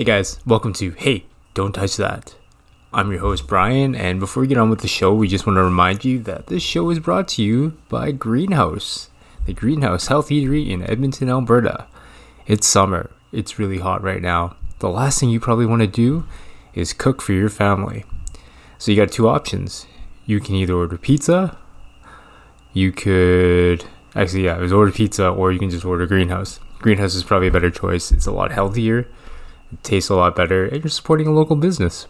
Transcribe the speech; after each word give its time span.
Hey 0.00 0.04
guys, 0.04 0.40
welcome 0.46 0.72
to 0.72 0.92
Hey, 0.92 1.26
Don't 1.52 1.74
Touch 1.74 1.98
That. 1.98 2.34
I'm 2.90 3.10
your 3.10 3.20
host 3.20 3.46
Brian, 3.46 3.94
and 3.94 4.18
before 4.18 4.40
we 4.40 4.46
get 4.46 4.56
on 4.56 4.70
with 4.70 4.80
the 4.80 4.88
show, 4.88 5.12
we 5.12 5.28
just 5.28 5.46
want 5.46 5.58
to 5.58 5.62
remind 5.62 6.06
you 6.06 6.20
that 6.20 6.46
this 6.46 6.62
show 6.62 6.88
is 6.88 6.98
brought 6.98 7.28
to 7.28 7.42
you 7.42 7.76
by 7.90 8.10
Greenhouse, 8.10 9.10
the 9.44 9.52
Greenhouse 9.52 10.06
Health 10.06 10.30
Eatery 10.30 10.70
in 10.70 10.82
Edmonton, 10.84 11.28
Alberta. 11.28 11.86
It's 12.46 12.66
summer, 12.66 13.10
it's 13.30 13.58
really 13.58 13.80
hot 13.80 14.02
right 14.02 14.22
now. 14.22 14.56
The 14.78 14.88
last 14.88 15.20
thing 15.20 15.28
you 15.28 15.38
probably 15.38 15.66
want 15.66 15.82
to 15.82 15.86
do 15.86 16.24
is 16.72 16.94
cook 16.94 17.20
for 17.20 17.34
your 17.34 17.50
family. 17.50 18.06
So 18.78 18.90
you 18.90 18.96
got 18.96 19.12
two 19.12 19.28
options. 19.28 19.86
You 20.24 20.40
can 20.40 20.54
either 20.54 20.72
order 20.72 20.96
pizza, 20.96 21.58
you 22.72 22.90
could 22.90 23.84
actually 24.16 24.46
yeah, 24.46 24.56
it 24.56 24.62
was 24.62 24.72
order 24.72 24.92
pizza, 24.92 25.28
or 25.28 25.52
you 25.52 25.58
can 25.58 25.68
just 25.68 25.84
order 25.84 26.06
Greenhouse. 26.06 26.58
Greenhouse 26.78 27.14
is 27.14 27.22
probably 27.22 27.48
a 27.48 27.52
better 27.52 27.70
choice. 27.70 28.10
It's 28.10 28.24
a 28.24 28.32
lot 28.32 28.50
healthier 28.50 29.06
it 29.72 29.82
tastes 29.82 30.10
a 30.10 30.14
lot 30.14 30.36
better, 30.36 30.66
and 30.66 30.82
you're 30.82 30.90
supporting 30.90 31.26
a 31.26 31.32
local 31.32 31.56
business. 31.56 32.06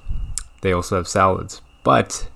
They 0.63 0.73
also 0.73 0.97
have 0.97 1.09
salads, 1.09 1.63
but 1.85 2.29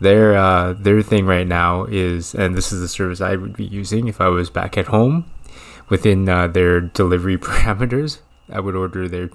their 0.00 0.34
uh, 0.36 0.72
their 0.72 1.02
thing 1.02 1.26
right 1.26 1.46
now 1.46 1.84
is, 1.84 2.34
and 2.34 2.56
this 2.56 2.72
is 2.72 2.80
the 2.80 2.88
service 2.88 3.20
I 3.20 3.36
would 3.36 3.56
be 3.56 3.64
using 3.64 4.08
if 4.08 4.20
I 4.20 4.28
was 4.28 4.50
back 4.50 4.76
at 4.76 4.86
home, 4.86 5.30
within 5.88 6.28
uh, 6.28 6.48
their 6.48 6.80
delivery 6.80 7.38
parameters. 7.38 8.18
I 8.50 8.60
would 8.60 8.74
order 8.74 9.08
their 9.08 9.30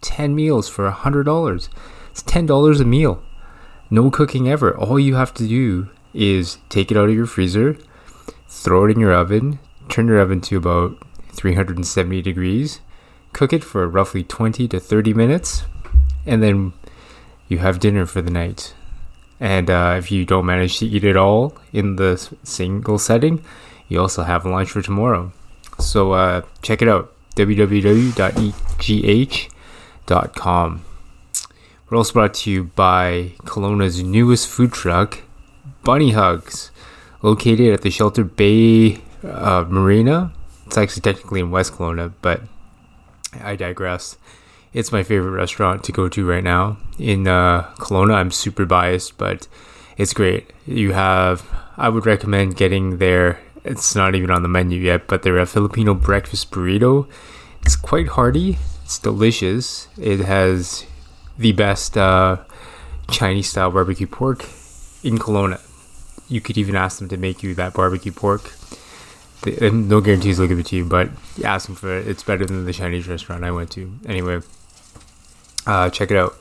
ten 0.00 0.34
meals 0.34 0.68
for 0.68 0.90
hundred 0.90 1.24
dollars. 1.24 1.68
It's 2.10 2.22
ten 2.22 2.46
dollars 2.46 2.80
a 2.80 2.84
meal. 2.84 3.22
No 3.90 4.10
cooking 4.10 4.48
ever. 4.48 4.76
All 4.76 4.98
you 4.98 5.16
have 5.16 5.34
to 5.34 5.46
do 5.46 5.88
is 6.14 6.58
take 6.68 6.90
it 6.90 6.96
out 6.96 7.08
of 7.08 7.14
your 7.14 7.26
freezer, 7.26 7.76
throw 8.48 8.84
it 8.84 8.90
in 8.90 9.00
your 9.00 9.14
oven, 9.14 9.58
turn 9.88 10.08
your 10.08 10.18
oven 10.18 10.40
to 10.42 10.56
about 10.56 10.96
370 11.32 12.22
degrees, 12.22 12.80
cook 13.32 13.52
it 13.52 13.64
for 13.64 13.88
roughly 13.88 14.22
20 14.22 14.68
to 14.68 14.80
30 14.80 15.14
minutes, 15.14 15.64
and 16.26 16.42
then 16.42 16.72
you 17.48 17.58
have 17.58 17.80
dinner 17.80 18.06
for 18.06 18.22
the 18.22 18.30
night. 18.30 18.74
And 19.40 19.68
uh, 19.68 19.96
if 19.98 20.12
you 20.12 20.24
don't 20.24 20.46
manage 20.46 20.78
to 20.78 20.86
eat 20.86 21.04
it 21.04 21.16
all 21.16 21.56
in 21.72 21.96
the 21.96 22.16
single 22.44 22.98
setting, 22.98 23.44
you 23.88 24.00
also 24.00 24.22
have 24.22 24.46
lunch 24.46 24.70
for 24.70 24.82
tomorrow. 24.82 25.32
So 25.78 26.12
uh, 26.12 26.42
check 26.62 26.80
it 26.80 26.88
out 26.88 27.12
www.eatgh.com. 27.36 28.04
We're 31.90 31.98
also 31.98 32.12
brought 32.12 32.34
to 32.34 32.50
you 32.50 32.64
by 32.64 33.32
Kelowna's 33.44 34.02
newest 34.02 34.48
food 34.48 34.72
truck, 34.72 35.18
Bunny 35.84 36.12
Hugs, 36.12 36.70
located 37.20 37.72
at 37.72 37.82
the 37.82 37.90
Shelter 37.90 38.24
Bay 38.24 39.00
uh, 39.22 39.64
Marina. 39.68 40.32
It's 40.66 40.78
actually 40.78 41.02
technically 41.02 41.40
in 41.40 41.50
West 41.50 41.74
Kelowna, 41.74 42.12
but 42.22 42.42
I 43.40 43.56
digress. 43.56 44.16
It's 44.72 44.92
my 44.92 45.02
favorite 45.02 45.32
restaurant 45.32 45.84
to 45.84 45.92
go 45.92 46.08
to 46.08 46.26
right 46.26 46.42
now 46.42 46.78
in 46.98 47.28
uh, 47.28 47.64
Kelowna. 47.76 48.14
I'm 48.14 48.30
super 48.30 48.64
biased, 48.64 49.18
but 49.18 49.46
it's 49.96 50.14
great. 50.14 50.50
You 50.66 50.92
have, 50.92 51.46
I 51.76 51.88
would 51.88 52.06
recommend 52.06 52.56
getting 52.56 52.98
there. 52.98 53.40
It's 53.64 53.94
not 53.94 54.14
even 54.14 54.30
on 54.30 54.42
the 54.42 54.48
menu 54.48 54.80
yet, 54.80 55.06
but 55.06 55.22
they're 55.22 55.38
a 55.38 55.46
Filipino 55.46 55.94
breakfast 55.94 56.50
burrito. 56.50 57.06
It's 57.62 57.76
quite 57.76 58.08
hearty. 58.08 58.58
It's 58.84 58.98
delicious. 58.98 59.88
It 59.98 60.20
has 60.20 60.84
the 61.38 61.52
best 61.52 61.96
uh, 61.96 62.38
Chinese 63.10 63.50
style 63.50 63.70
barbecue 63.70 64.06
pork 64.06 64.44
in 65.02 65.18
Kelowna. 65.18 65.60
You 66.28 66.40
could 66.40 66.56
even 66.56 66.76
ask 66.76 66.98
them 66.98 67.08
to 67.08 67.16
make 67.16 67.42
you 67.42 67.54
that 67.54 67.74
barbecue 67.74 68.12
pork 68.12 68.52
no 69.46 70.00
guarantees 70.00 70.38
they'll 70.38 70.48
give 70.48 70.58
it 70.58 70.66
to 70.66 70.76
you, 70.76 70.84
but 70.84 71.08
ask 71.44 71.66
them 71.66 71.76
for 71.76 71.96
it. 71.96 72.08
It's 72.08 72.22
better 72.22 72.46
than 72.46 72.64
the 72.64 72.72
Chinese 72.72 73.08
restaurant 73.08 73.44
I 73.44 73.50
went 73.50 73.70
to. 73.72 73.98
Anyway, 74.06 74.40
uh, 75.66 75.90
check 75.90 76.10
it 76.10 76.16
out. 76.16 76.34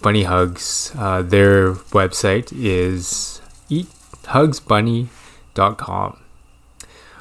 Bunny 0.00 0.22
Hugs. 0.24 0.92
Uh, 0.96 1.22
their 1.22 1.74
website 1.74 2.52
is 2.52 3.40
eathugsbunny.com. 3.70 6.18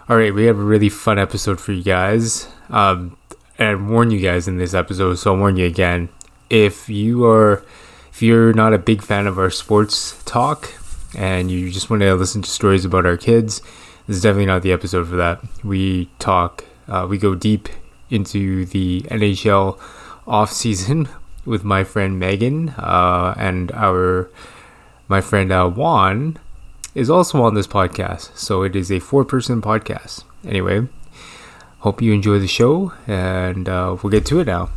All 0.10 0.16
right, 0.16 0.34
we 0.34 0.46
have 0.46 0.58
a 0.58 0.64
really 0.64 0.90
fun 0.90 1.20
episode 1.20 1.60
for 1.60 1.74
you 1.74 1.84
guys. 1.84 2.48
Um, 2.70 3.18
and 3.58 3.68
I 3.68 3.76
warn 3.76 4.12
you 4.12 4.20
guys 4.20 4.48
in 4.48 4.58
this 4.58 4.74
episode, 4.74 5.16
so 5.16 5.34
I'll 5.34 5.40
warn 5.40 5.58
you 5.58 5.66
again. 5.66 6.10
If 6.50 6.88
you 6.88 7.26
are, 7.26 7.66
if 8.10 8.22
you're 8.22 8.54
not 8.54 8.74
a 8.74 8.78
big 8.78 9.02
fan 9.02 9.28
of 9.28 9.38
our 9.38 9.50
sports 9.50 10.22
talk, 10.24 10.74
and 11.16 11.50
you 11.50 11.72
just 11.72 11.90
want 11.90 12.02
to 12.04 12.14
listen 12.16 12.42
to 12.42 12.50
stories 12.50 12.86
about 12.86 13.06
our 13.06 13.18
kids, 13.18 13.62
this 14.08 14.18
is 14.18 14.24
definitely 14.24 14.46
not 14.46 14.62
the 14.62 14.72
episode 14.72 15.08
for 15.08 15.18
that. 15.18 15.42
We 15.64 16.10
talk, 16.18 16.64
uh, 16.88 17.06
we 17.10 17.18
go 17.18 17.36
deep 17.36 17.68
into 18.10 18.66
the 18.66 19.02
NHL 19.02 19.80
off 20.26 20.52
season 20.52 21.10
with 21.46 21.64
my 21.64 21.84
friend 21.84 22.18
Megan 22.18 22.70
uh, 22.78 23.34
and 23.38 23.72
our 23.74 24.30
my 25.10 25.22
friend 25.22 25.52
uh, 25.52 25.70
Juan 25.70 26.38
is 26.96 27.10
also 27.10 27.42
on 27.44 27.54
this 27.54 27.68
podcast. 27.68 28.36
So 28.36 28.64
it 28.64 28.76
is 28.76 28.92
a 28.92 29.00
four 29.00 29.24
person 29.24 29.62
podcast. 29.62 30.24
Anyway, 30.46 30.88
hope 31.80 32.02
you 32.02 32.14
enjoy 32.14 32.40
the 32.40 32.48
show 32.48 32.94
and 33.06 33.70
uh, 33.70 33.98
we'll 34.02 34.12
get 34.12 34.26
to 34.28 34.40
it 34.40 34.48
now. 34.48 34.70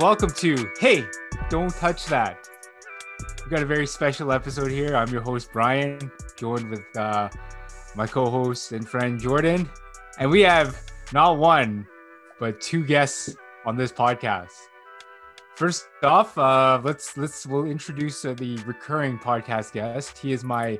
Welcome 0.00 0.30
to 0.30 0.70
Hey, 0.78 1.06
Don't 1.48 1.74
Touch 1.74 2.06
That. 2.06 2.48
We've 3.40 3.50
got 3.50 3.62
a 3.62 3.66
very 3.66 3.86
special 3.86 4.30
episode 4.30 4.70
here. 4.70 4.94
I'm 4.94 5.08
your 5.08 5.22
host, 5.22 5.50
Brian, 5.52 6.10
joined 6.36 6.68
with 6.68 6.84
uh, 6.96 7.30
my 7.94 8.06
co 8.06 8.28
host 8.28 8.72
and 8.72 8.86
friend, 8.86 9.18
Jordan. 9.18 9.68
And 10.18 10.30
we 10.30 10.42
have 10.42 10.78
not 11.12 11.38
one, 11.38 11.86
but 12.38 12.60
two 12.60 12.84
guests 12.84 13.34
on 13.64 13.76
this 13.76 13.90
podcast. 13.90 14.52
First 15.54 15.86
off, 16.02 16.36
uh, 16.36 16.80
let's 16.84 17.16
let's 17.16 17.46
we'll 17.46 17.64
introduce 17.64 18.24
uh, 18.24 18.34
the 18.34 18.58
recurring 18.66 19.18
podcast 19.18 19.72
guest. 19.72 20.18
He 20.18 20.32
is 20.32 20.44
my 20.44 20.78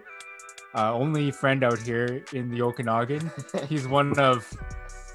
uh, 0.75 0.93
only 0.93 1.31
friend 1.31 1.65
out 1.65 1.79
here 1.79 2.23
in 2.35 2.51
the 2.51 2.61
Okanagan. 2.61 3.31
He's 3.69 3.89
one 3.89 4.19
of 4.19 4.47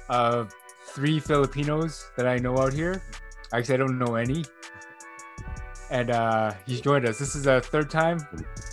uh, 0.08 0.46
three 0.88 1.20
Filipinos 1.20 2.10
that 2.16 2.26
I 2.26 2.38
know 2.38 2.58
out 2.58 2.72
here. 2.72 3.00
Actually, 3.52 3.74
I 3.74 3.78
don't 3.78 3.98
know 3.98 4.14
any. 4.14 4.44
And 5.90 6.10
uh 6.10 6.52
he's 6.66 6.80
joined 6.80 7.06
us. 7.06 7.18
This 7.18 7.34
is 7.34 7.46
a 7.46 7.60
third 7.60 7.90
time, 7.90 8.18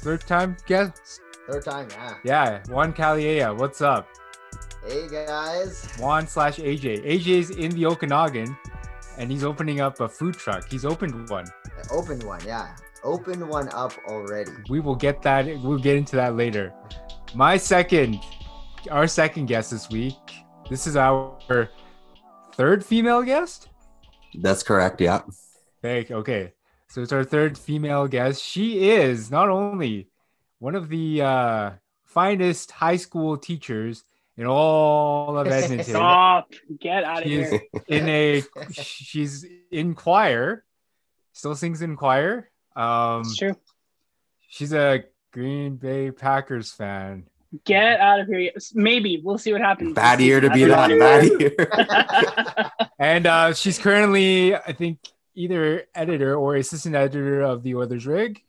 third 0.02 0.22
time 0.22 0.56
guest. 0.66 1.22
Third 1.50 1.66
time, 1.66 1.88
yeah. 1.92 2.14
Yeah, 2.24 2.64
Juan 2.70 2.94
Caliea. 2.94 3.58
What's 3.58 3.82
up? 3.82 4.08
Hey 4.88 5.08
guys. 5.10 5.86
Juan 6.00 6.28
slash 6.28 6.58
AJ. 6.58 7.06
AJ's 7.06 7.50
in 7.50 7.72
the 7.72 7.86
Okanagan, 7.86 8.56
and 9.18 9.30
he's 9.30 9.44
opening 9.44 9.82
up 9.82 10.00
a 10.00 10.08
food 10.08 10.36
truck. 10.36 10.70
He's 10.70 10.86
opened 10.86 11.30
one. 11.30 11.46
Opened 11.92 12.24
one, 12.24 12.40
yeah. 12.46 12.76
Opened 13.04 13.48
one 13.48 13.68
up 13.74 13.94
already. 14.08 14.52
We 14.70 14.80
will 14.80 14.96
get 14.96 15.22
that. 15.24 15.46
We'll 15.62 15.80
get 15.80 15.98
into 15.98 16.16
that 16.16 16.36
later. 16.36 16.74
My 17.34 17.58
second, 17.58 18.20
our 18.90 19.08
second 19.08 19.48
guest 19.48 19.72
this 19.72 19.90
week. 19.90 20.16
This 20.70 20.88
is 20.88 20.96
our 20.96 21.70
third 22.54 22.86
female 22.86 23.24
guest. 23.24 23.70
That's 24.36 24.64
correct. 24.64 25.02
Yeah. 25.02 25.22
Thank. 25.82 26.12
Okay. 26.12 26.54
So 26.90 27.02
it's 27.02 27.12
our 27.12 27.24
third 27.24 27.58
female 27.58 28.08
guest. 28.08 28.44
She 28.44 28.90
is 28.90 29.30
not 29.30 29.50
only 29.50 30.10
one 30.60 30.76
of 30.76 30.90
the 30.90 31.22
uh, 31.22 31.72
finest 32.04 32.72
high 32.72 32.98
school 32.98 33.38
teachers 33.38 34.04
in 34.38 34.46
all 34.46 35.38
of 35.38 35.48
Edmonton. 35.48 35.84
Stop! 35.94 36.52
Get 36.80 37.04
out 37.04 37.20
of 37.20 37.24
here. 37.26 37.62
in 37.88 38.10
a 38.10 38.44
she's 38.72 39.46
in 39.72 39.94
choir, 39.96 40.64
still 41.34 41.56
sings 41.56 41.82
in 41.82 41.96
choir. 41.96 42.50
Um, 42.76 43.22
It's 43.22 43.38
true. 43.38 43.56
she's 44.48 44.74
a 44.74 45.04
Green 45.32 45.76
Bay 45.76 46.10
Packers 46.12 46.72
fan. 46.72 47.29
Get 47.66 48.00
out 48.00 48.20
of 48.20 48.28
here. 48.28 48.52
Maybe 48.76 49.22
we'll 49.24 49.40
see 49.40 49.52
what 49.52 49.62
happens. 49.62 49.94
Bad 49.94 50.22
year 50.22 50.40
to 50.40 50.50
be 50.52 50.66
that. 50.66 50.90
Bad 51.00 51.26
year. 51.40 52.70
And 53.00 53.26
uh, 53.26 53.54
she's 53.54 53.80
currently, 53.80 54.54
I 54.56 54.74
think, 54.74 55.00
either 55.34 55.86
editor 55.96 56.36
or 56.36 56.56
assistant 56.58 56.96
editor 56.96 57.42
of 57.42 57.64
the 57.64 57.76
Oilers 57.76 58.06
Rig. 58.06 58.44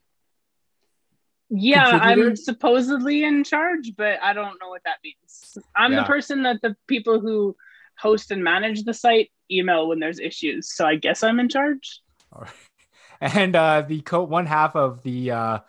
Yeah. 1.49 1.87
I'm 1.87 2.35
supposedly 2.35 3.23
in 3.23 3.43
charge, 3.43 3.93
but 3.97 4.21
I 4.21 4.33
don't 4.33 4.57
know 4.61 4.69
what 4.69 4.83
that 4.85 4.97
means. 5.03 5.57
I'm 5.75 5.93
Yeah. 5.93 6.01
the 6.01 6.05
person 6.05 6.43
that 6.43 6.57
the 6.61 6.75
people 6.87 7.19
who 7.21 7.55
host 7.97 8.29
and 8.31 8.43
manage 8.43 8.83
the 8.83 8.93
site 8.93 9.31
email 9.49 9.87
when 9.87 9.99
there's 9.99 10.19
issues. 10.19 10.73
So 10.73 10.85
I 10.85 10.95
guess 10.95 11.23
I'm 11.23 11.39
in 11.39 11.49
charge. 11.49 12.01
All 12.33 12.41
right. 12.41 12.51
And 13.21 13.55
uh, 13.55 13.83
the 13.83 14.01
co- 14.01 14.23
one 14.23 14.47
half 14.47 14.75
of 14.75 15.03
the 15.03 15.29
uh, 15.29 15.59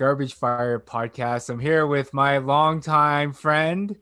Garbage 0.00 0.32
Fire 0.32 0.78
podcast. 0.80 1.50
I'm 1.50 1.58
here 1.58 1.86
with 1.86 2.14
my 2.14 2.38
longtime 2.38 3.34
friend, 3.34 3.94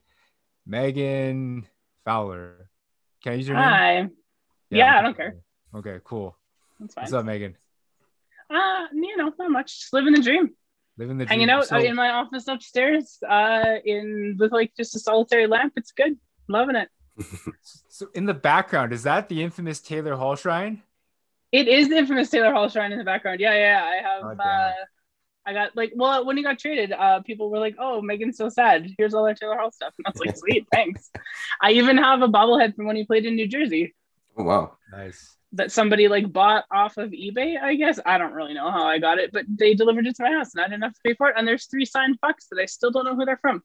Megan 0.65 1.67
Fowler. 2.05 2.71
Can 3.21 3.33
I 3.33 3.35
use 3.35 3.49
your 3.49 3.57
name? 3.57 3.65
Hi. 3.65 4.09
Yeah, 4.71 4.97
I 4.97 5.03
don't 5.03 5.17
care. 5.17 5.39
Okay, 5.75 5.99
cool. 6.05 6.37
That's 6.79 6.95
fine. 6.95 7.03
What's 7.03 7.15
up, 7.15 7.25
Megan? 7.25 7.57
Uh, 8.49 8.87
you 8.93 9.17
know, 9.17 9.33
not 9.41 9.51
much. 9.51 9.81
Just 9.81 9.93
living 9.93 10.13
the 10.13 10.23
dream. 10.23 10.55
Living 10.99 11.19
the 11.19 11.25
dream. 11.25 11.31
Hanging 11.41 11.51
out 11.51 11.67
So- 11.67 11.79
in 11.79 11.97
my 11.97 12.11
office 12.11 12.47
upstairs, 12.47 13.19
uh, 13.29 13.79
in 13.85 14.37
with 14.39 14.53
like 14.53 14.77
just 14.77 14.95
a 14.95 15.01
solitary 15.01 15.49
lamp. 15.49 15.73
It's 15.75 15.91
good. 15.91 16.17
Loving 16.47 16.77
it. 16.77 16.91
So 17.89 18.07
in 18.15 18.27
the 18.27 18.35
background, 18.35 18.93
is 18.93 19.03
that 19.03 19.29
the 19.29 19.43
infamous 19.43 19.81
Taylor 19.81 20.15
Hall 20.15 20.37
shrine? 20.37 20.85
It 21.51 21.67
is 21.67 21.89
the 21.89 21.97
infamous 21.97 22.31
Taylor 22.31 22.53
Hall 22.53 22.69
shrine 22.69 22.93
in 22.93 22.99
the 22.99 23.05
background. 23.05 23.41
Yeah, 23.41 23.55
yeah. 23.55 23.85
I 23.85 23.97
have. 23.97 24.23
Oh, 24.23 24.41
uh, 24.41 24.73
I 25.49 25.53
got 25.55 25.75
like, 25.77 25.93
well, 25.97 26.27
when 26.27 26.37
he 26.37 26.43
got 26.43 26.59
traded, 26.59 26.93
uh, 26.93 27.21
people 27.23 27.51
were 27.51 27.59
like, 27.59 27.77
"Oh, 27.79 28.03
Megan's 28.03 28.37
so 28.37 28.49
sad. 28.49 28.87
Here's 28.99 29.15
all 29.15 29.27
our 29.27 29.35
Taylor 29.35 29.57
Hall 29.57 29.73
stuff." 29.73 29.95
And 29.99 30.07
I 30.07 30.11
was 30.11 30.21
like, 30.21 30.37
"Sweet, 30.43 30.67
thanks." 30.73 31.11
I 31.63 31.73
even 31.73 31.97
have 31.97 32.21
a 32.23 32.29
bobblehead 32.29 32.77
from 32.77 32.87
when 32.87 32.97
he 32.97 33.05
played 33.05 33.25
in 33.25 33.35
New 33.35 33.49
Jersey 33.49 33.95
Oh, 34.37 34.45
wow. 34.45 34.77
Nice. 34.93 35.37
that 35.53 35.73
somebody 35.73 36.07
like 36.07 36.33
bought 36.33 36.65
off 36.71 36.97
of 36.99 37.11
eBay. 37.11 37.61
I 37.61 37.75
guess 37.75 37.99
I 38.07 38.19
don't 38.19 38.33
really 38.35 38.55
know 38.55 38.71
how 38.71 38.85
I 38.85 38.99
got 38.99 39.19
it, 39.19 39.31
but 39.33 39.47
they 39.49 39.75
delivered 39.75 40.07
it 40.07 40.15
to 40.17 40.23
my 40.23 40.33
house, 40.33 40.55
and 40.55 40.63
I 40.63 40.69
didn't 40.69 40.83
have 40.85 40.95
to 40.95 41.01
pay 41.05 41.15
for 41.15 41.29
it. 41.31 41.35
And 41.37 41.49
there's 41.49 41.65
three 41.67 41.85
signed 41.85 42.19
bucks 42.21 42.47
that 42.51 42.61
I 42.61 42.67
still 42.67 42.91
don't 42.91 43.05
know 43.07 43.17
who 43.17 43.25
they're 43.25 43.39
from. 43.41 43.63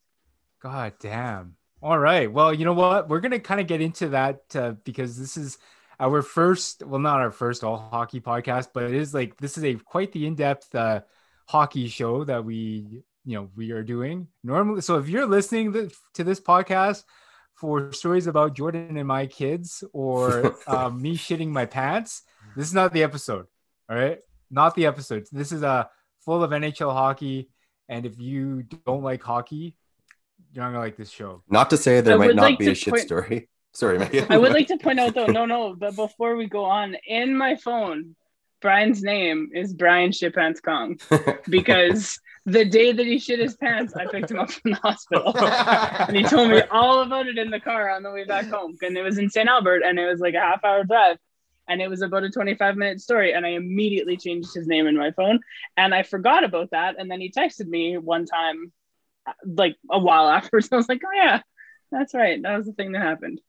God 0.61 0.93
damn. 0.99 1.55
All 1.81 1.99
right. 1.99 2.31
Well, 2.31 2.53
you 2.53 2.63
know 2.65 2.73
what? 2.73 3.09
We're 3.09 3.19
gonna 3.19 3.39
kind 3.39 3.59
of 3.59 3.67
get 3.67 3.81
into 3.81 4.09
that 4.09 4.39
uh, 4.55 4.71
because 4.85 5.19
this 5.19 5.35
is 5.35 5.57
our 5.99 6.21
first, 6.21 6.81
well, 6.83 6.99
not 6.99 7.19
our 7.19 7.31
first 7.31 7.63
all 7.63 7.77
hockey 7.77 8.19
podcast, 8.21 8.69
but 8.73 8.83
it 8.83 8.93
is 8.93 9.13
like 9.13 9.37
this 9.37 9.57
is 9.57 9.63
a 9.65 9.75
quite 9.75 10.11
the 10.13 10.25
in-depth 10.25 10.73
uh, 10.73 11.01
hockey 11.45 11.87
show 11.87 12.23
that 12.23 12.43
we, 12.43 13.03
you 13.25 13.35
know, 13.35 13.49
we 13.55 13.71
are 13.71 13.83
doing 13.83 14.27
normally. 14.43 14.81
So 14.81 14.97
if 14.97 15.09
you're 15.09 15.25
listening 15.25 15.91
to 16.13 16.23
this 16.23 16.39
podcast 16.39 17.03
for 17.55 17.91
stories 17.93 18.27
about 18.27 18.55
Jordan 18.55 18.97
and 18.97 19.07
my 19.07 19.27
kids 19.27 19.83
or 19.93 20.55
um, 20.67 21.01
me 21.01 21.17
shitting 21.17 21.49
my 21.49 21.65
pants, 21.65 22.23
this 22.55 22.67
is 22.67 22.73
not 22.73 22.93
the 22.93 23.03
episode. 23.03 23.45
All 23.89 23.97
right, 23.97 24.19
not 24.49 24.75
the 24.75 24.85
episode. 24.85 25.25
This 25.31 25.51
is 25.51 25.63
a 25.63 25.67
uh, 25.67 25.83
full 26.23 26.43
of 26.43 26.51
NHL 26.51 26.93
hockey, 26.93 27.49
and 27.89 28.05
if 28.05 28.17
you 28.19 28.63
don't 28.85 29.03
like 29.03 29.21
hockey, 29.21 29.75
you're 30.53 30.63
not 30.63 30.69
gonna 30.71 30.79
like 30.79 30.97
this 30.97 31.09
show. 31.09 31.43
Not 31.49 31.69
to 31.71 31.77
say 31.77 32.01
there 32.01 32.15
I 32.15 32.17
might 32.17 32.35
not 32.35 32.43
like 32.43 32.59
be 32.59 32.69
a 32.69 32.75
shit 32.75 32.93
point- 32.93 33.03
story. 33.03 33.49
Sorry, 33.75 33.97
Megan. 33.97 34.27
I 34.29 34.37
would 34.37 34.53
like 34.53 34.67
to 34.67 34.77
point 34.77 34.99
out 34.99 35.15
though, 35.15 35.25
no, 35.25 35.47
no, 35.47 35.75
but 35.75 35.95
before 35.95 36.35
we 36.35 36.45
go 36.45 36.63
on, 36.63 36.95
in 37.07 37.35
my 37.35 37.55
phone, 37.55 38.15
Brian's 38.63 39.03
name 39.03 39.49
is 39.53 39.73
Brian 39.73 40.11
Shitpants 40.11 40.63
Kong 40.63 40.97
because 41.49 42.17
the 42.45 42.63
day 42.63 42.93
that 42.93 43.05
he 43.05 43.19
shit 43.19 43.39
his 43.39 43.57
pants, 43.57 43.93
I 43.93 44.05
picked 44.05 44.31
him 44.31 44.39
up 44.39 44.51
from 44.51 44.71
the 44.71 44.77
hospital. 44.77 45.33
And 46.07 46.15
he 46.15 46.23
told 46.23 46.49
me 46.49 46.61
all 46.71 47.01
about 47.01 47.27
it 47.27 47.37
in 47.37 47.51
the 47.51 47.59
car 47.59 47.89
on 47.89 48.03
the 48.03 48.11
way 48.11 48.23
back 48.23 48.47
home. 48.47 48.77
And 48.81 48.97
it 48.97 49.03
was 49.03 49.17
in 49.17 49.29
St. 49.29 49.49
Albert 49.49 49.83
and 49.85 49.99
it 49.99 50.07
was 50.07 50.21
like 50.21 50.33
a 50.33 50.39
half 50.39 50.63
hour 50.63 50.85
drive. 50.85 51.17
And 51.67 51.81
it 51.81 51.89
was 51.89 52.01
about 52.01 52.23
a 52.23 52.29
25 52.29 52.77
minute 52.77 53.01
story. 53.01 53.33
And 53.33 53.45
I 53.45 53.49
immediately 53.49 54.15
changed 54.15 54.53
his 54.53 54.65
name 54.65 54.87
in 54.87 54.97
my 54.97 55.11
phone. 55.11 55.41
And 55.75 55.93
I 55.93 56.03
forgot 56.03 56.45
about 56.45 56.71
that. 56.71 56.95
And 56.97 57.11
then 57.11 57.19
he 57.19 57.31
texted 57.31 57.67
me 57.67 57.97
one 57.97 58.25
time, 58.25 58.71
uh, 59.27 59.33
like 59.45 59.75
a 59.91 59.99
while 59.99 60.29
afterwards. 60.29 60.69
I 60.71 60.77
was 60.77 60.87
like, 60.87 61.01
oh, 61.05 61.13
yeah, 61.13 61.41
that's 61.91 62.13
right. 62.13 62.41
That 62.41 62.55
was 62.55 62.65
the 62.65 62.73
thing 62.73 62.93
that 62.93 63.01
happened. 63.01 63.41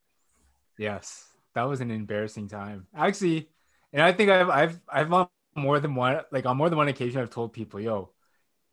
Yes, 0.76 1.24
that 1.54 1.68
was 1.68 1.80
an 1.80 1.92
embarrassing 1.92 2.48
time. 2.48 2.88
Actually, 2.96 3.48
and 3.94 4.02
I 4.02 4.12
think 4.12 4.28
I've 4.28 4.50
I've 4.50 4.80
I've 4.88 5.12
on 5.12 5.28
more 5.54 5.78
than 5.78 5.94
one 5.94 6.20
like 6.32 6.44
on 6.46 6.56
more 6.56 6.68
than 6.68 6.76
one 6.76 6.88
occasion 6.88 7.22
I've 7.22 7.30
told 7.30 7.52
people, 7.52 7.80
yo, 7.80 8.10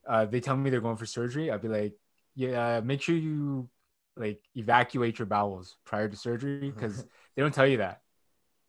uh, 0.08 0.26
they 0.26 0.42
tell 0.42 0.58
me 0.58 0.72
they're 0.72 0.82
going 0.82 0.98
for 0.98 1.06
surgery. 1.06 1.52
I'd 1.52 1.62
be 1.62 1.68
like, 1.68 1.94
yeah, 2.36 2.82
make 2.82 3.02
sure 3.02 3.16
you 3.16 3.70
like 4.18 4.42
evacuate 4.56 5.20
your 5.20 5.28
bowels 5.28 5.78
prior 5.86 6.10
to 6.10 6.18
surgery 6.18 6.72
because 6.72 7.06
they 7.36 7.42
don't 7.44 7.54
tell 7.54 7.68
you 7.68 7.78
that. 7.78 8.02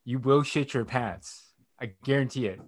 You 0.04 0.18
will 0.18 0.42
shit 0.42 0.74
your 0.74 0.84
pants. 0.84 1.54
I 1.80 1.92
guarantee 2.04 2.46
it. 2.46 2.60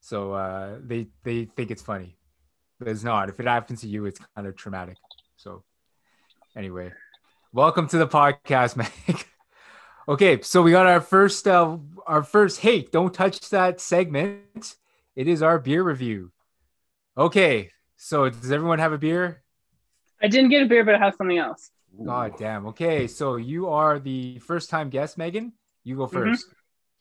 So 0.00 0.32
uh, 0.32 0.78
they 0.82 1.08
they 1.22 1.44
think 1.44 1.70
it's 1.70 1.82
funny, 1.82 2.16
but 2.78 2.88
it's 2.88 3.04
not. 3.04 3.28
If 3.28 3.38
it 3.38 3.46
happens 3.46 3.82
to 3.82 3.88
you, 3.88 4.06
it's 4.06 4.20
kind 4.34 4.48
of 4.48 4.56
traumatic. 4.56 4.96
So 5.36 5.64
anyway, 6.56 6.92
welcome 7.52 7.88
to 7.88 7.98
the 7.98 8.08
podcast, 8.08 8.76
Meg. 9.08 9.26
Okay, 10.08 10.40
so 10.40 10.62
we 10.62 10.70
got 10.70 10.86
our 10.86 11.00
first 11.00 11.48
uh 11.48 11.78
our 12.06 12.22
first 12.22 12.60
hey, 12.60 12.82
don't 12.82 13.12
touch 13.12 13.50
that 13.50 13.80
segment. 13.80 14.76
It 15.16 15.26
is 15.26 15.42
our 15.42 15.58
beer 15.58 15.82
review. 15.82 16.30
Okay, 17.18 17.70
so 17.96 18.28
does 18.28 18.52
everyone 18.52 18.78
have 18.78 18.92
a 18.92 18.98
beer? 18.98 19.42
I 20.22 20.28
didn't 20.28 20.50
get 20.50 20.62
a 20.62 20.66
beer, 20.66 20.84
but 20.84 20.94
I 20.94 20.98
have 20.98 21.14
something 21.16 21.38
else. 21.38 21.70
God 22.04 22.34
damn. 22.38 22.66
Okay, 22.66 23.06
so 23.06 23.36
you 23.36 23.68
are 23.68 23.98
the 23.98 24.38
first 24.40 24.70
time 24.70 24.90
guest, 24.90 25.18
Megan. 25.18 25.52
You 25.82 25.96
go 25.96 26.06
1st 26.06 26.44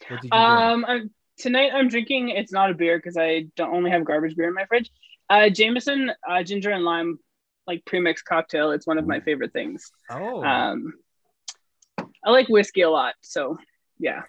What 0.07 0.21
did 0.21 0.31
you? 0.33 0.39
Um, 0.39 0.85
I'm, 0.87 1.11
tonight 1.37 1.71
I'm 1.73 1.89
drinking. 1.89 2.29
It's 2.29 2.51
not 2.51 2.71
a 2.71 2.73
beer 2.73 2.97
because 2.97 3.17
I 3.17 3.47
don't 3.55 3.73
only 3.73 3.91
have 3.91 4.05
garbage 4.05 4.35
beer 4.35 4.47
in 4.47 4.53
my 4.53 4.65
fridge. 4.65 4.89
Uh, 5.29 5.49
Jameson 5.49 6.11
uh, 6.27 6.43
ginger 6.43 6.71
and 6.71 6.83
lime, 6.83 7.19
like 7.67 7.83
premix 7.85 8.21
cocktail. 8.21 8.71
It's 8.71 8.87
one 8.87 8.97
of 8.97 9.05
my 9.05 9.19
favorite 9.19 9.53
things. 9.53 9.91
Oh, 10.09 10.43
Um, 10.43 10.93
I 12.25 12.31
like 12.31 12.49
whiskey 12.49 12.81
a 12.81 12.89
lot, 12.89 13.13
so 13.21 13.57
yeah, 13.99 14.23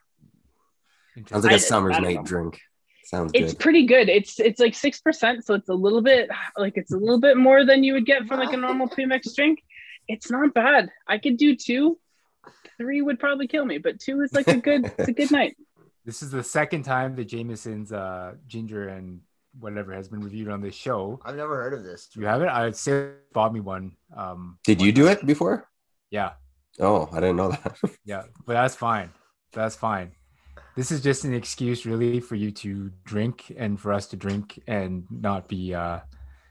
Sounds 1.29 1.45
like 1.45 1.53
a 1.53 1.57
I- 1.57 1.59
summer's 1.59 1.97
I 1.97 2.01
don't 2.01 2.05
night 2.09 2.17
know. 2.17 2.23
drink. 2.25 2.61
Sounds 3.05 3.31
it's 3.35 3.53
good. 3.53 3.61
pretty 3.61 3.87
good. 3.87 4.09
It's 4.09 4.39
it's 4.41 4.59
like 4.61 4.75
six 4.75 5.01
percent, 5.01 5.45
so 5.47 5.55
it's 5.55 5.69
a 5.69 5.75
little 5.75 6.03
bit 6.03 6.29
like 6.57 6.77
it's 6.77 6.93
a 6.93 6.97
little 6.97 7.21
bit 7.21 7.37
more 7.37 7.65
than 7.65 7.85
you 7.85 7.93
would 7.95 8.05
get 8.05 8.27
from 8.27 8.41
like 8.41 8.53
a 8.53 8.57
normal 8.57 8.89
premix 8.89 9.33
drink. 9.35 9.63
It's 10.09 10.31
not 10.31 10.53
bad. 10.55 10.91
I 11.07 11.19
could 11.19 11.37
do 11.37 11.55
two. 11.57 11.99
Three 12.79 13.01
would 13.03 13.19
probably 13.19 13.47
kill 13.47 13.65
me, 13.65 13.79
but 13.79 13.99
two 14.01 14.21
is 14.23 14.33
like 14.33 14.49
a 14.49 14.57
good. 14.57 14.93
it's 14.99 15.09
a 15.09 15.13
good 15.13 15.31
night. 15.31 15.57
this 16.05 16.21
is 16.23 16.31
the 16.33 16.43
second 16.43 16.83
time 16.83 17.15
that 17.17 17.27
Jameson's 17.29 17.93
uh 17.93 18.35
ginger 18.49 18.89
and 18.89 19.21
whatever 19.59 19.95
has 19.95 20.09
been 20.09 20.21
reviewed 20.21 20.49
on 20.49 20.61
this 20.61 20.75
show. 20.75 21.21
I've 21.25 21.37
never 21.37 21.55
heard 21.63 21.75
of 21.75 21.85
this. 21.85 22.09
You 22.15 22.27
haven't? 22.27 22.49
I'd 22.49 22.77
say 22.77 23.11
bought 23.33 23.55
me 23.55 23.61
one. 23.61 23.93
Um, 24.17 24.59
Did 24.65 24.83
you 24.83 24.91
do 24.93 25.07
it 25.07 25.25
before? 25.25 25.69
yeah, 26.11 26.33
Oh, 26.81 27.09
I 27.13 27.21
didn't 27.21 27.37
know 27.37 27.51
that. 27.51 27.77
yeah, 28.05 28.23
but 28.47 28.55
that's 28.55 28.75
fine. 28.75 29.11
That's 29.53 29.77
fine. 29.77 30.13
This 30.77 30.91
is 30.91 31.03
just 31.03 31.25
an 31.25 31.33
excuse, 31.33 31.87
really, 31.87 32.21
for 32.21 32.35
you 32.35 32.51
to 32.51 32.91
drink 33.05 33.51
and 33.57 33.81
for 33.81 33.93
us 33.93 34.07
to 34.09 34.17
drink 34.17 34.63
and 34.67 35.05
not 35.11 35.49
be. 35.49 35.75
uh 35.75 36.01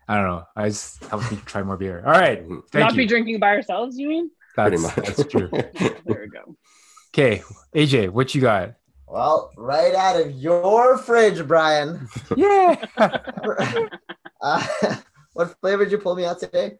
I 0.08 0.16
don't 0.16 0.28
know. 0.28 0.44
I 0.56 0.70
just 0.70 1.04
help 1.06 1.32
you 1.32 1.38
try 1.46 1.64
more 1.64 1.78
beer. 1.78 2.04
All 2.06 2.12
right, 2.12 2.44
thank 2.72 2.74
not 2.76 2.92
you. 2.92 2.98
be 2.98 3.06
drinking 3.08 3.40
by 3.40 3.50
ourselves. 3.50 3.98
You 3.98 4.08
mean? 4.10 4.32
Pretty 4.54 4.78
That's, 4.78 4.98
much. 4.98 5.06
that's 5.08 5.32
true. 5.32 5.50
There 6.06 6.22
we 6.22 6.28
go. 6.28 6.56
Okay, 7.14 7.42
AJ, 7.76 8.10
what 8.10 8.36
you 8.36 8.42
got? 8.42 8.76
Well, 9.08 9.52
right 9.58 9.94
out 9.96 10.20
of 10.20 10.32
your 10.32 10.98
fridge, 10.98 11.46
Brian. 11.48 12.08
Yeah. 12.36 12.84
uh, 14.42 14.68
what 15.34 15.56
flavor 15.62 15.86
did 15.86 15.92
you 15.92 15.98
pull 15.98 16.16
me 16.16 16.26
out 16.26 16.40
today? 16.40 16.78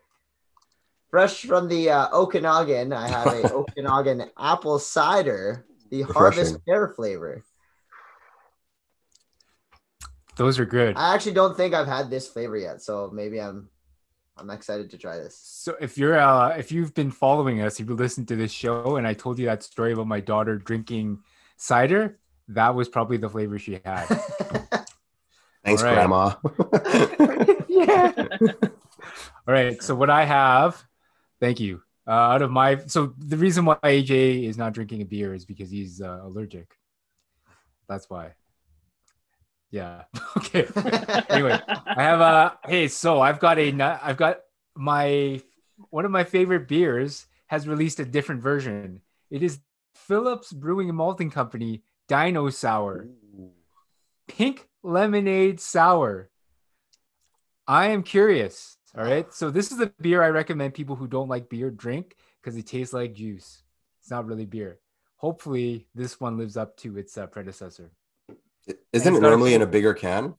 Fresh 1.16 1.46
from 1.46 1.70
the 1.70 1.90
uh, 1.90 2.10
Okanagan, 2.12 2.92
I 2.92 3.08
have 3.08 3.28
a 3.28 3.54
Okanagan 3.54 4.32
apple 4.38 4.80
cider, 4.80 5.66
the 5.90 6.02
harvest 6.02 6.58
pear 6.66 6.90
flavor. 6.90 7.42
Those 10.36 10.60
are 10.60 10.66
good. 10.66 10.98
I 10.98 11.16
actually 11.16 11.36
don't 11.36 11.56
think 11.56 11.74
I've 11.74 11.88
had 11.88 12.10
this 12.10 12.28
flavor 12.28 12.58
yet, 12.58 12.82
so 12.82 13.10
maybe 13.14 13.40
I'm 13.40 13.70
I'm 14.36 14.50
excited 14.50 14.90
to 14.90 14.98
try 14.98 15.16
this. 15.16 15.40
So 15.42 15.78
if 15.80 15.98
you're 15.98 16.20
uh 16.20 16.50
if 16.58 16.70
you've 16.70 16.94
been 16.94 17.12
following 17.12 17.62
us, 17.62 17.80
if 17.80 17.88
you 17.88 17.96
listened 17.96 18.28
to 18.28 18.36
this 18.36 18.52
show 18.52 18.98
and 18.98 19.08
I 19.08 19.14
told 19.14 19.40
you 19.40 19.46
that 19.46 19.64
story 19.64 19.94
about 19.94 20.08
my 20.08 20.20
daughter 20.20 20.58
drinking 20.58 21.20
cider, 21.56 22.20
that 22.50 22.76
was 22.76 22.90
probably 22.90 23.16
the 23.16 23.30
flavor 23.30 23.58
she 23.58 23.80
had. 23.86 24.06
Thanks, 25.64 25.82
All 25.82 25.88
right. 25.88 25.96
Grandma. 25.96 26.34
yeah. 27.70 28.12
All 29.48 29.54
right. 29.54 29.82
So 29.82 29.96
what 29.96 30.10
I 30.10 30.26
have, 30.26 30.86
thank 31.40 31.60
you. 31.60 31.82
Uh, 32.08 32.12
out 32.12 32.42
of 32.42 32.52
my 32.52 32.78
so 32.86 33.14
the 33.18 33.38
reason 33.38 33.66
why 33.66 33.76
AJ 33.84 34.48
is 34.48 34.58
not 34.58 34.74
drinking 34.74 35.02
a 35.02 35.06
beer 35.06 35.34
is 35.34 35.46
because 35.46 35.70
he's 35.70 36.02
uh, 36.02 36.22
allergic. 36.24 36.72
That's 37.88 38.10
why. 38.10 38.34
Yeah. 39.72 40.04
okay. 40.38 40.68
anyway, 41.30 41.60
I 41.68 42.04
have 42.04 42.22
a 42.22 42.58
hey, 42.68 42.88
so 42.88 43.22
I've 43.22 43.40
got 43.40 43.58
a 43.58 43.82
I've 43.82 44.18
got 44.18 44.42
my 44.76 45.42
one 45.90 46.06
of 46.06 46.12
my 46.12 46.24
favorite 46.24 46.68
beers 46.68 47.26
has 47.48 47.68
released 47.68 48.00
a 48.00 48.06
different 48.06 48.42
version. 48.42 49.02
It 49.30 49.44
is 49.44 49.60
Phillips 49.94 50.52
Brewing 50.54 50.90
and 50.90 50.98
Malting 50.98 51.32
Company 51.32 51.84
Dino 52.08 52.50
Sour. 52.50 53.08
Pink 54.28 54.68
lemonade 54.84 55.60
sour. 55.60 56.30
I 57.68 57.88
am 57.88 58.04
curious. 58.04 58.75
All 58.98 59.04
right. 59.04 59.32
So 59.34 59.52
this 59.52 59.72
is 59.72 59.78
the 59.78 59.92
beer 60.00 60.24
I 60.24 60.30
recommend 60.30 60.74
people 60.74 60.96
who 60.96 61.08
don't 61.08 61.28
like 61.28 61.50
beer 61.50 61.70
drink 61.70 62.16
because 62.42 62.56
it 62.58 62.68
tastes 62.68 62.94
like 62.94 63.14
juice. 63.14 63.64
It's 64.02 64.10
not 64.10 64.26
really 64.26 64.46
beer. 64.46 64.80
Hopefully, 65.18 65.88
this 65.96 66.20
one 66.20 66.38
lives 66.38 66.56
up 66.56 66.78
to 66.78 66.98
its 66.98 67.18
uh, 67.18 67.28
predecessor. 67.28 67.92
Isn't 68.94 69.16
it 69.16 69.22
normally 69.22 69.54
in 69.54 69.62
a 69.62 69.68
bigger 69.68 69.94
can? 69.94 70.36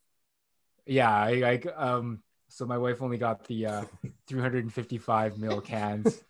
Yeah, 0.86 1.10
I, 1.10 1.60
I 1.66 1.72
um. 1.76 2.22
So 2.48 2.64
my 2.64 2.78
wife 2.78 3.02
only 3.02 3.18
got 3.18 3.44
the 3.46 3.66
uh, 3.66 3.84
355 4.28 5.38
mil 5.38 5.60
cans. 5.60 6.22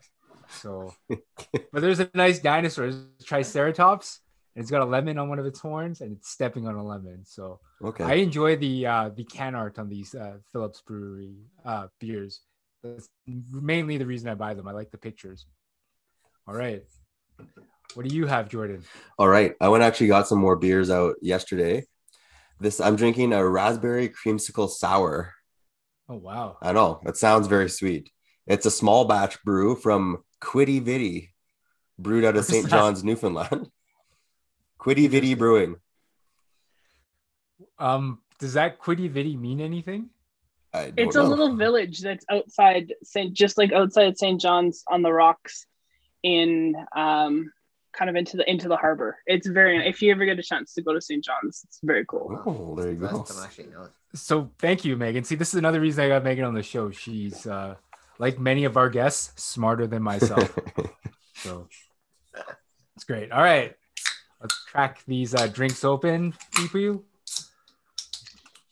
So, 0.48 0.94
but 1.08 1.82
there's 1.82 2.00
a 2.00 2.10
nice 2.14 2.38
dinosaur, 2.38 2.90
Triceratops, 3.22 4.20
it's 4.56 4.70
got 4.70 4.80
a 4.80 4.86
lemon 4.86 5.18
on 5.18 5.28
one 5.28 5.38
of 5.38 5.46
its 5.46 5.60
horns, 5.60 6.00
and 6.00 6.16
it's 6.16 6.30
stepping 6.30 6.66
on 6.66 6.74
a 6.74 6.84
lemon. 6.84 7.24
So 7.24 7.60
Okay. 7.82 8.04
I 8.04 8.14
enjoy 8.14 8.56
the 8.56 8.86
uh, 8.86 9.10
the 9.10 9.24
can 9.24 9.54
art 9.54 9.78
on 9.78 9.88
these 9.88 10.14
uh, 10.14 10.38
Phillips 10.50 10.80
Brewery 10.80 11.36
uh, 11.64 11.88
beers. 12.00 12.40
That's 12.82 13.08
mainly 13.26 13.98
the 13.98 14.06
reason 14.06 14.28
I 14.28 14.34
buy 14.34 14.54
them. 14.54 14.66
I 14.66 14.72
like 14.72 14.90
the 14.90 14.98
pictures. 14.98 15.46
All 16.48 16.54
right, 16.54 16.84
what 17.94 18.08
do 18.08 18.14
you 18.14 18.26
have, 18.26 18.48
Jordan? 18.48 18.82
All 19.18 19.28
right. 19.28 19.54
I 19.60 19.68
went 19.68 19.82
actually 19.82 20.06
got 20.08 20.28
some 20.28 20.38
more 20.38 20.56
beers 20.56 20.90
out 20.90 21.16
yesterday. 21.20 21.84
This 22.60 22.80
I'm 22.80 22.96
drinking 22.96 23.32
a 23.32 23.46
raspberry 23.46 24.08
creamsicle 24.08 24.70
sour. 24.70 25.34
Oh 26.08 26.16
wow, 26.16 26.56
I 26.62 26.72
know 26.72 27.00
that 27.04 27.16
sounds 27.16 27.46
very 27.46 27.68
sweet. 27.68 28.10
It's 28.46 28.64
a 28.64 28.70
small 28.70 29.04
batch 29.06 29.42
brew 29.42 29.74
from 29.74 30.18
Quidi 30.40 30.80
Vidi, 30.80 31.34
brewed 31.98 32.24
out 32.24 32.36
of 32.36 32.44
St. 32.44 32.68
John's, 32.68 33.02
Newfoundland. 33.04 33.68
Quidi 34.86 35.08
Vidi 35.08 35.34
Brewing. 35.34 35.76
um, 37.78 38.20
does 38.38 38.52
that 38.52 38.78
Quidi 38.78 39.08
Vidi 39.08 39.36
mean 39.36 39.60
anything? 39.60 40.10
I 40.72 40.90
don't 40.90 40.98
It's 40.98 41.16
a 41.16 41.22
little 41.24 41.56
village 41.56 42.00
that's 42.00 42.24
outside 42.30 42.94
St. 43.02 43.32
just 43.32 43.58
like 43.58 43.72
outside 43.72 44.16
St. 44.16 44.40
John's 44.40 44.84
on 44.88 45.02
the 45.02 45.12
rocks 45.12 45.66
in 46.22 46.76
um 46.94 47.50
kind 47.92 48.10
of 48.10 48.14
into 48.14 48.36
the 48.36 48.48
into 48.48 48.68
the 48.68 48.76
harbor. 48.76 49.18
It's 49.26 49.48
very 49.48 49.88
if 49.88 50.02
you 50.02 50.12
ever 50.12 50.24
get 50.24 50.38
a 50.38 50.42
chance 50.42 50.74
to 50.74 50.82
go 50.82 50.92
to 50.92 51.00
St. 51.00 51.24
John's, 51.24 51.62
it's 51.64 51.80
very 51.82 52.04
cool. 52.06 52.40
Oh, 52.46 52.76
there 52.80 52.92
you 52.92 52.98
go. 52.98 53.06
what 53.06 53.30
I'm 53.30 53.42
actually 53.42 53.68
know. 53.68 53.88
So 54.14 54.52
thank 54.58 54.84
you, 54.84 54.96
Megan. 54.96 55.24
See, 55.24 55.34
this 55.34 55.48
is 55.48 55.58
another 55.58 55.80
reason 55.80 56.04
I 56.04 56.08
got 56.08 56.22
Megan 56.22 56.44
on 56.44 56.54
the 56.54 56.62
show. 56.62 56.92
She's 56.92 57.44
uh, 57.44 57.74
like 58.20 58.38
many 58.38 58.64
of 58.64 58.76
our 58.76 58.88
guests, 58.88 59.42
smarter 59.42 59.88
than 59.88 60.02
myself. 60.02 60.56
So 61.40 61.68
it's 62.94 63.04
great. 63.04 63.30
All 63.30 63.42
right. 63.42 63.76
Let's 64.40 64.58
crack 64.70 65.02
these 65.06 65.34
uh, 65.34 65.46
drinks 65.46 65.84
open 65.84 66.32
for 66.70 66.78
you. 66.78 67.04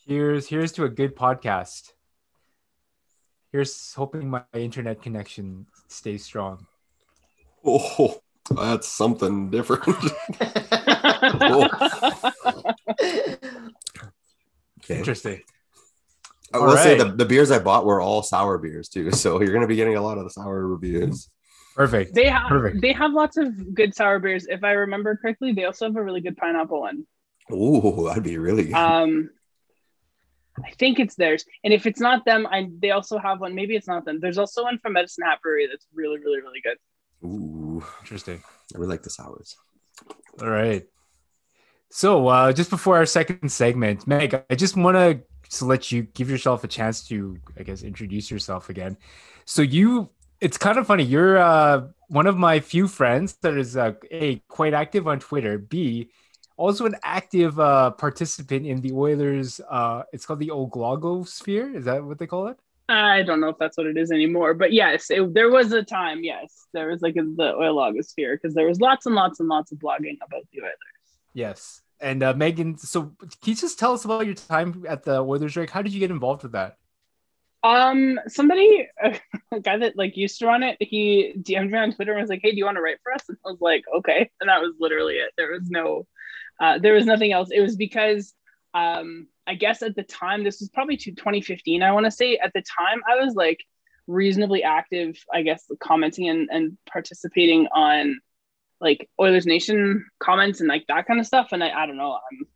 Here's 0.06 0.47
here's 0.47 0.73
to 0.73 0.85
a 0.85 0.88
good 0.88 1.16
podcast. 1.16 1.92
Here's 3.52 3.94
hoping 3.94 4.28
my 4.28 4.42
internet 4.52 5.00
connection 5.00 5.66
stays 5.88 6.25
strong. 6.25 6.66
oh, 7.64 8.21
that's 8.50 8.88
something 8.88 9.50
different. 9.50 9.85
okay. 14.85 14.99
Interesting. 14.99 15.40
I 16.52 16.59
will 16.59 16.76
say 16.76 16.97
the, 16.97 17.06
the 17.06 17.25
beers 17.25 17.50
I 17.50 17.59
bought 17.59 17.85
were 17.85 18.00
all 18.00 18.23
sour 18.23 18.59
beers 18.59 18.88
too. 18.88 19.11
So 19.11 19.40
you're 19.40 19.52
going 19.52 19.62
to 19.62 19.66
be 19.66 19.76
getting 19.76 19.97
a 19.97 20.02
lot 20.02 20.18
of 20.18 20.25
the 20.25 20.30
sour 20.30 20.66
reviews. 20.66 21.30
Perfect. 21.75 22.14
They 22.14 22.28
have 22.28 22.49
Perfect. 22.49 22.81
they 22.81 22.93
have 22.93 23.12
lots 23.12 23.37
of 23.37 23.75
good 23.75 23.95
sour 23.95 24.19
beers. 24.19 24.47
If 24.47 24.62
I 24.62 24.73
remember 24.73 25.16
correctly, 25.16 25.52
they 25.52 25.64
also 25.64 25.87
have 25.87 25.97
a 25.97 26.02
really 26.02 26.21
good 26.21 26.37
pineapple 26.37 26.81
one. 26.81 27.07
Ooh, 27.52 28.07
that'd 28.09 28.23
be 28.23 28.38
really 28.38 28.64
good. 28.64 28.75
Um, 28.75 29.31
I 30.64 30.71
think 30.71 31.00
it's 31.00 31.16
theirs, 31.16 31.45
and 31.64 31.73
if 31.75 31.85
it's 31.87 32.00
not 32.00 32.25
them, 32.25 32.47
I 32.47 32.69
they 32.78 32.93
also 32.93 33.19
have 33.19 33.40
one. 33.40 33.54
Maybe 33.54 33.75
it's 33.75 33.88
not 33.88 34.04
them. 34.04 34.21
There's 34.21 34.38
also 34.38 34.62
one 34.62 34.78
from 34.78 34.93
Medicine 34.93 35.25
Hat 35.25 35.40
Brewery 35.43 35.66
that's 35.66 35.87
really, 35.93 36.19
really, 36.19 36.40
really 36.40 36.61
good. 36.62 36.78
Ooh, 37.26 37.85
Interesting. 38.00 38.43
I 38.75 38.78
really 38.78 38.90
like 38.90 39.02
the 39.02 39.11
sours. 39.11 39.57
All 40.40 40.49
right. 40.50 40.87
So 41.90 42.26
uh, 42.28 42.52
just 42.52 42.71
before 42.71 42.97
our 42.97 43.07
second 43.07 43.50
segment, 43.50 44.07
Meg, 44.07 44.45
I 44.49 44.54
just 44.54 44.76
want 44.76 44.97
to 44.97 45.23
to 45.59 45.64
let 45.64 45.93
you 45.93 46.02
give 46.02 46.31
yourself 46.31 46.64
a 46.64 46.69
chance 46.69 47.07
to, 47.09 47.38
I 47.59 47.62
guess, 47.62 47.83
introduce 47.83 48.31
yourself 48.31 48.69
again. 48.69 48.97
So 49.45 49.62
you, 49.62 50.11
it's 50.44 50.58
kind 50.58 50.76
of 50.78 50.86
funny. 50.86 51.04
You're 51.04 51.38
uh, 51.38 51.86
one 52.08 52.26
of 52.26 52.36
my 52.36 52.60
few 52.60 52.86
friends 52.86 53.32
that 53.40 53.56
is 53.56 53.78
uh, 53.78 53.94
a 54.10 54.36
quite 54.48 54.74
active 54.74 55.08
on 55.08 55.18
Twitter. 55.18 55.56
B, 55.56 56.10
also 56.58 56.84
an 56.84 56.96
active 57.02 57.58
uh, 57.58 57.92
participant 57.92 58.66
in 58.66 58.82
the 58.82 58.92
Oilers. 58.92 59.58
Uh, 59.70 60.02
it's 60.12 60.26
called 60.26 60.40
the 60.40 60.48
Oilogosphere. 60.48 61.74
Is 61.74 61.86
that 61.86 62.04
what 62.04 62.18
they 62.18 62.26
call 62.26 62.48
it? 62.48 62.58
I 62.90 63.22
don't 63.22 63.40
know 63.40 63.48
if 63.48 63.56
that's 63.58 63.78
what 63.78 63.86
it 63.86 63.96
is 63.96 64.12
anymore, 64.12 64.52
but 64.52 64.70
yes, 64.74 65.10
it, 65.10 65.32
there 65.32 65.50
was 65.50 65.72
a 65.72 65.82
time. 65.82 66.22
Yes, 66.22 66.66
there 66.74 66.88
was 66.88 67.00
like 67.00 67.16
a, 67.16 67.22
the 67.22 67.54
oil 67.54 67.76
logosphere 67.76 68.34
because 68.34 68.54
there 68.54 68.66
was 68.66 68.78
lots 68.78 69.06
and 69.06 69.14
lots 69.14 69.40
and 69.40 69.48
lots 69.48 69.72
of 69.72 69.78
blogging 69.78 70.18
about 70.26 70.42
the 70.52 70.60
Oilers. 70.60 70.74
Yes. 71.32 71.80
And 72.00 72.22
uh, 72.22 72.34
Megan, 72.34 72.76
so 72.76 73.14
can 73.18 73.30
you 73.44 73.54
just 73.54 73.78
tell 73.78 73.94
us 73.94 74.04
about 74.04 74.26
your 74.26 74.34
time 74.34 74.84
at 74.86 75.04
the 75.04 75.20
Oilers? 75.22 75.54
Drake? 75.54 75.70
How 75.70 75.80
did 75.80 75.94
you 75.94 76.00
get 76.00 76.10
involved 76.10 76.42
with 76.42 76.52
that? 76.52 76.76
Um, 77.64 78.21
somebody, 78.28 78.87
a 79.50 79.61
guy 79.61 79.78
that 79.78 79.97
like 79.97 80.16
used 80.18 80.38
to 80.40 80.47
run 80.47 80.62
it, 80.62 80.76
he 80.80 81.35
DM'd 81.40 81.73
me 81.73 81.78
on 81.78 81.92
Twitter 81.92 82.12
and 82.12 82.21
was 82.21 82.28
like, 82.28 82.40
"Hey, 82.42 82.50
do 82.50 82.59
you 82.59 82.66
want 82.66 82.76
to 82.76 82.83
write 82.83 82.99
for 83.02 83.12
us?" 83.12 83.25
And 83.28 83.38
I 83.44 83.50
was 83.50 83.61
like, 83.61 83.85
"Okay," 83.97 84.30
and 84.40 84.49
that 84.50 84.61
was 84.61 84.75
literally 84.78 85.14
it. 85.14 85.33
There 85.38 85.50
was 85.52 85.71
no, 85.71 86.06
uh, 86.61 86.78
there 86.78 86.92
was 86.92 87.06
nothing 87.06 87.33
else. 87.33 87.49
It 87.50 87.62
was 87.62 87.76
because, 87.76 88.35
um, 88.75 89.28
I 89.47 89.54
guess 89.54 89.83
at 89.83 89.97
the 89.97 90.02
time, 90.02 90.44
this 90.44 90.61
was 90.61 90.68
probably 90.68 90.99
to 90.99 91.12
2015. 91.12 91.83
I 91.83 91.92
want 91.92 92.04
to 92.04 92.11
say 92.11 92.37
at 92.37 92.52
the 92.52 92.62
time, 92.62 93.00
I 93.09 93.25
was 93.25 93.35
like 93.35 93.64
reasonably 94.06 94.62
active. 94.62 95.16
I 95.33 95.40
guess 95.40 95.64
commenting 95.83 96.28
and 96.28 96.49
and 96.52 96.76
participating 96.87 97.66
on 97.68 98.21
like 98.78 99.09
Oilers 99.18 99.47
Nation 99.47 100.04
comments 100.21 100.61
and 100.61 100.68
like 100.68 100.87
that 100.88 101.06
kind 101.06 101.18
of 101.18 101.26
stuff. 101.26 101.49
And 101.52 101.64
I, 101.64 101.71
I 101.71 101.87
don't 101.87 101.97
know. 101.97 102.12
I'm 102.12 102.47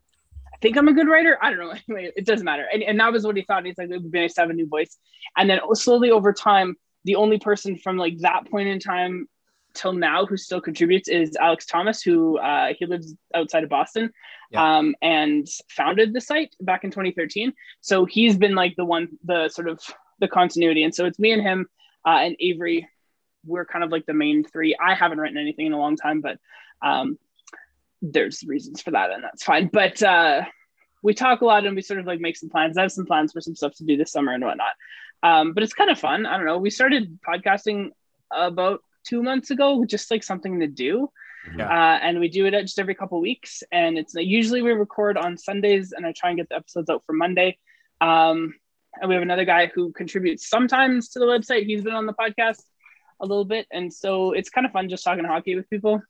think 0.61 0.77
I'm 0.77 0.88
a 0.88 0.93
good 0.93 1.09
writer. 1.09 1.38
I 1.41 1.50
don't 1.50 1.61
know. 1.61 1.73
Anyway, 1.88 2.12
it 2.17 2.27
doesn't 2.27 2.45
matter. 2.45 2.67
And, 2.73 2.83
and 2.83 3.00
that 3.00 3.12
was 3.12 3.25
what 3.25 3.37
he 3.37 3.43
thought. 3.43 3.65
He's 3.65 3.79
like, 3.79 3.91
it 3.91 4.03
would 4.03 4.11
be 4.11 4.21
nice 4.21 4.35
to 4.35 4.43
have 4.43 4.50
a 4.50 4.55
new 4.55 4.67
voice. 4.69 4.97
And 5.37 5.49
then 5.49 5.61
slowly 5.75 6.11
over 6.11 6.33
time, 6.33 6.75
the 7.05 7.17
only 7.17 7.38
person 7.38 7.77
from 7.79 7.97
like 7.97 8.19
that 8.19 8.50
point 8.50 8.69
in 8.69 8.79
time 8.81 9.29
till 9.75 9.93
now 9.93 10.27
who 10.27 10.37
still 10.37 10.61
contributes 10.61 11.09
is 11.09 11.37
Alex 11.37 11.67
Thomas, 11.67 12.03
who 12.03 12.38
uh, 12.38 12.73
he 12.79 12.87
lives 12.87 13.15
outside 13.35 13.62
of 13.65 13.71
Boston 13.71 14.11
Yeah. 14.50 14.79
um, 14.79 14.95
and 15.00 15.47
founded 15.69 16.12
the 16.12 16.21
site 16.21 16.55
back 16.61 16.85
in 16.85 16.91
2013. 16.91 17.53
So 17.81 18.05
he's 18.05 18.37
been 18.37 18.55
like 18.55 18.75
the 18.77 18.85
one, 18.85 19.09
the 19.25 19.49
sort 19.49 19.69
of 19.69 19.81
the 20.19 20.29
continuity. 20.29 20.83
And 20.83 20.95
so 20.95 21.05
it's 21.07 21.19
me 21.19 21.33
and 21.33 21.43
him 21.43 21.67
uh, 22.07 22.19
and 22.23 22.37
Avery. 22.41 22.88
We're 23.47 23.65
kind 23.65 23.85
of 23.85 23.93
like 23.93 24.05
the 24.07 24.15
main 24.15 24.43
three. 24.45 24.77
I 24.85 24.95
haven't 24.95 25.19
written 25.21 25.38
anything 25.38 25.67
in 25.67 25.73
a 25.73 25.79
long 25.79 25.97
time, 25.97 26.21
but 26.21 26.38
um, 26.83 27.17
there's 28.02 28.45
reasons 28.47 28.81
for 28.81 28.90
that 28.93 29.11
and 29.11 29.23
that's 29.23 29.45
fine. 29.45 29.69
But 29.73 30.02
uh 30.02 30.43
we 31.02 31.14
talk 31.14 31.40
a 31.40 31.45
lot 31.45 31.64
and 31.64 31.76
we 31.76 31.83
sort 31.83 32.00
of 32.00 32.07
like 32.07 32.21
make 32.21 32.37
some 32.37 32.49
plans. 32.49 32.76
I 32.76 32.83
have 32.83 32.93
some 32.93 33.07
plans 33.07 33.33
for 33.33 33.40
some 33.40 33.55
stuff 33.55 33.75
to 33.76 33.85
do 33.85 33.97
this 33.97 34.12
summer 34.12 34.33
and 34.33 34.45
whatnot. 34.45 34.73
Um 35.23 35.52
but 35.52 35.62
it's 35.62 35.75
kind 35.75 35.90
of 35.90 35.99
fun. 35.99 36.26
I 36.26 36.37
don't 36.37 36.47
know. 36.47 36.59
We 36.59 36.71
started 36.71 37.19
podcasting 37.26 37.90
about 38.31 38.81
two 39.07 39.23
months 39.23 39.50
ago 39.50 39.85
just 39.85 40.11
like 40.11 40.23
something 40.23 40.61
to 40.61 40.67
do. 40.67 41.09
Yeah. 41.57 41.64
uh, 41.67 41.99
and 42.02 42.21
we 42.21 42.28
do 42.28 42.45
it 42.47 42.50
just 42.61 42.78
every 42.78 42.95
couple 42.95 43.21
weeks. 43.21 43.62
And 43.73 43.97
it's 43.97 44.14
usually 44.14 44.61
we 44.61 44.73
record 44.73 45.17
on 45.17 45.38
sundays 45.38 45.93
and 45.93 46.05
i 46.05 46.12
try 46.12 46.31
and 46.31 46.38
get 46.38 46.49
the 46.49 46.57
episodes 46.57 46.90
out 46.90 47.02
for 47.07 47.12
monday. 47.12 47.59
Um 48.00 48.55
and 49.00 49.09
we 49.09 49.14
have 49.14 49.23
another 49.23 49.45
guy 49.45 49.71
who 49.73 49.93
contributes 49.93 50.49
sometimes 50.49 51.11
to 51.11 51.19
the 51.19 51.26
website. 51.26 51.67
He's 51.67 51.83
been 51.83 51.95
on 51.95 52.07
the 52.07 52.14
podcast 52.14 52.62
a 53.21 53.26
little 53.26 53.45
bit. 53.45 53.67
And 53.71 53.93
so 53.93 54.33
it's 54.33 54.50
kind 54.50 54.67
of 54.67 54.73
fun 54.73 54.88
just 54.88 55.05
talking 55.05 55.25
hockey 55.25 55.55
with 55.55 55.69
people 55.71 56.02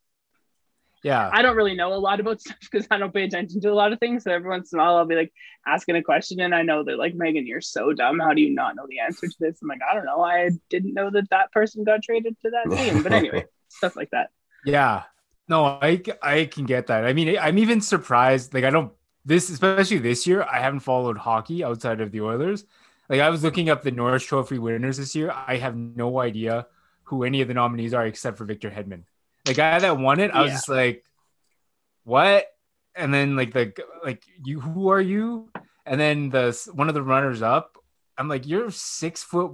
Yeah. 1.02 1.31
I 1.33 1.43
don't 1.43 1.57
really 1.57 1.75
know 1.75 1.93
a 1.93 1.97
lot 1.97 2.21
about 2.21 2.40
stuff 2.43 2.59
because 2.61 2.87
I 2.90 2.99
don't 2.99 3.14
pay 3.14 3.25
attention 3.25 3.61
to 3.62 3.71
a 3.71 3.75
lot 3.75 3.93
of 3.93 4.00
things. 4.00 4.25
So 4.25 4.33
every 4.33 4.49
once 4.49 4.73
in 4.73 4.78
a 4.78 4.83
while, 4.83 4.97
I'll 4.97 5.07
be 5.07 5.14
like 5.14 5.33
asking 5.67 5.97
a 5.97 6.02
question, 6.02 6.40
and 6.40 6.55
I 6.55 6.62
know 6.62 6.83
they're 6.83 6.97
like, 6.97 7.14
"Megan, 7.14 7.47
you're 7.47 7.61
so 7.61 7.93
dumb. 7.93 8.19
How 8.19 8.35
do 8.35 8.40
you 8.43 8.55
not 8.55 8.76
know 8.76 8.87
the 8.88 9.00
answer 9.00 9.28
to 9.28 9.37
this?" 9.38 9.59
I'm 9.62 9.69
like, 9.69 9.81
"I 9.88 9.95
don't 9.95 10.05
know. 10.05 10.23
I 10.23 10.50
didn't 10.71 10.95
know 10.95 11.11
that 11.11 11.31
that 11.31 11.52
person 11.52 11.85
got 11.85 12.02
traded 12.02 12.37
to 12.43 12.50
that 12.50 12.76
team." 12.76 13.02
But 13.02 13.12
anyway, 13.12 13.45
stuff 13.69 13.97
like 13.97 14.11
that. 14.11 14.31
Yeah. 14.64 15.05
No, 15.49 15.64
I 15.64 16.02
I 16.23 16.45
can 16.45 16.64
get 16.64 16.88
that. 16.88 17.05
I 17.05 17.12
mean, 17.12 17.38
I'm 17.38 17.59
even 17.59 17.81
surprised. 17.81 18.52
Like, 18.52 18.64
I 18.64 18.71
don't 18.71 18.93
this 19.25 19.49
especially 19.50 19.99
this 19.99 20.26
year. 20.26 20.43
I 20.43 20.61
haven't 20.61 20.81
followed 20.81 21.19
hockey 21.19 21.64
outside 21.64 22.00
of 22.00 22.12
the 22.12 22.21
Oilers. 22.21 22.64
Like, 23.09 23.21
I 23.21 23.31
was 23.31 23.43
looking 23.43 23.71
up 23.71 23.83
the 23.83 23.90
Norris 23.90 24.25
Trophy 24.25 24.59
winners 24.59 24.99
this 24.99 25.14
year. 25.14 25.33
I 25.35 25.57
have 25.57 25.76
no 25.76 26.21
idea 26.21 26.67
who 27.05 27.25
any 27.25 27.40
of 27.40 27.49
the 27.49 27.55
nominees 27.55 27.95
are 27.95 28.05
except 28.07 28.37
for 28.37 28.45
Victor 28.45 28.71
Hedman. 28.71 29.05
The 29.49 29.55
guy 29.55 29.78
that 29.78 29.99
won 29.99 30.21
it, 30.21 30.31
I 30.31 30.43
was 30.43 30.50
Yeah. 30.50 30.57
just 30.57 30.69
like, 30.69 31.05
what? 32.05 32.47
And 32.95 33.12
then 33.14 33.35
like 33.37 33.52
the 33.52 33.73
like 34.05 34.23
you, 34.45 34.61
who 34.61 34.88
are 34.88 35.00
you? 35.00 35.50
And 35.87 35.99
then 36.00 36.31
the 36.31 36.52
one 36.75 36.88
of 36.88 36.95
the 36.95 37.02
runners 37.02 37.40
up, 37.43 37.78
I'm 38.17 38.28
like, 38.28 38.47
you're 38.47 38.71
six 38.71 39.23
foot, 39.23 39.52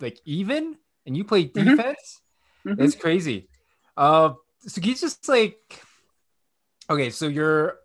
like 0.00 0.18
even, 0.24 0.76
and 1.06 1.16
you 1.16 1.24
play 1.24 1.46
Mhm. 1.48 1.52
defense. 1.76 2.20
Mhm. 2.66 2.80
It's 2.80 2.94
crazy. 2.96 3.48
Uh, 3.96 4.34
so 4.60 4.80
he's 4.80 5.00
just 5.00 5.28
like, 5.28 5.80
okay, 6.90 7.10
so 7.10 7.28
you're 7.28 7.78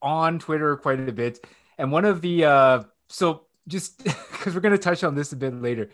on 0.00 0.38
Twitter 0.38 0.76
quite 0.76 0.98
a 1.08 1.12
bit, 1.12 1.44
and 1.78 1.92
one 1.92 2.04
of 2.04 2.22
the 2.22 2.44
uh, 2.44 2.82
so 3.08 3.46
just 3.68 4.02
because 4.32 4.54
we're 4.54 4.60
gonna 4.60 4.78
touch 4.78 5.04
on 5.04 5.14
this 5.14 5.32
a 5.32 5.36
bit 5.36 5.54
later. 5.54 5.90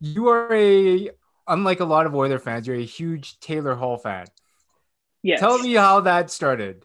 You 0.00 0.28
are 0.28 0.52
a 0.52 1.10
unlike 1.46 1.80
a 1.80 1.84
lot 1.84 2.06
of 2.06 2.14
Oiler 2.14 2.38
fans, 2.38 2.66
you're 2.66 2.76
a 2.76 2.84
huge 2.84 3.38
Taylor 3.40 3.74
Hall 3.74 3.96
fan. 3.96 4.26
Yes. 5.22 5.40
Tell 5.40 5.58
me 5.58 5.74
how 5.74 6.00
that 6.00 6.30
started. 6.30 6.84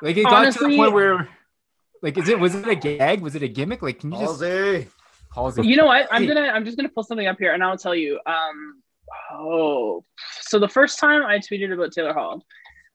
Like 0.00 0.16
it 0.16 0.24
got 0.24 0.52
to 0.52 0.58
the 0.58 0.76
point 0.76 0.92
where, 0.92 1.28
like, 2.02 2.16
is 2.18 2.28
it 2.28 2.38
was 2.38 2.54
it 2.54 2.68
a 2.68 2.74
gag? 2.74 3.20
Was 3.20 3.34
it 3.34 3.42
a 3.42 3.48
gimmick? 3.48 3.82
Like, 3.82 4.00
can 4.00 4.12
you 4.12 4.18
just 4.18 4.40
Halsey. 4.40 4.88
Halsey? 5.34 5.66
You 5.66 5.76
know 5.76 5.86
what? 5.86 6.06
I'm 6.10 6.26
gonna 6.26 6.42
I'm 6.42 6.64
just 6.64 6.76
gonna 6.76 6.88
pull 6.88 7.02
something 7.02 7.26
up 7.26 7.38
here 7.38 7.52
and 7.52 7.62
I'll 7.62 7.76
tell 7.76 7.94
you. 7.94 8.20
Um 8.26 8.82
oh 9.32 10.04
so 10.40 10.58
the 10.58 10.68
first 10.68 10.98
time 10.98 11.24
I 11.24 11.38
tweeted 11.38 11.72
about 11.72 11.92
Taylor 11.92 12.14
Hall 12.14 12.44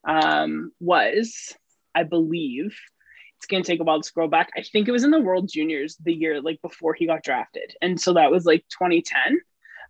um 0.07 0.71
was 0.79 1.53
I 1.93 2.03
believe 2.03 2.77
it's 3.37 3.45
gonna 3.45 3.63
take 3.63 3.79
a 3.79 3.83
while 3.83 4.01
to 4.01 4.07
scroll 4.07 4.27
back. 4.27 4.49
I 4.57 4.63
think 4.63 4.87
it 4.87 4.91
was 4.91 5.03
in 5.03 5.11
the 5.11 5.19
World 5.19 5.49
Juniors 5.51 5.97
the 5.97 6.13
year 6.13 6.41
like 6.41 6.61
before 6.61 6.93
he 6.93 7.05
got 7.05 7.23
drafted. 7.23 7.73
And 7.81 7.99
so 7.99 8.13
that 8.13 8.31
was 8.31 8.45
like 8.45 8.65
2010. 8.69 9.39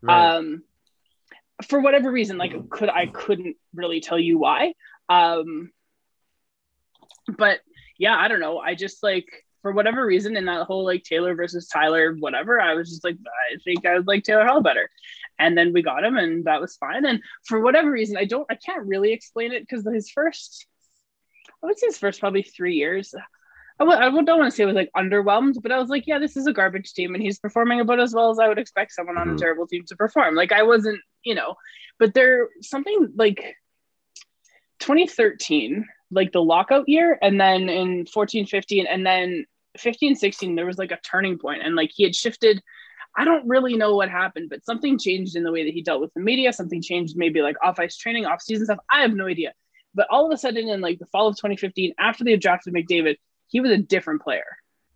Right. 0.01 0.35
Um 0.35 0.63
for 1.67 1.79
whatever 1.79 2.11
reason, 2.11 2.37
like 2.37 2.53
could 2.69 2.89
I 2.89 3.07
couldn't 3.07 3.55
really 3.73 3.99
tell 4.01 4.19
you 4.19 4.37
why. 4.37 4.73
Um 5.09 5.71
but 7.37 7.59
yeah, 7.97 8.15
I 8.15 8.27
don't 8.27 8.39
know. 8.39 8.59
I 8.59 8.75
just 8.75 9.03
like 9.03 9.27
for 9.61 9.71
whatever 9.73 10.05
reason 10.05 10.37
in 10.37 10.45
that 10.45 10.65
whole 10.67 10.85
like 10.85 11.03
Taylor 11.03 11.35
versus 11.35 11.67
Tyler, 11.67 12.15
whatever, 12.17 12.61
I 12.61 12.75
was 12.75 12.89
just 12.89 13.03
like, 13.03 13.17
I 13.51 13.57
think 13.65 13.85
I 13.85 13.95
would 13.95 14.07
like 14.07 14.23
Taylor 14.23 14.45
Hall 14.45 14.61
better. 14.61 14.89
And 15.37 15.57
then 15.57 15.73
we 15.73 15.81
got 15.81 16.03
him 16.03 16.17
and 16.17 16.45
that 16.45 16.61
was 16.61 16.77
fine. 16.77 17.05
And 17.05 17.21
for 17.45 17.59
whatever 17.59 17.91
reason, 17.91 18.17
I 18.17 18.25
don't 18.25 18.47
I 18.49 18.55
can't 18.55 18.85
really 18.87 19.11
explain 19.11 19.51
it 19.51 19.61
because 19.67 19.85
his 19.85 20.09
first 20.09 20.65
I 21.61 21.65
would 21.67 21.77
say 21.77 21.87
his 21.87 21.97
first 21.97 22.19
probably 22.21 22.43
three 22.43 22.75
years. 22.75 23.13
I 23.81 23.85
w- 23.85 23.97
I 23.97 24.09
don't 24.09 24.39
want 24.39 24.51
to 24.51 24.55
say 24.55 24.63
it 24.63 24.67
was 24.67 24.75
like 24.75 24.91
underwhelmed, 24.95 25.55
but 25.61 25.71
I 25.71 25.79
was 25.79 25.89
like, 25.89 26.05
yeah, 26.07 26.19
this 26.19 26.35
is 26.35 26.47
a 26.47 26.53
garbage 26.53 26.93
team, 26.93 27.13
and 27.15 27.23
he's 27.23 27.39
performing 27.39 27.79
about 27.79 27.99
as 28.01 28.13
well 28.13 28.29
as 28.29 28.37
I 28.39 28.47
would 28.49 28.59
expect 28.59 28.91
someone 28.91 29.17
on 29.17 29.29
Mhm. 29.29 29.35
a 29.35 29.37
terrible 29.37 29.67
team 29.67 29.83
to 29.87 29.95
perform. 29.95 30.35
Like 30.35 30.51
I 30.51 30.63
wasn't, 30.63 30.99
you 31.23 31.35
know, 31.35 31.55
but 31.97 32.13
there 32.13 32.49
something 32.61 33.13
like 33.15 33.55
2013, 34.79 35.85
like 36.11 36.31
the 36.31 36.41
lockout 36.41 36.87
year, 36.87 37.17
and 37.21 37.39
then 37.39 37.69
in 37.69 38.05
14, 38.05 38.45
15, 38.45 38.87
and 38.87 39.05
then 39.05 39.45
15, 39.77 40.15
16, 40.15 40.55
there 40.55 40.65
was 40.65 40.77
like 40.77 40.91
a 40.91 40.99
turning 41.01 41.37
point, 41.37 41.61
and 41.63 41.75
like 41.75 41.91
he 41.93 42.03
had 42.03 42.15
shifted. 42.15 42.61
I 43.17 43.25
don't 43.25 43.47
really 43.47 43.75
know 43.75 43.95
what 43.95 44.09
happened, 44.09 44.49
but 44.49 44.63
something 44.63 44.99
changed 44.99 45.35
in 45.35 45.43
the 45.43 45.51
way 45.51 45.63
that 45.63 45.73
he 45.73 45.81
dealt 45.81 45.99
with 45.99 46.13
the 46.13 46.21
media. 46.21 46.53
Something 46.53 46.81
changed, 46.81 47.17
maybe 47.17 47.41
like 47.41 47.55
off 47.61 47.79
ice 47.79 47.97
training, 47.97 48.27
off 48.27 48.41
season 48.41 48.65
stuff. 48.65 48.79
I 48.89 49.01
have 49.01 49.13
no 49.13 49.25
idea. 49.25 49.53
But 49.95 50.07
all 50.11 50.25
of 50.25 50.31
a 50.31 50.37
sudden, 50.37 50.69
in 50.69 50.79
like 50.79 50.99
the 50.99 51.07
fall 51.07 51.27
of 51.27 51.35
2015, 51.35 51.95
after 51.99 52.23
they 52.23 52.37
drafted 52.37 52.73
McDavid, 52.73 53.17
he 53.47 53.59
was 53.59 53.71
a 53.71 53.77
different 53.77 54.21
player 54.21 54.45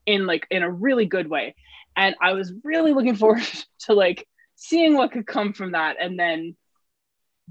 in 0.06 0.26
like 0.28 0.46
in 0.52 0.64
a 0.64 0.72
really 0.72 1.06
good 1.06 1.30
way. 1.30 1.56
And 1.96 2.16
I 2.22 2.34
was 2.34 2.54
really 2.64 2.94
looking 2.94 3.16
forward 3.16 3.44
to 3.82 3.94
like 3.94 4.28
seeing 4.64 4.96
what 4.96 5.12
could 5.12 5.28
come 5.28 5.52
from 5.54 5.74
that. 5.74 5.98
And 6.00 6.18
then 6.18 6.56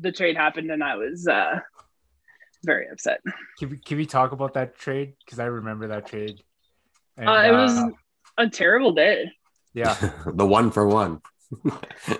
the 0.00 0.10
trade 0.12 0.36
happened, 0.36 0.70
and 0.70 0.82
I 0.82 0.96
was 0.96 1.28
uh, 1.28 1.60
very 2.64 2.88
upset. 2.90 3.20
Can 3.58 3.70
we 3.70 3.76
can 3.76 3.98
we 3.98 4.06
talk 4.06 4.32
about 4.32 4.54
that 4.54 4.78
trade? 4.78 5.14
Because 5.24 5.38
I 5.38 5.44
remember 5.44 5.88
that 5.88 6.06
trade. 6.06 6.42
And, 7.16 7.28
Uh, 7.28 7.42
it 7.46 7.52
was 7.52 7.76
uh, 7.76 7.90
a 8.38 8.48
terrible 8.48 8.92
day. 8.92 9.30
yeah. 9.74 9.94
the 10.26 10.46
one 10.46 10.70
for 10.70 10.86
one. 10.86 11.20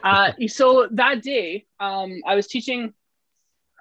Uh, 0.04 0.30
so 0.46 0.86
that 0.92 1.22
day, 1.22 1.64
um, 1.80 2.20
I 2.26 2.34
was 2.34 2.46
teaching. 2.46 2.92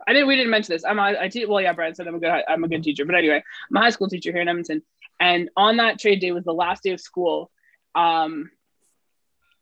I 0.07 0.13
didn't. 0.13 0.29
We 0.29 0.35
didn't 0.37 0.49
mention 0.49 0.73
this. 0.73 0.85
I'm. 0.85 0.97
A, 0.97 1.15
I 1.19 1.27
teach. 1.27 1.47
Well, 1.47 1.61
yeah, 1.61 1.73
Brian 1.73 1.93
said 1.93 2.07
I'm 2.07 2.15
a 2.15 2.19
good. 2.19 2.31
I'm 2.47 2.63
a 2.63 2.69
good 2.69 2.83
teacher. 2.83 3.05
But 3.05 3.15
anyway, 3.15 3.43
I'm 3.69 3.75
a 3.77 3.81
high 3.81 3.89
school 3.89 4.07
teacher 4.07 4.31
here 4.31 4.41
in 4.41 4.47
Edmonton, 4.47 4.81
and 5.19 5.49
on 5.57 5.77
that 5.77 5.99
trade 5.99 6.21
day 6.21 6.31
was 6.31 6.45
the 6.45 6.53
last 6.53 6.83
day 6.83 6.91
of 6.91 7.01
school. 7.01 7.51
Um, 7.95 8.49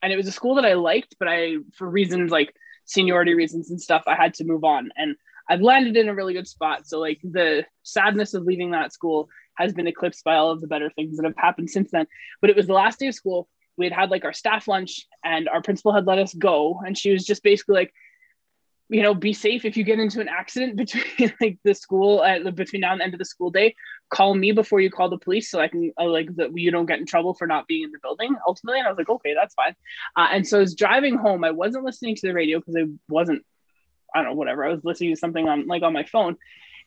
and 0.01 0.12
it 0.13 0.18
was 0.18 0.27
a 0.27 0.32
school 0.32 0.56
that 0.56 0.65
I 0.65 0.74
liked, 0.74 1.15
but 1.20 1.27
I, 1.27 1.58
for 1.75 1.89
reasons 1.89 2.32
like 2.32 2.56
seniority 2.86 3.34
reasons 3.34 3.70
and 3.70 3.82
stuff, 3.82 4.03
I 4.08 4.15
had 4.15 4.34
to 4.36 4.46
move 4.46 4.63
on. 4.63 4.89
And 4.96 5.15
I've 5.50 5.62
landed 5.62 5.98
in 5.98 6.10
a 6.10 6.15
really 6.15 6.34
good 6.34 6.48
spot. 6.48 6.88
So 6.88 7.00
like 7.00 7.20
the 7.24 7.65
sadness 7.84 8.34
of 8.34 8.44
leaving 8.44 8.72
that 8.72 8.94
school 8.94 9.29
has 9.58 9.74
been 9.74 9.88
eclipsed 9.88 10.24
by 10.24 10.36
all 10.36 10.51
of 10.51 10.62
the 10.62 10.67
better 10.67 10.89
things 10.89 11.17
that 11.17 11.26
have 11.26 11.36
happened 11.38 11.69
since 11.69 11.91
then. 11.91 12.08
But 12.39 12.50
it 12.50 12.56
was 12.56 12.67
the 12.67 12.74
last 12.74 13.00
day 13.00 13.08
of 13.08 13.15
school. 13.15 13.50
We 13.78 13.86
had 13.86 13.93
had 13.93 14.12
like 14.12 14.26
our 14.26 14.34
staff 14.34 14.67
lunch, 14.67 15.06
and 15.24 15.47
our 15.47 15.62
principal 15.62 15.93
had 15.93 16.06
let 16.06 16.19
us 16.19 16.34
go, 16.34 16.82
and 16.86 16.97
she 16.97 17.12
was 17.12 17.26
just 17.26 17.43
basically 17.43 17.76
like, 17.76 17.93
you 18.89 19.04
know, 19.04 19.13
be 19.13 19.34
safe 19.34 19.65
if 19.65 19.78
you 19.78 19.84
get 19.84 19.99
into 19.99 20.19
an 20.19 20.28
accident 20.28 20.75
between 20.75 21.34
like 21.39 21.60
the 21.63 21.73
school 21.73 22.23
at 22.23 22.45
uh, 22.45 22.52
between 22.52 22.82
now 22.82 22.91
and 22.91 22.99
the 22.99 23.06
end 23.06 23.13
of 23.13 23.19
the 23.19 23.25
school 23.25 23.52
day. 23.52 23.75
Call 24.10 24.34
me 24.34 24.52
before 24.52 24.82
you 24.82 24.89
call 24.89 25.10
the 25.10 25.17
police, 25.17 25.49
so 25.49 25.60
I 25.60 25.67
can 25.67 25.93
uh, 25.99 26.08
like 26.08 26.36
that 26.36 26.58
you 26.58 26.71
don't 26.71 26.88
get 26.88 26.99
in 26.99 27.06
trouble 27.06 27.36
for 27.36 27.47
not 27.47 27.67
being 27.67 27.84
in 27.84 27.91
the 27.91 27.99
building. 27.99 28.36
Ultimately, 28.47 28.80
and 28.80 28.88
I 28.88 28.91
was 28.91 28.97
like, 28.97 29.10
okay, 29.10 29.34
that's 29.34 29.54
fine. 29.54 29.75
Uh, 30.15 30.28
and 30.32 30.47
so 30.47 30.58
I 30.58 30.62
was 30.62 30.75
driving 30.75 31.17
home. 31.17 31.43
I 31.43 31.52
wasn't 31.52 31.86
listening 31.86 32.15
to 32.15 32.28
the 32.28 32.34
radio 32.34 32.60
because 32.60 32.75
I 32.75 32.86
wasn't. 33.08 33.45
I 34.13 34.23
don't 34.23 34.32
know, 34.32 34.36
whatever. 34.36 34.65
I 34.65 34.73
was 34.73 34.84
listening 34.84 35.12
to 35.12 35.19
something 35.19 35.47
on 35.47 35.67
like 35.67 35.84
on 35.84 35.93
my 35.93 36.04
phone, 36.04 36.38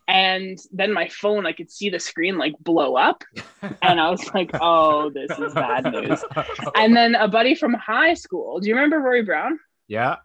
and 0.08 0.58
then 0.72 0.92
my 0.92 1.06
phone, 1.06 1.46
I 1.46 1.52
could 1.52 1.70
see 1.70 1.88
the 1.88 2.00
screen 2.00 2.36
like 2.36 2.54
blow 2.58 2.96
up, 2.96 3.22
and 3.82 4.00
I 4.00 4.10
was 4.10 4.34
like, 4.34 4.50
oh, 4.60 5.10
this 5.10 5.38
is 5.38 5.54
bad 5.54 5.84
news. 5.84 6.24
And 6.74 6.96
then 6.96 7.14
a 7.14 7.28
buddy 7.28 7.54
from 7.54 7.74
high 7.74 8.14
school. 8.14 8.58
Do 8.58 8.68
you 8.68 8.74
remember 8.74 8.98
Rory 8.98 9.22
Brown? 9.22 9.60
yeah. 9.86 10.16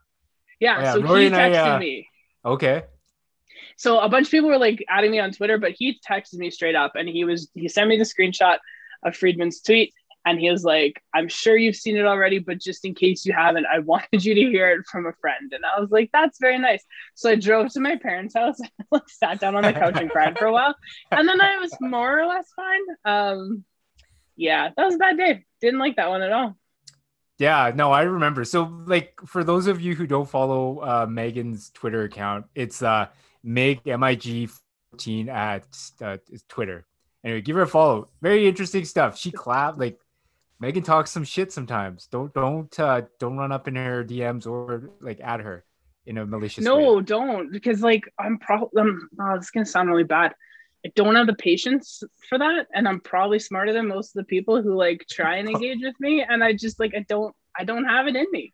Yeah. 0.60 0.78
Oh, 0.78 0.82
yeah, 0.82 0.94
so 0.94 1.02
Rory 1.02 1.22
he 1.22 1.28
and 1.28 1.36
I, 1.36 1.50
texted 1.50 1.76
uh, 1.76 1.80
me. 1.80 2.10
Okay. 2.46 2.84
So 3.78 4.00
a 4.00 4.10
bunch 4.10 4.28
of 4.28 4.32
people 4.32 4.50
were 4.50 4.58
like 4.58 4.84
adding 4.90 5.12
me 5.12 5.20
on 5.20 5.32
Twitter, 5.32 5.58
but 5.58 5.72
he 5.72 6.00
texted 6.08 6.36
me 6.36 6.50
straight 6.50 6.76
up 6.76 6.94
and 6.96 7.08
he 7.08 7.24
was 7.26 7.50
he 7.54 7.68
sent 7.68 7.90
me 7.90 7.98
the 7.98 8.04
screenshot 8.04 8.58
of 9.04 9.16
Friedman's 9.16 9.62
tweet 9.62 9.94
and 10.28 10.40
he 10.42 10.52
was 10.52 10.66
like, 10.66 11.02
I'm 11.14 11.30
sure 11.30 11.56
you've 11.56 11.78
seen 11.78 11.96
it 11.96 12.06
already, 12.06 12.40
but 12.40 12.60
just 12.60 12.84
in 12.84 12.94
case 12.94 13.26
you 13.26 13.34
haven't, 13.34 13.66
I 13.66 13.80
wanted 13.92 14.26
you 14.26 14.36
to 14.36 14.42
hear 14.42 14.72
it 14.72 14.86
from 14.86 15.06
a 15.06 15.14
friend. 15.22 15.54
And 15.54 15.64
I 15.64 15.80
was 15.80 15.90
like, 15.90 16.10
that's 16.12 16.38
very 16.40 16.58
nice. 16.58 16.84
So 17.14 17.30
I 17.30 17.36
drove 17.36 17.72
to 17.74 17.80
my 17.80 17.96
parents' 17.96 18.36
house 18.36 18.60
and 18.60 18.88
like 18.92 19.08
sat 19.08 19.40
down 19.40 19.56
on 19.56 19.64
the 19.64 19.72
couch 19.72 19.96
and 19.96 20.10
cried 20.10 20.38
for 20.38 20.46
a 20.46 20.52
while. 20.52 20.76
And 21.12 21.30
then 21.30 21.40
I 21.40 21.60
was 21.60 21.72
more 21.80 22.20
or 22.20 22.26
less 22.26 22.48
fine. 22.56 22.82
Um 23.06 23.64
yeah, 24.36 24.70
that 24.76 24.86
was 24.86 24.96
a 24.96 25.00
bad 25.00 25.18
day. 25.18 25.46
Didn't 25.62 25.80
like 25.80 25.96
that 25.96 26.10
one 26.10 26.22
at 26.22 26.32
all. 26.32 26.58
Yeah, 27.40 27.72
no, 27.76 27.92
I 27.92 28.04
remember. 28.04 28.44
So, 28.46 28.82
like, 28.86 29.20
for 29.26 29.44
those 29.44 29.68
of 29.68 29.80
you 29.80 29.94
who 29.96 30.08
don't 30.08 30.28
follow 30.30 30.80
uh, 30.80 31.06
Megan's 31.08 31.70
Twitter 31.70 32.04
account, 32.04 32.46
it's 32.56 32.82
uh, 32.82 33.08
Meg 33.44 33.88
M 33.88 34.04
I 34.04 34.16
G 34.16 34.50
fourteen 34.92 35.30
at 35.30 35.66
uh, 36.02 36.18
Twitter. 36.50 36.86
Anyway, 37.24 37.42
give 37.42 37.56
her 37.56 37.62
a 37.64 37.68
follow. 37.68 38.10
Very 38.22 38.48
interesting 38.48 38.86
stuff. 38.86 39.18
She 39.18 39.32
clap 39.32 39.78
like 39.78 40.00
Megan 40.60 40.82
talks 40.84 41.12
some 41.12 41.24
shit 41.24 41.52
sometimes. 41.52 42.08
Don't 42.08 42.34
don't 42.34 42.80
uh, 42.80 43.02
don't 43.20 43.38
run 43.38 43.52
up 43.52 43.68
in 43.68 43.76
her 43.76 44.04
DMs 44.04 44.48
or 44.48 44.90
like 45.00 45.20
at 45.22 45.40
her 45.42 45.64
in 46.08 46.18
a 46.18 46.26
malicious 46.26 46.64
No, 46.64 46.96
way. 46.96 47.04
don't 47.04 47.52
because 47.52 47.82
like 47.82 48.04
I'm 48.18 48.40
probably 48.40 48.82
um, 48.82 49.10
oh, 49.22 49.36
this 49.36 49.46
is 49.46 49.52
gonna 49.52 49.66
sound 49.66 49.90
really 49.90 50.04
bad. 50.04 50.34
I 50.88 50.92
don't 50.96 51.16
have 51.16 51.28
the 51.28 51.36
patience 51.36 52.02
for 52.30 52.38
that, 52.38 52.68
and 52.74 52.88
I'm 52.88 53.02
probably 53.02 53.40
smarter 53.40 53.74
than 53.74 53.90
most 53.90 54.16
of 54.16 54.22
the 54.22 54.24
people 54.24 54.62
who 54.62 54.74
like 54.74 55.06
try 55.10 55.36
and 55.36 55.50
engage 55.50 55.80
with 55.82 56.00
me, 56.00 56.24
and 56.24 56.42
I 56.42 56.54
just 56.54 56.80
like 56.80 56.94
I 56.96 57.06
don't 57.10 57.36
I 57.60 57.66
don't 57.66 57.84
have 57.84 58.08
it 58.08 58.16
in 58.16 58.26
me. 58.32 58.54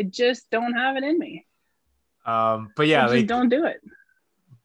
I 0.00 0.04
just 0.04 0.48
don't 0.50 0.72
have 0.72 0.96
it 0.96 1.04
in 1.04 1.18
me. 1.18 1.44
Um, 2.24 2.72
but 2.74 2.86
yeah, 2.86 3.06
like 3.06 3.26
don't 3.26 3.50
do 3.50 3.66
it. 3.66 3.82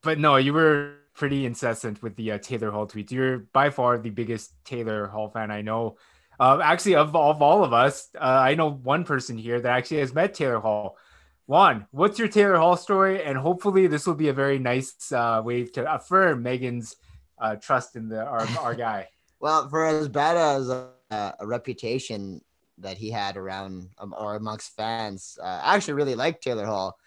but 0.02 0.18
no, 0.18 0.38
you 0.38 0.54
were 0.54 0.94
pretty 1.14 1.46
incessant 1.46 2.02
with 2.02 2.16
the 2.16 2.32
uh, 2.32 2.38
Taylor 2.38 2.72
Hall 2.72 2.88
tweets. 2.88 3.12
You're 3.12 3.40
by 3.40 3.70
far 3.70 3.98
the 3.98 4.10
biggest 4.10 4.54
Taylor 4.64 5.08
Hall 5.08 5.28
fan 5.30 5.52
I 5.52 5.62
know. 5.62 5.98
Uh, 6.40 6.62
actually, 6.64 6.96
of, 6.96 7.14
of 7.16 7.42
all 7.42 7.66
of 7.66 7.74
us, 7.74 8.08
uh, 8.16 8.20
I 8.24 8.56
know 8.56 8.72
one 8.72 9.04
person 9.04 9.38
here 9.38 9.60
that 9.60 9.78
actually 9.78 10.00
has 10.00 10.14
met 10.14 10.34
Taylor 10.36 10.60
Hall. 10.60 10.98
Juan, 11.46 11.88
what's 11.92 12.18
your 12.18 12.30
Taylor 12.30 12.56
Hall 12.56 12.78
story? 12.78 13.22
And 13.24 13.38
hopefully, 13.38 13.88
this 13.88 14.08
will 14.08 14.16
be 14.16 14.30
a 14.30 14.34
very 14.34 14.60
nice 14.60 15.12
uh, 15.12 15.42
way 15.44 15.66
to 15.66 15.94
affirm 15.94 16.42
Megan's 16.42 16.96
uh, 17.38 17.56
trust 17.58 17.96
in 17.96 18.08
the 18.08 18.24
our, 18.24 18.48
our 18.60 18.76
guy. 18.76 19.08
Well, 19.40 19.68
for 19.68 19.86
as 19.86 20.08
bad 20.08 20.38
as 20.38 20.70
a, 20.70 20.88
a 21.12 21.46
reputation 21.46 22.40
that 22.78 22.96
he 22.96 23.12
had 23.12 23.36
around 23.36 23.90
um, 23.98 24.16
or 24.18 24.36
amongst 24.36 24.74
fans, 24.78 25.38
uh, 25.44 25.60
I 25.62 25.76
actually 25.76 25.96
really 25.96 26.16
like 26.16 26.40
Taylor 26.40 26.66
Hall. 26.66 26.98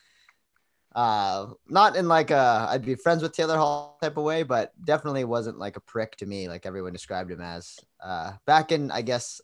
Uh, 0.95 1.47
not 1.67 1.97
in 1.97 2.09
like 2.09 2.31
a 2.31 2.67
I'd 2.69 2.85
be 2.85 2.95
friends 2.95 3.23
with 3.23 3.33
Taylor 3.33 3.57
Hall 3.57 3.97
type 4.03 4.19
of 4.19 4.25
way, 4.25 4.43
but 4.43 4.73
definitely 4.85 5.25
wasn't 5.25 5.59
like 5.59 5.79
a 5.79 5.81
prick 5.81 6.15
to 6.17 6.27
me, 6.27 6.47
like 6.47 6.67
everyone 6.67 6.93
described 6.93 7.31
him 7.31 7.41
as. 7.41 7.79
Uh, 8.05 8.33
back 8.45 8.71
in 8.71 8.91
I 8.91 9.01
guess 9.01 9.41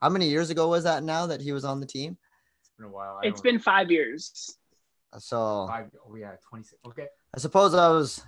how 0.00 0.08
many 0.08 0.30
years 0.30 0.48
ago 0.48 0.68
was 0.68 0.84
that 0.84 1.04
now 1.04 1.26
that 1.26 1.42
he 1.42 1.52
was 1.52 1.66
on 1.66 1.78
the 1.78 1.86
team? 1.86 2.16
It's 2.74 2.80
been 2.82 2.86
a 2.90 2.92
while. 2.92 3.20
I 3.22 3.26
It's 3.28 3.40
don't- 3.40 3.52
been 3.54 3.58
five 3.60 3.90
years. 3.90 4.56
So 5.18 5.66
five. 5.68 5.90
Oh 6.08 6.16
yeah, 6.16 6.32
twenty 6.48 6.64
six. 6.64 6.80
Okay. 6.86 7.06
I 7.34 7.38
suppose 7.38 7.72
I 7.72 7.88
was 7.88 8.20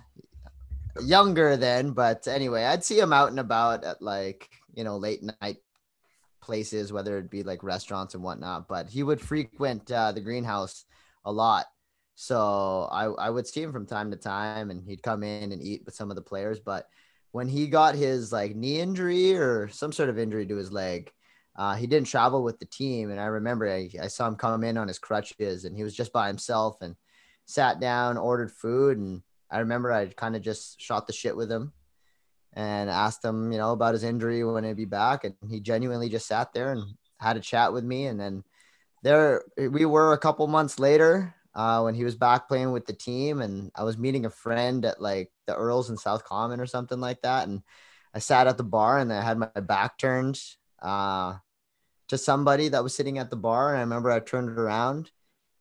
younger 1.03 1.57
then, 1.57 1.91
but 1.91 2.27
anyway, 2.29 2.63
I'd 2.63 2.83
see 2.83 2.97
him 2.97 3.11
out 3.11 3.29
and 3.29 3.39
about 3.39 3.83
at 3.83 4.01
like, 4.01 4.49
you 4.73 4.83
know, 4.85 4.97
late 4.97 5.21
night 5.41 5.57
places, 6.41 6.93
whether 6.93 7.17
it 7.17 7.29
be 7.29 7.43
like 7.43 7.61
restaurants 7.61 8.13
and 8.15 8.23
whatnot. 8.23 8.69
But 8.69 8.87
he 8.89 9.03
would 9.03 9.19
frequent 9.19 9.91
uh, 9.91 10.13
the 10.13 10.21
greenhouse 10.21 10.85
a 11.25 11.31
lot. 11.31 11.65
So 12.15 12.87
I, 12.89 13.05
I 13.05 13.29
would 13.29 13.45
see 13.45 13.61
him 13.61 13.73
from 13.73 13.85
time 13.85 14.09
to 14.11 14.17
time 14.17 14.71
and 14.71 14.81
he'd 14.81 15.03
come 15.03 15.23
in 15.23 15.51
and 15.51 15.61
eat 15.61 15.83
with 15.85 15.93
some 15.93 16.09
of 16.09 16.15
the 16.15 16.21
players. 16.21 16.59
But 16.59 16.87
when 17.31 17.47
he 17.49 17.67
got 17.67 17.95
his 17.95 18.31
like 18.31 18.55
knee 18.55 18.79
injury 18.79 19.35
or 19.35 19.67
some 19.67 19.91
sort 19.91 20.07
of 20.09 20.17
injury 20.17 20.47
to 20.47 20.55
his 20.55 20.71
leg, 20.71 21.11
uh, 21.57 21.75
he 21.75 21.87
didn't 21.87 22.07
travel 22.07 22.43
with 22.43 22.59
the 22.59 22.65
team. 22.65 23.09
And 23.09 23.19
I 23.19 23.25
remember 23.25 23.67
I, 23.67 23.89
I 24.01 24.07
saw 24.07 24.27
him 24.27 24.35
come 24.35 24.63
in 24.63 24.77
on 24.77 24.87
his 24.87 24.99
crutches 24.99 25.65
and 25.65 25.75
he 25.75 25.83
was 25.83 25.95
just 25.95 26.13
by 26.13 26.27
himself 26.27 26.81
and 26.81 26.95
sat 27.45 27.79
down, 27.79 28.17
ordered 28.17 28.51
food. 28.51 28.97
And 28.97 29.23
I 29.49 29.59
remember 29.59 29.91
I 29.91 30.05
kind 30.07 30.35
of 30.35 30.43
just 30.43 30.79
shot 30.79 31.07
the 31.07 31.13
shit 31.13 31.35
with 31.35 31.51
him 31.51 31.73
and 32.53 32.89
asked 32.89 33.25
him, 33.25 33.51
you 33.51 33.57
know, 33.57 33.71
about 33.71 33.93
his 33.93 34.03
injury 34.03 34.43
when 34.43 34.63
he'd 34.63 34.77
be 34.77 34.85
back. 34.85 35.23
And 35.23 35.33
he 35.49 35.59
genuinely 35.59 36.09
just 36.09 36.27
sat 36.27 36.53
there 36.53 36.71
and 36.71 36.83
had 37.19 37.37
a 37.37 37.41
chat 37.41 37.73
with 37.73 37.83
me. 37.83 38.05
And 38.05 38.19
then 38.19 38.43
there 39.01 39.43
we 39.57 39.85
were 39.85 40.13
a 40.13 40.17
couple 40.19 40.45
months 40.45 40.77
later 40.77 41.33
uh, 41.55 41.81
when 41.81 41.95
he 41.95 42.03
was 42.03 42.15
back 42.15 42.47
playing 42.47 42.71
with 42.71 42.85
the 42.85 42.93
team. 42.93 43.41
And 43.41 43.71
I 43.75 43.83
was 43.83 43.97
meeting 43.97 44.27
a 44.27 44.29
friend 44.29 44.85
at 44.85 45.01
like 45.01 45.31
the 45.47 45.55
Earls 45.55 45.89
in 45.89 45.97
South 45.97 46.23
Common 46.23 46.59
or 46.59 46.67
something 46.67 46.99
like 46.99 47.21
that. 47.23 47.47
And 47.47 47.63
I 48.13 48.19
sat 48.19 48.45
at 48.45 48.57
the 48.57 48.63
bar 48.63 48.99
and 48.99 49.11
I 49.11 49.21
had 49.21 49.39
my 49.39 49.47
back 49.47 49.97
turned 49.97 50.39
uh, 50.81 51.37
to 52.09 52.17
somebody 52.17 52.69
that 52.69 52.83
was 52.83 52.95
sitting 52.95 53.17
at 53.17 53.29
the 53.29 53.35
bar. 53.35 53.69
And 53.69 53.77
I 53.77 53.81
remember 53.81 54.11
I 54.11 54.19
turned 54.19 54.49
around. 54.49 55.11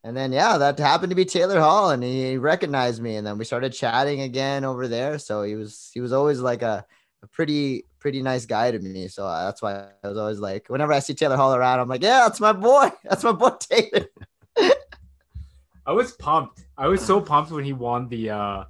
And 0.04 0.16
then, 0.16 0.32
yeah, 0.32 0.56
that 0.58 0.78
happened 0.78 1.10
to 1.10 1.16
be 1.16 1.24
Taylor 1.24 1.58
Hall, 1.58 1.90
and 1.90 2.00
he 2.00 2.36
recognized 2.36 3.02
me. 3.02 3.16
And 3.16 3.26
then 3.26 3.38
we 3.38 3.44
started 3.44 3.72
chatting 3.72 4.20
again 4.20 4.64
over 4.64 4.86
there. 4.86 5.18
So 5.18 5.42
he 5.42 5.56
was 5.56 5.90
he 5.92 6.00
was 6.00 6.12
always 6.12 6.38
like 6.38 6.62
a, 6.62 6.86
a 7.24 7.26
pretty 7.26 7.86
pretty 7.98 8.22
nice 8.22 8.46
guy 8.46 8.70
to 8.70 8.78
me. 8.78 9.08
So 9.08 9.26
that's 9.26 9.60
why 9.60 9.88
I 10.04 10.08
was 10.08 10.16
always 10.16 10.38
like, 10.38 10.68
whenever 10.68 10.92
I 10.92 11.00
see 11.00 11.14
Taylor 11.14 11.36
Hall 11.36 11.56
around, 11.56 11.80
I'm 11.80 11.88
like, 11.88 12.04
yeah, 12.04 12.20
that's 12.20 12.38
my 12.38 12.52
boy. 12.52 12.90
That's 13.04 13.24
my 13.24 13.32
boy 13.32 13.50
Taylor. 13.58 14.06
I 15.84 15.92
was 15.92 16.12
pumped. 16.12 16.64
I 16.78 16.86
was 16.86 17.04
so 17.04 17.20
pumped 17.20 17.50
when 17.50 17.64
he 17.64 17.72
won 17.72 18.08
the 18.08 18.30
uh 18.30 18.64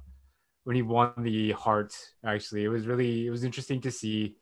when 0.63 0.75
he 0.75 0.81
won 0.81 1.13
the 1.17 1.51
Hart, 1.51 1.95
Actually, 2.25 2.63
it 2.63 2.67
was 2.67 2.87
really 2.87 3.27
it 3.27 3.29
was 3.29 3.43
interesting 3.43 3.79
to 3.81 3.91
see. 3.91 4.35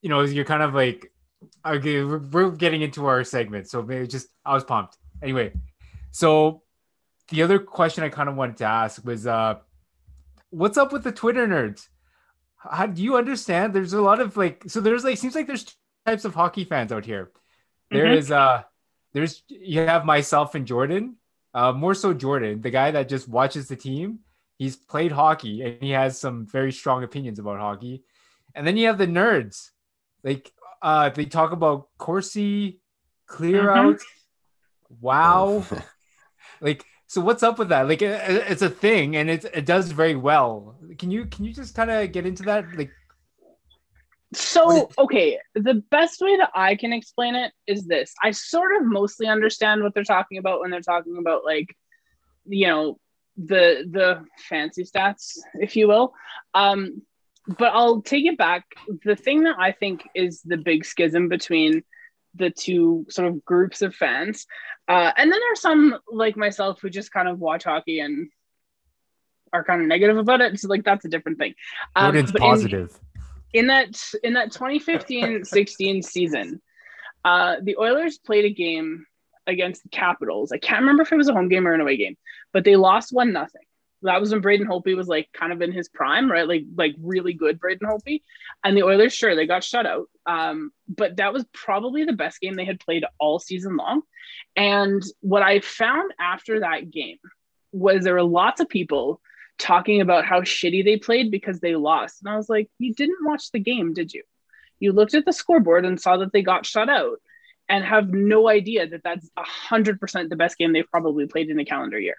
You 0.00 0.08
know, 0.08 0.20
you're 0.22 0.44
kind 0.44 0.62
of 0.62 0.74
like 0.74 1.12
okay, 1.64 2.02
we're, 2.04 2.18
we're 2.18 2.50
getting 2.50 2.82
into 2.82 3.06
our 3.06 3.24
segment, 3.24 3.68
so 3.68 3.82
maybe 3.82 4.06
just 4.06 4.28
I 4.44 4.54
was 4.54 4.64
pumped. 4.64 4.96
Anyway, 5.22 5.52
so 6.10 6.62
the 7.28 7.42
other 7.42 7.58
question 7.58 8.04
I 8.04 8.08
kind 8.08 8.28
of 8.28 8.34
wanted 8.36 8.58
to 8.58 8.64
ask 8.64 9.04
was, 9.04 9.26
uh, 9.26 9.56
what's 10.50 10.76
up 10.76 10.92
with 10.92 11.04
the 11.04 11.12
Twitter 11.12 11.46
nerds? 11.46 11.88
How 12.56 12.86
do 12.86 13.02
you 13.02 13.16
understand? 13.16 13.72
There's 13.74 13.92
a 13.92 14.00
lot 14.00 14.20
of 14.20 14.36
like, 14.36 14.64
so 14.68 14.80
there's 14.80 15.04
like, 15.04 15.18
seems 15.18 15.34
like 15.34 15.46
there's 15.46 15.76
types 16.06 16.24
of 16.24 16.34
hockey 16.34 16.64
fans 16.64 16.92
out 16.92 17.04
here. 17.04 17.30
There 17.90 18.06
Mhm. 18.06 18.16
is, 18.16 18.30
uh, 18.30 18.62
there's 19.12 19.42
you 19.48 19.80
have 19.80 20.04
myself 20.04 20.54
and 20.54 20.66
Jordan, 20.66 21.16
uh, 21.54 21.72
more 21.72 21.94
so 21.94 22.14
Jordan, 22.14 22.60
the 22.60 22.70
guy 22.70 22.90
that 22.90 23.08
just 23.08 23.28
watches 23.28 23.68
the 23.68 23.76
team. 23.76 24.20
He's 24.58 24.76
played 24.76 25.12
hockey 25.12 25.62
and 25.62 25.82
he 25.82 25.90
has 25.90 26.18
some 26.18 26.46
very 26.46 26.72
strong 26.72 27.02
opinions 27.02 27.38
about 27.38 27.58
hockey. 27.58 28.04
And 28.54 28.66
then 28.66 28.76
you 28.76 28.86
have 28.86 28.98
the 28.98 29.06
nerds, 29.06 29.70
like 30.22 30.52
uh, 30.82 31.08
they 31.10 31.24
talk 31.26 31.52
about 31.52 31.88
Corsi, 31.98 32.80
clear 33.26 33.68
Mhm. 33.68 33.94
out, 33.94 34.00
wow, 35.00 35.64
like 36.60 36.84
so 37.06 37.20
what's 37.20 37.42
up 37.42 37.58
with 37.58 37.68
that 37.68 37.86
like 37.88 38.00
it- 38.02 38.44
it's 38.50 38.62
a 38.62 38.70
thing 38.70 39.16
and 39.16 39.28
it, 39.28 39.44
it 39.52 39.66
does 39.66 39.92
very 39.92 40.14
well 40.16 40.78
can 40.98 41.10
you 41.10 41.26
can 41.26 41.44
you 41.44 41.52
just 41.52 41.74
kind 41.74 41.90
of 41.90 42.10
get 42.10 42.24
into 42.24 42.42
that 42.42 42.64
like 42.76 42.90
So, 44.34 44.90
okay, 44.96 45.38
the 45.54 45.82
best 45.90 46.20
way 46.22 46.36
that 46.38 46.50
I 46.54 46.74
can 46.74 46.92
explain 46.92 47.34
it 47.34 47.52
is 47.66 47.84
this. 47.86 48.14
I 48.22 48.30
sort 48.30 48.74
of 48.76 48.86
mostly 48.86 49.26
understand 49.26 49.82
what 49.82 49.92
they're 49.94 50.04
talking 50.04 50.38
about 50.38 50.60
when 50.60 50.70
they're 50.70 50.80
talking 50.80 51.18
about 51.18 51.44
like, 51.44 51.76
you 52.46 52.66
know, 52.66 52.98
the 53.36 53.84
the 53.90 54.24
fancy 54.48 54.84
stats, 54.84 55.36
if 55.54 55.76
you 55.76 55.86
will. 55.88 56.14
Um, 56.54 57.02
but 57.46 57.72
I'll 57.72 58.02
take 58.02 58.26
it 58.26 58.38
back. 58.38 58.64
The 59.04 59.16
thing 59.16 59.44
that 59.44 59.56
I 59.58 59.72
think 59.72 60.08
is 60.14 60.42
the 60.42 60.56
big 60.56 60.84
schism 60.84 61.28
between 61.28 61.82
the 62.34 62.50
two 62.50 63.06
sort 63.10 63.28
of 63.28 63.44
groups 63.44 63.82
of 63.82 63.94
fans, 63.94 64.46
uh, 64.88 65.12
and 65.16 65.30
then 65.30 65.38
there's 65.40 65.60
some 65.60 65.98
like 66.10 66.36
myself 66.36 66.80
who 66.80 66.90
just 66.90 67.12
kind 67.12 67.28
of 67.28 67.38
watch 67.38 67.64
hockey 67.64 68.00
and 68.00 68.30
are 69.52 69.64
kind 69.64 69.82
of 69.82 69.88
negative 69.88 70.16
about 70.16 70.40
it. 70.40 70.58
So 70.58 70.68
like 70.68 70.84
that's 70.84 71.04
a 71.04 71.08
different 71.08 71.38
thing. 71.38 71.54
Um, 71.94 72.12
jordan's 72.12 72.32
but 72.32 72.42
in- 72.42 72.48
positive 72.48 73.00
in 73.52 73.66
that 73.68 74.00
in 74.22 74.34
that 74.34 74.52
2015-16 74.52 76.04
season, 76.04 76.62
uh, 77.24 77.56
the 77.62 77.76
Oilers 77.76 78.18
played 78.18 78.44
a 78.44 78.50
game 78.50 79.06
against 79.46 79.82
the 79.82 79.88
Capitals. 79.88 80.52
I 80.52 80.58
can't 80.58 80.80
remember 80.80 81.02
if 81.02 81.12
it 81.12 81.16
was 81.16 81.28
a 81.28 81.32
home 81.32 81.48
game 81.48 81.66
or 81.66 81.74
an 81.74 81.80
away 81.80 81.96
game, 81.96 82.16
but 82.52 82.64
they 82.64 82.76
lost 82.76 83.12
one 83.12 83.32
nothing. 83.32 83.62
That 84.02 84.20
was 84.20 84.32
when 84.32 84.40
Braden 84.40 84.66
Holtby 84.66 84.96
was 84.96 85.08
like 85.08 85.28
kind 85.32 85.52
of 85.52 85.62
in 85.62 85.72
his 85.72 85.88
prime, 85.88 86.30
right? 86.30 86.46
Like 86.46 86.64
like 86.76 86.94
really 87.00 87.32
good 87.32 87.60
Braden 87.60 87.86
Holtby. 87.86 88.22
And 88.64 88.76
the 88.76 88.82
Oilers, 88.82 89.12
sure, 89.12 89.34
they 89.34 89.46
got 89.46 89.64
shut 89.64 89.86
out. 89.86 90.08
Um, 90.26 90.72
but 90.88 91.16
that 91.16 91.32
was 91.32 91.44
probably 91.52 92.04
the 92.04 92.12
best 92.12 92.40
game 92.40 92.54
they 92.54 92.64
had 92.64 92.80
played 92.80 93.04
all 93.18 93.38
season 93.38 93.76
long. 93.76 94.02
And 94.56 95.02
what 95.20 95.42
I 95.42 95.60
found 95.60 96.12
after 96.20 96.60
that 96.60 96.90
game 96.90 97.18
was 97.72 98.04
there 98.04 98.14
were 98.14 98.22
lots 98.22 98.60
of 98.60 98.68
people 98.68 99.20
talking 99.58 100.00
about 100.00 100.24
how 100.24 100.40
shitty 100.40 100.84
they 100.84 100.96
played 100.96 101.30
because 101.30 101.60
they 101.60 101.76
lost. 101.76 102.22
And 102.22 102.32
I 102.32 102.36
was 102.36 102.48
like, 102.48 102.68
you 102.78 102.94
didn't 102.94 103.24
watch 103.24 103.50
the 103.52 103.60
game, 103.60 103.94
did 103.94 104.12
you? 104.12 104.22
You 104.80 104.92
looked 104.92 105.14
at 105.14 105.24
the 105.24 105.32
scoreboard 105.32 105.84
and 105.84 106.00
saw 106.00 106.16
that 106.18 106.32
they 106.32 106.42
got 106.42 106.66
shut 106.66 106.88
out 106.88 107.18
and 107.68 107.84
have 107.84 108.12
no 108.12 108.48
idea 108.48 108.86
that 108.86 109.02
that's 109.04 109.30
100% 109.38 110.28
the 110.28 110.36
best 110.36 110.58
game 110.58 110.72
they've 110.72 110.90
probably 110.90 111.26
played 111.26 111.48
in 111.48 111.58
a 111.58 111.64
calendar 111.64 111.98
year. 111.98 112.16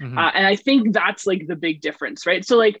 Mhm. 0.00 0.18
Uh, 0.18 0.30
and 0.34 0.46
I 0.46 0.56
think 0.56 0.92
that's 0.92 1.26
like 1.26 1.46
the 1.46 1.56
big 1.56 1.80
difference, 1.80 2.26
right? 2.26 2.44
So, 2.44 2.56
like, 2.56 2.80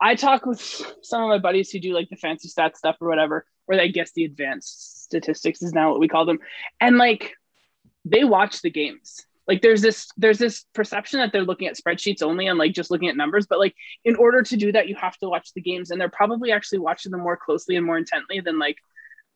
I 0.00 0.14
talk 0.14 0.46
with 0.46 0.60
some 1.02 1.22
of 1.22 1.28
my 1.28 1.38
buddies 1.38 1.70
who 1.70 1.80
do 1.80 1.92
like 1.92 2.08
the 2.08 2.16
fancy 2.16 2.48
stats 2.48 2.76
stuff 2.76 2.96
or 3.00 3.08
whatever, 3.08 3.44
or 3.66 3.80
I 3.80 3.88
guess 3.88 4.12
the 4.12 4.24
advanced 4.24 5.04
statistics 5.04 5.62
is 5.62 5.72
now 5.72 5.90
what 5.90 6.00
we 6.00 6.08
call 6.08 6.24
them. 6.24 6.38
And 6.80 6.96
like, 6.96 7.34
they 8.04 8.24
watch 8.24 8.62
the 8.62 8.70
games. 8.70 9.26
Like, 9.46 9.62
there's 9.62 9.82
this 9.82 10.08
there's 10.16 10.38
this 10.38 10.64
perception 10.74 11.20
that 11.20 11.32
they're 11.32 11.44
looking 11.44 11.66
at 11.68 11.76
spreadsheets 11.76 12.22
only 12.22 12.46
and 12.46 12.58
like 12.58 12.72
just 12.72 12.90
looking 12.90 13.08
at 13.08 13.16
numbers. 13.16 13.46
But 13.46 13.58
like, 13.58 13.74
in 14.04 14.16
order 14.16 14.42
to 14.42 14.56
do 14.56 14.72
that, 14.72 14.88
you 14.88 14.94
have 14.96 15.16
to 15.18 15.28
watch 15.28 15.52
the 15.54 15.60
games, 15.60 15.90
and 15.90 16.00
they're 16.00 16.08
probably 16.08 16.52
actually 16.52 16.78
watching 16.78 17.10
them 17.12 17.20
more 17.20 17.36
closely 17.36 17.76
and 17.76 17.84
more 17.84 17.98
intently 17.98 18.40
than 18.40 18.58
like 18.58 18.76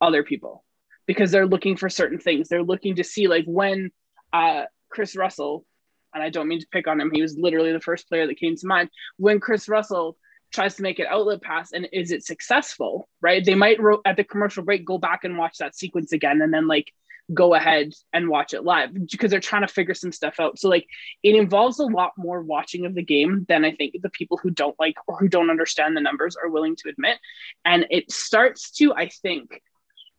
other 0.01 0.23
people 0.23 0.64
because 1.07 1.31
they're 1.31 1.47
looking 1.47 1.77
for 1.77 1.90
certain 1.90 2.19
things. 2.19 2.49
They're 2.49 2.62
looking 2.62 2.97
to 2.97 3.05
see 3.05 3.29
like 3.29 3.45
when 3.45 3.90
uh, 4.33 4.64
Kris 4.88 5.17
Russell 5.17 5.67
and 6.14 6.22
I 6.22 6.31
don't 6.31 6.48
mean 6.48 6.61
to 6.61 6.66
pick 6.70 6.87
on 6.87 7.00
him. 7.00 7.11
He 7.12 7.22
was 7.22 7.37
literally 7.37 7.72
the 7.72 7.81
first 7.81 8.09
player 8.09 8.27
that 8.27 8.38
came 8.38 8.57
to 8.57 8.66
mind. 8.66 8.88
When 9.16 9.40
Kris 9.40 9.68
Russell 9.68 10.16
tries 10.53 10.77
to 10.77 10.83
make 10.83 11.00
an 11.00 11.07
outlet 11.09 11.42
pass 11.42 11.72
and 11.72 11.88
is 11.92 12.12
it 12.12 12.24
successful, 12.24 13.09
right? 13.20 13.44
They 13.44 13.57
might 13.57 13.79
at 14.05 14.16
the 14.16 14.24
commercial 14.24 14.62
break 14.62 14.85
go 14.85 14.98
back 14.98 15.24
and 15.24 15.37
watch 15.37 15.59
that 15.59 15.77
sequence 15.77 16.12
again 16.12 16.40
and 16.40 16.55
then 16.55 16.68
like 16.68 16.92
go 17.33 17.55
ahead 17.55 17.92
and 18.12 18.29
watch 18.29 18.53
it 18.53 18.64
live 18.64 18.90
because 19.11 19.31
they're 19.31 19.40
trying 19.40 19.66
to 19.66 19.72
figure 19.72 19.94
some 19.94 20.12
stuff 20.12 20.38
out. 20.38 20.59
So 20.59 20.68
like 20.68 20.87
it 21.22 21.35
involves 21.35 21.79
a 21.79 21.85
lot 21.85 22.12
more 22.16 22.42
watching 22.42 22.87
of 22.87 22.94
the 22.94 23.03
game 23.03 23.46
than 23.48 23.64
I 23.64 23.72
think 23.72 23.96
the 24.00 24.11
people 24.11 24.38
who 24.40 24.50
don't 24.50 24.79
like 24.79 24.96
or 25.07 25.16
who 25.16 25.29
don't 25.29 25.50
understand 25.50 25.96
the 25.96 26.03
numbers 26.03 26.37
are 26.37 26.50
willing 26.50 26.77
to 26.77 26.88
admit. 26.88 27.18
And 27.64 27.87
it 27.90 28.11
starts 28.12 28.70
to, 28.72 28.94
I 28.94 29.09
think, 29.09 29.62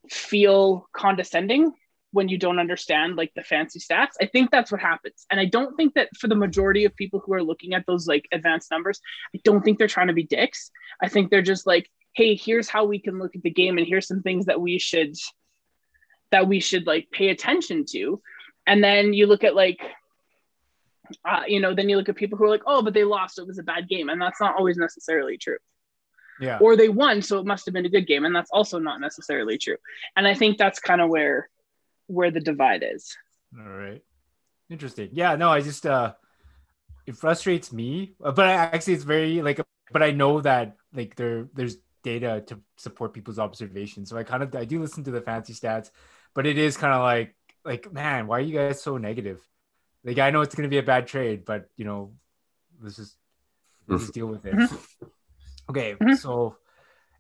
feel 0.10 0.88
condescending 0.94 1.72
when 2.16 2.30
you 2.30 2.38
don't 2.38 2.60
understand 2.60 3.18
like 3.18 3.34
the 3.36 3.44
fancy 3.44 3.78
stats. 3.78 4.14
I 4.22 4.26
think 4.26 4.50
that's 4.50 4.72
what 4.72 4.80
happens. 4.80 5.26
And 5.30 5.38
I 5.38 5.46
don't 5.46 5.76
think 5.76 5.96
that 5.96 6.16
for 6.18 6.30
the 6.30 6.36
majority 6.36 6.86
of 6.86 6.96
people 6.96 7.20
who 7.20 7.34
are 7.34 7.44
looking 7.44 7.74
at 7.74 7.86
those 7.86 8.08
like 8.08 8.26
advanced 8.32 8.72
numbers, 8.72 9.02
I 9.36 9.42
don't 9.44 9.64
think 9.64 9.78
they're 9.78 9.90
trying 9.90 10.08
to 10.08 10.14
be 10.14 10.24
dicks. 10.24 10.72
I 11.04 11.10
think 11.10 11.30
they're 11.30 11.42
just 11.42 11.68
like, 11.68 11.92
hey, 12.14 12.36
here's 12.36 12.70
how 12.70 12.86
we 12.86 13.00
can 13.00 13.20
look 13.20 13.36
at 13.36 13.44
the 13.44 13.50
game 13.50 13.78
and 13.78 13.86
here's 13.86 14.08
some 14.08 14.22
things 14.22 14.46
that 14.46 14.62
we 14.62 14.80
should 14.80 15.14
that 16.32 16.48
we 16.48 16.62
should 16.62 16.88
like 16.88 17.10
pay 17.12 17.28
attention 17.28 17.84
to. 17.90 18.22
And 18.66 18.82
then 18.82 19.14
you 19.14 19.28
look 19.28 19.44
at 19.44 19.54
like 19.54 19.82
uh, 21.24 21.42
you 21.46 21.60
know, 21.60 21.76
then 21.76 21.90
you 21.90 21.98
look 21.98 22.10
at 22.10 22.16
people 22.16 22.38
who 22.38 22.46
are 22.46 22.50
like, 22.50 22.64
oh, 22.66 22.82
but 22.82 22.94
they 22.94 23.04
lost, 23.04 23.36
so 23.36 23.44
it 23.44 23.48
was 23.48 23.60
a 23.60 23.64
bad 23.64 23.88
game. 23.90 24.10
And 24.10 24.20
that's 24.20 24.42
not 24.42 24.56
always 24.56 24.78
necessarily 24.78 25.38
true 25.38 25.58
yeah 26.40 26.58
or 26.60 26.76
they 26.76 26.90
won 26.90 27.22
so 27.22 27.40
it 27.40 27.46
must 27.46 27.66
have 27.66 27.74
been 27.74 27.86
a 27.86 27.90
good 27.90 28.08
game 28.08 28.26
and 28.26 28.36
that's 28.36 28.52
also 28.52 28.80
not 28.80 29.00
necessarily 29.00 29.58
true 29.58 29.78
and 30.16 30.28
i 30.28 30.34
think 30.34 30.58
that's 30.58 30.80
kind 30.80 31.02
of 31.02 31.10
where 31.10 31.50
where 32.08 32.32
the 32.32 32.40
divide 32.40 32.84
is. 32.84 33.16
All 33.58 33.70
right. 33.70 34.02
Interesting. 34.70 35.10
Yeah 35.14 35.36
no 35.36 35.50
i 35.50 35.62
just 35.62 35.86
uh 35.86 36.14
it 37.06 37.16
frustrates 37.16 37.72
me 37.72 38.14
uh, 38.24 38.32
but 38.32 38.46
I, 38.48 38.54
actually 38.54 38.94
it's 38.94 39.04
very 39.04 39.42
like 39.42 39.60
but 39.92 40.02
i 40.02 40.12
know 40.12 40.42
that 40.42 40.76
like 40.94 41.16
there 41.16 41.48
there's 41.54 41.78
data 42.04 42.44
to 42.48 42.60
support 42.78 43.14
people's 43.14 43.40
observations. 43.40 44.10
So 44.10 44.18
i 44.18 44.24
kind 44.24 44.44
of 44.44 44.54
i 44.56 44.66
do 44.66 44.82
listen 44.82 45.04
to 45.06 45.12
the 45.12 45.22
fancy 45.22 45.54
stats 45.54 45.92
but 46.34 46.46
it 46.46 46.58
is 46.58 46.78
kind 46.78 46.94
of 46.94 47.02
like 47.02 47.36
like 47.64 47.92
man 47.94 48.28
why 48.28 48.38
are 48.38 48.42
you 48.42 48.58
guys 48.58 48.82
so 48.82 48.98
negative? 48.98 49.40
Like 50.04 50.20
i 50.20 50.30
know 50.32 50.42
it's 50.42 50.56
going 50.56 50.70
to 50.70 50.74
be 50.74 50.78
a 50.78 50.84
bad 50.84 51.08
trade 51.08 51.46
but 51.46 51.70
you 51.78 51.86
know 51.86 52.14
let's 52.82 52.96
just 52.98 53.18
let's 53.88 54.04
just 54.04 54.14
deal 54.20 54.28
with 54.28 54.46
it. 54.46 54.58
Okay 55.70 55.96
Mhm. 56.02 56.18
so 56.18 56.58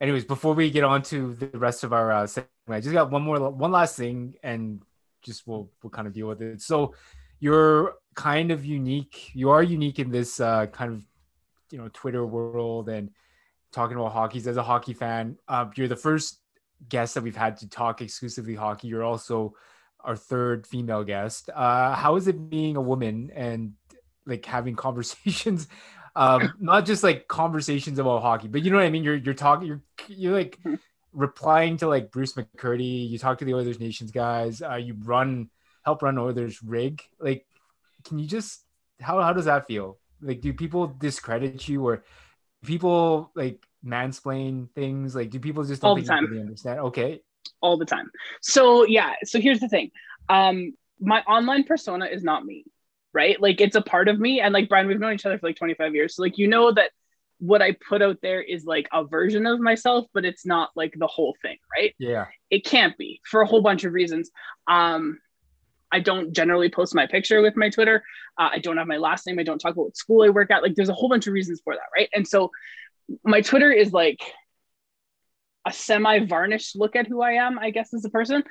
anyways 0.01 0.25
before 0.25 0.53
we 0.53 0.69
get 0.69 0.84
on 0.84 1.01
to 1.01 1.34
the 1.36 1.58
rest 1.58 1.84
of 1.84 1.93
our 1.93 2.12
uh 2.12 2.27
segment 2.27 2.49
i 2.69 2.79
just 2.79 2.93
got 2.93 3.12
one 3.12 3.21
more 3.21 3.49
one 3.49 3.71
last 3.71 3.95
thing 3.95 4.36
and 4.43 4.81
just 5.21 5.47
we'll 5.47 5.69
we'll 5.81 5.89
kind 5.89 6.08
of 6.08 6.13
deal 6.13 6.27
with 6.27 6.41
it 6.41 6.62
so 6.62 6.93
you're 7.39 7.95
kind 8.15 8.51
of 8.51 8.65
unique 8.65 9.31
you 9.34 9.49
are 9.49 9.63
unique 9.63 9.99
in 9.99 10.10
this 10.10 10.39
uh 10.39 10.65
kind 10.67 10.91
of 10.91 11.03
you 11.71 11.77
know 11.77 11.89
twitter 11.93 12.25
world 12.25 12.89
and 12.89 13.10
talking 13.71 13.97
about 13.97 14.12
hockey 14.12 14.39
as 14.39 14.58
a 14.58 14.63
hockey 14.63 14.93
fan 14.93 15.38
uh, 15.47 15.65
you're 15.75 15.88
the 15.88 15.95
first 15.95 16.39
guest 16.89 17.15
that 17.15 17.23
we've 17.23 17.36
had 17.36 17.58
to 17.58 17.69
talk 17.69 18.01
exclusively 18.01 18.55
hockey. 18.55 18.88
You're 18.88 19.03
also 19.03 19.53
our 20.01 20.15
third 20.15 20.67
female 20.67 21.03
guest. 21.03 21.49
Uh, 21.53 21.93
how 21.93 22.15
is 22.15 22.27
it 22.27 22.49
being 22.49 22.75
a 22.75 22.81
woman 22.81 23.31
and 23.34 23.73
like 24.25 24.45
having 24.45 24.75
conversations? 24.88 25.67
Um, 26.15 26.54
not 26.60 26.86
just 26.86 27.04
like 27.04 27.28
conversations 27.28 27.99
about 27.99 28.21
hockey, 28.21 28.47
but 28.47 28.63
you 28.63 28.71
know 28.71 28.78
what 28.78 28.86
I 28.86 28.89
mean. 28.89 29.04
You're 29.04 29.15
you're 29.15 29.34
talking. 29.34 29.67
You're 29.67 29.82
you're 30.08 30.34
like 30.34 30.58
replying 31.13 31.78
to 31.78 31.88
like 31.88 32.12
Bruce 32.12 32.34
McCurdy. 32.34 33.10
You 33.10 33.17
talk 33.17 33.39
to 33.39 33.45
the 33.45 33.54
Oilers 33.54 33.80
Nations 33.80 34.12
guys. 34.12 34.62
Uh, 34.62 34.75
you 34.75 34.95
run 35.04 35.49
help 35.84 36.01
run 36.01 36.17
Oilers 36.17 36.63
rig. 36.63 37.01
Like, 37.19 37.45
can 38.06 38.19
you 38.19 38.28
just 38.28 38.62
how 39.01 39.21
how 39.21 39.34
does 39.34 39.45
that 39.45 39.67
feel? 39.67 39.97
Like, 40.21 40.41
do 40.41 40.54
people 40.54 40.88
discredit 40.88 41.67
you 41.67 41.86
or 41.86 42.04
people 42.65 43.32
like 43.36 43.65
mansplain 43.86 44.69
things? 44.71 45.15
Like, 45.15 45.30
do 45.30 45.39
people 45.39 45.63
just 45.63 45.82
don't 45.82 45.89
All 45.89 45.95
the 45.95 46.01
think 46.01 46.10
you 46.10 46.15
time. 46.15 46.25
really 46.32 46.41
understand? 46.41 46.80
Okay, 46.80 47.21
all 47.62 47.78
the 47.78 47.86
time. 47.86 48.10
So 48.41 48.86
yeah, 48.86 49.13
so 49.23 49.39
here's 49.39 49.60
the 49.60 49.69
thing. 49.69 49.91
Um, 50.30 50.73
my 50.99 51.21
online 51.21 51.65
persona 51.65 52.06
is 52.06 52.23
not 52.23 52.45
me, 52.45 52.65
right? 53.15 53.41
Like 53.41 53.62
it's 53.62 53.75
a 53.75 53.82
part 53.82 54.08
of 54.08 54.19
me. 54.19 54.41
And 54.41 54.54
like 54.54 54.69
Brian, 54.69 54.88
we've 54.88 54.99
known 54.99 55.13
each 55.13 55.25
other 55.25 55.39
for 55.39 55.47
like 55.47 55.56
25 55.56 55.95
years. 55.95 56.15
So 56.15 56.21
like 56.21 56.38
you 56.38 56.47
know 56.47 56.71
that 56.71 56.91
what 57.39 57.62
I 57.62 57.75
put 57.88 58.01
out 58.01 58.17
there 58.21 58.41
is 58.41 58.65
like 58.65 58.88
a 58.93 59.04
version 59.04 59.45
of 59.47 59.60
myself, 59.60 60.06
but 60.13 60.25
it's 60.25 60.45
not 60.45 60.69
like 60.75 60.93
the 60.97 61.08
whole 61.08 61.36
thing, 61.41 61.58
right? 61.75 61.95
yeah, 61.97 62.25
It 62.49 62.65
can't 62.65 62.97
be 62.97 63.21
for 63.30 63.41
a 63.41 63.47
whole 63.47 63.62
bunch 63.62 63.84
of 63.84 63.93
reasons. 63.93 64.30
Um, 64.67 65.19
I 65.91 65.99
don't 65.99 66.34
generally 66.34 66.69
post 66.69 66.95
my 66.95 67.08
picture 67.08 67.41
with 67.41 67.56
my 67.56 67.69
Twitter. 67.69 68.04
Uh, 68.38 68.49
I 68.54 68.60
don't 68.60 68.78
have 68.78 68.88
my 68.88 68.97
last 68.97 69.25
name. 69.28 69.39
I 69.39 69.43
don't 69.43 69.60
talk 69.60 69.73
about 69.73 69.86
what 69.86 69.97
school 69.97 70.23
I 70.23 70.30
work 70.30 70.51
at. 70.51 70.62
Like 70.62 70.75
there's 70.75 70.89
a 70.89 70.93
whole 70.93 71.10
bunch 71.10 71.28
of 71.28 71.34
reasons 71.34 71.62
for 71.63 71.73
that, 71.73 71.89
right? 71.95 72.10
And 72.13 72.28
so 72.28 72.51
my 73.23 73.41
Twitter 73.41 73.71
is 73.71 73.93
like 73.93 74.19
a 75.65 75.73
semi-varnished 75.73 76.75
look 76.75 76.95
at 76.95 77.08
who 77.08 77.21
I 77.21 77.34
am, 77.34 77.58
I 77.58 77.71
guess, 77.71 77.93
as 77.93 78.06
a 78.06 78.10
person. 78.10 78.43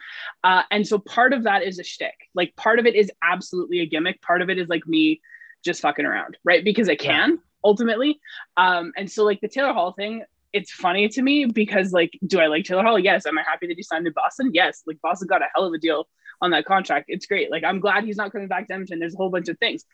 Uh, 0.43 0.63
and 0.71 0.87
so 0.87 0.99
part 0.99 1.33
of 1.33 1.45
that 1.45 1.63
is 1.63 1.79
a 1.79 1.85
shtick. 1.85 2.15
Like 2.35 2.57
part 2.57 2.79
of 2.79 2.87
it 2.87 2.95
is 2.95 3.11
absolutely 3.23 3.81
a 3.81 3.87
gimmick. 3.87 4.21
Part 4.21 4.43
of 4.43 4.51
it 4.51 4.59
is 4.59 4.69
like 4.69 4.87
me 4.87 5.21
just 5.65 5.81
fucking 5.81 6.05
around, 6.05 6.37
right? 6.45 6.65
Because 6.65 6.89
I 6.89 6.97
can 6.97 7.39
ultimately. 7.63 8.21
Um, 8.57 8.93
and 8.97 9.11
so 9.11 9.25
like 9.25 9.41
the 9.41 9.49
Taylor 9.49 9.73
Hall 9.73 9.93
thing, 9.93 10.25
it's 10.53 10.71
funny 10.71 11.09
to 11.09 11.23
me 11.23 11.47
because 11.47 11.93
like, 11.93 12.19
do 12.27 12.39
I 12.41 12.47
like 12.47 12.65
Taylor 12.65 12.83
Hall? 12.83 12.99
Yes. 12.99 13.27
Am 13.27 13.39
I 13.39 13.43
happy 13.43 13.67
that 13.67 13.77
he 13.77 13.83
signed 13.83 14.07
in 14.07 14.13
Boston? 14.13 14.51
Yes. 14.53 14.83
Like 14.87 15.01
Boston 15.01 15.27
got 15.27 15.43
a 15.43 15.47
hell 15.55 15.65
of 15.65 15.73
a 15.73 15.79
deal 15.79 16.07
on 16.41 16.51
that 16.51 16.65
contract. 16.65 17.07
It's 17.09 17.27
great. 17.27 17.51
Like 17.51 17.65
I'm 17.65 17.81
glad 17.81 18.05
he's 18.05 18.17
not 18.17 18.33
coming 18.33 18.49
back 18.49 18.69
to 18.69 18.75
Edmonton. 18.75 19.01
There's 19.01 19.15
a 19.15 19.17
whole 19.17 19.31
bunch 19.31 19.49
of 19.49 19.59
things. 19.59 19.85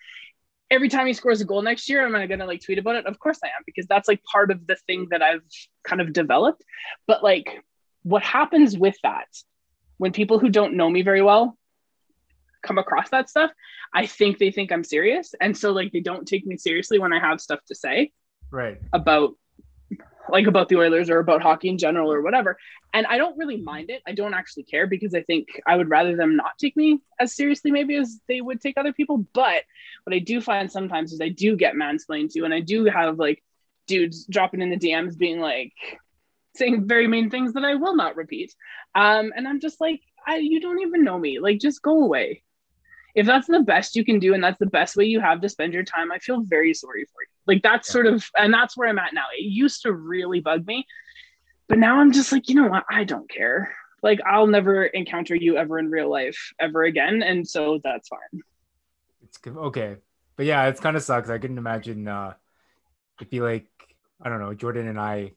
Every 0.70 0.88
time 0.88 1.06
he 1.06 1.12
scores 1.12 1.40
a 1.40 1.44
goal 1.44 1.62
next 1.62 1.88
year, 1.88 2.04
am 2.04 2.14
I 2.14 2.26
gonna 2.26 2.46
like 2.46 2.62
tweet 2.62 2.78
about 2.78 2.96
it? 2.96 3.06
Of 3.06 3.18
course 3.18 3.38
I 3.42 3.48
am, 3.48 3.62
because 3.66 3.86
that's 3.86 4.08
like 4.08 4.22
part 4.24 4.50
of 4.50 4.66
the 4.66 4.76
thing 4.86 5.08
that 5.10 5.22
I've 5.22 5.42
kind 5.84 6.00
of 6.00 6.12
developed. 6.12 6.62
But 7.06 7.24
like 7.24 7.62
what 8.02 8.22
happens 8.22 8.78
with 8.78 8.96
that 9.02 9.28
when 9.98 10.12
people 10.12 10.38
who 10.38 10.48
don't 10.48 10.74
know 10.74 10.88
me 10.88 11.02
very 11.02 11.22
well 11.22 11.58
come 12.62 12.78
across 12.78 13.10
that 13.10 13.28
stuff, 13.28 13.50
I 13.94 14.06
think 14.06 14.38
they 14.38 14.50
think 14.50 14.72
I'm 14.72 14.84
serious. 14.84 15.34
And 15.40 15.56
so 15.56 15.72
like 15.72 15.92
they 15.92 16.00
don't 16.00 16.26
take 16.26 16.46
me 16.46 16.56
seriously 16.56 16.98
when 16.98 17.12
I 17.12 17.18
have 17.18 17.40
stuff 17.40 17.60
to 17.66 17.74
say 17.74 18.12
right. 18.50 18.78
about 18.92 19.34
like 20.32 20.46
about 20.46 20.68
the 20.68 20.76
Oilers 20.76 21.10
or 21.10 21.18
about 21.18 21.42
hockey 21.42 21.68
in 21.68 21.78
general 21.78 22.12
or 22.12 22.22
whatever. 22.22 22.58
And 22.92 23.06
I 23.06 23.18
don't 23.18 23.38
really 23.38 23.56
mind 23.56 23.90
it. 23.90 24.02
I 24.06 24.12
don't 24.12 24.34
actually 24.34 24.64
care 24.64 24.86
because 24.86 25.14
I 25.14 25.22
think 25.22 25.48
I 25.66 25.76
would 25.76 25.88
rather 25.88 26.16
them 26.16 26.36
not 26.36 26.58
take 26.58 26.76
me 26.76 27.00
as 27.18 27.34
seriously 27.34 27.70
maybe 27.70 27.96
as 27.96 28.20
they 28.28 28.40
would 28.40 28.60
take 28.60 28.78
other 28.78 28.92
people. 28.92 29.26
But 29.32 29.62
what 30.04 30.14
I 30.14 30.18
do 30.18 30.40
find 30.40 30.70
sometimes 30.70 31.12
is 31.12 31.20
I 31.20 31.28
do 31.28 31.56
get 31.56 31.74
mansplained 31.74 32.32
to 32.32 32.44
and 32.44 32.54
I 32.54 32.60
do 32.60 32.84
have 32.86 33.18
like 33.18 33.42
dudes 33.86 34.24
dropping 34.26 34.62
in 34.62 34.70
the 34.70 34.78
DMs 34.78 35.16
being 35.16 35.40
like 35.40 35.72
saying 36.56 36.86
very 36.86 37.06
mean 37.06 37.30
things 37.30 37.52
that 37.54 37.64
I 37.64 37.74
will 37.74 37.96
not 37.96 38.16
repeat. 38.16 38.54
Um, 38.94 39.32
and 39.36 39.46
I'm 39.46 39.60
just 39.60 39.80
like, 39.80 40.00
I 40.26 40.36
you 40.36 40.60
don't 40.60 40.80
even 40.80 41.04
know 41.04 41.18
me. 41.18 41.38
Like 41.38 41.60
just 41.60 41.82
go 41.82 42.02
away. 42.02 42.42
If 43.14 43.26
that's 43.26 43.48
the 43.48 43.60
best 43.60 43.96
you 43.96 44.04
can 44.04 44.20
do 44.20 44.34
and 44.34 44.42
that's 44.42 44.58
the 44.58 44.66
best 44.66 44.96
way 44.96 45.04
you 45.04 45.20
have 45.20 45.40
to 45.40 45.48
spend 45.48 45.74
your 45.74 45.82
time, 45.82 46.12
I 46.12 46.18
feel 46.18 46.42
very 46.42 46.74
sorry 46.74 47.04
for 47.04 47.22
you. 47.22 47.28
Like 47.50 47.62
that's 47.62 47.88
Yeah. 47.88 47.92
sort 47.92 48.06
of 48.06 48.18
and 48.38 48.52
that's 48.54 48.76
where 48.76 48.88
I'm 48.88 48.98
at 48.98 49.12
now. 49.12 49.24
It 49.36 49.42
used 49.42 49.82
to 49.82 49.92
really 49.92 50.40
bug 50.40 50.66
me. 50.66 50.86
But 51.68 51.78
now 51.78 52.00
I'm 52.00 52.12
just 52.12 52.30
like, 52.32 52.48
you 52.48 52.54
know 52.54 52.68
what? 52.68 52.84
I 52.90 53.02
don't 53.04 53.28
care. 53.28 53.74
Like 54.02 54.20
I'll 54.24 54.46
never 54.46 54.84
encounter 54.86 55.34
you 55.34 55.56
ever 55.56 55.78
in 55.78 55.90
real 55.90 56.10
life 56.10 56.40
ever 56.60 56.84
again. 56.84 57.22
And 57.30 57.46
so 57.54 57.80
that's 57.82 58.08
fine. 58.08 58.42
It's 59.24 59.38
good. 59.38 59.56
okay, 59.56 59.96
but 60.36 60.46
yeah, 60.46 60.66
it's 60.68 60.80
kind 60.80 60.96
of 60.96 61.02
sucks. 61.02 61.28
I 61.28 61.38
couldn't 61.38 61.58
imagine. 61.58 62.06
uh 62.08 62.34
It'd 63.20 63.30
be 63.30 63.40
like 63.40 63.66
I 64.22 64.28
don't 64.28 64.40
know, 64.40 64.54
Jordan 64.54 64.86
and 64.88 65.00
I 65.00 65.32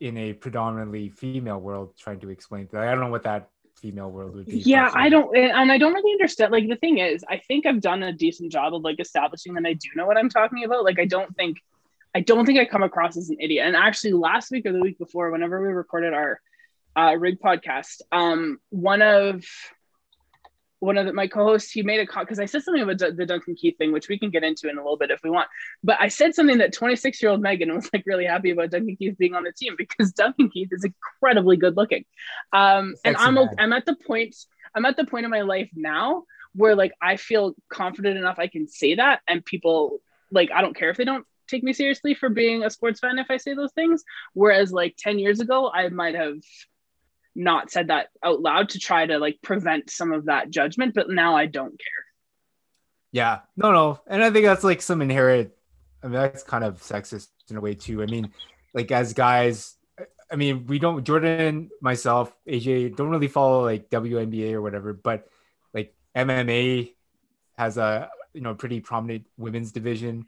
in 0.00 0.16
a 0.16 0.32
predominantly 0.32 1.10
female 1.10 1.60
world 1.60 1.88
trying 1.98 2.20
to 2.20 2.30
explain 2.30 2.68
that. 2.72 2.82
I 2.82 2.90
don't 2.92 3.00
know 3.04 3.10
what 3.16 3.24
that 3.24 3.50
female 3.80 4.10
world 4.10 4.34
would 4.34 4.46
be. 4.46 4.58
Yeah, 4.58 4.88
but, 4.88 4.98
I 4.98 5.08
don't 5.08 5.36
and 5.36 5.72
I 5.72 5.78
don't 5.78 5.94
really 5.94 6.12
understand. 6.12 6.52
Like 6.52 6.68
the 6.68 6.76
thing 6.76 6.98
is, 6.98 7.24
I 7.28 7.38
think 7.38 7.66
I've 7.66 7.80
done 7.80 8.02
a 8.02 8.12
decent 8.12 8.52
job 8.52 8.74
of 8.74 8.82
like 8.82 9.00
establishing 9.00 9.54
that 9.54 9.66
I 9.66 9.74
do 9.74 9.88
know 9.96 10.06
what 10.06 10.16
I'm 10.16 10.28
talking 10.28 10.64
about. 10.64 10.84
Like 10.84 10.98
I 10.98 11.06
don't 11.06 11.34
think 11.36 11.58
I 12.14 12.20
don't 12.20 12.44
think 12.44 12.58
I 12.58 12.64
come 12.64 12.82
across 12.82 13.16
as 13.16 13.30
an 13.30 13.38
idiot. 13.40 13.66
And 13.66 13.76
actually 13.76 14.12
last 14.12 14.50
week 14.50 14.66
or 14.66 14.72
the 14.72 14.80
week 14.80 14.98
before, 14.98 15.30
whenever 15.30 15.60
we 15.60 15.68
recorded 15.68 16.14
our 16.14 16.40
uh 16.96 17.16
rig 17.18 17.40
podcast, 17.40 18.02
um 18.12 18.58
one 18.70 19.02
of 19.02 19.44
one 20.80 20.96
of 20.98 21.06
the, 21.06 21.12
my 21.12 21.26
co-hosts 21.26 21.70
he 21.70 21.82
made 21.82 22.00
a 22.00 22.06
call 22.06 22.24
because 22.24 22.40
I 22.40 22.46
said 22.46 22.62
something 22.62 22.82
about 22.82 22.98
D- 22.98 23.10
the 23.10 23.26
Duncan 23.26 23.54
Keith 23.54 23.78
thing, 23.78 23.92
which 23.92 24.08
we 24.08 24.18
can 24.18 24.30
get 24.30 24.42
into 24.42 24.68
in 24.68 24.76
a 24.76 24.82
little 24.82 24.96
bit 24.96 25.10
if 25.10 25.20
we 25.22 25.30
want. 25.30 25.48
But 25.84 25.98
I 26.00 26.08
said 26.08 26.34
something 26.34 26.58
that 26.58 26.72
26 26.72 27.22
year 27.22 27.30
old 27.30 27.40
Megan 27.40 27.74
was 27.74 27.88
like 27.92 28.04
really 28.06 28.24
happy 28.24 28.50
about 28.50 28.70
Duncan 28.70 28.96
Keith 28.96 29.16
being 29.18 29.34
on 29.34 29.44
the 29.44 29.52
team 29.52 29.74
because 29.78 30.12
Duncan 30.16 30.50
Keith 30.50 30.70
is 30.72 30.84
incredibly 30.84 31.56
good 31.56 31.76
looking. 31.76 32.04
Um, 32.52 32.94
and 33.04 33.16
I'm 33.16 33.34
man. 33.34 33.48
I'm 33.58 33.72
at 33.72 33.86
the 33.86 33.94
point 33.94 34.34
I'm 34.74 34.84
at 34.84 34.96
the 34.96 35.04
point 35.04 35.24
in 35.24 35.30
my 35.30 35.42
life 35.42 35.70
now 35.74 36.24
where 36.54 36.74
like 36.74 36.92
I 37.00 37.16
feel 37.16 37.54
confident 37.68 38.16
enough 38.18 38.38
I 38.38 38.48
can 38.48 38.66
say 38.66 38.96
that, 38.96 39.20
and 39.28 39.44
people 39.44 40.00
like 40.32 40.50
I 40.50 40.62
don't 40.62 40.76
care 40.76 40.90
if 40.90 40.96
they 40.96 41.04
don't 41.04 41.26
take 41.46 41.62
me 41.62 41.72
seriously 41.72 42.14
for 42.14 42.28
being 42.28 42.62
a 42.62 42.70
sports 42.70 43.00
fan 43.00 43.18
if 43.18 43.26
I 43.30 43.36
say 43.36 43.54
those 43.54 43.72
things. 43.72 44.04
Whereas 44.32 44.72
like 44.72 44.94
10 44.96 45.18
years 45.18 45.40
ago, 45.40 45.70
I 45.72 45.88
might 45.88 46.14
have 46.14 46.36
not 47.34 47.70
said 47.70 47.88
that 47.88 48.08
out 48.24 48.40
loud 48.40 48.70
to 48.70 48.78
try 48.78 49.06
to 49.06 49.18
like 49.18 49.38
prevent 49.42 49.90
some 49.90 50.12
of 50.12 50.26
that 50.26 50.50
judgment, 50.50 50.94
but 50.94 51.08
now 51.08 51.36
I 51.36 51.46
don't 51.46 51.70
care. 51.70 52.04
Yeah, 53.12 53.40
no, 53.56 53.72
no, 53.72 54.00
and 54.06 54.22
I 54.22 54.30
think 54.30 54.46
that's 54.46 54.64
like 54.64 54.82
some 54.82 55.02
inherent. 55.02 55.50
I 56.02 56.06
mean, 56.06 56.14
that's 56.14 56.42
kind 56.42 56.64
of 56.64 56.80
sexist 56.80 57.28
in 57.48 57.56
a 57.56 57.60
way 57.60 57.74
too. 57.74 58.02
I 58.02 58.06
mean, 58.06 58.30
like 58.72 58.90
as 58.92 59.12
guys, 59.14 59.76
I 60.30 60.36
mean, 60.36 60.66
we 60.66 60.78
don't. 60.78 61.02
Jordan, 61.04 61.70
myself, 61.82 62.32
AJ 62.46 62.96
don't 62.96 63.10
really 63.10 63.28
follow 63.28 63.64
like 63.64 63.90
WNBA 63.90 64.52
or 64.52 64.62
whatever, 64.62 64.92
but 64.92 65.26
like 65.74 65.94
MMA 66.16 66.94
has 67.58 67.76
a 67.78 68.10
you 68.32 68.40
know 68.42 68.54
pretty 68.54 68.80
prominent 68.80 69.26
women's 69.36 69.72
division, 69.72 70.26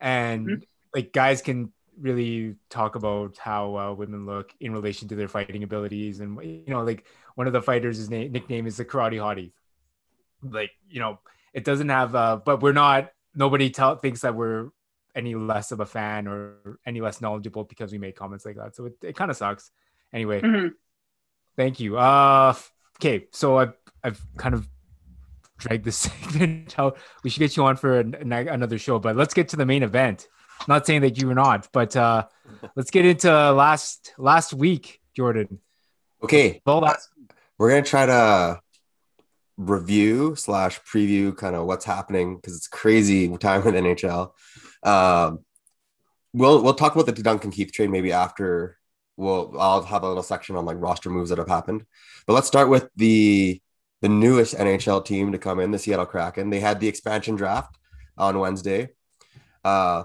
and 0.00 0.46
Mhm. 0.48 0.62
like 0.94 1.12
guys 1.12 1.42
can 1.42 1.72
really 1.98 2.56
talk 2.70 2.94
about 2.94 3.38
how 3.38 3.76
uh, 3.76 3.92
women 3.94 4.26
look 4.26 4.52
in 4.60 4.72
relation 4.72 5.08
to 5.08 5.14
their 5.16 5.28
fighting 5.28 5.62
abilities, 5.62 6.20
and 6.20 6.38
you 6.42 6.64
know, 6.68 6.82
like 6.82 7.06
one 7.34 7.46
of 7.46 7.52
the 7.52 7.62
fighters' 7.62 7.96
his 7.98 8.10
name 8.10 8.32
nickname 8.32 8.66
is 8.66 8.76
the 8.76 8.84
Karate 8.84 9.14
Hottie. 9.18 9.52
Like 10.42 10.70
you 10.88 11.00
know, 11.00 11.18
it 11.52 11.64
doesn't 11.64 11.88
have 11.88 12.14
uh 12.14 12.36
but 12.44 12.62
we're 12.62 12.72
not 12.72 13.10
nobody 13.34 13.70
tell 13.70 13.96
thinks 13.96 14.20
that 14.20 14.34
we're 14.34 14.68
any 15.14 15.34
less 15.34 15.72
of 15.72 15.80
a 15.80 15.86
fan 15.86 16.26
or 16.28 16.78
any 16.86 17.00
less 17.00 17.20
knowledgeable 17.20 17.64
because 17.64 17.90
we 17.90 17.98
make 17.98 18.16
comments 18.16 18.44
like 18.44 18.56
that. 18.56 18.76
So 18.76 18.86
it, 18.86 18.94
it 19.02 19.16
kind 19.16 19.30
of 19.30 19.36
sucks. 19.36 19.70
Anyway 20.12 20.40
Mhm. 20.42 20.72
thank 21.56 21.80
you. 21.80 21.96
Uh 21.98 22.54
okay 22.98 23.26
so 23.32 23.56
i've 23.58 23.74
i've 24.04 24.20
kind 24.36 24.54
of 24.54 24.68
dragged 25.58 25.84
this 25.84 25.96
segment 26.08 26.78
out. 26.78 26.98
We 27.24 27.30
should 27.30 27.40
get 27.40 27.56
you 27.56 27.64
on 27.64 27.76
for 27.76 27.98
an- 28.00 28.30
another 28.32 28.78
show 28.78 28.98
but 28.98 29.16
let's 29.16 29.34
get 29.34 29.48
to 29.48 29.56
the 29.56 29.66
main 29.66 29.82
event 29.82 30.28
not 30.68 30.86
saying 30.86 31.02
that 31.02 31.20
you 31.20 31.26
were 31.26 31.34
not 31.34 31.68
but 31.72 31.94
uh 31.96 32.24
let's 32.74 32.90
get 32.90 33.04
into 33.04 33.30
last 33.52 34.12
last 34.18 34.52
week 34.52 35.00
jordan 35.14 35.60
Okay, 36.22 36.60
well 36.64 36.80
last 36.80 37.08
we're 37.58 37.70
gonna 37.70 37.82
try 37.82 38.06
to 38.06 38.60
review 39.56 40.34
slash 40.34 40.80
preview 40.80 41.36
kind 41.36 41.54
of 41.54 41.66
what's 41.66 41.84
happening 41.84 42.36
because 42.36 42.56
it's 42.56 42.68
crazy 42.68 43.28
time 43.38 43.64
with 43.64 43.74
NHL. 43.74 44.32
Um, 44.82 45.40
we'll 46.32 46.62
we'll 46.62 46.74
talk 46.74 46.94
about 46.94 47.06
the 47.06 47.12
Duncan 47.22 47.50
Keith 47.50 47.72
trade 47.72 47.90
maybe 47.90 48.12
after. 48.12 48.78
We'll 49.16 49.54
I'll 49.58 49.82
have 49.82 50.02
a 50.02 50.08
little 50.08 50.22
section 50.22 50.56
on 50.56 50.64
like 50.64 50.80
roster 50.80 51.10
moves 51.10 51.30
that 51.30 51.38
have 51.38 51.48
happened, 51.48 51.84
but 52.26 52.32
let's 52.32 52.46
start 52.46 52.68
with 52.68 52.88
the 52.96 53.60
the 54.02 54.08
newest 54.08 54.54
NHL 54.54 55.04
team 55.04 55.32
to 55.32 55.38
come 55.38 55.60
in, 55.60 55.70
the 55.70 55.78
Seattle 55.78 56.06
Kraken. 56.06 56.50
They 56.50 56.60
had 56.60 56.80
the 56.80 56.88
expansion 56.88 57.36
draft 57.36 57.78
on 58.18 58.38
Wednesday. 58.38 58.88
Uh, 59.64 60.04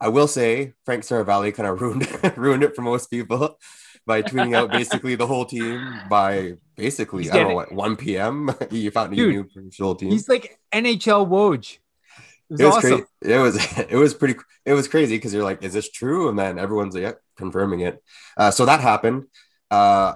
I 0.00 0.08
will 0.08 0.28
say 0.28 0.74
Frank 0.84 1.04
Seravalli 1.04 1.54
kind 1.54 1.68
of 1.68 1.80
ruined 1.82 2.38
ruined 2.38 2.62
it 2.62 2.74
for 2.74 2.82
most 2.82 3.10
people 3.10 3.58
by 4.06 4.22
tweeting 4.22 4.54
out 4.54 4.70
basically 4.72 5.14
the 5.14 5.26
whole 5.26 5.44
team 5.44 6.00
by 6.08 6.54
basically 6.76 7.24
He's 7.24 7.32
I 7.32 7.38
don't 7.38 7.48
know 7.48 7.54
what 7.54 7.72
1 7.72 7.96
p.m. 7.96 8.50
you 8.70 8.90
found 8.90 9.14
Dude, 9.14 9.28
knew 9.54 9.70
the 9.70 9.84
whole 9.84 9.94
team. 9.94 10.10
he's 10.10 10.28
like 10.28 10.58
nhl 10.72 11.28
woj 11.28 11.78
it 12.48 12.54
was, 12.54 12.60
It 12.60 12.64
was 12.66 12.76
awesome 12.76 12.90
crazy. 12.90 13.06
It 13.22 13.38
was 13.38 13.78
it 13.90 13.96
was 13.96 14.14
pretty 14.14 14.40
it 14.64 14.74
was 14.74 14.88
crazy 14.88 15.16
because 15.16 15.32
you're 15.34 15.44
like, 15.44 15.62
is 15.62 15.72
this 15.72 15.90
true? 15.90 16.28
And 16.28 16.38
then 16.38 16.58
everyone's 16.58 16.94
like, 16.94 17.02
yeah, 17.02 17.12
confirming 17.36 17.80
it. 17.80 18.02
Uh, 18.36 18.50
so 18.50 18.66
that 18.66 18.80
happened. 18.80 19.24
uh, 19.70 20.14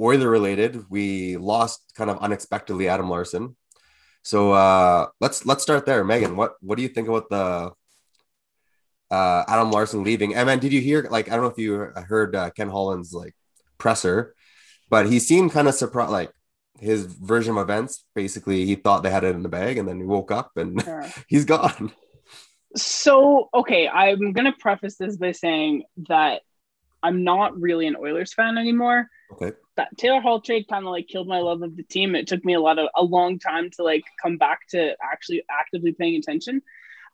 Oiler 0.00 0.28
related, 0.28 0.84
we 0.90 1.36
lost 1.36 1.92
kind 1.96 2.10
of 2.10 2.18
unexpectedly 2.18 2.88
Adam 2.88 3.08
Larsson. 3.10 3.56
So 4.22 4.52
uh, 4.52 5.08
let's 5.20 5.44
let's 5.46 5.62
start 5.62 5.86
there, 5.86 6.02
Megan. 6.04 6.36
What 6.36 6.54
what 6.60 6.76
do 6.76 6.82
you 6.82 6.88
think 6.88 7.08
about 7.08 7.28
the 7.28 7.72
uh, 9.14 9.44
Adam 9.46 9.70
Larsson 9.70 10.02
leaving? 10.02 10.34
And 10.34 10.48
then 10.48 10.58
did 10.58 10.72
you 10.72 10.80
hear 10.80 11.06
like 11.10 11.28
I 11.28 11.32
don't 11.34 11.44
know 11.44 11.50
if 11.50 11.58
you 11.58 11.74
heard 12.12 12.34
uh, 12.34 12.50
Ken 12.50 12.68
Holland's 12.68 13.12
like 13.12 13.34
presser, 13.78 14.34
but 14.90 15.06
he 15.06 15.18
seemed 15.18 15.52
kind 15.52 15.68
of 15.68 15.74
surprised, 15.74 16.10
like 16.10 16.32
his 16.80 17.04
version 17.06 17.56
of 17.56 17.62
events. 17.62 18.04
Basically, 18.14 18.64
he 18.66 18.74
thought 18.74 19.02
they 19.02 19.10
had 19.10 19.24
it 19.24 19.36
in 19.36 19.42
the 19.42 19.48
bag, 19.48 19.78
and 19.78 19.88
then 19.88 19.98
he 19.98 20.04
woke 20.04 20.32
up 20.32 20.52
and 20.56 20.82
Yeah. 20.86 21.10
he's 21.28 21.44
gone. 21.44 21.92
So, 22.76 23.48
okay, 23.54 23.88
I'm 23.88 24.32
going 24.32 24.50
to 24.52 24.58
preface 24.58 24.96
this 24.96 25.16
by 25.16 25.30
saying 25.30 25.84
that 26.08 26.42
I'm 27.04 27.22
not 27.22 27.60
really 27.60 27.86
an 27.86 27.96
Oilers 27.96 28.34
fan 28.34 28.58
anymore. 28.58 29.08
Okay. 29.32 29.52
That 29.76 29.96
Taylor 29.96 30.20
Hall 30.20 30.40
trade 30.40 30.66
kind 30.68 30.84
of 30.84 30.90
like 30.90 31.06
killed 31.06 31.28
my 31.28 31.38
love 31.38 31.62
of 31.62 31.76
the 31.76 31.84
team. 31.84 32.14
It 32.16 32.26
took 32.26 32.44
me 32.44 32.54
a 32.54 32.60
lot 32.60 32.78
of 32.78 32.88
a 32.96 33.04
long 33.04 33.38
time 33.38 33.70
to 33.76 33.84
like 33.84 34.04
come 34.20 34.38
back 34.38 34.60
to 34.70 34.96
actually 35.00 35.44
actively 35.48 35.92
paying 35.92 36.16
attention. 36.16 36.62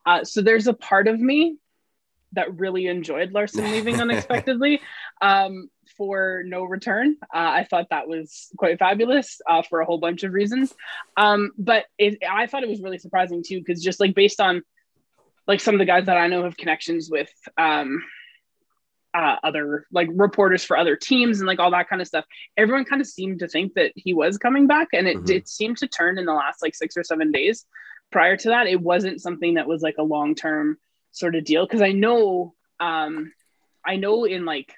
Uh, 0.07 0.25
so 0.25 0.41
there's 0.41 0.67
a 0.67 0.73
part 0.75 1.09
of 1.09 1.21
me 1.21 1.59
that 2.33 2.59
really 2.59 2.87
enjoyed 2.87 3.33
Larsson 3.33 3.65
leaving 3.71 4.01
unexpectedly 4.01 4.81
um, 5.21 5.69
for 5.97 6.43
no 6.47 6.65
return. 6.65 7.17
Uh, 7.23 7.39
I 7.39 7.67
thought 7.69 7.89
that 7.91 8.09
was 8.09 8.49
quite 8.57 8.79
fabulous 8.79 9.41
uh, 9.49 9.63
for 9.63 9.81
a 9.81 9.85
whole 9.85 9.99
bunch 9.99 10.23
of 10.23 10.33
reasons. 10.33 10.73
Um, 11.17 11.51
but 11.59 11.87
it, 11.99 12.19
I 12.29 12.47
thought 12.47 12.63
it 12.63 12.69
was 12.69 12.81
really 12.83 12.99
surprising 12.99 13.43
too, 13.47 13.59
because 13.59 13.83
just 13.83 14.01
like 14.01 14.15
based 14.15 14.41
on 14.41 14.63
like 15.47 15.61
some 15.61 15.75
of 15.75 15.79
the 15.81 15.85
guys 15.87 16.07
that 16.07 16.17
I 16.17 16.29
know 16.29 16.45
have 16.45 16.57
connections 16.57 17.11
with 17.11 17.31
um, 17.59 18.03
uh, 19.13 19.37
other 19.43 19.87
like 19.91 20.09
reporters 20.13 20.63
for 20.65 20.77
other 20.77 20.95
teams 20.95 21.41
and 21.41 21.47
like 21.49 21.59
all 21.59 21.73
that 21.73 21.89
kind 21.89 22.01
of 22.01 22.07
stuff. 22.07 22.25
Everyone 22.57 22.85
kind 22.85 23.01
of 23.01 23.09
seemed 23.09 23.41
to 23.41 23.49
think 23.49 23.75
that 23.75 23.93
he 23.97 24.15
was 24.15 24.39
coming 24.39 24.69
back, 24.69 24.89
and 24.93 25.09
it, 25.09 25.17
Mhm. 25.17 25.31
it 25.31 25.49
seemed 25.49 25.79
to 25.79 25.89
turn 25.89 26.19
in 26.19 26.27
the 26.27 26.33
last 26.33 26.63
like 26.63 26.75
six 26.77 26.97
or 26.97 27.03
seven 27.03 27.33
days. 27.33 27.67
Prior 28.13 28.37
to 28.37 28.49
that, 28.49 28.67
it 28.69 28.81
wasn't 28.81 29.21
something 29.21 29.55
that 29.55 29.67
was 29.67 29.83
like 29.83 29.97
a 29.99 30.03
long 30.05 30.35
term 30.37 30.79
sort 31.13 31.35
of 31.35 31.45
deal 31.45 31.67
because 31.67 31.83
I 31.83 31.93
know, 31.93 32.55
um, 32.79 33.33
I 33.85 33.97
know 33.97 34.25
in 34.25 34.45
like 34.45 34.75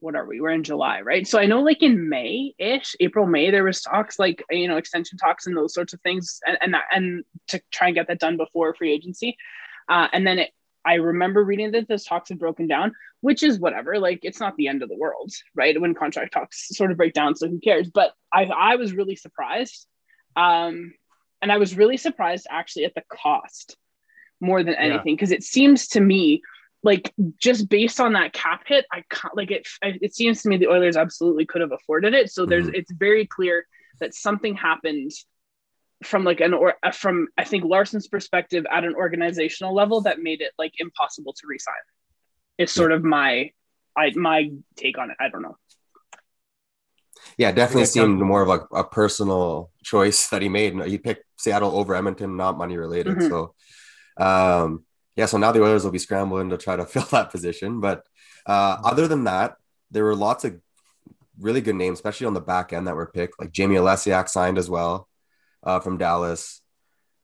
what 0.00 0.14
are 0.14 0.26
we? 0.26 0.40
We're 0.40 0.50
in 0.50 0.64
July, 0.64 1.00
right? 1.00 1.26
So 1.26 1.38
I 1.38 1.46
know 1.46 1.62
like 1.62 1.82
in 1.82 2.08
May 2.08 2.54
ish, 2.58 2.94
April, 3.00 3.26
May, 3.26 3.50
there 3.50 3.64
was 3.64 3.80
talks 3.80 4.18
like 4.18 4.42
you 4.50 4.68
know 4.68 4.76
extension 4.76 5.18
talks 5.18 5.46
and 5.46 5.56
those 5.56 5.74
sorts 5.74 5.92
of 5.92 6.00
things, 6.02 6.40
and 6.46 6.58
and, 6.60 6.76
and 6.92 7.24
to 7.48 7.60
try 7.70 7.88
and 7.88 7.96
get 7.96 8.08
that 8.08 8.20
done 8.20 8.36
before 8.36 8.74
free 8.74 8.92
agency. 8.92 9.36
Uh, 9.88 10.08
and 10.12 10.26
then 10.26 10.38
it, 10.38 10.50
I 10.84 10.94
remember 10.94 11.42
reading 11.42 11.72
that 11.72 11.88
those 11.88 12.04
talks 12.04 12.28
had 12.28 12.38
broken 12.38 12.66
down, 12.66 12.92
which 13.20 13.42
is 13.42 13.58
whatever. 13.58 13.98
Like 13.98 14.20
it's 14.22 14.40
not 14.40 14.56
the 14.56 14.68
end 14.68 14.82
of 14.82 14.88
the 14.88 14.96
world, 14.96 15.32
right? 15.54 15.80
When 15.80 15.94
contract 15.94 16.32
talks 16.32 16.68
sort 16.68 16.90
of 16.90 16.96
break 16.96 17.14
down, 17.14 17.34
so 17.34 17.48
who 17.48 17.60
cares? 17.60 17.90
But 17.90 18.12
I 18.32 18.44
I 18.44 18.76
was 18.76 18.92
really 18.92 19.16
surprised, 19.16 19.86
um, 20.36 20.92
and 21.40 21.50
I 21.50 21.56
was 21.56 21.76
really 21.76 21.96
surprised 21.96 22.46
actually 22.50 22.84
at 22.84 22.94
the 22.94 23.02
cost 23.10 23.76
more 24.40 24.62
than 24.62 24.74
anything 24.74 25.14
because 25.14 25.30
it 25.32 25.42
seems 25.42 25.88
to 25.88 26.00
me 26.00 26.42
like 26.82 27.12
just 27.38 27.68
based 27.68 27.98
on 28.00 28.12
that 28.12 28.32
cap 28.32 28.62
hit, 28.66 28.84
I 28.92 29.02
can't 29.10 29.36
like 29.36 29.50
it. 29.50 29.66
It 29.82 30.14
seems 30.14 30.42
to 30.42 30.48
me 30.48 30.56
the 30.56 30.68
Oilers 30.68 30.96
absolutely 30.96 31.44
could 31.46 31.60
have 31.60 31.72
afforded 31.72 32.14
it. 32.14 32.30
So 32.30 32.46
there's 32.46 32.66
Mhm. 32.68 32.74
it's 32.74 32.92
very 32.92 33.26
clear 33.26 33.66
that 34.00 34.14
something 34.14 34.54
happened 34.54 35.10
from 36.04 36.22
like 36.24 36.40
an 36.40 36.52
or 36.54 36.74
uh, 36.82 36.90
from 36.92 37.28
I 37.36 37.44
think 37.44 37.64
Larsson's 37.64 38.06
perspective 38.06 38.66
at 38.70 38.84
an 38.84 38.94
organizational 38.94 39.74
level 39.74 40.02
that 40.02 40.20
made 40.20 40.40
it 40.42 40.52
like 40.58 40.74
impossible 40.78 41.32
to 41.32 41.46
resign. 41.46 41.74
Is 42.58 42.70
sort 42.70 42.92
of 42.92 43.02
my 43.02 43.50
I 43.96 44.12
my 44.14 44.50
take 44.76 44.98
on 44.98 45.10
it. 45.10 45.16
I 45.18 45.28
don't 45.30 45.42
know. 45.42 45.56
Yeah, 47.38 47.50
definitely 47.52 47.86
seemed 47.86 48.20
more 48.20 48.42
of 48.42 48.48
a, 48.48 48.74
a 48.74 48.84
personal 48.84 49.70
choice 49.82 50.28
that 50.28 50.42
he 50.42 50.48
made. 50.48 50.80
He 50.84 50.98
picked 50.98 51.24
Seattle 51.38 51.76
over 51.76 51.94
Edmonton, 51.94 52.36
not 52.36 52.56
money 52.58 52.76
related. 52.76 53.16
Mhm. 53.16 53.28
So, 53.28 53.54
um, 54.16 54.84
yeah, 55.16 55.26
so 55.26 55.38
now 55.38 55.52
the 55.52 55.62
Oilers 55.62 55.84
will 55.84 55.90
be 55.90 55.98
scrambling 55.98 56.50
to 56.50 56.58
try 56.58 56.76
to 56.76 56.86
fill 56.86 57.06
that 57.10 57.30
position. 57.30 57.80
But 57.80 58.04
uh, 58.46 58.78
other 58.84 59.08
than 59.08 59.24
that, 59.24 59.56
there 59.90 60.04
were 60.04 60.14
lots 60.14 60.44
of 60.44 60.60
really 61.38 61.60
good 61.60 61.74
names, 61.74 61.98
especially 61.98 62.26
on 62.26 62.34
the 62.34 62.40
back 62.40 62.72
end 62.72 62.86
that 62.86 62.96
were 62.96 63.06
picked. 63.06 63.40
Like 63.40 63.52
Jamie 63.52 63.76
Oleksiak 63.76 64.28
signed 64.28 64.58
as 64.58 64.70
well 64.70 65.08
uh, 65.62 65.80
from 65.80 65.98
Dallas. 65.98 66.60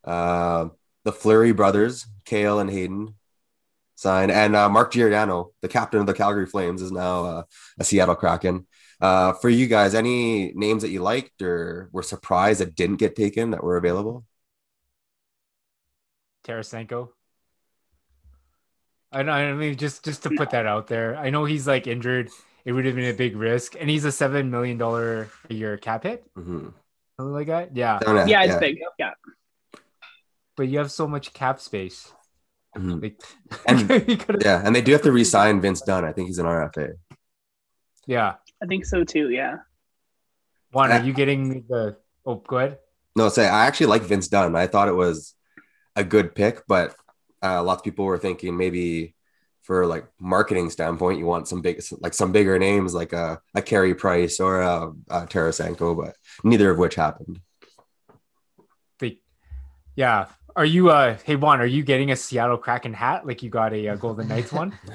Uh, 0.05 0.69
the 1.05 1.13
Fleury 1.13 1.53
brothers, 1.53 2.07
Cale 2.25 2.61
and 2.61 2.71
Haydn, 2.71 3.15
signed, 3.97 4.31
and 4.31 4.55
uh, 4.55 4.69
Mark 4.69 4.93
Giordano, 4.93 5.51
the 5.61 5.69
captain 5.69 6.01
of 6.01 6.07
the 6.07 6.15
Calgary 6.15 6.47
Flames, 6.47 6.83
is 6.83 6.93
now 6.93 7.25
uh, 7.25 7.43
a 7.79 7.85
Seattle 7.85 8.15
Kraken. 8.15 8.67
Uh, 9.01 9.33
for 9.33 9.49
you 9.49 9.67
guys, 9.67 9.95
any 9.95 10.53
names 10.55 10.83
that 10.83 10.91
you 10.91 11.03
liked 11.03 11.43
or 11.43 11.89
were 11.93 12.05
surprised 12.05 12.61
that 12.61 12.77
didn't 12.77 12.97
get 12.97 13.17
taken 13.17 13.51
that 13.51 13.65
were 13.65 13.77
available? 13.77 14.25
Tarasenko. 16.45 17.11
I 19.13 19.23
know. 19.23 19.33
I 19.33 19.53
mean, 19.53 19.77
just 19.77 20.05
just 20.05 20.23
to 20.25 20.31
put 20.31 20.51
that 20.51 20.67
out 20.67 20.87
there, 20.87 21.17
I 21.17 21.31
know 21.31 21.45
he's 21.45 21.67
like 21.67 21.87
injured. 21.87 22.31
It 22.65 22.73
would 22.73 22.85
have 22.87 22.95
been 22.95 23.13
a 23.13 23.17
big 23.17 23.37
risk, 23.37 23.75
and 23.79 23.91
he's 23.91 24.05
a 24.05 24.13
seven 24.13 24.51
million 24.51 24.79
dollar 24.79 25.29
a 25.51 25.55
year 25.55 25.77
cap 25.77 26.05
hit, 26.05 26.25
Mhm. 26.35 26.73
something 27.17 27.33
like 27.35 27.49
that. 27.49 27.77
Yeah, 27.77 27.99
Down 27.99 28.19
at- 28.19 28.29
Yeah, 28.29 28.45
it's 28.45 28.57
big. 28.57 28.79
Yeah. 28.99 29.11
but 30.57 30.69
you 30.69 30.79
have 30.79 30.91
so 30.93 31.09
much 31.09 31.33
cap 31.33 31.61
space. 31.61 32.13
Mhm. 32.77 33.03
Like, 33.03 33.21
And- 33.67 34.43
Yeah, 34.45 34.63
and 34.65 34.75
they 34.77 34.81
do 34.83 34.93
have 34.93 35.03
to 35.03 35.13
re-sign 35.13 35.61
Vince 35.61 35.81
Dunn. 35.83 36.05
I 36.05 36.13
think 36.13 36.29
he's 36.29 36.39
an 36.39 36.47
RFA. 36.47 36.93
yeah. 38.07 38.35
I 38.63 38.67
think 38.67 38.85
so 38.87 39.03
too. 39.05 39.29
Yeah. 39.31 39.57
Juan, 40.73 40.93
Uh, 40.93 40.99
are 40.99 41.03
you 41.05 41.13
getting 41.13 41.67
the? 41.69 41.97
Oh, 42.25 42.37
go 42.37 42.59
ahead. 42.59 42.79
No, 43.17 43.29
say 43.29 43.47
I 43.49 43.67
actually 43.67 43.87
like 43.89 44.03
Vince 44.03 44.29
Dunn. 44.29 44.55
I 44.57 44.69
thought 44.69 44.89
it 44.89 44.95
was 44.95 45.35
a 45.97 46.05
good 46.05 46.35
pick, 46.35 46.67
but 46.67 46.95
uh, 47.43 47.63
lots 47.63 47.81
of 47.81 47.85
people 47.85 48.05
were 48.05 48.19
thinking 48.19 48.57
maybe 48.57 49.15
for 49.63 49.87
like 49.87 50.07
marketing 50.19 50.71
standpoint, 50.71 51.19
you 51.19 51.27
want 51.27 51.49
some 51.49 51.61
big, 51.61 51.81
like 52.01 52.15
some 52.15 52.33
bigger 52.33 52.59
names 52.59 52.95
like 52.95 53.13
a, 53.13 53.41
a 53.55 53.63
Carey 53.63 53.95
Price 53.95 54.41
or 54.41 54.61
a, 54.61 54.93
a 55.09 55.27
Tarasenko, 55.27 55.97
but 55.97 56.17
neither 56.43 56.71
of 56.71 56.79
which 56.79 56.97
happened. 56.97 57.41
The, 58.99 59.21
yeah. 59.95 60.27
Are 60.55 60.67
you? 60.67 60.91
Uh, 60.91 61.17
hey 61.25 61.37
Juan, 61.37 61.61
are 61.61 61.67
you 61.67 61.83
getting 61.83 62.11
a 62.11 62.17
Seattle 62.17 62.59
Kraken 62.59 62.93
hat 62.93 63.27
like 63.27 63.43
you 63.43 63.49
got 63.49 63.73
a, 63.73 63.89
uh 63.89 63.97
Golden 63.97 64.29
Knights 64.29 64.53
one? 64.53 64.77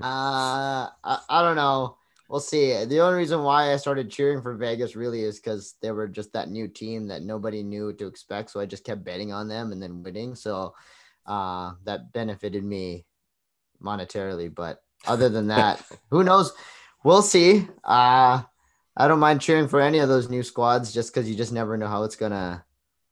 Uh, 0.00 0.86
I, 1.04 1.18
I 1.28 1.42
don't 1.42 1.56
know. 1.56 1.96
We'll 2.32 2.40
see. 2.40 2.82
The 2.86 3.00
only 3.00 3.18
reason 3.18 3.42
why 3.42 3.74
I 3.74 3.76
started 3.76 4.10
cheering 4.10 4.40
for 4.40 4.54
Vegas 4.54 4.96
really 4.96 5.20
is 5.20 5.38
because 5.38 5.74
they 5.82 5.90
were 5.90 6.08
just 6.08 6.32
that 6.32 6.48
new 6.48 6.66
team 6.66 7.08
that 7.08 7.22
nobody 7.22 7.62
knew 7.62 7.88
what 7.88 7.98
to 7.98 8.06
expect. 8.06 8.48
So 8.48 8.58
I 8.58 8.64
just 8.64 8.84
kept 8.84 9.04
betting 9.04 9.34
on 9.34 9.48
them 9.48 9.70
and 9.70 9.82
then 9.82 10.02
winning. 10.02 10.34
So 10.34 10.74
uh, 11.26 11.72
that 11.84 12.10
benefited 12.14 12.64
me 12.64 13.04
monetarily. 13.84 14.52
But 14.52 14.82
other 15.06 15.28
than 15.28 15.48
that, 15.48 15.84
who 16.08 16.24
knows? 16.24 16.54
We'll 17.04 17.20
see. 17.20 17.68
Uh, 17.84 18.40
I 18.96 19.08
don't 19.08 19.20
mind 19.20 19.42
cheering 19.42 19.68
for 19.68 19.82
any 19.82 19.98
of 19.98 20.08
those 20.08 20.30
new 20.30 20.42
squads 20.42 20.90
just 20.90 21.12
because 21.12 21.28
you 21.28 21.36
just 21.36 21.52
never 21.52 21.76
know 21.76 21.88
how 21.88 22.04
it's 22.04 22.16
gonna 22.16 22.64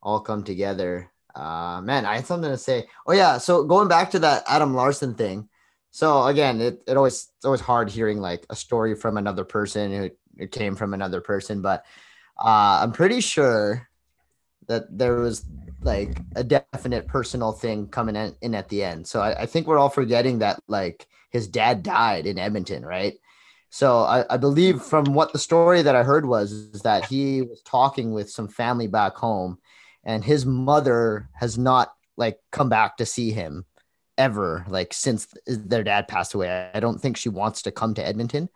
all 0.03 0.21
come 0.21 0.45
together. 0.45 1.13
Uh, 1.35 1.83
man, 1.85 2.07
I 2.07 2.17
had 2.17 2.27
something 2.27 2.51
to 2.51 2.57
say. 2.57 2.89
Oh 3.07 3.13
yeah, 3.13 3.37
so 3.37 3.65
going 3.65 3.89
back 3.89 4.13
to 4.13 4.19
that 4.21 4.45
Adam 4.49 4.75
Larsson 4.75 5.13
thing. 5.13 5.51
So 5.90 6.26
again, 6.26 6.61
it, 6.61 6.83
it 6.87 6.96
always 6.96 7.29
it's 7.37 7.44
always 7.44 7.61
hard 7.61 7.90
hearing 7.90 8.20
like 8.20 8.46
a 8.50 8.57
story 8.57 8.94
from 8.94 9.16
another 9.16 9.44
person 9.44 9.92
who 9.92 10.11
it 10.38 10.53
came 10.53 10.76
from 10.76 10.94
another 10.94 11.20
person, 11.20 11.62
but 11.62 11.85
uh, 12.38 12.81
I'm 12.83 12.92
pretty 12.92 13.20
sure 13.20 13.88
that 14.68 14.85
there 14.96 15.16
was 15.16 15.44
like 15.83 16.18
a 16.37 16.44
definite 16.44 17.07
personal 17.09 17.53
thing 17.53 17.88
coming 17.88 18.16
in, 18.16 18.35
in 18.40 18.55
at 18.55 18.68
the 18.68 18.85
end. 18.85 19.07
So 19.07 19.20
I, 19.20 19.42
I 19.42 19.46
think 19.46 19.66
we're 19.66 19.79
all 19.79 19.88
forgetting 19.88 20.38
that 20.38 20.61
like 20.68 21.07
his 21.31 21.48
dad 21.48 21.83
died 21.83 22.26
in 22.26 22.38
Edmonton, 22.38 22.85
right? 22.85 23.14
So 23.70 24.00
I, 24.00 24.24
I 24.31 24.37
believe 24.37 24.83
from 24.83 25.05
what 25.14 25.33
the 25.33 25.38
story 25.38 25.83
that 25.83 25.96
I 25.96 26.03
heard 26.03 26.26
was 26.26 26.53
is 26.53 26.83
that 26.83 27.07
he 27.07 27.42
was 27.42 27.62
talking 27.62 28.12
with 28.12 28.31
some 28.31 28.48
family 28.48 28.87
back 28.87 29.16
home, 29.16 29.59
and 30.05 30.24
his 30.24 30.47
mother 30.47 31.28
has 31.34 31.59
not 31.59 31.93
like 32.16 32.38
come 32.51 32.68
back 32.68 32.97
to 32.97 33.07
see 33.07 33.30
him 33.30 33.64
ever 34.21 34.64
like 34.68 34.93
since 34.95 35.27
their 35.47 35.85
dad 35.85 36.09
passed 36.09 36.35
away. 36.35 36.71
I 36.75 36.81
don't 36.81 37.01
think 37.01 37.16
she 37.16 37.29
wants 37.31 37.62
to 37.62 37.73
come 37.73 37.95
to 37.95 38.07
Edmonton. 38.07 38.49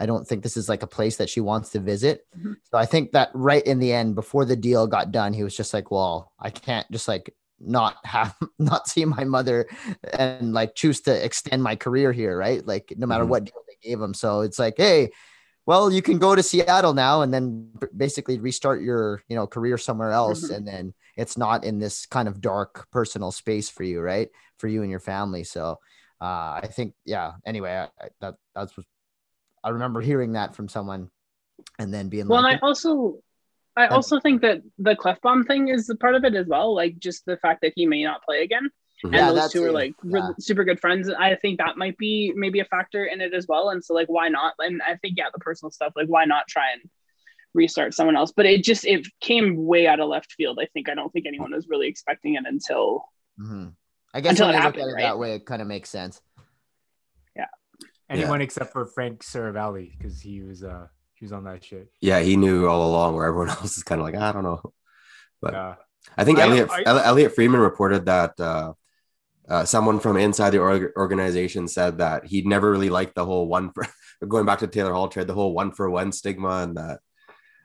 I 0.00 0.06
don't 0.06 0.26
think 0.26 0.42
this 0.42 0.56
is 0.56 0.68
like 0.68 0.82
a 0.82 0.86
place 0.86 1.16
that 1.18 1.28
she 1.30 1.40
wants 1.40 1.70
to 1.70 1.80
visit. 1.80 2.26
Mhm. 2.36 2.56
So 2.72 2.78
I 2.78 2.86
think 2.86 3.12
that 3.12 3.30
right 3.34 3.62
in 3.64 3.78
the 3.78 3.92
end, 3.92 4.14
before 4.14 4.44
the 4.44 4.56
deal 4.56 4.86
got 4.86 5.12
done, 5.12 5.32
he 5.34 5.44
was 5.44 5.56
just 5.56 5.74
like, 5.74 5.90
"Well, 5.90 6.32
I 6.38 6.50
can't 6.50 6.90
just 6.90 7.08
like 7.08 7.34
not 7.60 7.96
have 8.04 8.34
not 8.58 8.88
see 8.88 9.04
my 9.04 9.24
mother 9.24 9.66
and 10.18 10.52
like 10.54 10.74
choose 10.74 11.00
to 11.02 11.24
extend 11.24 11.62
my 11.62 11.76
career 11.76 12.12
here, 12.12 12.36
right? 12.38 12.66
Like 12.66 12.92
no 12.96 13.06
matter 13.06 13.24
Mhm. 13.24 13.28
what 13.28 13.44
deal 13.44 13.62
they 13.68 13.88
gave 13.88 14.00
him. 14.00 14.14
So 14.14 14.40
it's 14.40 14.58
like, 14.58 14.74
hey, 14.78 15.10
well, 15.66 15.92
you 15.92 16.02
can 16.02 16.18
go 16.18 16.34
to 16.34 16.42
Seattle 16.42 16.94
now 16.94 17.22
and 17.22 17.32
then 17.32 17.70
basically 17.96 18.38
restart 18.38 18.82
your 18.82 19.22
you 19.28 19.36
know 19.36 19.46
career 19.46 19.78
somewhere 19.78 20.10
else, 20.10 20.48
Mhm. 20.48 20.56
and 20.56 20.68
then 20.68 20.94
it's 21.16 21.36
not 21.36 21.64
in 21.64 21.78
this 21.78 22.06
kind 22.06 22.28
of 22.28 22.40
dark 22.40 22.88
personal 22.90 23.30
space 23.30 23.68
for 23.68 23.82
you, 23.82 24.00
right? 24.00 24.28
For 24.58 24.68
you 24.68 24.82
and 24.82 24.90
your 24.90 25.00
family. 25.00 25.44
So 25.44 25.78
uh, 26.20 26.60
I 26.62 26.68
think, 26.70 26.94
yeah. 27.04 27.32
Anyway, 27.46 27.72
I, 27.72 28.08
that 28.20 28.34
that's 28.54 28.76
what 28.76 28.86
I 29.64 29.70
remember 29.70 30.00
hearing 30.00 30.32
that 30.32 30.54
from 30.54 30.68
someone 30.68 31.10
and 31.78 31.92
then 31.92 32.08
being 32.08 32.28
Well, 32.28 32.42
like, 32.42 32.54
and 32.54 32.60
I 32.62 32.66
also, 32.66 33.20
I 33.76 33.86
also 33.88 34.20
think 34.20 34.42
that 34.42 34.60
the 34.78 34.96
Klefbom 34.96 35.46
thing 35.46 35.68
is 35.68 35.88
a 35.88 35.96
part 35.96 36.14
of 36.14 36.24
it 36.24 36.34
as 36.34 36.46
well. 36.46 36.74
Like 36.74 36.98
just 36.98 37.24
the 37.26 37.36
fact 37.38 37.60
that 37.62 37.72
he 37.76 37.86
may 37.86 38.02
not 38.04 38.22
play 38.22 38.42
again, 38.42 38.70
and 39.04 39.12
Yeah, 39.14 39.32
those 39.32 39.52
two 39.52 39.64
are 39.64 39.68
it. 39.68 39.72
like 39.72 39.94
re- 40.02 40.34
super 40.38 40.64
good 40.64 40.80
friends. 40.80 41.08
I 41.10 41.34
think 41.36 41.58
that 41.58 41.76
might 41.76 41.96
be 41.98 42.32
maybe 42.36 42.60
a 42.60 42.64
factor 42.64 43.04
in 43.04 43.20
it 43.20 43.32
as 43.34 43.46
well. 43.46 43.70
And 43.70 43.82
so 43.84 43.94
like, 43.94 44.08
why 44.08 44.28
not? 44.28 44.54
And 44.58 44.82
I 44.82 44.96
think 44.96 45.16
yeah, 45.16 45.26
the 45.32 45.38
personal 45.40 45.70
stuff, 45.70 45.92
like 45.96 46.06
why 46.08 46.24
not 46.26 46.48
try 46.48 46.72
and 46.72 46.82
restart 47.54 47.94
someone 47.94 48.16
else? 48.16 48.32
But 48.34 48.46
it 48.46 48.62
just 48.62 48.84
it 48.84 49.06
came 49.20 49.64
way 49.66 49.86
out 49.86 50.00
of 50.00 50.08
left 50.08 50.32
field. 50.32 50.58
I 50.60 50.66
think 50.66 50.88
I 50.88 50.94
don't 50.94 51.12
think 51.12 51.26
anyone 51.26 51.52
was 51.52 51.68
really 51.68 51.88
expecting 51.88 52.34
it 52.34 52.44
until 52.46 53.04
Mhm. 53.40 53.74
I 54.12 54.20
guess 54.20 54.32
Until 54.32 54.46
when 54.48 54.54
it 54.54 54.58
you 54.58 54.64
look 54.64 54.74
happened, 54.74 54.82
at 54.82 54.88
it 54.88 54.94
right? 54.94 55.02
that 55.02 55.18
way, 55.18 55.34
it 55.36 55.46
kind 55.46 55.62
of 55.62 55.68
makes 55.68 55.88
sense. 55.88 56.20
Yeah. 57.36 57.46
Anyone 58.08 58.40
except 58.42 58.72
for 58.72 58.86
Frank 58.86 59.22
Seravalli 59.22 59.96
because 59.96 60.20
he 60.20 60.42
was 60.42 60.62
uh 60.64 60.88
he 61.14 61.24
was 61.24 61.32
on 61.32 61.44
that 61.44 61.62
shit. 61.64 61.90
Yeah, 62.00 62.20
he 62.20 62.36
knew 62.36 62.66
all 62.66 62.86
along 62.90 63.14
where 63.14 63.26
everyone 63.26 63.48
else 63.56 63.76
is 63.76 63.82
kind 63.82 64.00
of 64.00 64.04
like, 64.06 64.16
I 64.16 64.32
don't 64.32 64.42
know. 64.42 64.72
But 65.40 65.52
Yeah. 65.54 65.74
I 66.16 66.24
think 66.24 66.38
I- 66.38 66.42
Elliot 66.42 66.70
I- 66.70 67.04
Elliotte 67.04 67.34
Friedman 67.34 67.60
reported 67.60 68.06
that 68.06 68.38
uh, 68.40 68.72
uh, 69.50 69.64
someone 69.64 69.98
from 69.98 70.16
inside 70.16 70.50
the 70.50 70.60
org- 70.60 70.92
organization 70.96 71.66
said 71.66 71.98
that 71.98 72.24
he'd 72.24 72.46
never 72.46 72.70
really 72.70 72.88
liked 72.88 73.16
the 73.16 73.24
whole 73.24 73.48
one 73.48 73.72
for 73.72 73.84
going 74.28 74.46
back 74.46 74.60
to 74.60 74.68
Taylor 74.68 74.92
Hall 74.92 75.08
trade, 75.08 75.26
the 75.26 75.34
whole 75.34 75.52
one 75.52 75.72
for 75.72 75.90
one 75.90 76.12
stigma, 76.12 76.62
and 76.62 76.76
that 76.76 77.00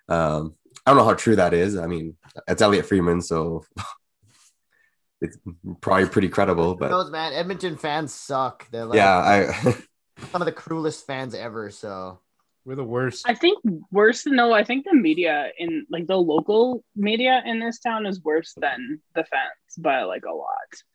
um, 0.10 0.56
I 0.86 0.92
don't 0.92 0.98
know 0.98 1.06
how 1.06 1.14
true 1.14 1.36
that 1.36 1.54
is. 1.54 1.78
I 1.78 1.88
mean, 1.88 2.16
it's 2.48 2.62
Elliotte 2.62 2.86
Friedman, 2.88 3.22
so 3.22 3.64
it's 5.22 5.38
probably 5.82 6.08
pretty 6.08 6.30
credible. 6.30 6.74
Who 6.74 6.80
But 6.80 6.90
knows, 6.90 7.12
man? 7.12 7.34
Edmonton 7.34 7.78
fans 7.78 8.14
suck. 8.14 8.70
They're 8.72 8.86
like 8.86 8.98
yeah, 8.98 9.18
I 9.18 9.76
some 10.32 10.42
of 10.42 10.46
the 10.46 10.52
cruelest 10.52 11.06
fans 11.06 11.36
ever. 11.36 11.70
So 11.70 12.20
We're 12.66 12.76
the 12.76 12.84
worst. 12.84 13.30
I 13.30 13.36
think 13.36 13.60
worse 13.92 14.24
than 14.24 14.36
no, 14.36 14.52
I 14.52 14.64
think 14.64 14.86
the 14.86 14.94
media 14.96 15.52
in 15.60 15.86
like 15.90 16.08
the 16.08 16.18
local 16.18 16.84
media 16.96 17.44
in 17.46 17.60
this 17.60 17.80
town 17.80 18.06
is 18.08 18.24
worse 18.24 18.54
than 18.58 19.00
the 19.14 19.24
fans 19.24 19.78
by 19.78 20.02
like 20.04 20.26
a 20.26 20.34
lot. 20.34 20.48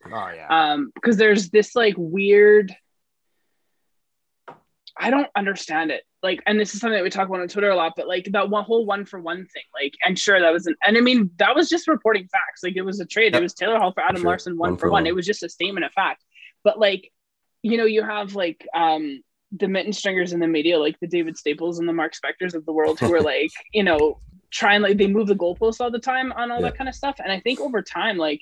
oh 0.07 0.31
yeah. 0.35 0.47
Um, 0.49 0.91
because 0.93 1.15
there's 1.17 1.49
this 1.49 1.75
like 1.75 1.95
weird 1.97 2.75
I 4.99 5.09
don't 5.09 5.29
understand 5.35 5.89
it. 5.89 6.03
Like, 6.21 6.43
and 6.45 6.59
this 6.59 6.75
is 6.75 6.81
something 6.81 6.97
that 6.97 7.03
we 7.03 7.09
talk 7.09 7.27
about 7.27 7.39
on 7.41 7.47
Twitter 7.47 7.69
a 7.69 7.75
lot, 7.75 7.93
but 7.95 8.07
like 8.07 8.25
that 8.33 8.49
one 8.49 8.63
whole 8.63 8.85
one 8.85 9.05
for 9.05 9.19
one 9.19 9.47
thing, 9.47 9.63
like, 9.73 9.95
and 10.05 10.19
sure 10.19 10.39
that 10.39 10.51
was 10.53 10.67
an, 10.67 10.75
and 10.85 10.97
I 10.97 11.01
mean, 11.01 11.31
that 11.37 11.55
was 11.55 11.69
just 11.69 11.87
reporting 11.87 12.27
facts. 12.27 12.61
Like, 12.61 12.75
it 12.75 12.81
was 12.83 12.99
a 12.99 13.05
trade. 13.05 13.33
Yep. 13.33 13.39
It 13.39 13.43
was 13.43 13.53
Taylor 13.53 13.79
Hall 13.79 13.93
for 13.93 14.01
Adam 14.03 14.17
Sure. 14.21 14.27
Larsson, 14.29 14.57
one, 14.57 14.71
One 14.71 14.77
for 14.77 14.81
for 14.81 14.91
one. 14.91 15.03
one. 15.03 15.07
It 15.07 15.15
was 15.15 15.25
just 15.25 15.41
a 15.43 15.49
statement 15.49 15.85
of 15.85 15.93
fact. 15.93 16.23
But 16.63 16.77
like, 16.77 17.09
you 17.63 17.77
know, 17.77 17.85
you 17.85 18.03
have 18.03 18.35
like, 18.35 18.67
um, 18.75 19.23
the 19.51 19.67
mitten 19.67 19.93
stringers 19.93 20.33
in 20.33 20.39
the 20.39 20.47
media, 20.47 20.79
like 20.79 20.97
the 21.01 21.07
David 21.07 21.37
Staples 21.37 21.79
and 21.79 21.87
the 21.87 21.93
Mark 21.93 22.15
Spectors 22.15 22.55
of 22.55 22.65
the 22.65 22.71
world, 22.73 22.99
who 22.99 23.13
are 23.13 23.21
like, 23.21 23.51
you 23.73 23.83
know, 23.83 24.19
trying 24.49 24.81
like 24.81 24.97
they 24.97 25.07
move 25.07 25.27
the 25.27 25.35
goalposts 25.35 25.81
all 25.81 25.91
the 25.91 25.99
time 25.99 26.31
on 26.33 26.51
all 26.51 26.61
Yeah. 26.61 26.67
that 26.67 26.77
kind 26.77 26.87
of 26.89 26.95
stuff. 26.95 27.15
And 27.21 27.31
I 27.31 27.39
think 27.39 27.59
over 27.59 27.81
time, 27.81 28.17
like, 28.17 28.41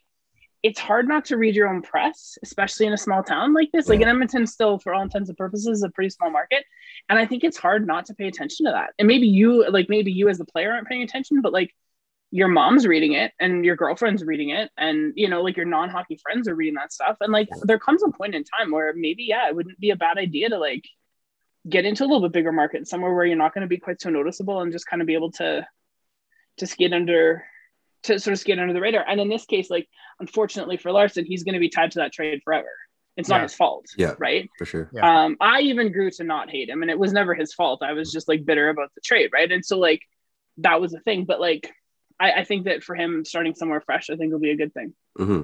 it's 0.61 0.79
hard 0.79 1.07
not 1.07 1.23
to 1.25 1.37
read 1.37 1.55
your 1.55 1.69
own 1.69 1.81
press, 1.81 2.37
especially 2.43 2.85
in 2.85 2.91
a 2.91 2.97
small 2.97 3.23
town 3.23 3.53
like 3.53 3.69
this. 3.71 3.87
Like 3.87 4.01
in 4.01 4.09
Edmonton, 4.09 4.45
still, 4.45 4.77
for 4.77 4.93
all 4.93 5.01
intents 5.01 5.29
and 5.29 5.37
purposes, 5.37 5.67
is 5.67 5.83
a 5.83 5.89
pretty 5.89 6.09
small 6.09 6.29
market. 6.31 6.65
And 7.07 7.17
I 7.17 7.25
think 7.25 7.45
it's 7.45 7.55
hard 7.57 7.87
not 7.87 8.05
to 8.07 8.13
pay 8.13 8.27
attention 8.27 8.65
to 8.65 8.73
that. 8.73 8.89
And 8.99 9.07
maybe 9.07 9.25
you, 9.25 9.69
like, 9.69 9.87
maybe 9.87 10.11
you 10.11 10.27
as 10.27 10.37
the 10.37 10.43
player 10.45 10.73
aren't 10.73 10.87
paying 10.87 11.01
attention, 11.01 11.41
but 11.41 11.53
like 11.53 11.73
your 12.31 12.49
mom's 12.49 12.85
reading 12.85 13.13
it 13.13 13.31
and 13.39 13.63
your 13.63 13.77
girlfriend's 13.77 14.23
reading 14.23 14.49
it. 14.49 14.69
And, 14.77 15.13
you 15.15 15.29
know, 15.29 15.41
like 15.41 15.55
your 15.55 15.65
non 15.65 15.89
hockey 15.89 16.19
friends 16.21 16.45
are 16.49 16.55
reading 16.55 16.75
that 16.75 16.91
stuff. 16.91 17.15
And 17.21 17.31
like 17.31 17.47
there 17.63 17.79
comes 17.79 18.03
a 18.03 18.09
point 18.09 18.35
in 18.35 18.43
time 18.43 18.69
where 18.71 18.93
maybe, 18.93 19.23
yeah, 19.23 19.47
it 19.47 19.55
wouldn't 19.55 19.79
be 19.79 19.91
a 19.91 19.95
bad 19.95 20.17
idea 20.17 20.49
to 20.49 20.57
like 20.59 20.83
get 21.67 21.85
into 21.85 22.03
a 22.03 22.07
little 22.07 22.21
bit 22.21 22.31
bigger 22.31 22.51
market, 22.51 22.87
somewhere 22.87 23.13
where 23.13 23.25
you're 23.25 23.35
not 23.37 23.53
going 23.53 23.61
to 23.63 23.67
be 23.67 23.77
quite 23.77 24.01
so 24.01 24.09
noticeable 24.09 24.61
and 24.61 24.71
just 24.71 24.87
kind 24.87 25.01
of 25.01 25.07
be 25.07 25.13
able 25.13 25.31
to, 25.33 25.65
to 26.57 26.67
skate 26.67 26.93
under 26.93 27.43
to 28.03 28.17
sort 28.17 28.31
of 28.33 28.39
skate 28.39 28.59
under 28.59 28.73
the 28.73 28.79
radar. 28.79 29.03
And 29.05 29.19
in 29.19 29.27
this 29.27 29.45
case, 29.45 29.69
like 29.69 29.87
unfortunately 30.21 30.77
for 30.77 30.91
Larsson, 30.91 31.25
he's 31.25 31.43
going 31.43 31.53
to 31.53 31.59
be 31.59 31.67
tied 31.69 31.91
to 31.91 31.99
that 31.99 32.13
trade 32.13 32.41
forever. 32.45 32.69
It's 33.17 33.27
not 33.27 33.41
his 33.41 33.53
fault, 33.53 33.87
Yeah. 33.97 34.13
right? 34.17 34.49
for 34.57 34.63
sure. 34.65 34.89
Yeah. 34.93 35.23
Um, 35.25 35.35
I 35.41 35.59
even 35.61 35.91
grew 35.91 36.09
to 36.11 36.23
not 36.23 36.49
hate 36.49 36.69
him, 36.69 36.81
and 36.81 36.89
it 36.89 36.97
was 36.97 37.11
never 37.11 37.33
his 37.33 37.53
fault. 37.53 37.83
I 37.83 37.91
was 37.91 38.13
just 38.13 38.29
like 38.29 38.45
bitter 38.45 38.69
about 38.69 38.93
the 38.95 39.01
trade, 39.01 39.31
right? 39.33 39.51
And 39.51 39.65
so 39.65 39.77
like 39.77 40.01
that 40.59 40.79
was 40.79 40.93
the 40.93 41.01
thing. 41.01 41.25
But 41.25 41.41
like, 41.41 41.69
I, 42.17 42.31
I 42.31 42.43
think 42.45 42.63
that 42.65 42.81
for 42.81 42.95
him 42.95 43.25
starting 43.25 43.55
somewhere 43.55 43.81
fresh, 43.81 44.09
I 44.09 44.15
think 44.15 44.31
will 44.31 44.39
be 44.39 44.51
a 44.51 44.55
good 44.55 44.73
thing. 44.73 44.93
hmm 45.17 45.41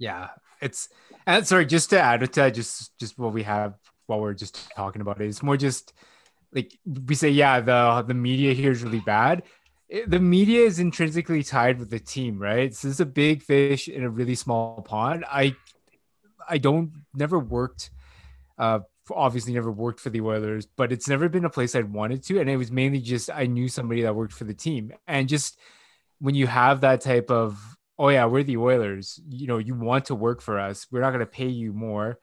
Yeah, 0.00 0.30
it's 0.60 0.88
and 1.24 1.46
sorry, 1.46 1.66
just 1.66 1.90
to 1.90 2.00
add 2.00 2.32
to 2.32 2.50
just 2.50 2.98
just 2.98 3.16
what 3.16 3.32
we 3.32 3.44
have 3.44 3.74
while 4.12 4.20
we're 4.20 4.34
just 4.34 4.70
talking 4.76 5.02
about 5.02 5.20
it, 5.20 5.26
it's 5.28 5.42
more 5.42 5.56
just 5.56 5.92
like 6.52 6.78
we 7.08 7.14
say, 7.14 7.30
yeah, 7.30 7.60
the 7.60 8.04
the 8.06 8.14
media 8.14 8.52
here 8.54 8.72
is 8.72 8.82
really 8.84 9.00
bad. 9.00 9.42
It- 9.88 10.10
the 10.10 10.20
media 10.20 10.60
is 10.70 10.78
intrinsically 10.78 11.42
tied 11.42 11.78
with 11.78 11.90
the 11.90 11.98
team, 12.00 12.38
right? 12.38 12.74
So 12.74 12.88
This 12.88 12.96
is 12.96 13.00
a 13.00 13.06
big 13.06 13.42
fish 13.42 13.88
in 13.88 14.04
a 14.04 14.10
really 14.10 14.34
small 14.34 14.82
pond. 14.82 15.24
I 15.28 15.56
I 16.48 16.58
don't 16.58 16.92
never 17.14 17.38
worked 17.38 17.90
uh 18.58 18.80
obviously 19.10 19.52
never 19.52 19.70
worked 19.70 20.00
for 20.00 20.10
the 20.10 20.20
Oilers, 20.20 20.66
but 20.66 20.92
it's 20.92 21.08
never 21.08 21.28
been 21.28 21.44
a 21.44 21.50
place 21.50 21.74
I'd 21.74 21.92
wanted 21.92 22.22
to. 22.24 22.40
And 22.40 22.48
it 22.48 22.56
was 22.56 22.70
mainly 22.70 23.00
just 23.00 23.30
I 23.30 23.46
knew 23.46 23.68
somebody 23.68 24.02
that 24.02 24.14
worked 24.14 24.32
for 24.32 24.44
the 24.44 24.54
team. 24.54 24.92
And 25.06 25.28
just 25.28 25.58
when 26.20 26.34
you 26.34 26.46
have 26.46 26.80
that 26.80 27.00
type 27.00 27.30
of, 27.30 27.58
oh 27.98 28.08
yeah, 28.10 28.26
we're 28.26 28.44
the 28.44 28.56
Oilers, 28.58 29.20
you 29.28 29.46
know, 29.48 29.58
you 29.58 29.74
want 29.74 30.04
to 30.06 30.14
work 30.14 30.40
for 30.40 30.58
us. 30.58 30.86
We're 30.90 31.00
not 31.00 31.10
going 31.10 31.20
to 31.20 31.26
pay 31.26 31.48
you 31.48 31.72
more. 31.72 32.18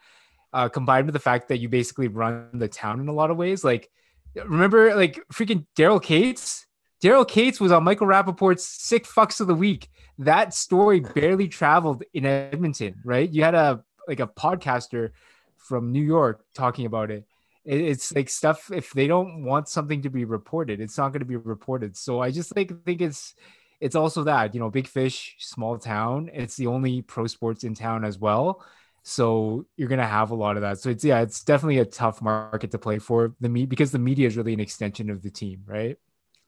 Uh, 0.52 0.68
combined 0.68 1.06
with 1.06 1.14
the 1.14 1.20
fact 1.20 1.48
that 1.50 1.60
you 1.60 1.70
basically 1.70 2.08
run 2.08 2.50
the 2.54 2.68
town 2.68 3.00
in 3.00 3.08
a 3.08 3.14
lot 3.14 3.30
of 3.30 3.38
ways. 3.38 3.64
Like, 3.64 3.90
remember, 4.36 4.96
like 4.96 5.20
freaking 5.32 5.66
Daryl 5.78 6.02
Katz? 6.02 6.66
Daryl 7.04 7.28
Katz 7.28 7.60
was 7.60 7.72
on 7.72 7.84
Michael 7.84 8.08
Rapaport's 8.08 8.66
sick 8.66 9.06
fucks 9.06 9.40
of 9.40 9.48
the 9.48 9.54
week. 9.56 9.90
That 10.18 10.54
story 10.54 11.00
barely 11.02 11.48
traveled 11.48 12.04
in 12.14 12.26
Edmonton, 12.26 12.96
right? 13.06 13.30
You 13.30 13.44
had 13.44 13.56
a 13.56 13.84
like 14.08 14.20
a 14.20 14.28
podcaster 14.28 15.12
from 15.58 15.92
New 15.92 16.04
York 16.04 16.44
talking 16.56 16.86
about 16.88 17.12
it. 17.12 17.26
It- 17.64 17.82
It's 17.82 18.14
like 18.16 18.30
stuff. 18.30 18.72
If 18.72 18.92
they 18.92 19.08
don't 19.08 19.44
want 19.46 19.70
something 19.70 20.02
to 20.02 20.10
be 20.10 20.26
reported, 20.26 20.82
it's 20.82 20.98
not 20.98 21.10
going 21.14 21.20
to 21.22 21.26
be 21.26 21.38
reported. 21.38 21.96
So 21.96 22.22
I 22.22 22.32
just 22.32 22.56
like 22.56 22.72
think 22.86 23.02
it's 23.02 23.36
it's 23.80 23.96
also 23.96 24.24
that 24.24 24.54
you 24.54 24.60
know, 24.60 24.70
big 24.70 24.88
fish, 24.88 25.36
small 25.40 25.78
town. 25.78 26.30
It's 26.34 26.58
the 26.58 26.68
only 26.68 27.02
pro 27.02 27.28
sports 27.28 27.64
in 27.64 27.76
town 27.76 28.04
as 28.04 28.18
well. 28.18 28.64
So 29.04 29.66
you're 29.78 29.90
gonna 29.90 30.08
have 30.08 30.32
a 30.32 30.36
lot 30.36 30.56
of 30.56 30.62
that. 30.62 30.80
So 30.80 30.90
it's 30.90 31.04
yeah, 31.04 31.22
it's 31.22 31.44
definitely 31.44 31.80
a 31.80 31.86
tough 31.86 32.22
market 32.22 32.72
to 32.72 32.78
play 32.78 33.00
for 33.00 33.36
the 33.40 33.50
me 33.50 33.66
because 33.66 33.92
the 33.92 34.00
media 34.00 34.28
is 34.28 34.38
really 34.38 34.54
an 34.54 34.60
extension 34.60 35.10
of 35.10 35.22
the 35.22 35.30
team, 35.32 35.64
right? 35.66 35.98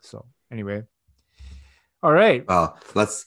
So 0.00 0.26
anyway, 0.50 0.84
all 2.02 2.12
right. 2.12 2.44
Well, 2.48 2.76
let's. 2.94 3.26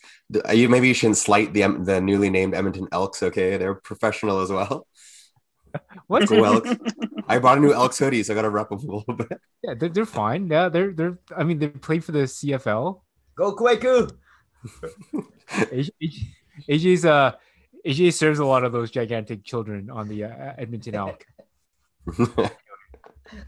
You 0.53 0.67
maybe 0.67 0.89
you 0.89 0.93
shouldn't 0.93 1.17
slight 1.17 1.53
the 1.53 1.61
the 1.79 2.01
newly 2.01 2.29
named 2.29 2.53
Edmonton 2.53 2.87
Elks. 2.91 3.23
Okay, 3.23 3.55
they're 3.57 3.75
professional 3.75 4.41
as 4.41 4.51
well. 4.51 4.87
What? 6.07 6.29
Go 6.29 6.41
Elks. 6.41 6.69
I 7.27 7.37
bought 7.39 7.57
a 7.57 7.59
new 7.61 7.73
Elks 7.73 7.99
hoodie, 7.99 8.23
so 8.23 8.31
I 8.31 8.35
got 8.35 8.43
to 8.43 8.49
rep 8.49 8.69
them 8.69 8.79
a 8.79 8.95
little 8.95 9.13
bit. 9.13 9.41
Yeah, 9.61 9.73
they're, 9.73 9.89
they're 9.89 10.05
fine. 10.05 10.47
Yeah, 10.47 10.69
they're 10.69 10.93
they're. 10.93 11.17
I 11.35 11.43
mean, 11.43 11.59
they 11.59 11.67
played 11.67 12.01
for 12.01 12.13
the 12.13 12.19
CFL. 12.19 13.01
Go 13.35 13.55
Kwaku. 13.57 14.09
AJ, 15.49 15.89
AJ's 16.69 17.03
uh 17.03 17.33
AJ 17.85 18.13
serves 18.13 18.39
a 18.39 18.45
lot 18.45 18.63
of 18.63 18.71
those 18.71 18.89
gigantic 18.91 19.43
children 19.43 19.89
on 19.89 20.07
the 20.07 20.23
uh, 20.25 20.53
Edmonton 20.57 20.95
Elk. 20.95 21.25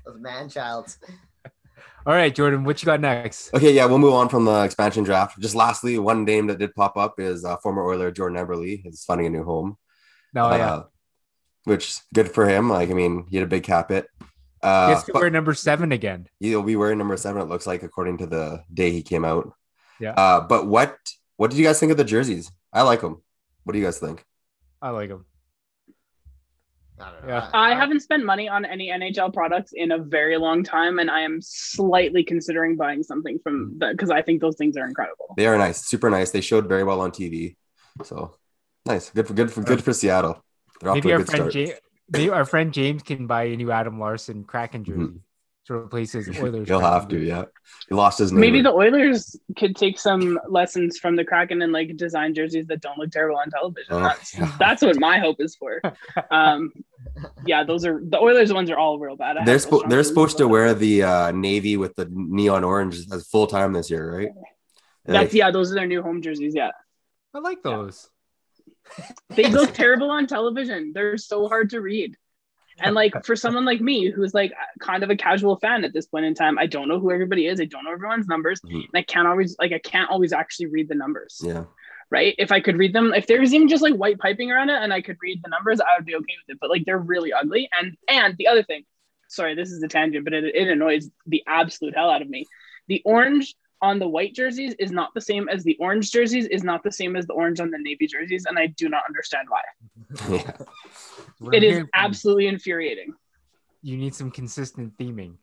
Those 0.05 0.19
man 0.19 0.49
childs. 0.49 0.97
All 2.05 2.13
right, 2.13 2.33
Jordan, 2.33 2.63
what 2.63 2.81
you 2.81 2.85
got 2.85 3.01
next? 3.01 3.53
okay, 3.53 3.73
yeah, 3.73 3.85
we'll 3.85 3.99
move 3.99 4.13
on 4.13 4.29
from 4.29 4.45
the 4.45 4.63
expansion 4.63 5.03
draft. 5.03 5.39
Just 5.39 5.55
lastly, 5.55 5.99
one 5.99 6.23
name 6.23 6.47
that 6.47 6.57
did 6.57 6.73
pop 6.73 6.95
up 6.97 7.19
is 7.19 7.43
uh, 7.43 7.57
former 7.57 7.83
Oiler 7.83 8.11
Jordan 8.11 8.38
Eberle. 8.38 8.81
He's 8.81 9.03
finding 9.03 9.27
a 9.27 9.29
new 9.29 9.43
home. 9.43 9.77
No, 10.33 10.49
yeah, 10.55 10.73
uh, 10.73 10.83
which 11.65 11.99
good 12.13 12.31
for 12.31 12.47
him. 12.47 12.69
Like, 12.69 12.89
I 12.89 12.93
mean, 12.93 13.25
he 13.29 13.38
had 13.38 13.43
a 13.45 13.49
big 13.49 13.63
cap 13.63 13.91
it. 13.91 14.07
he 14.21 14.27
Uh, 14.63 14.89
gets 14.93 15.03
to 15.03 15.11
wear 15.13 15.29
number 15.29 15.53
seven 15.53 15.91
again. 15.91 16.27
he'll 16.39 16.63
be 16.63 16.75
wearing 16.77 16.97
number 16.97 17.17
seven. 17.17 17.41
It 17.41 17.49
looks 17.49 17.67
like, 17.67 17.83
according 17.83 18.19
to 18.19 18.25
the 18.25 18.63
day 18.73 18.91
he 18.91 19.01
came 19.01 19.25
out. 19.25 19.51
Yeah. 19.99 20.11
Uh, 20.11 20.41
but 20.41 20.65
what 20.67 20.97
what 21.35 21.51
did 21.51 21.57
you 21.59 21.65
guys 21.65 21.79
think 21.79 21.91
of 21.91 21.97
the 21.97 22.03
jerseys? 22.05 22.51
I 22.71 22.83
like 22.83 23.01
them. 23.01 23.21
What 23.68 23.74
do 23.74 23.80
you 23.80 23.86
guys 23.86 23.99
think? 23.99 24.24
I 24.82 24.91
like 24.91 25.09
him. 25.09 25.26
I 27.01 27.11
don't. 27.11 27.28
Yeah. 27.28 27.49
I 27.53 27.76
haven't 27.76 27.99
spent 27.99 28.24
money 28.24 28.47
on 28.47 28.63
any 28.63 28.88
NHL 28.88 29.34
products 29.34 29.74
in 29.76 29.91
a 29.91 29.97
very 29.97 30.38
long 30.38 30.63
time, 30.63 30.99
and 30.99 31.11
I 31.11 31.20
am 31.20 31.41
slightly 31.41 32.24
considering 32.24 32.78
buying 32.78 33.03
something 33.03 33.39
from 33.43 33.74
that 33.80 33.91
because 33.91 34.09
I 34.09 34.22
think 34.22 34.39
those 34.39 34.55
things 34.55 34.78
are 34.78 34.88
incredible. 34.88 35.34
They 35.36 35.47
are 35.47 35.57
nice, 35.57 35.86
super 35.86 36.09
nice. 36.09 36.32
They 36.32 36.39
showed 36.39 36.70
very 36.70 36.86
well 36.86 37.01
on 37.01 37.11
TV. 37.11 37.57
So 38.03 38.38
nice, 38.86 39.09
good 39.09 39.28
for 39.28 39.34
good 39.34 39.51
for 39.51 39.61
good 39.63 39.84
for 39.84 39.91
Seattle. 39.91 40.41
They're 40.80 40.91
off 40.91 40.95
Maybe 40.95 41.09
to 41.09 41.09
a 41.09 41.11
our 41.15 41.18
good 41.18 41.28
friend 41.28 41.41
start. 41.41 41.53
James, 41.53 41.74
maybe 42.09 42.30
our 42.30 42.45
friend 42.45 42.74
James 42.74 43.03
can 43.03 43.28
buy 43.28 43.43
a 43.43 43.57
new 43.57 43.70
Adam 43.70 43.99
Larsson 43.99 44.45
Kraken 44.45 44.86
jersey. 44.86 45.01
Mm-hmm. 45.01 45.18
To 45.68 45.74
replace 45.74 46.13
his 46.13 46.30
Oilers. 46.39 46.68
He'll 46.68 46.80
have 46.80 47.09
to, 47.09 47.20
yeah. 47.20 47.43
He 47.89 47.95
lost 47.95 48.20
his 48.20 48.32
name. 48.32 48.39
Maybe 48.39 48.61
the 48.61 48.72
Oilers 48.72 49.38
could 49.57 49.76
take 49.76 49.99
some 49.99 50.39
lessons 50.47 50.97
from 50.97 51.18
the 51.18 51.26
Kraken 51.26 51.61
and 51.61 51.74
like 51.74 51.97
design 51.97 52.34
jerseys 52.34 52.68
that 52.68 52.80
don't 52.80 52.97
look 52.97 53.11
terrible 53.11 53.38
on 53.38 53.49
television. 53.49 53.93
Oh, 53.93 53.99
that's 53.99 54.38
yeah. 54.38 54.55
that's 54.57 54.82
what 54.82 54.97
my 54.97 55.20
hope 55.20 55.41
is 55.41 55.57
for. 55.57 55.82
Um, 56.32 56.72
yeah, 57.45 57.65
those 57.65 57.86
are 57.86 58.01
the 58.01 58.18
Oilers 58.18 58.53
ones 58.53 58.70
are 58.70 58.78
all 58.78 58.97
real 58.97 59.18
bad. 59.18 59.36
I 59.36 59.43
they're 59.43 59.57
spo- 59.57 59.88
they're 59.89 60.03
supposed 60.03 60.38
to 60.38 60.47
wear 60.47 60.74
the 60.74 61.03
uh, 61.03 61.32
navy 61.32 61.76
with 61.76 61.95
the 61.95 62.07
neon 62.09 62.63
orange 62.63 62.99
as 63.11 63.28
full 63.28 63.47
time 63.47 63.74
this 63.74 63.89
year, 63.89 64.20
right? 64.20 64.30
that. 65.05 65.13
That's 65.13 65.34
yeah, 65.34 65.51
those 65.51 65.72
are 65.72 65.76
their 65.76 65.88
new 65.88 66.01
home 66.01 66.22
jerseys. 66.22 66.53
Yeah, 66.55 66.72
I 67.34 67.39
like 67.39 67.61
those. 67.61 68.09
they 69.30 69.49
look 69.49 69.74
terrible 69.74 70.11
on 70.11 70.28
television. 70.28 70.91
They're 70.93 71.18
so 71.18 71.49
hard 71.49 71.72
to 71.72 71.82
read. 71.82 72.15
And 72.80 72.93
like 72.95 73.25
for 73.25 73.36
someone 73.36 73.65
like 73.65 73.82
me, 73.82 74.09
who's 74.11 74.34
like 74.34 74.53
kind 74.80 75.03
of 75.03 75.09
a 75.09 75.15
casual 75.15 75.57
fan 75.57 75.84
at 75.84 75.93
this 75.93 76.05
point 76.05 76.25
in 76.25 76.36
time, 76.36 76.57
I 76.59 76.67
don't 76.67 76.88
know 76.88 76.99
who 76.99 77.11
everybody 77.11 77.47
is. 77.47 77.59
I 77.59 77.65
don't 77.65 77.84
know 77.84 77.91
everyone's 77.91 78.28
numbers, 78.28 78.59
Mhm. 78.61 78.75
and 78.86 78.89
I 78.95 79.01
can't 79.01 79.28
always 79.28 79.55
like 79.59 79.71
I 79.71 79.80
can't 79.80 80.09
always 80.11 80.32
actually 80.34 80.67
read 80.67 80.88
the 80.89 80.95
numbers. 80.95 81.41
Yeah. 81.43 81.65
right? 82.09 82.36
If 82.38 82.53
I 82.53 82.61
could 82.61 82.78
read 82.78 82.93
them, 82.93 83.13
if 83.13 83.28
there 83.28 83.41
was 83.41 83.53
even 83.53 83.67
just 83.67 83.84
like 83.84 83.93
white 83.93 84.17
piping 84.17 84.49
around 84.49 84.69
it 84.69 84.82
and 84.82 84.93
I 84.93 85.01
could 85.01 85.17
read 85.21 85.41
the 85.43 85.49
numbers, 85.49 85.82
I 85.82 85.88
would 85.97 86.05
be 86.05 86.15
okay 86.15 86.36
with 86.47 86.55
it. 86.55 86.57
But 86.61 86.69
like 86.69 86.86
they're 86.86 86.97
really 86.97 87.34
ugly. 87.34 87.67
And 87.78 87.97
and 88.07 88.34
the 88.38 88.47
other 88.47 88.63
thing, 88.63 88.84
sorry, 89.28 89.55
this 89.55 89.71
is 89.71 89.84
a 89.84 89.89
tangent, 89.89 90.23
but 90.23 90.32
it, 90.34 90.55
it 90.55 90.69
annoys 90.69 91.09
the 91.25 91.43
absolute 91.47 91.95
hell 91.95 92.09
out 92.09 92.21
of 92.21 92.30
me. 92.30 92.45
The 92.88 93.01
orange 93.03 93.55
on 93.82 93.99
the 93.99 94.07
white 94.07 94.34
jerseys 94.34 94.73
is 94.80 94.91
not 94.91 95.13
the 95.13 95.21
same 95.21 95.47
as 95.49 95.63
the 95.63 95.78
orange 95.80 96.11
jerseys, 96.11 96.45
is 96.47 96.63
not 96.63 96.84
the 96.84 96.91
same 96.91 97.15
as 97.15 97.28
the 97.28 97.34
orange 97.34 97.59
on 97.59 97.69
the 97.71 97.78
navy 97.78 98.07
jerseys, 98.07 98.45
and 98.47 98.57
I 98.57 98.67
do 98.67 98.89
not 98.89 99.03
understand 99.07 99.47
why. 99.49 99.61
yeah. 100.36 100.51
What 101.39 101.53
It 101.53 101.57
I'm 101.57 101.63
is 101.63 101.69
hearing 101.69 101.73
from 101.73 101.80
you, 101.84 101.89
absolutely 101.93 102.47
infuriating. 102.47 103.13
You 103.84 103.97
need 103.97 104.15
some 104.15 104.32
consistent 104.32 104.97
theming. 104.97 105.36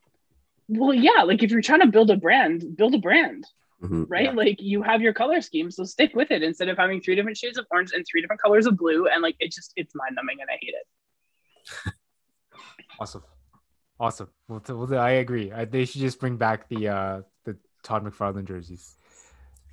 Well, 0.68 0.94
yeah, 0.94 1.22
like 1.22 1.42
if 1.42 1.50
you're 1.50 1.60
trying 1.60 1.80
to 1.80 1.86
build 1.86 2.10
a 2.10 2.16
brand, 2.16 2.76
build 2.76 2.94
a 2.94 2.98
brand. 2.98 3.46
Mhm. 3.82 4.06
right? 4.08 4.24
Yeah. 4.26 4.30
Like 4.32 4.62
you 4.62 4.82
have 4.82 5.02
your 5.02 5.12
color 5.12 5.40
scheme, 5.42 5.70
so 5.70 5.84
stick 5.84 6.14
with 6.14 6.30
it 6.30 6.42
instead 6.42 6.68
of 6.70 6.78
having 6.78 7.02
three 7.02 7.14
different 7.14 7.36
shades 7.36 7.58
of 7.58 7.66
orange 7.70 7.90
and 7.92 8.04
three 8.10 8.22
different 8.22 8.40
colors 8.40 8.64
of 8.66 8.78
blue. 8.78 9.08
And 9.08 9.20
like 9.22 9.36
it 9.40 9.52
just 9.52 9.72
it's 9.76 9.94
mind 9.94 10.14
numbing 10.14 10.38
and 10.40 10.48
I 10.50 10.58
hate 10.60 10.74
it. 10.74 11.92
Awesome, 13.00 13.22
awesome. 13.98 14.28
Well, 14.48 14.60
th- 14.60 14.76
well 14.76 14.98
I 15.00 15.10
agree. 15.12 15.50
I, 15.50 15.64
they 15.64 15.84
should 15.84 16.00
just 16.00 16.20
bring 16.20 16.36
back 16.36 16.68
the 16.68 16.88
uh 16.88 17.16
the 17.18 17.24
Todd 17.84 18.04
McFarlane 18.04 18.46
jerseys. 18.46 18.96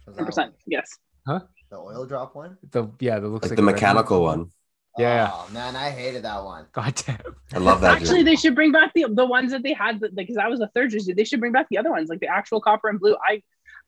Hundred 0.06 0.26
percent. 0.26 0.54
Yes. 0.68 1.00
one? 1.26 1.42
The 1.72 1.78
oil 1.78 2.06
drop 2.06 2.36
one? 2.36 2.58
The 2.72 2.88
yeah, 3.00 3.18
that 3.20 3.28
looks 3.28 3.46
Like 3.46 3.52
like, 3.52 3.58
the 3.58 3.64
a 3.64 3.66
red 3.66 3.74
mechanical 3.76 4.22
one. 4.24 4.52
Yeah. 4.98 5.30
Oh 5.34 5.48
man, 5.54 5.76
I 5.78 5.90
hated 5.90 6.24
that 6.24 6.44
one. 6.44 6.66
God 6.74 6.94
damn. 7.08 7.18
I 7.54 7.60
love 7.60 7.80
that. 7.82 7.94
Actually, 7.94 8.08
jersey. 8.08 8.24
they 8.24 8.36
should 8.36 8.56
bring 8.56 8.72
back 8.74 8.92
the 8.94 9.06
the 9.10 9.26
ones 9.26 9.52
that 9.52 9.64
they 9.64 9.74
had 9.74 10.02
because 10.14 10.36
that 10.36 10.50
was 10.50 10.60
the 10.60 10.68
third 10.76 10.92
jersey. 10.92 11.14
They 11.14 11.24
should 11.24 11.40
bring 11.40 11.54
back 11.54 11.68
the 11.70 11.78
other 11.78 11.90
ones, 11.92 12.10
like 12.10 12.20
the 12.20 12.28
actual 12.28 12.60
copper 12.60 12.90
and 12.90 13.00
blue. 13.00 13.16
I 13.26 13.42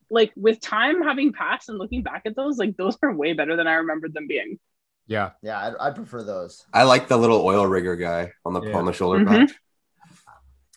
like 0.10 0.32
with 0.38 0.62
time 0.62 1.02
having 1.02 1.34
passed 1.34 1.68
and 1.70 1.78
looking 1.78 2.04
back 2.04 2.22
at 2.26 2.36
those, 2.38 2.58
like 2.58 2.78
those 2.78 2.98
are 3.04 3.14
way 3.14 3.34
better 3.34 3.58
than 3.58 3.68
I 3.68 3.74
remembered 3.76 4.14
them 4.14 4.28
being. 4.28 4.60
Yeah. 5.08 5.32
Yeah, 5.42 5.60
I'd, 5.60 5.74
I'd 5.88 5.96
prefer 5.96 6.24
those. 6.24 6.66
I 6.74 6.84
like 6.84 7.10
the 7.10 7.18
little 7.18 7.46
oil 7.46 7.68
rigger 7.68 7.98
guy 7.98 8.32
on 8.46 8.54
the 8.54 8.62
Yeah. 8.62 8.78
on 8.78 8.86
the 8.86 8.94
shoulder 8.94 9.20
Mhm. 9.26 9.28
patch. 9.28 9.52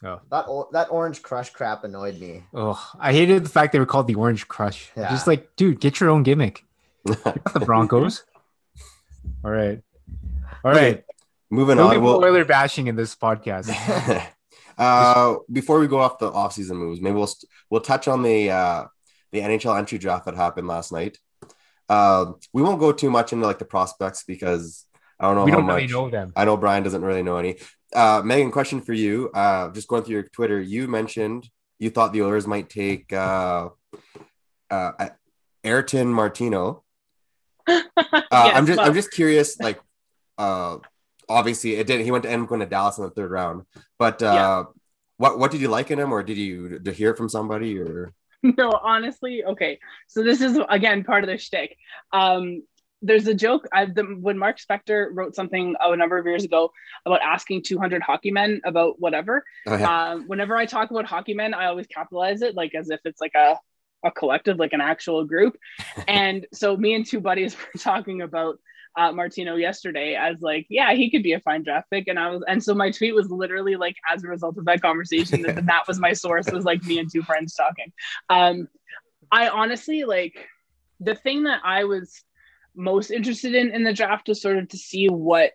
Oh. 0.05 0.21
That 0.31 0.45
o- 0.47 0.69
that 0.73 0.89
orange 0.91 1.23
crush 1.23 1.51
crap 1.51 1.85
annoyed 1.85 2.21
me. 2.21 2.45
Oh, 2.53 2.79
I 3.01 3.13
hated 3.13 3.45
the 3.45 3.49
fact 3.49 3.73
they 3.73 3.79
were 3.79 3.87
called 3.87 4.07
the 4.07 4.15
Orange 4.15 4.47
Crush. 4.47 4.91
Yeah. 4.97 5.09
Just 5.09 5.27
like, 5.27 5.57
dude, 5.57 5.81
get 5.81 6.01
your 6.01 6.11
own 6.11 6.23
gimmick. 6.23 6.65
You're 7.07 7.17
not 7.25 7.53
the 7.55 7.61
Broncos. 7.61 8.25
All 9.45 9.51
right. 9.51 9.81
All 10.65 10.73
right. 10.73 11.03
Moving 11.51 11.77
No 11.79 11.89
on. 11.89 12.03
We'll, 12.03 12.23
Oiler 12.23 12.45
bashing 12.45 12.89
in 12.89 12.97
this 12.97 13.15
podcast. 13.17 13.71
uh, 14.79 15.37
before 15.51 15.79
we 15.79 15.87
go 15.87 15.99
off 15.99 16.19
the 16.19 16.31
offseason 16.31 16.77
moves, 16.77 17.01
maybe 17.01 17.15
we'll 17.17 17.27
st- 17.27 17.49
we'll 17.71 17.81
touch 17.81 18.09
on 18.09 18.23
the 18.23 18.51
uh, 18.51 18.85
the 19.33 19.41
NHL 19.41 19.79
entry 19.79 19.99
draft 19.99 20.27
that 20.27 20.35
happened 20.35 20.67
last 20.69 20.93
night. 20.93 21.19
Uh, 21.89 22.33
we 22.53 22.63
won't 22.63 22.81
go 22.81 22.93
too 22.93 23.11
much 23.11 23.33
into 23.33 23.47
like 23.47 23.59
the 23.61 23.65
prospects 23.65 24.25
because 24.27 24.85
I 25.21 25.27
don't 25.27 25.37
know 25.37 25.45
we 25.45 25.53
how 25.53 25.59
don't 25.59 25.67
much. 25.67 25.77
really 25.83 25.93
know 25.93 26.11
them. 26.11 26.33
I 26.37 26.45
know 26.45 26.57
Brian 26.57 26.83
doesn't 26.83 27.03
really 27.03 27.23
know 27.23 27.37
any. 27.39 27.57
Uh, 27.95 28.23
Megan, 28.25 28.51
question 28.51 28.81
for 28.81 28.93
you. 28.93 29.31
Uh, 29.33 29.71
just 29.71 29.89
going 29.89 30.03
through 30.03 30.15
your 30.15 30.23
Twitter, 30.25 30.61
you 30.61 30.89
mentioned 30.89 31.49
you 31.79 31.91
thought 31.91 32.13
the 32.13 32.23
Oilers 32.23 32.47
might 32.47 32.69
take 32.71 33.13
uh, 33.13 33.69
uh, 34.71 35.09
Ayrton 35.65 36.13
Martino. 36.13 36.83
Uh, 38.33 38.51
I'm 38.55 38.67
just 38.67 38.81
I'm 38.81 38.95
just 38.95 39.11
curious, 39.13 39.59
like 39.61 39.81
uh 40.39 40.79
obviously 41.29 41.75
it 41.75 41.87
didn't 41.87 42.05
he 42.05 42.11
went 42.11 42.25
to 42.25 42.31
end 42.31 42.47
going 42.49 42.61
to 42.61 42.67
Dallas 42.67 42.99
in 42.99 43.05
the 43.05 43.11
third 43.11 43.31
round. 43.31 43.63
But 43.99 44.23
uh 44.23 44.33
Yeah. 44.35 44.65
what 45.17 45.39
what 45.39 45.51
did 45.51 45.61
you 45.61 45.69
like 45.69 45.91
in 45.91 45.99
him 45.99 46.13
or 46.13 46.23
did 46.23 46.37
you 46.37 46.79
did 46.79 46.87
you 46.87 46.93
hear 46.93 47.11
it 47.11 47.17
from 47.17 47.29
somebody 47.29 47.79
or 47.79 48.13
no, 48.43 48.71
honestly, 48.83 49.45
okay. 49.45 49.79
So 50.09 50.23
this 50.23 50.41
is 50.41 50.59
again 50.69 51.05
part 51.05 51.25
of 51.25 51.29
the 51.29 51.39
shtick. 51.39 51.77
Um, 52.13 52.63
there's 53.03 53.27
a 53.27 53.35
joke 53.35 53.67
I, 53.73 53.87
the, 53.87 54.03
when 54.03 54.39
Mark 54.39 54.59
Spector 54.59 55.09
wrote 55.13 55.35
something 55.35 55.75
oh, 55.81 55.93
a 55.93 55.97
number 55.97 56.19
of 56.19 56.27
years 56.27 56.45
ago 56.45 56.71
about 57.05 57.21
asking 57.23 57.63
200 57.63 58.03
hockey 58.03 58.31
men 58.31 58.61
about 58.65 58.99
whatever. 58.99 59.45
oh, 59.67 59.77
yeah. 59.77 60.13
Um, 60.13 60.25
whenever 60.27 60.57
I 60.57 60.67
talk 60.67 60.91
about 60.91 61.05
hockey 61.05 61.35
men, 61.35 61.55
I 61.55 61.67
always 61.67 61.87
capitalize 61.87 62.43
it 62.43 62.55
like 62.55 62.75
as 62.75 62.91
if 62.91 63.01
it's 63.05 63.21
like 63.21 63.35
a 63.35 63.57
a 64.05 64.11
collective, 64.11 64.59
like 64.59 64.73
an 64.73 64.81
actual 64.81 65.25
group. 65.25 65.57
and 66.09 66.47
so 66.53 66.77
me 66.77 66.95
and 66.95 67.07
two 67.07 67.21
buddies 67.21 67.57
were 67.75 67.81
talking 67.81 68.23
about 68.23 68.59
uh, 68.97 69.13
Martino 69.13 69.57
yesterday 69.57 70.15
as 70.15 70.41
like, 70.41 70.67
yeah, 70.71 70.95
he 70.95 71.11
could 71.11 71.23
be 71.23 71.35
a 71.35 71.41
fine 71.41 71.63
draft 71.63 71.91
pick. 71.91 72.09
And 72.09 72.19
I 72.19 72.31
was, 72.31 72.43
and 72.49 72.63
so 72.63 72.75
my 72.75 72.91
tweet 72.91 73.15
was 73.15 73.31
literally 73.31 73.77
like, 73.77 73.97
as 74.11 74.25
a 74.25 74.29
result 74.29 74.57
of 74.57 74.65
that 74.65 74.81
conversation, 74.81 75.43
that, 75.43 75.67
that 75.67 75.83
was 75.87 75.99
my 75.99 76.15
source 76.15 76.51
was 76.51 76.65
like 76.65 76.83
me 76.85 76.99
and 76.99 77.11
two 77.13 77.23
friends 77.23 77.55
talking. 77.55 77.93
Um, 78.31 78.69
I 79.31 79.49
honestly 79.49 80.05
like 80.05 80.49
the 81.01 81.15
thing 81.15 81.43
that 81.45 81.61
I 81.63 81.85
was 81.85 82.23
most 82.77 83.11
interested 83.11 83.55
in 83.55 83.71
in 83.73 83.83
the 83.85 83.93
draft 83.93 84.29
was 84.29 84.41
sort 84.41 84.59
of 84.59 84.69
to 84.69 84.77
see 84.77 85.09
what 85.09 85.53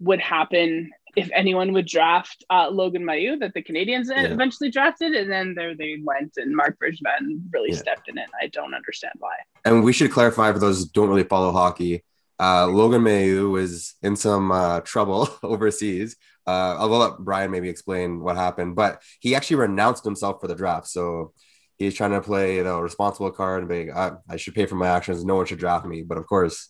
would 0.00 0.20
happen 0.20 0.90
if 1.16 1.28
anyone 1.34 1.72
would 1.72 1.86
draft 1.86 2.44
uh, 2.50 2.68
Logan 2.70 3.02
Mailloux 3.02 3.38
that 3.40 3.52
the 3.52 3.62
Canadiens 3.62 4.06
Yeah. 4.08 4.24
eventually 4.24 4.70
drafted, 4.70 5.12
and 5.14 5.30
then 5.30 5.54
there 5.54 5.74
they 5.74 5.98
went 6.02 6.32
and 6.36 6.54
Mark 6.56 6.78
Bridgman 6.78 7.48
really 7.52 7.70
Yeah. 7.72 7.78
stepped 7.78 8.08
in 8.08 8.16
it. 8.16 8.28
I 8.40 8.46
don't 8.46 8.74
understand 8.74 9.14
why. 9.18 9.34
and 9.64 9.84
we 9.84 9.92
should 9.92 10.10
clarify 10.10 10.50
for 10.52 10.58
those 10.58 10.78
who 10.80 10.86
don't 10.94 11.08
really 11.10 11.24
follow 11.24 11.52
hockey. 11.52 12.02
Uh, 12.38 12.66
Logan 12.68 13.02
Mailloux 13.02 13.50
was 13.50 13.94
in 14.02 14.16
some 14.16 14.50
uh, 14.50 14.80
trouble 14.80 15.28
overseas. 15.42 16.16
Uh, 16.46 16.76
I'll 16.78 16.88
let 16.88 17.18
Brian 17.18 17.50
maybe 17.50 17.68
explain 17.68 18.20
what 18.20 18.36
happened, 18.36 18.74
but 18.76 19.02
he 19.20 19.34
actually 19.34 19.56
renounced 19.56 20.04
himself 20.04 20.40
for 20.40 20.46
the 20.48 20.54
draft. 20.54 20.86
So 20.88 21.34
he's 21.80 21.94
trying 21.94 22.12
to 22.12 22.20
play 22.20 22.56
you 22.56 22.64
know, 22.64 22.78
a 22.78 22.82
responsible 22.82 23.30
card 23.32 23.60
and 23.60 23.68
being, 23.68 23.90
I, 23.90 24.12
I 24.28 24.36
should 24.36 24.54
pay 24.54 24.66
for 24.66 24.76
my 24.76 24.86
actions. 24.86 25.24
No 25.24 25.34
one 25.34 25.46
should 25.46 25.58
draft 25.58 25.86
me. 25.86 26.02
But 26.02 26.18
of 26.18 26.26
course, 26.26 26.68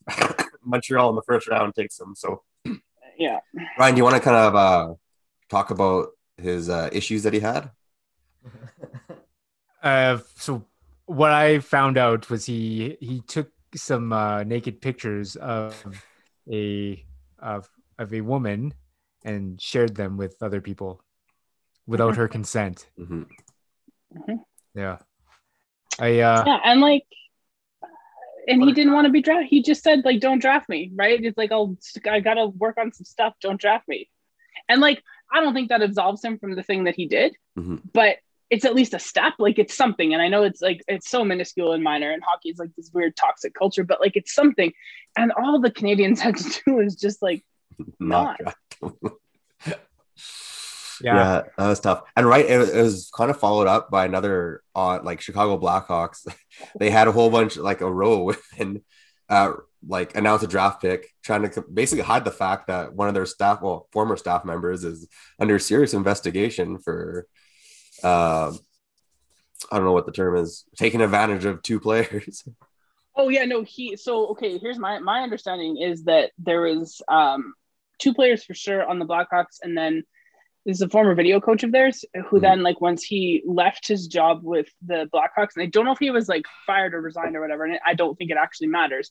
Montreal 0.64 1.08
in 1.08 1.14
the 1.14 1.22
first 1.22 1.48
round 1.48 1.74
takes 1.74 1.98
him. 1.98 2.14
So 2.16 2.42
Yeah. 3.16 3.38
Ryan, 3.78 3.94
do 3.94 3.98
you 3.98 4.04
want 4.04 4.16
to 4.16 4.20
kind 4.20 4.36
of 4.36 4.54
uh, 4.56 4.94
talk 5.48 5.70
about 5.70 6.08
his 6.36 6.68
uh, 6.68 6.90
issues 6.92 7.22
that 7.22 7.32
he 7.32 7.40
had? 7.40 7.70
Uh, 9.82 10.18
so 10.36 10.62
what 11.06 11.30
I 11.30 11.58
found 11.60 11.96
out 11.96 12.28
was 12.28 12.44
he 12.44 12.98
he 13.00 13.22
took 13.22 13.50
some 13.74 14.12
uh, 14.12 14.44
naked 14.44 14.82
pictures 14.82 15.36
of 15.36 15.72
a 16.52 17.02
of 17.38 17.66
of 17.98 18.12
a 18.12 18.20
woman 18.20 18.74
and 19.24 19.58
shared 19.58 19.96
them 19.96 20.18
with 20.18 20.36
other 20.42 20.60
people 20.60 21.02
without 21.86 22.16
her 22.16 22.28
consent. 22.28 22.90
Mhm. 24.16 24.40
Yeah, 24.74 24.98
I 25.98 26.20
uh, 26.20 26.44
Yeah, 26.46 26.60
and 26.64 26.80
like, 26.80 27.04
and 28.48 28.62
he 28.62 28.72
didn't 28.72 28.92
want 28.92 29.06
to 29.06 29.12
be 29.12 29.22
drafted. 29.22 29.48
He 29.48 29.62
just 29.62 29.82
said 29.82 30.04
like, 30.04 30.20
"Don't 30.20 30.40
draft 30.40 30.68
me." 30.68 30.90
Right? 30.94 31.22
It's 31.22 31.38
like, 31.38 31.52
"I'll, 31.52 31.76
I 32.08 32.20
gotta 32.20 32.46
work 32.46 32.78
on 32.78 32.92
some 32.92 33.04
stuff. 33.04 33.34
Don't 33.40 33.60
draft 33.60 33.86
me." 33.88 34.08
And 34.68 34.80
like, 34.80 35.02
I 35.32 35.40
don't 35.40 35.54
think 35.54 35.68
that 35.68 35.82
absolves 35.82 36.24
him 36.24 36.38
from 36.38 36.54
the 36.54 36.62
thing 36.62 36.84
that 36.84 36.94
he 36.96 37.06
did, 37.06 37.34
Mhm. 37.58 37.80
but 37.92 38.16
it's 38.50 38.64
at 38.64 38.74
least 38.74 38.94
a 38.94 38.98
step. 38.98 39.34
Like, 39.38 39.60
it's 39.60 39.74
something. 39.76 40.12
And 40.12 40.20
I 40.20 40.26
know 40.28 40.42
it's 40.42 40.60
like 40.60 40.82
it's 40.88 41.08
so 41.08 41.24
minuscule 41.24 41.72
and 41.72 41.84
minor, 41.84 42.10
and 42.10 42.22
hockey 42.22 42.50
is 42.50 42.58
like 42.58 42.70
this 42.76 42.90
weird 42.92 43.16
toxic 43.16 43.54
culture, 43.54 43.84
but 43.84 44.00
like 44.00 44.16
it's 44.16 44.34
something. 44.34 44.72
And 45.16 45.32
all 45.32 45.60
the 45.60 45.70
Canadiens 45.70 46.18
had 46.26 46.36
to 46.36 46.60
do 46.66 46.80
is 46.80 46.96
just 46.96 47.22
like, 47.22 47.44
Not 48.00 48.38
Not. 48.82 49.10
Draft 51.02 51.16
him. 51.16 51.16
yeah, 51.16 51.34
yeah, 51.34 51.42
that 51.58 51.68
was 51.68 51.80
tough. 51.80 52.02
And 52.16 52.26
right, 52.26 52.46
it, 52.46 52.58
was- 52.58 52.70
it 52.74 52.82
was 52.82 53.10
kind 53.14 53.30
of 53.30 53.38
followed 53.38 53.66
up 53.66 53.90
by 53.90 54.04
another 54.04 54.62
on 54.74 55.04
like 55.04 55.20
Chicago 55.20 55.58
Blackhawks. 55.58 56.26
they 56.78 56.90
had 56.90 57.08
a 57.08 57.12
whole 57.12 57.30
bunch, 57.30 57.56
like 57.56 57.80
a 57.80 57.92
row, 57.92 58.34
and 58.58 58.80
uh, 59.28 59.52
like 59.86 60.16
announce 60.16 60.42
a 60.42 60.46
draft 60.46 60.82
pick, 60.82 61.08
trying 61.22 61.48
to 61.48 61.62
basically 61.62 62.02
hide 62.04 62.24
the 62.24 62.30
fact 62.30 62.66
that 62.66 62.92
one 62.94 63.08
of 63.08 63.14
their 63.14 63.26
staff, 63.26 63.62
well, 63.62 63.88
former 63.92 64.16
staff 64.16 64.44
members, 64.44 64.84
is 64.84 65.08
under 65.38 65.58
serious 65.58 65.94
investigation 65.94 66.78
for, 66.78 67.26
uh, 68.02 68.52
I 69.70 69.76
don't 69.76 69.84
know 69.84 69.92
what 69.92 70.06
the 70.06 70.12
term 70.12 70.36
is, 70.36 70.64
taking 70.76 71.00
advantage 71.00 71.44
of 71.44 71.62
two 71.62 71.80
players. 71.80 72.44
Oh 73.16 73.28
yeah, 73.28 73.44
no, 73.44 73.64
he 73.64 73.96
so 73.96 74.28
okay, 74.28 74.56
here's 74.56 74.78
my 74.78 75.00
my 75.00 75.20
understanding 75.22 75.76
is 75.76 76.04
that 76.04 76.30
there 76.38 76.62
was 76.62 77.02
um 77.08 77.52
two 77.98 78.14
players 78.14 78.44
for 78.44 78.54
sure 78.54 78.88
on 78.88 78.98
the 79.00 79.04
Blackhawks 79.04 79.58
and 79.62 79.76
then 79.76 80.04
is 80.66 80.82
a 80.82 80.88
former 80.88 81.14
video 81.14 81.40
coach 81.40 81.62
of 81.62 81.72
theirs 81.72 82.04
who 82.28 82.38
Mhm. 82.38 82.42
then 82.42 82.62
like 82.62 82.80
once 82.80 83.02
he 83.02 83.42
left 83.46 83.88
his 83.88 84.06
job 84.06 84.42
with 84.42 84.68
the 84.86 85.08
Blackhawks 85.12 85.56
and 85.56 85.62
I 85.62 85.66
don't 85.66 85.84
know 85.84 85.92
if 85.92 85.98
he 85.98 86.10
was 86.10 86.28
like 86.28 86.44
fired 86.66 86.94
or 86.94 87.00
resigned 87.00 87.34
or 87.36 87.40
whatever 87.40 87.64
and 87.64 87.78
I 87.84 87.94
don't 87.94 88.16
think 88.16 88.30
it 88.30 88.36
actually 88.36 88.68
matters 88.68 89.10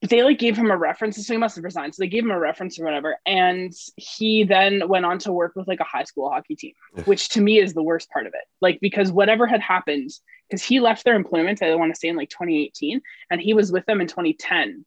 but 0.00 0.10
they 0.10 0.22
like 0.22 0.38
gave 0.38 0.56
him 0.56 0.70
a 0.70 0.76
reference 0.76 1.16
so 1.26 1.32
he 1.32 1.38
must 1.38 1.56
have 1.56 1.64
resigned 1.64 1.94
so 1.94 2.02
they 2.02 2.08
gave 2.08 2.22
him 2.22 2.30
a 2.30 2.38
reference 2.38 2.78
or 2.78 2.84
whatever 2.84 3.16
and 3.26 3.72
he 3.96 4.44
then 4.44 4.86
went 4.88 5.04
on 5.06 5.18
to 5.20 5.32
work 5.32 5.52
with 5.56 5.66
like 5.66 5.80
a 5.80 5.84
high 5.84 6.04
school 6.04 6.28
hockey 6.30 6.54
team 6.54 6.72
which 7.06 7.30
to 7.30 7.40
me 7.40 7.58
is 7.58 7.74
the 7.74 7.82
worst 7.82 8.08
part 8.10 8.26
of 8.26 8.34
it 8.34 8.44
like 8.60 8.78
because 8.80 9.10
whatever 9.10 9.46
had 9.46 9.60
happened 9.60 10.10
because 10.48 10.62
he 10.62 10.80
left 10.80 11.04
their 11.04 11.16
employment 11.16 11.62
I 11.62 11.74
want 11.74 11.92
to 11.92 11.98
say 11.98 12.08
in 12.08 12.16
like 12.16 12.28
2018 12.30 13.00
and 13.30 13.40
he 13.40 13.54
was 13.54 13.72
with 13.72 13.84
them 13.86 14.00
in 14.00 14.06
2010 14.06 14.84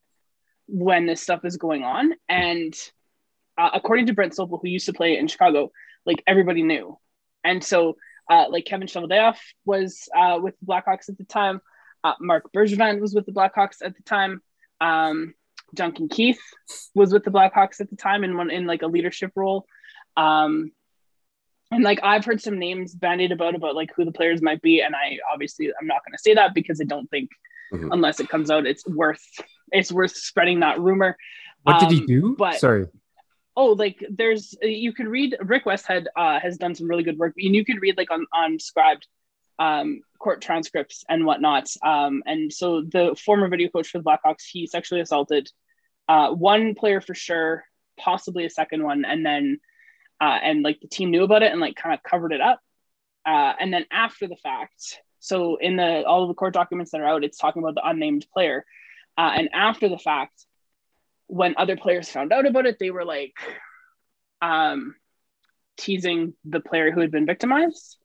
when 0.68 1.08
this 1.08 1.22
stuff 1.22 1.44
is 1.44 1.58
going 1.58 1.84
on 1.84 2.14
and 2.30 2.74
uh, 3.60 3.70
according 3.74 4.06
to 4.08 4.14
Brent 4.14 4.34
Sopel, 4.34 4.60
who 4.62 4.68
used 4.70 4.86
to 4.86 4.94
play 4.94 5.18
in 5.18 5.28
Chicago, 5.28 5.72
like 6.06 6.24
everybody 6.26 6.64
knew. 6.64 6.98
And 7.44 7.64
so, 7.64 7.98
uh, 8.30 8.46
like 8.50 8.66
Kevin 8.66 8.88
Cheveldayoff 8.88 9.38
was 9.66 10.08
uh, 10.16 10.40
with 10.42 10.56
the 10.60 10.66
Blackhawks 10.66 11.10
at 11.10 11.18
the 11.18 11.26
time. 11.26 11.62
Uh, 12.04 12.14
Marc 12.22 12.52
Bergevin 12.54 13.00
was 13.02 13.14
with 13.14 13.26
the 13.26 13.32
Blackhawks 13.34 13.78
at 13.84 13.96
the 13.98 14.04
time. 14.04 14.42
Um, 14.80 15.34
Duncan 15.76 16.08
Keith 16.10 16.40
was 16.96 17.12
with 17.14 17.24
the 17.26 17.32
Blackhawks 17.32 17.80
at 17.82 17.90
the 17.90 17.96
time 17.96 18.24
in 18.24 18.38
one 18.38 18.50
in 18.50 18.66
like 18.66 18.82
a 18.82 18.88
leadership 18.88 19.32
role. 19.36 19.66
Um, 20.16 20.72
and 21.72 21.84
like 21.84 22.00
I've 22.02 22.26
heard 22.26 22.42
some 22.42 22.58
names 22.58 22.96
bandied 22.96 23.32
about 23.32 23.56
about 23.56 23.76
like 23.76 23.92
who 23.96 24.06
the 24.06 24.12
players 24.12 24.42
might 24.42 24.62
be, 24.62 24.82
and 24.82 24.96
I 24.96 25.18
obviously 25.32 25.68
I'm 25.80 25.88
not 25.88 26.02
going 26.06 26.14
to 26.14 26.22
say 26.22 26.34
that 26.34 26.54
because 26.56 26.80
I 26.82 26.86
don't 26.86 27.10
think 27.12 27.30
Mhm. 27.72 27.90
unless 27.92 28.20
it 28.20 28.30
comes 28.30 28.50
out, 28.50 28.66
it's 28.66 28.88
worth 28.88 29.24
it's 29.72 29.92
worth 29.92 30.16
spreading 30.16 30.62
that 30.62 30.80
rumor. 30.80 31.16
What 31.64 31.80
did 31.80 31.92
he 31.92 32.00
Um, 32.00 32.06
do? 32.08 32.36
but- 32.38 32.56
Sorry. 32.60 32.88
Oh 33.60 33.74
like 33.74 34.02
there's 34.10 34.56
you 34.62 34.94
could 34.94 35.08
read 35.08 35.36
rick 35.42 35.66
westhead 35.66 36.06
uh, 36.16 36.40
has 36.40 36.58
done 36.58 36.76
some 36.76 36.88
really 36.88 37.04
good 37.04 37.18
work 37.18 37.34
and 37.38 37.54
you 37.54 37.66
could 37.66 37.82
read 37.82 37.98
like 37.98 38.10
on 38.10 38.26
on 38.32 38.58
Scribd 38.58 39.02
um, 39.60 40.00
court 40.18 40.42
transcripts 40.42 41.04
and 41.10 41.26
whatnot. 41.26 41.68
Um, 41.84 42.24
and 42.26 42.54
so 42.54 42.82
the 42.82 43.18
former 43.22 43.50
video 43.50 43.68
coach 43.68 43.90
for 43.90 43.98
the 43.98 44.06
blackhawks 44.06 44.46
he 44.50 44.66
sexually 44.66 45.02
assaulted 45.02 45.52
uh, 46.08 46.30
one 46.30 46.74
player 46.74 47.02
for 47.02 47.14
sure 47.14 47.66
possibly 48.00 48.46
a 48.46 48.50
second 48.50 48.82
one 48.82 49.04
and 49.04 49.26
then 49.26 49.60
uh, 50.22 50.40
and 50.42 50.64
like 50.64 50.80
the 50.80 50.88
team 50.88 51.12
knew 51.12 51.26
about 51.26 51.44
it 51.44 51.52
and 51.52 51.60
like 51.60 51.76
kind 51.76 51.94
of 51.94 52.02
covered 52.02 52.32
it 52.32 52.40
up. 52.40 52.62
Uh, 53.26 53.52
and 53.60 53.74
then 53.74 53.86
after 53.92 54.26
the 54.26 54.38
fact 54.38 55.02
so 55.20 55.58
in 55.58 55.76
the 55.76 56.06
all 56.06 56.22
of 56.22 56.30
the 56.30 56.34
court 56.34 56.54
documents 56.54 56.92
that 56.92 57.02
are 57.02 57.10
out 57.10 57.26
it's 57.26 57.38
talking 57.38 57.62
about 57.62 57.76
the 57.76 57.86
unnamed 57.86 58.26
player. 58.34 58.66
Uh, 59.18 59.34
and 59.36 59.50
after 59.52 59.90
the 59.90 59.98
fact 59.98 60.46
when 61.30 61.54
other 61.58 61.78
players 61.78 62.10
found 62.10 62.34
out 62.34 62.48
about 62.48 62.66
it, 62.66 62.78
they 62.80 62.90
were 62.90 63.06
like 63.06 63.34
um, 64.42 64.96
teasing 65.78 66.34
the 66.44 66.60
player 66.60 66.92
who 66.92 67.02
had 67.02 67.12
been 67.12 67.28
victimized 67.28 67.98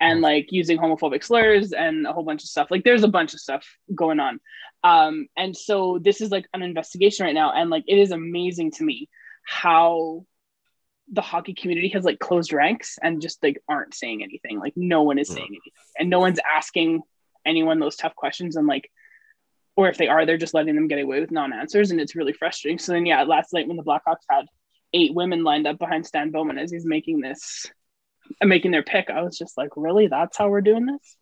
and 0.00 0.22
like 0.22 0.46
using 0.50 0.78
homophobic 0.78 1.22
slurs 1.22 1.72
and 1.72 2.06
a 2.06 2.12
whole 2.12 2.24
bunch 2.24 2.42
of 2.42 2.48
stuff. 2.48 2.70
Like 2.70 2.84
there's 2.84 3.04
a 3.04 3.08
bunch 3.08 3.34
of 3.34 3.40
stuff 3.40 3.66
going 3.94 4.18
on. 4.18 4.40
Um, 4.82 5.28
and 5.36 5.54
so 5.54 5.98
this 6.02 6.22
is 6.22 6.30
like 6.30 6.46
an 6.54 6.62
investigation 6.62 7.26
right 7.26 7.34
now. 7.34 7.52
And 7.52 7.68
like 7.68 7.84
it 7.86 7.98
is 7.98 8.12
amazing 8.12 8.70
to 8.72 8.82
me 8.82 9.10
how 9.44 10.24
the 11.12 11.20
hockey 11.20 11.52
community 11.52 11.88
has 11.88 12.04
like 12.04 12.18
closed 12.18 12.50
ranks 12.50 12.98
and 13.02 13.20
just 13.20 13.42
like 13.42 13.62
aren't 13.68 13.94
saying 13.94 14.22
anything. 14.22 14.58
Like 14.58 14.72
no 14.74 15.02
one 15.02 15.18
is 15.18 15.28
saying 15.28 15.48
anything 15.48 15.72
and 15.98 16.08
no 16.08 16.18
one's 16.18 16.40
asking 16.50 17.02
anyone 17.44 17.78
those 17.78 17.96
tough 17.96 18.14
questions 18.14 18.56
and 18.56 18.66
like 18.66 18.90
or 19.76 19.88
if 19.88 19.96
they 19.96 20.08
are, 20.08 20.26
they're 20.26 20.36
just 20.36 20.54
letting 20.54 20.74
them 20.74 20.88
get 20.88 21.00
away 21.00 21.20
with 21.20 21.30
non-answers, 21.30 21.90
and 21.90 22.00
it's 22.00 22.14
really 22.16 22.32
frustrating. 22.32 22.78
So 22.78 22.92
then, 22.92 23.06
yeah, 23.06 23.22
last 23.22 23.52
night 23.52 23.68
when 23.68 23.76
the 23.76 23.82
Blackhawks 23.82 24.24
had 24.28 24.46
eight 24.92 25.14
women 25.14 25.44
lined 25.44 25.66
up 25.66 25.78
behind 25.78 26.04
Stan 26.06 26.30
Bowman 26.30 26.58
as 26.58 26.70
he's 26.70 26.84
making 26.84 27.20
this, 27.20 27.66
uh, 28.42 28.46
making 28.46 28.70
their 28.72 28.82
pick, 28.82 29.08
I 29.10 29.22
was 29.22 29.38
just 29.38 29.56
like, 29.56 29.70
really? 29.76 30.08
That's 30.08 30.36
how 30.36 30.48
we're 30.48 30.60
doing 30.60 30.86
this? 30.86 31.16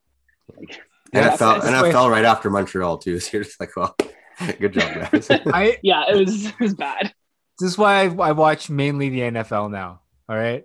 Like, 0.56 0.80
And 1.10 1.24
yeah, 1.24 1.32
it 1.34 1.38
fell, 1.38 1.54
and 1.62 1.74
why- 1.74 1.88
it 1.88 1.92
fell 1.92 2.10
right 2.10 2.24
after 2.24 2.50
Montreal 2.50 2.98
too. 2.98 3.18
So 3.20 3.30
you're 3.38 3.44
just 3.44 3.58
like, 3.60 3.74
well, 3.76 3.96
good 4.60 4.74
job, 4.74 5.10
guys. 5.10 5.30
I 5.30 5.78
yeah, 5.82 6.04
it 6.10 6.16
was 6.18 6.46
it 6.46 6.60
was 6.60 6.74
bad. 6.74 7.14
this 7.58 7.70
is 7.70 7.78
why 7.78 8.02
I, 8.02 8.14
I 8.14 8.32
watch 8.32 8.68
mainly 8.68 9.08
the 9.08 9.20
NFL 9.20 9.70
now. 9.70 10.02
All 10.28 10.36
right. 10.36 10.64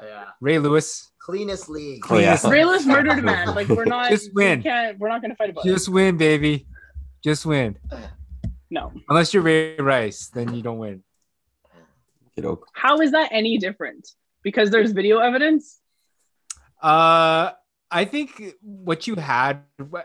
Oh, 0.00 0.06
yeah. 0.06 0.26
Ray 0.40 0.58
Lewis, 0.60 1.10
Cleanest 1.18 1.68
league. 1.68 2.04
Oh, 2.08 2.18
yeah. 2.18 2.36
Rayless 2.36 2.86
murdered 2.86 3.18
a 3.18 3.22
man. 3.22 3.54
Like 3.54 3.68
we're 3.68 3.84
not 3.84 4.10
Just 4.10 4.32
win. 4.34 4.58
We 4.58 4.64
can't, 4.64 4.98
we're 4.98 5.08
not 5.08 5.22
going 5.22 5.30
to 5.30 5.36
fight 5.36 5.50
about 5.50 5.64
just 5.64 5.88
win, 5.88 6.16
baby. 6.18 6.66
Just 7.24 7.46
win. 7.46 7.78
No. 8.68 8.92
Unless 9.08 9.32
you're 9.32 9.42
Ray 9.42 9.76
Rice, 9.76 10.28
then 10.28 10.54
you 10.54 10.62
don't 10.62 10.76
win. 10.76 11.02
How 12.74 13.00
is 13.00 13.12
that 13.12 13.30
any 13.32 13.56
different? 13.56 14.10
Because 14.42 14.70
there's 14.70 14.92
video 14.92 15.20
evidence. 15.20 15.80
Uh, 16.82 17.52
I 17.90 18.04
think 18.04 18.56
what 18.60 19.06
you 19.06 19.14
had. 19.14 19.62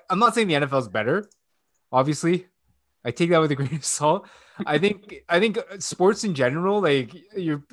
I'm 0.10 0.20
not 0.20 0.34
saying 0.34 0.48
the 0.48 0.54
NFL 0.54 0.80
is 0.80 0.88
better. 0.88 1.28
Obviously, 1.92 2.48
I 3.04 3.12
take 3.12 3.32
that 3.32 3.42
with 3.42 3.52
a 3.52 3.56
grain 3.60 3.76
of 3.76 3.84
salt. 3.84 4.26
I 4.66 4.78
think 4.78 5.16
I 5.28 5.42
think 5.42 5.60
sports 5.80 6.24
in 6.24 6.36
general, 6.36 6.80
like 6.82 7.14
you're 7.36 7.64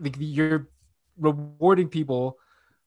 like 0.00 0.16
you're 0.18 0.66
rewarding 1.16 1.88
people 1.88 2.38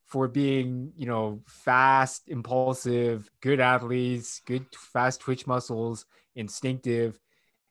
for 0.10 0.28
being, 0.28 0.92
you 0.98 1.06
know, 1.06 1.42
fast, 1.48 2.28
impulsive, 2.28 3.30
good 3.42 3.60
athletes, 3.60 4.42
good 4.46 4.66
fast 4.74 5.22
twitch 5.22 5.46
muscles, 5.46 6.06
instinctive. 6.36 7.20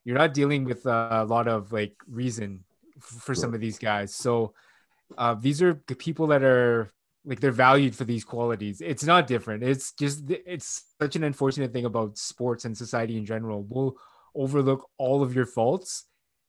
You're 0.05 0.19
not 0.19 0.35
dealing 0.35 0.65
with 0.65 0.87
a 0.87 1.27
lot 1.29 1.49
of 1.49 1.73
like 1.73 1.95
reason 2.09 2.65
for 3.01 3.35
some 3.35 3.55
of 3.55 3.61
these 3.61 3.79
guys. 3.79 4.15
So 4.15 4.55
uh, 5.17 5.35
these 5.35 5.61
are 5.63 5.83
the 5.89 5.97
people 5.97 6.29
that 6.29 6.43
are 6.43 6.93
like 7.25 7.41
they're 7.41 7.51
valued 7.51 7.95
for 7.95 8.05
these 8.05 8.25
qualities. 8.25 8.81
It's 8.81 9.05
not 9.05 9.27
different. 9.27 9.63
It's 9.63 9.93
just 9.93 10.31
it's 10.31 10.85
such 11.01 11.17
an 11.17 11.25
unfortunate 11.25 11.73
thing 11.73 11.85
about 11.85 12.17
sports 12.17 12.65
and 12.65 12.77
society 12.77 13.17
in 13.17 13.27
general. 13.27 13.65
We'll 13.69 13.97
overlook 14.35 14.89
all 14.97 15.23
of 15.23 15.35
your 15.35 15.47
faults 15.47 16.05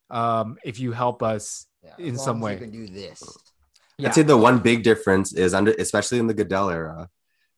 um, 0.09 0.57
if 0.63 0.79
you 0.79 0.91
help 0.91 1.23
us. 1.23 1.65
Yeah, 1.83 1.95
In 1.97 2.17
some 2.17 2.41
way. 2.41 2.53
you 2.53 2.59
can 2.59 2.71
do 2.71 2.87
this. 2.87 3.23
Yeah. 3.99 4.07
I'd 4.09 4.15
say 4.15 4.21
the 4.23 4.37
one 4.37 4.59
big 4.59 4.83
difference 4.83 5.33
is 5.33 5.53
under, 5.53 5.71
especially 5.77 6.19
in 6.19 6.27
the 6.27 6.33
Goodell 6.33 6.69
era, 6.69 7.09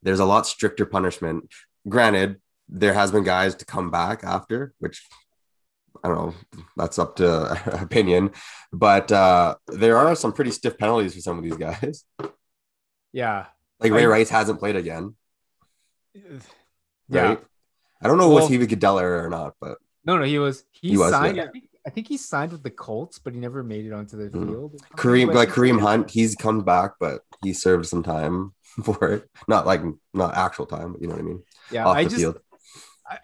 there's 0.04 0.20
a 0.20 0.26
lot 0.26 0.48
stricter 0.48 0.86
punishment. 0.86 1.50
Granted, 1.88 2.42
there 2.68 2.94
has 2.94 3.12
been 3.12 3.24
guys 3.24 3.56
to 3.56 3.66
come 3.66 3.92
back 3.92 4.24
after, 4.24 4.74
which 4.80 5.06
I 6.04 6.08
don't 6.08 6.18
know, 6.18 6.34
that's 6.78 6.98
up 6.98 7.16
to 7.18 7.82
opinion, 7.82 8.32
but 8.74 9.12
uh, 9.12 9.56
there 9.68 9.98
are 9.98 10.16
some 10.16 10.34
pretty 10.34 10.52
stiff 10.52 10.78
penalties 10.78 11.14
for 11.14 11.22
some 11.22 11.38
of 11.38 11.44
these 11.44 11.58
guys. 11.58 12.04
Yeah. 13.14 13.46
Like 13.80 13.92
Ray 13.92 14.04
I- 14.04 14.08
Rice 14.08 14.30
hasn't 14.30 14.60
played 14.60 14.76
again, 14.76 15.16
Yeah. 16.16 17.22
right? 17.22 17.44
I 18.02 18.08
don't 18.08 18.18
know 18.18 18.30
Well- 18.30 18.39
was 18.42 18.50
he 18.50 18.58
the 18.58 18.66
Goodell 18.68 19.00
era 19.00 19.24
or 19.26 19.30
not, 19.30 19.54
but 19.62 19.78
No, 20.06 20.18
no, 20.18 20.24
he 20.24 20.39
was 20.39 20.64
he, 20.72 20.89
He 20.92 20.98
was, 20.98 21.12
signed. 21.12 21.38
yeah. 21.38 21.48
I, 21.86 21.90
think, 21.90 22.08
he 22.08 22.18
signed 22.18 22.52
with 22.52 22.64
the 22.64 22.70
Colts, 22.70 23.20
but 23.20 23.34
he 23.34 23.40
never 23.40 23.64
made 23.64 23.86
it 23.86 23.92
onto 23.94 24.18
the 24.18 24.30
Mhm. 24.30 24.48
field. 24.48 24.82
Kareem, 24.96 25.34
like 25.34 25.50
Kareem 25.50 25.80
Hunt, 25.80 26.10
he's 26.12 26.36
come 26.36 26.62
back, 26.64 26.92
but 27.00 27.22
he 27.44 27.54
served 27.54 27.88
some 27.88 28.04
time 28.04 28.54
for 28.84 29.10
it. 29.14 29.30
Not 29.48 29.66
like 29.66 29.82
not 30.14 30.36
actual 30.36 30.66
time, 30.66 30.94
but 30.94 31.02
you 31.02 31.08
know 31.08 31.16
what 31.16 31.22
I 31.22 31.26
mean. 31.26 31.44
Yeah, 31.72 31.86
Off 31.88 31.96
I 31.98 32.04
just 32.04 32.16
field. 32.18 32.40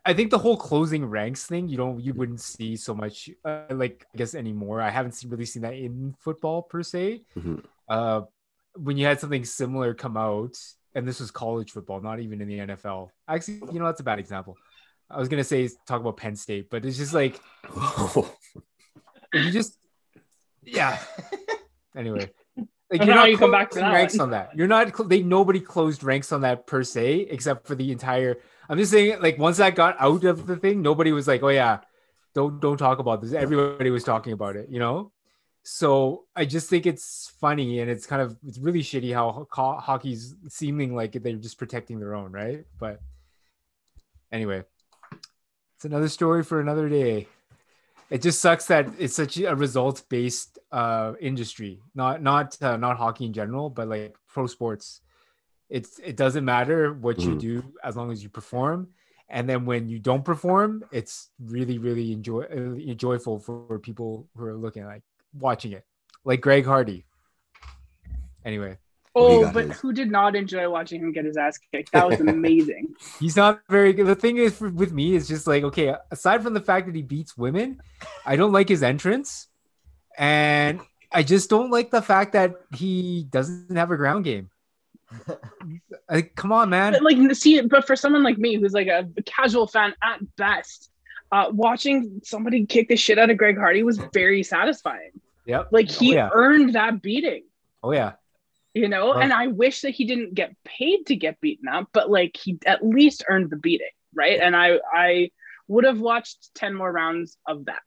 I- 0.06 0.14
think 0.14 0.32
the 0.32 0.38
whole 0.40 0.58
closing 0.58 1.06
ranks 1.06 1.46
thing, 1.46 1.70
you 1.70 1.78
don't, 1.78 2.02
you 2.02 2.14
wouldn't 2.14 2.42
see 2.42 2.76
so 2.76 2.94
much, 2.94 3.30
uh, 3.46 3.64
like 3.70 4.06
I 4.14 4.18
guess 4.18 4.36
anymore. 4.36 4.82
I 4.82 4.90
haven't 4.90 5.14
seen, 5.14 5.30
really 5.30 5.46
seen 5.46 5.62
that 5.62 5.76
in 5.76 6.14
football 6.20 6.64
per 6.64 6.84
se. 6.84 7.24
Mhm. 7.38 7.64
Uh, 7.88 8.22
when 8.76 8.98
you 8.98 9.06
had 9.06 9.20
something 9.20 9.46
similar 9.46 9.94
come 9.94 10.18
out, 10.18 10.56
and 10.94 11.08
this 11.08 11.20
was 11.22 11.32
college 11.32 11.72
football, 11.72 12.02
not 12.02 12.20
even 12.20 12.42
in 12.42 12.48
the 12.50 12.58
NFL. 12.60 13.12
Actually, 13.28 13.62
you 13.72 13.80
know 13.80 13.86
that's 13.86 14.02
a 14.02 14.04
bad 14.04 14.20
example. 14.20 14.58
I 15.10 15.20
was 15.20 15.30
gonna 15.30 15.44
say 15.44 15.70
talk 15.86 16.02
about 16.02 16.18
Penn 16.18 16.36
State, 16.36 16.70
but 16.70 16.86
it's 16.86 16.98
just 16.98 17.14
like 17.14 17.40
you 19.34 19.52
just, 19.52 19.78
yeah. 20.64 21.00
Anyway, 21.96 22.30
like 22.92 23.02
I 23.02 23.06
don't 23.06 23.30
you 23.32 23.38
come 23.38 23.50
closing 23.50 23.52
back 23.52 23.70
to 23.72 23.80
that 23.80 23.94
ranks 23.94 24.14
one. 24.18 24.22
on 24.26 24.30
that. 24.32 24.56
You're 24.56 24.68
not. 24.68 24.96
cl- 24.96 25.08
They 25.10 25.24
nobody 25.24 25.60
closed 25.60 26.04
ranks 26.04 26.32
on 26.32 26.42
that 26.42 26.68
per 26.68 26.84
se, 26.84 27.28
except 27.30 27.68
for 27.68 27.76
the 27.76 27.92
entire. 27.92 28.38
I'm 28.70 28.78
just 28.78 28.92
saying, 28.92 29.22
like 29.22 29.38
once 29.38 29.58
that 29.58 29.76
got 29.76 29.96
out 30.00 30.24
of 30.26 30.46
the 30.46 30.58
thing, 30.58 30.82
nobody 30.82 31.12
was 31.12 31.28
like, 31.28 31.42
"Oh 31.44 31.50
yeah, 31.50 31.80
don't 32.36 32.60
don't 32.60 32.78
talk 32.78 33.00
about 33.00 33.22
this." 33.22 33.34
Everybody 33.34 33.90
was 33.90 34.04
talking 34.04 34.34
about 34.34 34.56
it, 34.56 34.70
you 34.70 34.80
know. 34.80 35.12
So 35.64 36.26
I 36.36 36.46
just 36.46 36.70
think 36.70 36.86
it's 36.86 37.34
funny 37.42 37.80
and 37.82 37.92
it's 37.92 38.06
kind 38.06 38.22
of 38.22 38.38
it's 38.48 38.58
really 38.58 38.82
shitty 38.82 39.14
how 39.14 39.48
ho- 39.52 39.80
hockey's 39.80 40.34
seeming 40.48 40.96
like 40.96 41.12
they're 41.12 41.36
just 41.36 41.58
protecting 41.58 42.00
their 42.00 42.16
own, 42.16 42.32
right? 42.32 42.64
But 42.80 43.02
anyway, 44.32 44.64
it's 45.78 45.86
another 45.86 46.10
story 46.10 46.44
for 46.44 46.60
another 46.60 46.90
day. 46.90 47.28
It 48.10 48.24
just 48.24 48.42
sucks 48.42 48.66
that 48.66 48.88
it's 48.98 49.14
such 49.16 49.38
a 49.38 49.56
results 49.56 50.02
based 50.02 50.58
uh, 50.72 51.14
industry, 51.22 51.82
not 51.94 52.24
not 52.24 52.58
uh, 52.64 52.78
not 52.78 52.98
hockey 52.98 53.26
in 53.26 53.34
general, 53.34 53.70
but 53.70 53.88
like 53.88 54.16
pro 54.28 54.48
sports. 54.48 55.02
It's 55.70 56.00
it 56.00 56.16
doesn't 56.18 56.44
matter 56.46 56.94
what 56.94 57.20
you 57.20 57.36
Mhm. 57.36 57.40
do 57.40 57.64
as 57.84 57.96
long 57.96 58.12
as 58.12 58.24
you 58.24 58.30
perform, 58.30 58.88
and 59.30 59.48
then 59.48 59.66
when 59.66 59.88
you 59.88 60.00
don't 60.00 60.26
perform, 60.26 60.84
it's 60.92 61.30
really 61.40 61.78
really 61.78 62.12
enjoy 62.12 62.42
uh, 62.44 62.94
joyful 62.96 63.38
for 63.38 63.78
people 63.78 64.28
who 64.36 64.46
are 64.46 64.58
looking 64.58 64.86
like 64.86 65.04
watching 65.38 65.74
it, 65.74 65.86
like 66.26 66.42
Greg 66.42 66.66
Hardy. 66.66 67.06
Anyway, 68.44 68.78
Oh, 69.16 69.52
but 69.52 69.66
his. 69.66 69.80
who 69.80 69.94
did 69.94 70.12
not 70.12 70.36
enjoy 70.36 70.70
watching 70.70 71.02
him 71.02 71.12
get 71.12 71.26
his 71.26 71.38
ass 71.38 71.58
kicked? 71.72 71.92
That 71.92 72.08
was 72.08 72.20
amazing. 72.36 72.94
he's 73.20 73.36
not 73.36 73.62
very 73.70 73.94
good. 73.94 74.06
The 74.08 74.16
thing 74.16 74.38
is 74.38 74.56
for, 74.56 74.70
with 74.70 74.92
me 74.94 75.16
is 75.16 75.28
just 75.28 75.48
like 75.48 75.64
okay, 75.64 75.96
aside 76.12 76.44
from 76.44 76.54
the 76.54 76.62
fact 76.62 76.86
that 76.88 76.96
he 76.96 77.02
beats 77.02 77.36
women, 77.38 77.82
I 78.26 78.36
don't 78.36 78.52
like 78.52 78.70
his 78.70 78.84
entrance, 78.84 79.48
and 80.18 80.80
I 81.12 81.24
just 81.24 81.50
don't 81.50 81.72
like 81.72 81.90
the 81.90 82.02
fact 82.02 82.34
that 82.34 82.56
he 82.76 83.26
doesn't 83.32 83.76
have 83.76 83.92
a 83.92 83.98
ground 83.98 84.26
game. 84.26 84.50
Like, 86.10 86.36
come 86.36 86.54
on, 86.54 86.70
man. 86.70 86.94
but 86.94 87.04
like, 87.04 87.18
see, 87.36 87.60
but 87.62 87.86
for 87.86 87.96
someone 87.98 88.24
like 88.24 88.38
me 88.38 88.56
who's 88.56 88.72
like 88.74 88.88
a 88.88 89.10
casual 89.26 89.68
fan 89.68 89.94
at 90.02 90.20
best, 90.38 90.90
uh, 91.34 91.48
watching 91.52 92.22
somebody 92.24 92.66
kick 92.66 92.88
the 92.88 92.96
shit 92.96 93.20
out 93.20 93.30
of 93.30 93.38
Greg 93.38 93.58
Hardy 93.58 93.84
was 93.84 94.00
very 94.14 94.42
satisfying. 94.44 95.12
Yep. 95.46 95.68
Like 95.72 95.90
he 95.92 96.14
Oh, 96.14 96.16
yeah. 96.16 96.30
earned 96.34 96.74
that 96.76 97.02
beating. 97.02 97.44
Oh 97.84 97.92
yeah. 97.92 98.14
You 98.74 98.88
know 98.88 99.14
Right. 99.14 99.24
and 99.24 99.34
i 99.34 99.48
wish 99.48 99.82
that 99.82 99.92
he 99.92 100.06
didn't 100.06 100.34
get 100.34 100.56
paid 100.64 101.06
to 101.08 101.16
get 101.16 101.40
beaten 101.42 101.68
up 101.68 101.88
but 101.94 102.10
like 102.10 102.38
he 102.38 102.58
at 102.66 102.86
least 102.86 103.24
earned 103.30 103.50
the 103.50 103.56
beating 103.56 103.88
right 104.14 104.40
and 104.40 104.56
i 104.56 104.80
i 104.94 105.30
would 105.68 105.84
have 105.84 106.00
watched 106.00 106.54
10 106.56 106.74
more 106.74 106.92
rounds 106.92 107.38
of 107.48 107.66
that 107.66 107.82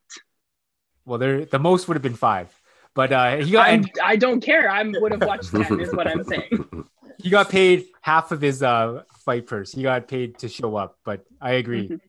Well, 1.04 1.18
there 1.18 1.44
the 1.44 1.58
most 1.58 1.88
would 1.88 1.94
have 1.94 2.02
been 2.02 2.14
five, 2.14 2.48
but 2.94 3.10
uh, 3.12 3.36
he 3.38 3.52
got 3.52 3.68
I'm, 3.68 3.80
and 3.80 3.90
i 4.02 4.16
don't 4.16 4.40
care 4.40 4.68
i 4.70 4.82
would 4.82 5.12
have 5.12 5.22
watched 5.22 5.50
10 5.50 5.80
is 5.80 5.92
what 5.94 6.06
i'm 6.06 6.24
saying 6.24 6.84
he 7.22 7.30
got 7.30 7.48
paid 7.50 7.86
half 8.02 8.32
of 8.32 8.40
his 8.40 8.62
uh 8.62 9.02
fight 9.24 9.46
purse. 9.46 9.72
He 9.72 9.82
got 9.82 10.08
paid 10.08 10.38
to 10.38 10.48
show 10.48 10.74
up, 10.76 10.96
but 11.04 11.24
I 11.40 11.52
agree. 11.60 11.88
Mhm. 11.90 12.00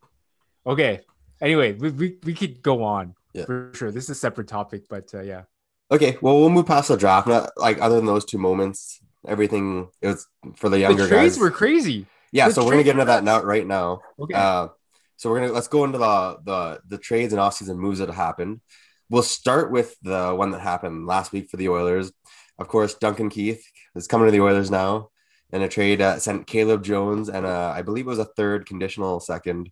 Okay. 0.65 1.01
Anyway, 1.41 1.74
we, 1.74 1.89
we 1.91 2.17
we 2.24 2.34
could 2.34 2.61
go 2.63 2.84
on 2.84 3.15
Yeah. 3.34 3.43
for 3.45 3.72
sure. 3.76 3.91
This 3.91 4.05
is 4.05 4.11
a 4.11 4.15
separate 4.15 4.47
topic, 4.47 4.88
but 4.89 5.13
uh, 5.13 5.19
yeah. 5.22 5.43
Okay, 5.91 6.17
well, 6.21 6.39
we'll 6.39 6.49
move 6.49 6.67
past 6.67 6.87
the 6.87 6.95
draft. 6.95 7.27
Not 7.27 7.51
like 7.57 7.81
other 7.81 7.97
than 7.97 8.05
those 8.05 8.23
two 8.23 8.37
moments, 8.37 8.99
everything 9.27 9.89
it 10.01 10.07
was 10.07 10.27
for 10.55 10.69
the 10.69 10.79
younger 10.79 11.03
the 11.03 11.09
trades 11.09 11.35
guys. 11.35 11.41
were 11.41 11.51
crazy. 11.51 12.07
yeah, 12.31 12.47
the 12.47 12.53
so 12.53 12.63
we're 12.63 12.71
gonna 12.71 12.83
get 12.83 12.95
into 12.95 13.05
that 13.05 13.23
now 13.23 13.41
right 13.41 13.67
now. 13.67 14.01
Okay. 14.19 14.33
Uh, 14.33 14.69
so 15.17 15.29
we're 15.29 15.41
gonna 15.41 15.51
let's 15.51 15.67
go 15.67 15.83
into 15.83 15.97
the 15.97 16.39
the 16.45 16.81
the 16.87 16.97
trades 16.97 17.33
and 17.33 17.41
offseason 17.41 17.77
moves 17.77 17.99
that 17.99 18.09
happened. 18.09 18.61
We'll 19.09 19.23
start 19.23 19.71
with 19.71 19.97
the 20.01 20.33
one 20.33 20.51
that 20.51 20.61
happened 20.61 21.05
last 21.05 21.33
week 21.33 21.49
for 21.49 21.57
the 21.57 21.67
Oilers. 21.67 22.13
Of 22.57 22.69
course, 22.69 22.93
Duncan 22.93 23.29
Keith 23.29 23.63
is 23.93 24.07
coming 24.07 24.27
to 24.27 24.31
the 24.31 24.41
Oilers 24.41 24.71
now, 24.71 25.09
and 25.51 25.61
a 25.61 25.67
trade 25.67 26.01
uh, 26.01 26.19
sent 26.19 26.47
Caleb 26.47 26.83
Jones 26.83 27.27
and 27.27 27.45
uh, 27.45 27.73
I 27.75 27.81
believe 27.81 28.05
it 28.05 28.09
was 28.09 28.19
a 28.19 28.25
third 28.25 28.65
conditional 28.65 29.19
second 29.19 29.69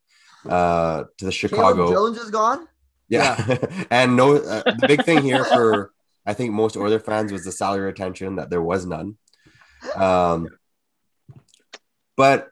uh, 0.47 1.05
to 1.17 1.26
the 1.26 1.32
Chicago. 1.32 1.88
Caleb 1.88 1.93
Jones 1.93 2.17
is 2.17 2.30
gone. 2.30 2.67
Yeah, 3.07 3.57
and 3.89 4.17
no, 4.17 4.36
uh, 4.36 4.63
the 4.63 4.88
big 4.88 5.05
thing 5.05 5.24
here 5.24 5.45
for 5.45 5.93
I 6.30 6.34
think 6.34 6.53
most 6.53 6.77
Oiler 6.77 6.99
fans 6.99 7.32
was 7.32 7.43
the 7.43 7.51
salary 7.51 7.86
retention 7.91 8.36
that 8.38 8.49
there 8.49 8.61
was 8.61 8.86
none. 8.86 9.17
Um, 9.95 10.49
but 12.15 12.49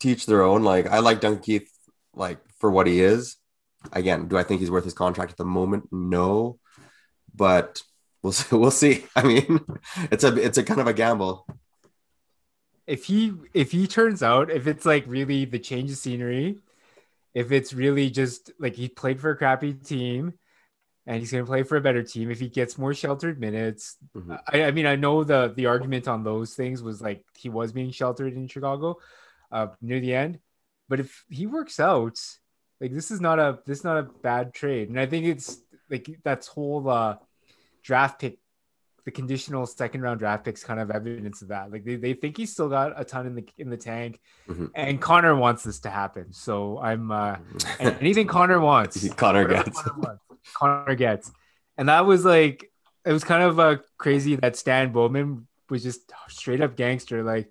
teach 0.00 0.26
their 0.26 0.42
own. 0.42 0.62
Like 0.64 0.86
I 0.88 0.98
like 1.00 1.20
Duncan 1.20 1.42
Keith, 1.42 1.70
like 2.14 2.38
for 2.58 2.70
what 2.70 2.86
he 2.86 3.00
is. 3.00 3.36
Again, 3.92 4.28
do 4.28 4.36
I 4.38 4.42
think 4.44 4.60
he's 4.60 4.70
worth 4.70 4.84
his 4.84 4.94
contract 4.94 5.32
at 5.32 5.36
the 5.38 5.44
moment? 5.44 5.88
No, 5.92 6.58
but 7.34 7.82
we'll 8.22 8.32
see. 8.38 8.56
We'll 8.56 8.70
see. 8.70 9.06
I 9.14 9.22
mean, 9.22 9.60
it's 10.12 10.24
a 10.24 10.34
it's 10.36 10.58
a 10.58 10.64
kind 10.64 10.80
of 10.80 10.86
a 10.86 10.94
gamble. 10.94 11.46
if 12.86 13.04
he 13.04 13.32
if 13.54 13.72
he 13.72 13.86
turns 13.86 14.22
out 14.22 14.50
if 14.50 14.66
it's 14.66 14.84
like 14.84 15.04
really 15.06 15.44
the 15.44 15.58
change 15.58 15.90
of 15.90 15.96
scenery 15.96 16.58
if 17.34 17.50
it's 17.50 17.72
really 17.72 18.10
just 18.10 18.52
like 18.58 18.76
he 18.76 18.88
played 18.88 19.20
for 19.20 19.30
a 19.30 19.36
crappy 19.36 19.72
team 19.74 20.34
and 21.06 21.20
he's 21.20 21.30
going 21.32 21.44
to 21.44 21.48
play 21.48 21.62
for 21.62 21.76
a 21.76 21.80
better 21.80 22.02
team 22.02 22.30
if 22.30 22.40
he 22.40 22.48
gets 22.48 22.78
more 22.78 22.94
sheltered 22.94 23.38
minutes 23.40 23.96
Mhm. 24.16 24.40
I, 24.52 24.64
I 24.64 24.70
mean 24.70 24.86
i 24.86 24.96
know 24.96 25.24
the 25.24 25.52
the 25.56 25.66
argument 25.66 26.08
on 26.08 26.24
those 26.24 26.54
things 26.54 26.82
was 26.82 27.00
like 27.02 27.24
he 27.36 27.48
was 27.48 27.72
being 27.72 27.90
sheltered 27.90 28.34
in 28.34 28.48
chicago 28.48 28.96
uh 29.52 29.68
near 29.82 30.00
the 30.00 30.14
end 30.14 30.38
but 30.88 31.00
if 31.00 31.24
he 31.28 31.46
works 31.46 31.78
out 31.78 32.18
like 32.80 32.92
this 32.92 33.10
is 33.10 33.20
not 33.20 33.38
a 33.38 33.58
this 33.66 33.78
is 33.78 33.84
not 33.84 33.98
a 33.98 34.02
bad 34.22 34.54
trade 34.54 34.88
and 34.88 34.98
i 34.98 35.06
think 35.06 35.26
it's 35.26 35.58
like 35.90 36.08
that's 36.24 36.46
whole 36.46 36.88
uh 36.88 37.16
draft 37.82 38.20
pick 38.20 38.38
the 39.04 39.10
conditional 39.10 39.66
second 39.66 40.00
round 40.00 40.18
draft 40.18 40.46
picks 40.46 40.64
kind 40.64 40.80
of 40.80 40.90
evidence 40.90 41.42
of 41.42 41.48
that. 41.48 41.70
Like 41.70 41.84
they, 41.84 41.96
they 41.96 42.14
think 42.14 42.38
he's 42.38 42.50
still 42.52 42.70
got 42.70 42.98
a 42.98 43.04
ton 43.04 43.26
in 43.26 43.34
the 43.34 43.44
in 43.58 43.68
the 43.68 43.76
tank, 43.76 44.18
Mhm. 44.48 44.70
and 44.74 44.98
Connor 44.98 45.36
wants 45.36 45.62
this 45.62 45.80
to 45.80 45.90
happen. 45.90 46.32
So 46.32 46.78
I'm 46.78 47.10
uh, 47.10 47.36
anything 47.78 48.26
Connor 48.26 48.60
wants, 48.60 49.06
Connor 49.22 49.46
gets. 49.46 49.78
Connor, 49.82 49.98
wants, 50.00 50.23
Connor 50.56 50.94
gets, 50.94 51.32
and 51.78 51.88
that 51.88 52.06
was 52.06 52.24
like 52.24 52.70
it 53.04 53.12
was 53.12 53.24
kind 53.24 53.42
of 53.42 53.58
uh, 53.58 53.76
crazy 53.98 54.36
that 54.36 54.56
Stan 54.56 54.92
Bowman 54.92 55.46
was 55.70 55.82
just 55.82 56.12
straight 56.28 56.60
up 56.60 56.76
gangster. 56.76 57.22
Like, 57.22 57.50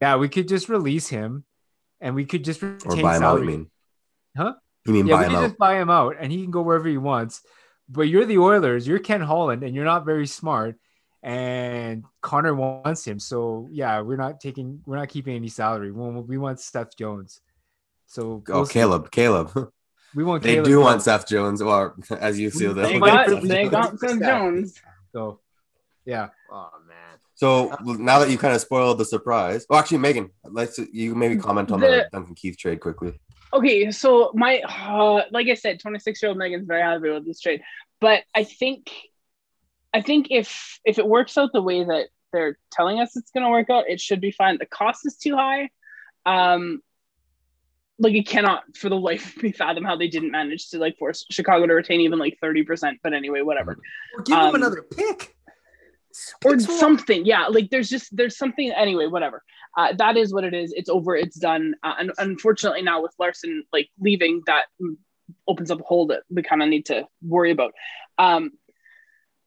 yeah, 0.00 0.16
we 0.16 0.28
could 0.28 0.48
just 0.48 0.68
release 0.68 1.08
him, 1.08 1.44
and 2.00 2.14
we 2.14 2.24
could 2.24 2.44
just 2.44 2.62
or 2.62 2.68
retain 2.84 3.02
buy 3.02 3.16
him 3.16 3.22
out. 3.22 3.36
salary. 3.38 3.40
You 3.42 3.46
mean? 3.50 3.70
Huh? 4.36 4.54
You 4.86 4.92
mean 4.94 5.06
Yeah, 5.06 5.14
buy 5.16 5.20
we 5.20 5.26
him 5.26 5.34
out? 5.36 5.42
just 5.48 5.58
buy 5.58 5.80
him 5.80 5.90
out 5.90 6.16
and 6.18 6.32
he 6.32 6.42
can 6.42 6.50
go 6.50 6.62
wherever 6.62 6.88
he 6.88 6.96
wants. 6.98 7.42
But 7.88 8.02
you're 8.02 8.24
the 8.24 8.38
Oilers, 8.38 8.86
you're 8.88 8.98
Ken 8.98 9.20
Holland, 9.20 9.62
and 9.62 9.74
you're 9.76 9.84
not 9.84 10.04
very 10.04 10.26
smart. 10.26 10.76
And 11.22 12.04
Connor 12.20 12.54
wants 12.54 13.06
him. 13.06 13.20
So 13.20 13.68
yeah, 13.70 14.00
we're 14.00 14.16
not 14.16 14.40
taking 14.40 14.80
we're 14.86 14.96
not 14.96 15.08
keeping 15.08 15.36
any 15.36 15.48
salary. 15.48 15.92
We 15.92 16.00
want, 16.00 16.26
we 16.28 16.38
want 16.38 16.58
Seth 16.60 16.96
Jones. 16.96 17.40
So 18.06 18.42
Oh, 18.48 18.52
we'll 18.54 18.66
see. 18.66 18.72
Caleb, 18.74 19.10
Caleb. 19.10 19.72
We 20.14 20.24
want 20.24 20.42
They 20.42 20.54
Caleb 20.54 20.66
do 20.66 20.80
want 20.80 21.02
Seth 21.02 21.26
Jones, 21.28 21.62
or 21.62 21.94
as 22.10 22.38
you 22.38 22.50
see, 22.50 22.66
They 22.66 22.72
They 22.72 22.92
the 22.94 22.98
got, 23.00 23.42
they 23.42 23.68
got 23.68 23.98
Seth 23.98 24.20
Jones. 24.20 24.80
So 25.12 25.40
yeah. 26.04 26.28
Oh 26.50 26.70
man. 26.86 26.96
So 27.34 27.76
now 27.82 28.18
that 28.20 28.30
you 28.30 28.38
kind 28.38 28.54
of 28.54 28.60
spoiled 28.60 28.98
the 28.98 29.04
surprise, 29.04 29.66
well, 29.68 29.78
actually, 29.78 29.98
Megan, 29.98 30.30
let's 30.44 30.78
you 30.92 31.14
maybe 31.14 31.36
comment 31.36 31.70
on 31.72 31.80
the, 31.80 31.86
The- 31.86 32.08
Duncan 32.12 32.34
Keith 32.34 32.56
trade 32.56 32.80
quickly. 32.80 33.18
Okay, 33.54 33.90
so 33.90 34.32
my 34.34 34.60
uh, 34.60 35.24
like 35.30 35.48
I 35.48 35.54
said, 35.54 35.78
26 35.78 36.22
year 36.22 36.30
old 36.30 36.38
Megan's 36.38 36.66
very 36.66 36.80
happy 36.80 37.10
with 37.10 37.26
this 37.26 37.40
trade, 37.40 37.62
but 38.00 38.22
I 38.34 38.44
think, 38.44 38.90
I 39.92 40.00
think 40.00 40.28
if 40.30 40.80
if 40.86 40.98
it 40.98 41.06
works 41.06 41.36
out 41.36 41.50
the 41.52 41.60
way 41.60 41.84
that 41.84 42.08
they're 42.32 42.56
telling 42.70 42.98
us 42.98 43.14
it's 43.14 43.30
going 43.30 43.44
to 43.44 43.50
work 43.50 43.68
out, 43.68 43.88
it 43.88 44.00
should 44.00 44.20
be 44.20 44.30
fine. 44.30 44.56
The 44.58 44.66
cost 44.66 45.04
is 45.04 45.16
too 45.16 45.36
high. 45.36 45.68
Um, 46.24 46.82
like 48.02 48.14
it 48.14 48.26
cannot 48.26 48.64
for 48.76 48.88
the 48.88 48.96
life 48.96 49.36
of 49.36 49.42
me 49.42 49.52
fathom 49.52 49.84
how 49.84 49.96
they 49.96 50.08
didn't 50.08 50.30
manage 50.32 50.68
to 50.70 50.78
like 50.78 50.96
force 50.98 51.24
Chicago 51.30 51.66
to 51.66 51.74
retain 51.74 52.00
even 52.02 52.18
like 52.18 52.36
30 52.40 52.62
percent. 52.64 52.98
But 53.02 53.12
anyway, 53.14 53.40
whatever. 53.42 53.72
Or 54.16 54.22
give 54.24 54.36
Um, 54.38 54.48
him 54.48 54.54
another 54.56 54.82
pick. 54.82 55.34
or 56.44 56.52
Pick 56.52 56.60
someone. 56.60 56.78
something 56.78 57.24
yeah 57.24 57.46
like 57.46 57.70
there's 57.70 57.88
just 57.88 58.14
there's 58.14 58.36
something 58.36 58.70
anyway 58.72 59.06
whatever 59.06 59.42
uh, 59.78 59.94
that 59.96 60.14
is 60.18 60.34
what 60.34 60.44
it 60.44 60.52
is 60.52 60.70
it's 60.76 60.90
over 60.90 61.16
it's 61.16 61.38
done 61.38 61.74
uh, 61.82 61.94
and 61.98 62.12
unfortunately 62.18 62.82
now 62.82 63.00
with 63.02 63.14
larsson 63.18 63.64
like 63.72 63.88
leaving 63.98 64.42
that 64.44 64.64
opens 65.48 65.70
up 65.70 65.80
a 65.80 65.84
hole 65.84 66.06
that 66.08 66.22
we 66.28 66.42
kind 66.42 66.62
of 66.62 66.68
need 66.68 66.84
to 66.84 67.06
worry 67.34 67.50
about 67.50 67.72
um 68.18 68.50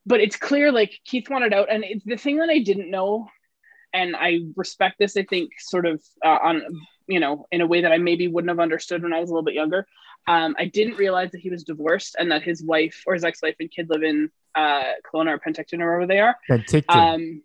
but 0.07 0.19
it's 0.19 0.35
clear 0.37 0.71
like 0.71 0.99
keith 1.05 1.29
wanted 1.29 1.53
out 1.53 1.67
and 1.71 1.83
it's 1.83 2.03
the 2.05 2.17
thing 2.17 2.37
that 2.37 2.49
i 2.49 2.57
didn't 2.57 2.89
know 2.89 3.27
and 3.93 4.15
i 4.15 4.39
respect 4.55 4.95
this 4.97 5.15
i 5.17 5.23
think 5.23 5.51
sort 5.59 5.85
of 5.85 6.01
uh, 6.25 6.39
on 6.41 6.63
you 7.07 7.19
know 7.19 7.45
in 7.51 7.61
a 7.61 7.67
way 7.67 7.81
that 7.81 7.91
i 7.91 7.97
maybe 7.97 8.27
wouldn't 8.27 8.49
have 8.49 8.59
understood 8.59 9.03
when 9.03 9.13
i 9.13 9.19
was 9.19 9.29
a 9.29 9.33
little 9.33 9.45
bit 9.45 9.53
younger 9.53 9.85
um, 10.27 10.55
i 10.57 10.65
didn't 10.65 10.95
realize 10.95 11.31
that 11.31 11.41
he 11.41 11.49
was 11.49 11.63
divorced 11.63 12.15
and 12.17 12.31
that 12.31 12.41
his 12.41 12.63
wife 12.63 13.03
or 13.05 13.13
his 13.13 13.23
ex-wife 13.23 13.55
and 13.59 13.71
kid 13.71 13.87
live 13.89 14.03
in 14.03 14.29
uh, 14.55 14.93
Kelowna 15.05 15.31
or 15.31 15.39
Penticton 15.39 15.81
or 15.81 15.85
wherever 15.85 16.07
they 16.07 16.19
are 16.19 16.35
um, 16.89 17.41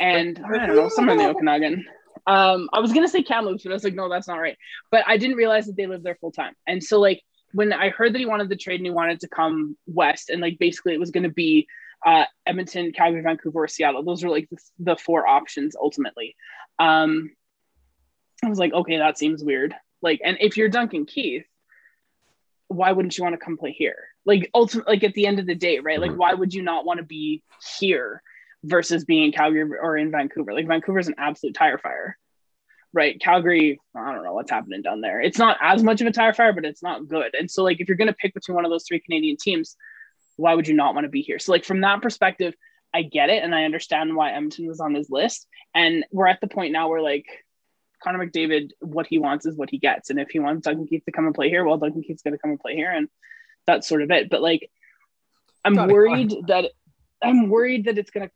and 0.00 0.40
I 0.44 0.66
don't 0.66 0.76
know, 0.76 0.88
somewhere 0.88 1.16
in 1.16 1.22
the 1.22 1.28
Okanagan. 1.28 1.84
Um, 2.26 2.68
I 2.72 2.80
was 2.80 2.92
gonna 2.92 3.08
say 3.08 3.22
Kamloops, 3.22 3.62
but 3.62 3.70
I 3.70 3.74
was 3.74 3.84
like, 3.84 3.94
no, 3.94 4.08
that's 4.08 4.28
not 4.28 4.36
right. 4.38 4.56
But 4.90 5.04
I 5.06 5.16
didn't 5.16 5.36
realize 5.36 5.66
that 5.66 5.76
they 5.76 5.86
lived 5.86 6.04
there 6.04 6.16
full 6.20 6.32
time. 6.32 6.54
And 6.66 6.82
so 6.82 7.00
like 7.00 7.22
when 7.52 7.72
I 7.72 7.88
heard 7.90 8.12
that 8.12 8.18
he 8.18 8.26
wanted 8.26 8.48
the 8.48 8.56
trade 8.56 8.80
and 8.80 8.86
he 8.86 8.90
wanted 8.90 9.20
to 9.20 9.28
come 9.28 9.76
west, 9.86 10.30
and 10.30 10.40
like 10.40 10.58
basically 10.58 10.94
it 10.94 11.00
was 11.00 11.10
gonna 11.10 11.30
be 11.30 11.66
uh, 12.06 12.24
Edmonton, 12.46 12.92
Calgary, 12.92 13.22
Vancouver, 13.22 13.64
or 13.64 13.68
Seattle. 13.68 14.04
Those 14.04 14.22
were 14.22 14.30
like 14.30 14.48
the, 14.50 14.58
the 14.78 14.96
four 14.96 15.26
options 15.26 15.74
ultimately. 15.74 16.36
Um, 16.78 17.30
I 18.44 18.48
was 18.48 18.58
like, 18.58 18.72
okay, 18.72 18.98
that 18.98 19.18
seems 19.18 19.42
weird. 19.42 19.74
Like, 20.00 20.20
and 20.24 20.36
if 20.40 20.56
you're 20.56 20.68
Duncan 20.68 21.06
Keith, 21.06 21.46
why 22.68 22.92
wouldn't 22.92 23.16
you 23.16 23.24
want 23.24 23.34
to 23.34 23.44
come 23.44 23.56
play 23.56 23.72
here? 23.72 23.96
Like 24.24 24.50
ultimately, 24.54 24.94
like 24.94 25.04
at 25.04 25.14
the 25.14 25.26
end 25.26 25.38
of 25.38 25.46
the 25.46 25.54
day, 25.54 25.78
right? 25.78 26.00
Like, 26.00 26.12
Mhm. 26.12 26.16
why 26.16 26.34
would 26.34 26.52
you 26.54 26.62
not 26.62 26.84
want 26.84 26.98
to 26.98 27.04
be 27.04 27.42
here 27.78 28.22
versus 28.62 29.04
being 29.04 29.24
in 29.24 29.32
Calgary 29.32 29.78
or 29.78 29.96
in 29.96 30.10
Vancouver? 30.10 30.52
Like 30.52 30.66
Vancouver's 30.66 31.08
an 31.08 31.14
absolute 31.18 31.54
tire 31.54 31.78
fire, 31.78 32.18
right? 32.92 33.18
Calgary, 33.20 33.80
I 33.94 34.12
don't 34.12 34.24
know 34.24 34.34
what's 34.34 34.50
happening 34.50 34.82
down 34.82 35.00
there. 35.00 35.20
It's 35.20 35.38
not 35.38 35.56
as 35.60 35.82
much 35.82 36.00
of 36.00 36.06
a 36.06 36.12
tire 36.12 36.34
fire, 36.34 36.52
but 36.52 36.66
it's 36.66 36.82
not 36.82 37.08
good. 37.08 37.34
And 37.34 37.50
so, 37.50 37.64
like, 37.64 37.80
if 37.80 37.88
you're 37.88 37.96
gonna 37.96 38.12
pick 38.12 38.34
between 38.34 38.54
one 38.54 38.66
of 38.66 38.70
those 38.70 38.84
three 38.86 39.00
Canadian 39.00 39.36
teams, 39.38 39.76
why 40.36 40.54
would 40.54 40.68
you 40.68 40.74
not 40.74 40.94
want 40.94 41.04
to 41.06 41.10
be 41.10 41.22
here? 41.22 41.38
So, 41.38 41.52
like, 41.52 41.64
from 41.64 41.80
that 41.80 42.02
perspective, 42.02 42.54
I 42.94 43.02
get 43.02 43.30
it, 43.30 43.42
and 43.42 43.54
I 43.54 43.64
understand 43.64 44.14
why 44.14 44.32
Edmonton 44.32 44.66
was 44.66 44.80
on 44.80 44.94
his 44.94 45.10
list. 45.10 45.46
And 45.74 46.04
we're 46.10 46.26
at 46.26 46.40
the 46.40 46.48
point 46.48 46.72
now 46.72 46.88
where 46.88 47.02
like 47.02 47.26
Connor 48.02 48.26
McDavid, 48.26 48.70
what 48.80 49.06
he 49.06 49.18
wants 49.18 49.44
is 49.46 49.56
what 49.56 49.70
he 49.70 49.78
gets. 49.78 50.10
And 50.10 50.20
if 50.20 50.30
he 50.30 50.38
wants 50.38 50.64
Duncan 50.64 50.86
Keith 50.86 51.04
to 51.04 51.12
come 51.12 51.26
and 51.26 51.34
play 51.34 51.48
here, 51.48 51.64
well, 51.64 51.78
Duncan 51.78 52.02
Keith's 52.02 52.22
going 52.22 52.32
to 52.34 52.38
come 52.38 52.50
and 52.50 52.60
play 52.60 52.74
here, 52.74 52.90
and 52.90 53.08
that's 53.66 53.88
sort 53.88 54.02
of 54.02 54.10
it. 54.10 54.30
But 54.30 54.42
like, 54.42 54.70
I'm 55.64 55.74
Gotta 55.74 55.92
worried 55.92 56.32
that 56.46 56.70
I'm 57.22 57.48
worried 57.48 57.86
that 57.86 57.98
it's 57.98 58.10
going 58.10 58.28
to 58.28 58.32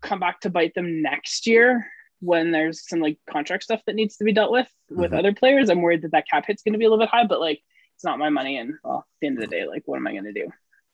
come 0.00 0.20
back 0.20 0.40
to 0.40 0.50
bite 0.50 0.74
them 0.74 1.02
next 1.02 1.46
year 1.46 1.86
when 2.20 2.52
there's 2.52 2.86
some 2.88 3.00
like 3.00 3.18
contract 3.28 3.64
stuff 3.64 3.80
that 3.86 3.94
needs 3.96 4.16
to 4.18 4.24
be 4.24 4.32
dealt 4.32 4.52
with 4.52 4.68
with 4.90 5.10
Mhm. 5.10 5.18
other 5.18 5.34
players. 5.34 5.68
I'm 5.68 5.82
worried 5.82 6.02
that 6.02 6.12
that 6.12 6.28
cap 6.28 6.44
hit's 6.46 6.62
going 6.62 6.74
to 6.74 6.78
be 6.78 6.84
a 6.84 6.90
little 6.90 7.02
bit 7.04 7.10
high, 7.10 7.26
but 7.26 7.40
like 7.40 7.60
it's 7.96 8.04
not 8.04 8.18
my 8.18 8.28
money, 8.28 8.56
and 8.58 8.74
well, 8.84 8.98
at 8.98 9.04
the 9.20 9.26
end 9.26 9.42
of 9.42 9.48
the 9.48 9.54
day, 9.54 9.66
like 9.66 9.82
what 9.86 9.96
am 9.96 10.06
I 10.06 10.12
going 10.12 10.24
to 10.24 10.32
do? 10.32 10.48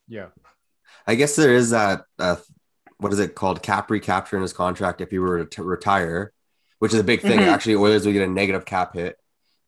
Yeah. 0.09 0.29
I 1.07 1.15
guess 1.17 1.37
there 1.37 1.55
is 1.55 1.71
that 1.71 2.05
uh, 2.19 2.37
what 2.99 3.13
is 3.13 3.19
it 3.19 3.35
called 3.35 3.63
cap 3.63 3.91
recapture 3.91 4.37
in 4.37 4.43
his 4.43 4.53
contract 4.53 5.01
if 5.01 5.11
he 5.11 5.19
were 5.19 5.45
to 5.45 5.63
retire, 5.63 6.33
which 6.79 6.93
is 6.93 7.01
a 7.01 7.05
big 7.05 7.21
thing. 7.21 7.39
Mhm. 7.41 7.47
Actually, 7.49 7.77
Oilers 7.77 8.05
would 8.07 8.13
get 8.13 8.23
a 8.29 8.31
negative 8.31 8.65
cap 8.65 8.95
hit, 8.95 9.17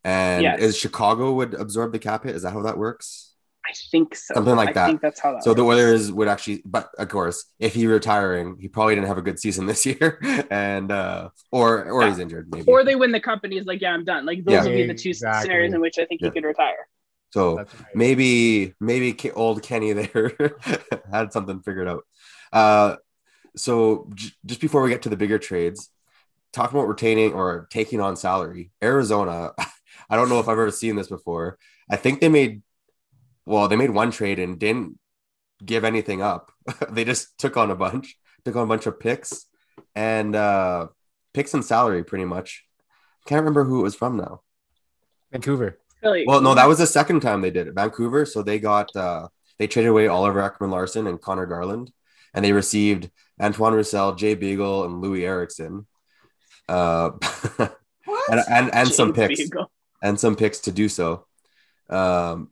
and 0.04 0.42
Yes. 0.42 0.60
is 0.60 0.76
Chicago 0.78 1.32
would 1.32 1.54
absorb 1.54 1.92
the 1.92 1.98
cap 1.98 2.24
hit? 2.24 2.34
Is 2.34 2.42
that 2.42 2.52
how 2.52 2.62
that 2.62 2.78
works? 2.78 3.24
I 3.66 3.72
think 3.90 4.14
so. 4.14 4.32
Something 4.32 4.56
like 4.56 4.70
I 4.70 4.72
that. 4.72 4.86
think 4.86 5.02
that's 5.02 5.20
how 5.20 5.32
that. 5.32 5.44
So 5.44 5.52
the 5.52 5.62
works. 5.62 5.78
Oilers 5.78 6.12
would 6.12 6.26
actually, 6.28 6.62
but 6.64 6.88
of 6.98 7.08
course, 7.10 7.44
if 7.58 7.74
he 7.74 7.86
retiring, 7.86 8.56
he 8.58 8.66
probably 8.68 8.94
didn't 8.94 9.08
have 9.08 9.18
a 9.18 9.22
good 9.22 9.38
season 9.38 9.66
this 9.72 9.84
year, 9.84 10.18
and 10.50 10.90
uh, 10.90 11.28
or 11.52 11.90
or 11.90 12.06
he's 12.06 12.18
injured 12.18 12.48
maybe. 12.50 12.64
or 12.66 12.82
they 12.82 12.96
win 12.96 13.12
the 13.12 13.20
cup 13.20 13.44
and 13.44 13.52
he's 13.52 13.66
like, 13.66 13.82
yeah, 13.82 13.92
I'm 13.92 14.04
done. 14.04 14.24
Like 14.24 14.44
those 14.44 14.52
Yeah. 14.54 14.64
would 14.64 14.72
be 14.74 14.86
the 14.86 14.94
two 14.94 15.10
Exactly. 15.10 15.42
scenarios 15.42 15.74
in 15.74 15.80
which 15.82 15.98
I 15.98 16.06
think 16.06 16.20
Yeah. 16.22 16.28
he 16.28 16.32
could 16.32 16.44
retire. 16.44 16.88
so 17.30 17.56
right. 17.58 17.66
maybe 17.94 18.72
maybe 18.80 19.14
old 19.32 19.62
Kenny 19.62 19.92
there 19.92 20.32
had 21.12 21.30
something 21.34 21.60
figured 21.60 21.88
out. 21.88 22.04
Uh, 22.50 22.96
so 23.54 24.08
j- 24.14 24.32
just 24.46 24.62
before 24.62 24.80
we 24.82 24.88
get 24.88 25.02
to 25.02 25.10
the 25.10 25.16
bigger 25.16 25.38
trades, 25.38 25.90
talking 26.52 26.78
about 26.78 26.88
retaining 26.88 27.32
or 27.32 27.68
taking 27.70 28.00
on 28.00 28.16
salary, 28.16 28.70
Arizona. 28.82 29.52
I 30.10 30.16
don't 30.16 30.28
know 30.28 30.40
if 30.40 30.48
I've 30.48 30.52
ever 30.52 30.70
seen 30.70 30.96
this 30.96 31.08
before. 31.08 31.58
I 31.90 31.96
think 31.96 32.20
they 32.20 32.28
made, 32.28 32.62
well, 33.46 33.68
they 33.68 33.76
made 33.76 33.90
one 33.90 34.10
trade 34.10 34.38
and 34.38 34.58
didn't 34.58 34.98
give 35.64 35.84
anything 35.84 36.22
up. 36.22 36.50
they 36.90 37.04
just 37.04 37.38
took 37.38 37.56
on 37.56 37.70
a 37.70 37.76
bunch, 37.76 38.16
took 38.44 38.56
on 38.56 38.64
a 38.64 38.66
bunch 38.66 38.86
of 38.86 39.00
picks 39.00 39.46
and 39.94 40.34
uh, 40.34 40.88
picks 41.34 41.54
and 41.54 41.64
salary 41.64 42.04
pretty 42.04 42.24
much. 42.24 42.64
Can't 43.26 43.40
remember 43.40 43.64
who 43.64 43.80
it 43.80 43.82
was 43.82 43.94
from 43.94 44.16
now. 44.16 44.42
Vancouver. 45.30 45.78
Really, 46.02 46.24
Well, 46.26 46.40
no, 46.40 46.54
that 46.54 46.68
was 46.68 46.78
the 46.78 46.86
second 46.86 47.20
time 47.20 47.40
they 47.40 47.50
did 47.50 47.66
it. 47.66 47.74
Vancouver. 47.74 48.24
So 48.24 48.42
they 48.42 48.58
got 48.58 48.94
uh 48.94 49.28
they 49.58 49.66
traded 49.66 49.90
away 49.90 50.06
Oliver 50.06 50.40
Ekman-Larsson 50.40 51.06
and 51.06 51.20
Connor 51.20 51.46
Garland, 51.46 51.90
and 52.32 52.44
they 52.44 52.52
received 52.52 53.10
Antoine 53.42 53.74
Roussel, 53.74 54.14
Jay 54.14 54.34
Beagle, 54.34 54.84
and 54.84 55.02
Loui 55.02 55.22
Eriksson. 55.22 55.86
Uh 56.68 57.10
and, 57.58 58.42
and, 58.50 58.74
and 58.74 58.88
some 58.88 59.12
picks 59.12 59.40
Beagle. 59.40 59.70
and 60.02 60.18
some 60.18 60.36
picks 60.36 60.60
to 60.60 60.72
do 60.72 60.88
so. 60.88 61.26
Um 61.88 62.50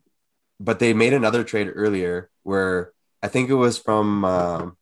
but 0.59 0.79
they 0.79 0.93
made 0.93 1.13
another 1.13 1.43
trade 1.43 1.71
earlier 1.73 2.29
where 2.43 2.91
I 3.21 3.27
think 3.27 3.49
it 3.49 3.55
was 3.55 3.77
from 3.77 4.25
um 4.25 4.77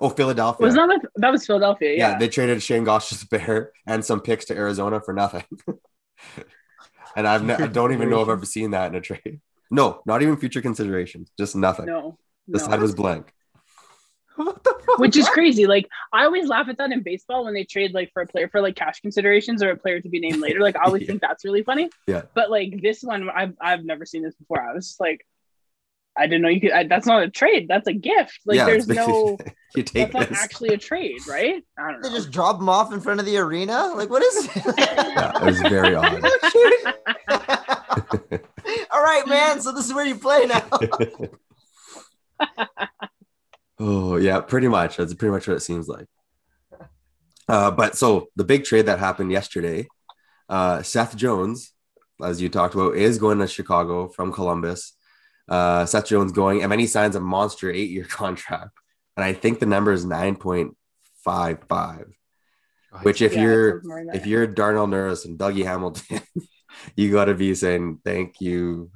oh 0.00 0.08
Philadelphia. 0.08 0.64
Was 0.64 0.74
that 0.74 0.88
with, 0.88 1.02
that 1.16 1.30
was 1.30 1.46
Philadelphia? 1.46 1.96
yeah. 1.96 2.10
Yeah. 2.10 2.18
they 2.18 2.28
traded 2.28 2.62
Shayne 2.62 2.84
Gostisbehere 2.84 3.68
and 3.86 4.04
some 4.04 4.20
picks 4.20 4.46
to 4.46 4.56
Arizona 4.56 5.00
for 5.00 5.12
nothing. 5.12 5.44
and 7.16 7.26
I've 7.26 7.44
ne- 7.44 7.54
I 7.54 7.66
don't 7.66 7.92
even 7.92 8.10
know 8.10 8.22
if 8.22 8.28
I've 8.28 8.38
ever 8.38 8.46
seen 8.46 8.72
that 8.72 8.90
in 8.90 8.94
a 8.96 9.00
trade. 9.00 9.40
No, 9.70 10.00
not 10.06 10.22
even 10.22 10.36
future 10.36 10.62
considerations, 10.62 11.30
just 11.38 11.56
nothing. 11.56 11.86
no. 11.86 12.18
the 12.46 12.58
no. 12.58 12.64
side 12.64 12.80
was 12.80 12.94
blank. 12.94 13.32
What 14.44 14.64
the 14.64 14.74
fuck? 14.84 14.98
Which 14.98 15.16
is 15.16 15.28
crazy. 15.28 15.66
Like 15.66 15.88
I 16.12 16.24
always 16.24 16.48
laugh 16.48 16.68
at 16.68 16.78
that 16.78 16.90
in 16.90 17.02
baseball 17.02 17.44
when 17.44 17.54
they 17.54 17.64
trade 17.64 17.94
like 17.94 18.12
for 18.12 18.22
a 18.22 18.26
player 18.26 18.48
for 18.48 18.60
like 18.60 18.74
cash 18.74 19.00
considerations 19.00 19.62
or 19.62 19.70
a 19.70 19.76
player 19.76 20.00
to 20.00 20.08
be 20.08 20.18
named 20.18 20.40
later. 20.40 20.60
Like 20.60 20.76
I 20.76 20.84
always 20.86 21.02
Yeah. 21.04 21.06
think 21.08 21.20
that's 21.20 21.44
really 21.44 21.62
funny. 21.62 21.88
Yeah. 22.08 22.22
But 22.34 22.50
like 22.50 22.82
this 22.82 23.02
one, 23.02 23.30
I've 23.30 23.54
I've 23.60 23.84
never 23.84 24.04
seen 24.04 24.22
this 24.24 24.34
before. 24.34 24.60
I 24.60 24.74
was 24.74 24.88
just 24.88 25.00
like, 25.00 25.24
I 26.16 26.26
didn't 26.26 26.42
know 26.42 26.48
you 26.48 26.60
could. 26.60 26.72
I, 26.72 26.84
that's 26.84 27.06
not 27.06 27.22
a 27.22 27.30
trade. 27.30 27.68
That's 27.68 27.86
a 27.86 27.92
gift. 27.92 28.40
Like 28.44 28.56
yeah, 28.56 28.66
there's 28.66 28.88
no. 28.88 29.38
you 29.76 29.82
take 29.82 30.12
That's 30.12 30.30
not 30.30 30.40
actually 30.40 30.70
a 30.70 30.78
trade, 30.78 31.26
right? 31.28 31.62
I 31.78 31.92
don't 31.92 32.00
know. 32.00 32.08
They 32.08 32.14
just 32.14 32.30
drop 32.30 32.58
them 32.58 32.68
off 32.68 32.92
in 32.92 33.00
front 33.00 33.20
of 33.20 33.26
the 33.26 33.36
arena? 33.36 33.92
Like, 33.96 34.10
what 34.10 34.22
is 34.22 34.46
it? 34.46 34.62
Yeah, 34.78 35.32
it 35.36 35.44
was 35.44 35.60
very 35.60 35.94
odd. 35.94 36.20
Oh, 37.28 38.20
All 38.92 39.02
right, 39.02 39.26
man. 39.26 39.60
So 39.60 39.72
this 39.72 39.86
is 39.86 39.94
where 39.94 40.06
you 40.06 40.14
play 40.16 40.46
now. 40.46 40.62
Oh 43.78 44.16
yeah, 44.16 44.40
pretty 44.40 44.68
much. 44.68 44.96
That's 44.96 45.14
pretty 45.14 45.32
much 45.32 45.48
what 45.48 45.56
it 45.56 45.60
seems 45.60 45.88
like. 45.88 46.06
Uh, 47.48 47.70
but 47.70 47.96
so 47.96 48.28
the 48.36 48.44
big 48.44 48.64
trade 48.64 48.86
that 48.86 48.98
happened 48.98 49.30
yesterday, 49.30 49.86
uh, 50.48 50.82
Seth 50.82 51.16
Jones, 51.16 51.72
as 52.22 52.40
you 52.40 52.48
talked 52.48 52.74
about, 52.74 52.96
is 52.96 53.18
going 53.18 53.38
to 53.38 53.46
Chicago 53.46 54.08
from 54.08 54.32
Columbus. 54.32 54.94
Uh, 55.48 55.84
Seth 55.84 56.06
Jones 56.06 56.32
going, 56.32 56.62
and 56.62 56.72
then 56.72 56.78
he 56.78 56.86
signs 56.86 57.16
a 57.16 57.20
monster 57.20 57.70
eight-year 57.70 58.04
contract, 58.08 58.70
and 59.16 59.24
I 59.24 59.32
think 59.32 59.58
the 59.58 59.66
number 59.66 59.92
is 59.92 60.04
nine 60.04 60.36
point 60.36 60.76
five 61.22 61.58
five. 61.68 62.06
Which, 63.02 63.20
if 63.22 63.34
Yeah, 63.34 63.42
you're 63.42 63.72
sounds 63.72 63.88
more 63.88 64.04
than 64.04 64.14
if 64.14 64.26
you're 64.26 64.46
Darnell 64.46 64.86
Nurse 64.86 65.24
and 65.24 65.38
Dougie 65.38 65.64
Hamilton, 65.64 66.20
you 66.96 67.10
got 67.10 67.26
to 67.26 67.34
be 67.34 67.54
saying 67.54 67.98
thank 68.04 68.40
you, 68.40 68.90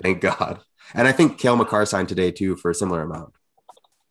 thank 0.00 0.20
God. 0.20 0.60
And 0.94 1.06
I 1.06 1.12
think 1.12 1.38
Cale 1.38 1.56
Makar 1.56 1.84
signed 1.84 2.08
today 2.08 2.30
too 2.30 2.56
for 2.56 2.70
a 2.70 2.74
similar 2.74 3.02
amount. 3.02 3.32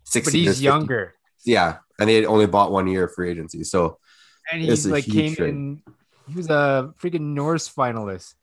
Six 0.10 0.28
but 0.28 0.34
years, 0.34 0.46
he's 0.46 0.56
50 0.58 0.64
younger. 0.66 1.14
Yeah, 1.46 1.78
and 2.00 2.10
they 2.10 2.26
only 2.26 2.48
bought 2.48 2.72
one 2.72 2.88
year 2.88 3.06
of 3.06 3.14
free 3.14 3.30
agency. 3.32 3.64
So 3.64 3.98
And 4.52 4.62
It's 4.62 4.84
he's 4.84 4.88
like 4.88 5.06
came 5.06 5.36
trade. 5.36 5.50
in. 5.50 5.82
He 6.28 6.36
was 6.36 6.50
a 6.50 6.94
freaking 7.02 7.34
Norris 7.34 7.70
finalist. 7.70 8.34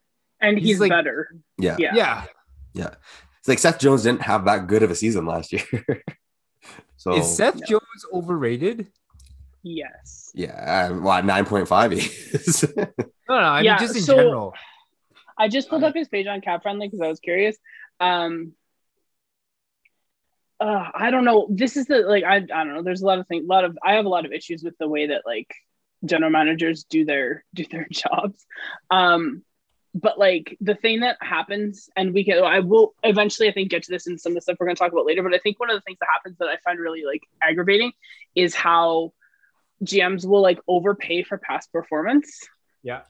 and 0.40 0.58
he's 0.58 0.68
he's, 0.68 0.80
like- 0.80 0.90
better. 0.90 1.34
yeah, 1.58 1.76
Yeah. 1.78 2.24
Yeah. 2.74 2.94
it's 3.38 3.48
like 3.48 3.58
Seth 3.58 3.78
Jones 3.78 4.02
didn't 4.04 4.22
have 4.22 4.44
that 4.46 4.66
good 4.66 4.82
of 4.82 4.90
a 4.90 4.94
season 4.94 5.24
last 5.26 5.52
year. 5.52 5.62
so 6.96 7.14
Is 7.16 7.36
Seth 7.36 7.56
No. 7.56 7.66
Jones 7.66 8.04
overrated? 8.12 8.88
Yes. 9.62 10.30
yeah, 10.34 10.88
uh, 10.90 10.94
well, 11.00 11.22
nine 11.22 11.44
point 11.44 11.66
five 11.68 11.92
is. 11.92 12.64
No, 13.28 13.40
no. 13.40 13.44
I 13.44 13.62
Yeah, 13.62 13.72
mean, 13.72 13.78
just 13.80 13.96
in 13.96 14.02
so- 14.02 14.14
general. 14.14 14.54
I 15.38 15.48
just 15.48 15.68
pulled 15.68 15.82
up 15.84 15.94
his 15.94 16.06
page 16.08 16.26
on 16.28 16.40
Cap 16.40 16.62
Friendly 16.62 16.86
because 16.86 17.00
I 17.02 17.08
was 17.08 17.18
curious. 17.20 17.56
Um, 18.00 18.52
uh, 20.60 20.90
I 20.94 21.10
don't 21.10 21.24
know. 21.24 21.48
This 21.50 21.76
is 21.76 21.86
the 21.86 21.98
like 21.98 22.24
I 22.24 22.36
I 22.36 22.40
don't 22.40 22.74
know. 22.74 22.82
There's 22.82 23.02
a 23.02 23.06
lot 23.06 23.18
of 23.18 23.26
things. 23.26 23.44
A 23.44 23.48
lot 23.48 23.64
of 23.64 23.78
I 23.84 23.94
have 23.94 24.06
a 24.06 24.10
lot 24.10 24.24
of 24.26 24.32
issues 24.32 24.62
with 24.62 24.76
the 24.78 24.88
way 24.88 25.08
that 25.08 25.22
like 25.26 25.52
general 26.04 26.30
managers 26.30 26.84
do 26.84 27.04
their 27.04 27.44
do 27.54 27.64
their 27.70 27.86
jobs. 27.90 28.44
Um, 28.90 29.42
but 29.94 30.18
like 30.18 30.56
the 30.60 30.74
thing 30.74 31.00
that 31.00 31.16
happens, 31.20 31.88
and 31.96 32.12
we 32.12 32.24
can 32.24 32.42
I 32.42 32.60
will 32.60 32.94
eventually 33.02 33.48
I 33.48 33.52
think 33.52 33.70
get 33.70 33.82
to 33.84 33.90
this 33.92 34.06
in 34.06 34.18
some 34.18 34.32
of 34.32 34.36
the 34.36 34.40
stuff 34.42 34.56
we're 34.60 34.66
going 34.66 34.76
to 34.76 34.78
talk 34.78 34.92
about 34.92 35.06
later. 35.06 35.22
But 35.22 35.34
I 35.34 35.38
think 35.38 35.58
one 35.60 35.70
of 35.70 35.76
the 35.76 35.80
things 35.82 35.98
that 36.00 36.08
happens 36.12 36.36
that 36.38 36.48
I 36.48 36.56
find 36.64 36.78
really 36.78 37.04
like 37.04 37.22
aggravating 37.42 37.92
is 38.34 38.54
how 38.54 39.12
GMs 39.84 40.26
will 40.26 40.40
like 40.42 40.58
overpay 40.68 41.22
for 41.22 41.36
past 41.38 41.70
performance 41.72 42.40
Yeah. 42.82 43.02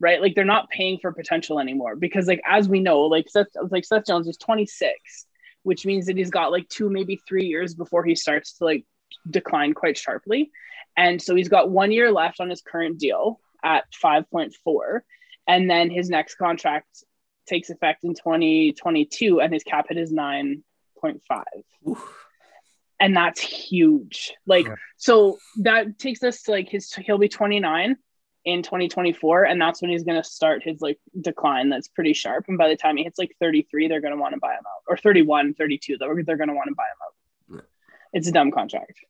right? 0.00 0.20
Like 0.20 0.34
they're 0.34 0.44
not 0.44 0.70
paying 0.70 0.98
for 1.00 1.12
potential 1.12 1.60
anymore 1.60 1.96
because, 1.96 2.26
like, 2.26 2.40
as 2.46 2.68
we 2.68 2.80
know, 2.80 3.02
like 3.02 3.28
Seth, 3.28 3.48
like 3.70 3.84
Seth 3.84 4.06
Jones 4.06 4.26
is 4.28 4.36
26, 4.38 5.26
which 5.64 5.84
means 5.84 6.06
that 6.06 6.16
he's 6.16 6.30
got 6.30 6.52
like 6.52 6.68
two, 6.68 6.88
maybe 6.88 7.16
three 7.26 7.46
years 7.46 7.74
before 7.74 8.04
he 8.04 8.14
starts 8.14 8.58
to 8.58 8.64
like 8.64 8.84
decline 9.28 9.74
quite 9.74 9.98
sharply. 9.98 10.50
And 10.96 11.20
so 11.20 11.34
he's 11.34 11.48
got 11.48 11.68
one 11.70 11.90
year 11.90 12.12
left 12.12 12.38
on 12.40 12.48
his 12.48 12.62
current 12.62 12.98
deal 12.98 13.40
at 13.64 13.84
5.4. 14.02 15.00
And 15.48 15.68
then 15.68 15.90
his 15.90 16.08
next 16.08 16.36
contract 16.36 16.86
takes 17.48 17.68
effect 17.68 18.04
in 18.04 18.14
2022 18.14 19.40
and 19.40 19.52
his 19.52 19.64
cap 19.64 19.86
hit 19.88 19.98
is 19.98 20.12
9.5 20.12 21.42
and 23.00 23.16
that's 23.16 23.40
huge. 23.40 24.32
Like, 24.46 24.66
Yeah. 24.66 24.76
so 24.96 25.38
that 25.58 25.98
takes 25.98 26.22
us 26.22 26.42
to 26.44 26.52
like 26.52 26.68
his, 26.70 26.92
he'll 26.94 27.18
be 27.18 27.28
29 27.28 27.96
in 28.44 28.62
2024, 28.62 29.44
and 29.44 29.60
that's 29.60 29.80
when 29.80 29.90
he's 29.90 30.04
going 30.04 30.20
to 30.20 30.28
start 30.28 30.62
his 30.62 30.80
like 30.80 30.98
decline 31.20 31.70
that's 31.70 31.88
pretty 31.88 32.12
sharp. 32.12 32.44
And 32.48 32.58
by 32.58 32.68
the 32.68 32.76
time 32.76 32.96
he 32.96 33.04
hits 33.04 33.18
like 33.18 33.34
33, 33.40 33.88
they're 33.88 34.00
going 34.00 34.14
to 34.14 34.20
want 34.20 34.34
to 34.34 34.40
buy 34.40 34.52
him 34.52 34.64
out, 34.66 34.82
or 34.88 34.96
31, 34.96 35.54
32, 35.54 35.96
they're, 35.98 36.22
they're 36.22 36.36
going 36.36 36.48
to 36.48 36.54
want 36.54 36.68
to 36.68 36.74
buy 36.74 36.84
him 36.84 36.98
out. 37.06 37.64
It's 38.12 38.28
a 38.28 38.32
dumb 38.32 38.52
contract. 38.52 39.04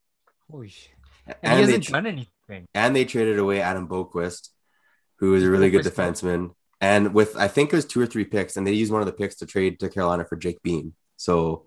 Holy 0.51 0.69
shit. 0.69 0.91
And, 1.27 1.37
and, 1.43 1.53
he 1.53 1.67
they 1.67 1.73
hasn't 1.73 1.85
tr- 1.85 1.93
done 1.93 2.07
anything. 2.07 2.67
and 2.75 2.97
they 2.97 3.05
traded 3.05 3.39
away 3.39 3.61
Adam 3.61 3.87
Boqvist, 3.87 4.49
who 5.19 5.35
is 5.35 5.45
a 5.45 5.51
really 5.51 5.71
good 5.71 5.85
defenseman. 5.85 6.53
And 6.81 7.15
with 7.15 7.37
I 7.37 7.49
think 7.49 7.73
it 7.73 7.77
was 7.77 7.85
two 7.85 8.01
or 8.01 8.07
three 8.07 8.25
picks, 8.25 8.57
and 8.57 8.67
they 8.67 8.73
used 8.73 8.93
one 8.93 9.01
of 9.01 9.07
the 9.07 9.13
picks 9.13 9.37
to 9.37 9.47
trade 9.47 9.81
to 9.81 9.89
Carolina 9.89 10.25
for 10.25 10.37
Jake 10.37 10.63
Bean. 10.63 10.95
So 11.17 11.67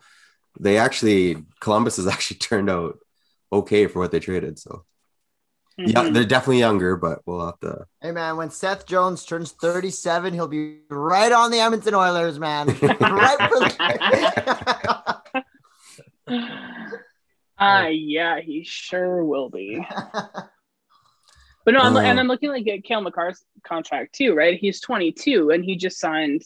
they 0.59 0.77
actually 0.77 1.43
Columbus 1.59 1.97
has 1.97 2.07
actually 2.15 2.37
turned 2.37 2.69
out 2.69 2.99
okay 3.51 3.87
for 3.87 3.99
what 3.99 4.11
they 4.11 4.19
traded. 4.19 4.59
So 4.59 4.83
yeah, 5.77 6.03
Mhm. 6.03 6.13
they're 6.13 6.23
definitely 6.25 6.59
younger, 6.59 6.95
but 6.97 7.19
we'll 7.25 7.45
have 7.45 7.59
to. 7.59 7.85
Hey 8.01 8.11
man, 8.11 8.37
when 8.37 8.49
Seth 8.49 8.85
Jones 8.87 9.23
turns 9.25 9.51
37, 9.51 10.33
he'll 10.33 10.47
be 10.47 10.79
right 10.89 11.31
on 11.31 11.51
the 11.51 11.59
Edmonton 11.59 11.93
Oilers, 11.95 12.39
man. 12.39 12.67
right 12.81 13.37
for 13.49 13.59
the- 13.59 15.21
Ah, 17.59 17.87
yeah, 17.87 18.39
he 18.39 18.63
sure 18.63 19.23
will 19.23 19.49
be. 19.49 19.85
But 21.65 21.73
no, 21.73 21.81
I'm, 21.81 21.97
Uh, 21.97 21.99
and 21.99 22.17
I'm 22.17 22.27
looking 22.29 22.49
like 22.49 22.65
at 22.69 22.85
Cale 22.85 23.01
Makar's 23.03 23.43
contract 23.65 24.15
too, 24.15 24.33
right? 24.33 24.57
He's 24.57 24.79
22 24.79 25.49
and 25.49 25.65
he 25.65 25.75
just 25.75 25.99
signed 25.99 26.43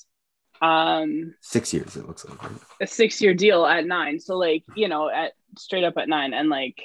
um 0.64 1.36
Six 1.42 1.72
years, 1.76 1.96
it 1.96 2.08
looks 2.08 2.26
like. 2.26 2.42
right? 2.42 2.52
a 2.82 2.88
six 2.88 3.22
year 3.22 3.36
deal 3.36 3.64
at 3.68 3.86
nine. 3.86 4.20
So 4.20 4.36
like, 4.36 4.64
you 4.76 4.88
know, 4.88 5.10
at 5.12 5.34
straight 5.60 5.84
up 5.84 5.94
at 5.98 6.10
nine. 6.10 6.34
And 6.34 6.50
like 6.50 6.82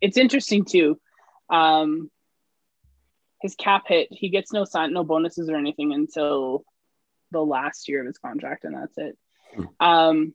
it's 0.00 0.16
interesting 0.16 0.64
too. 0.64 0.98
Um, 1.50 2.10
his 3.40 3.54
cap 3.54 3.84
hit. 3.86 4.08
He 4.10 4.28
gets 4.28 4.52
no 4.52 4.64
sign, 4.64 4.92
no 4.92 5.04
bonuses 5.04 5.48
or 5.48 5.56
anything 5.56 5.92
until 5.92 6.64
the 7.30 7.44
last 7.44 7.88
year 7.88 8.00
of 8.00 8.06
his 8.06 8.18
contract, 8.18 8.64
and 8.64 8.74
that's 8.74 8.98
it. 8.98 9.18
Hmm. 9.54 9.64
Um, 9.80 10.34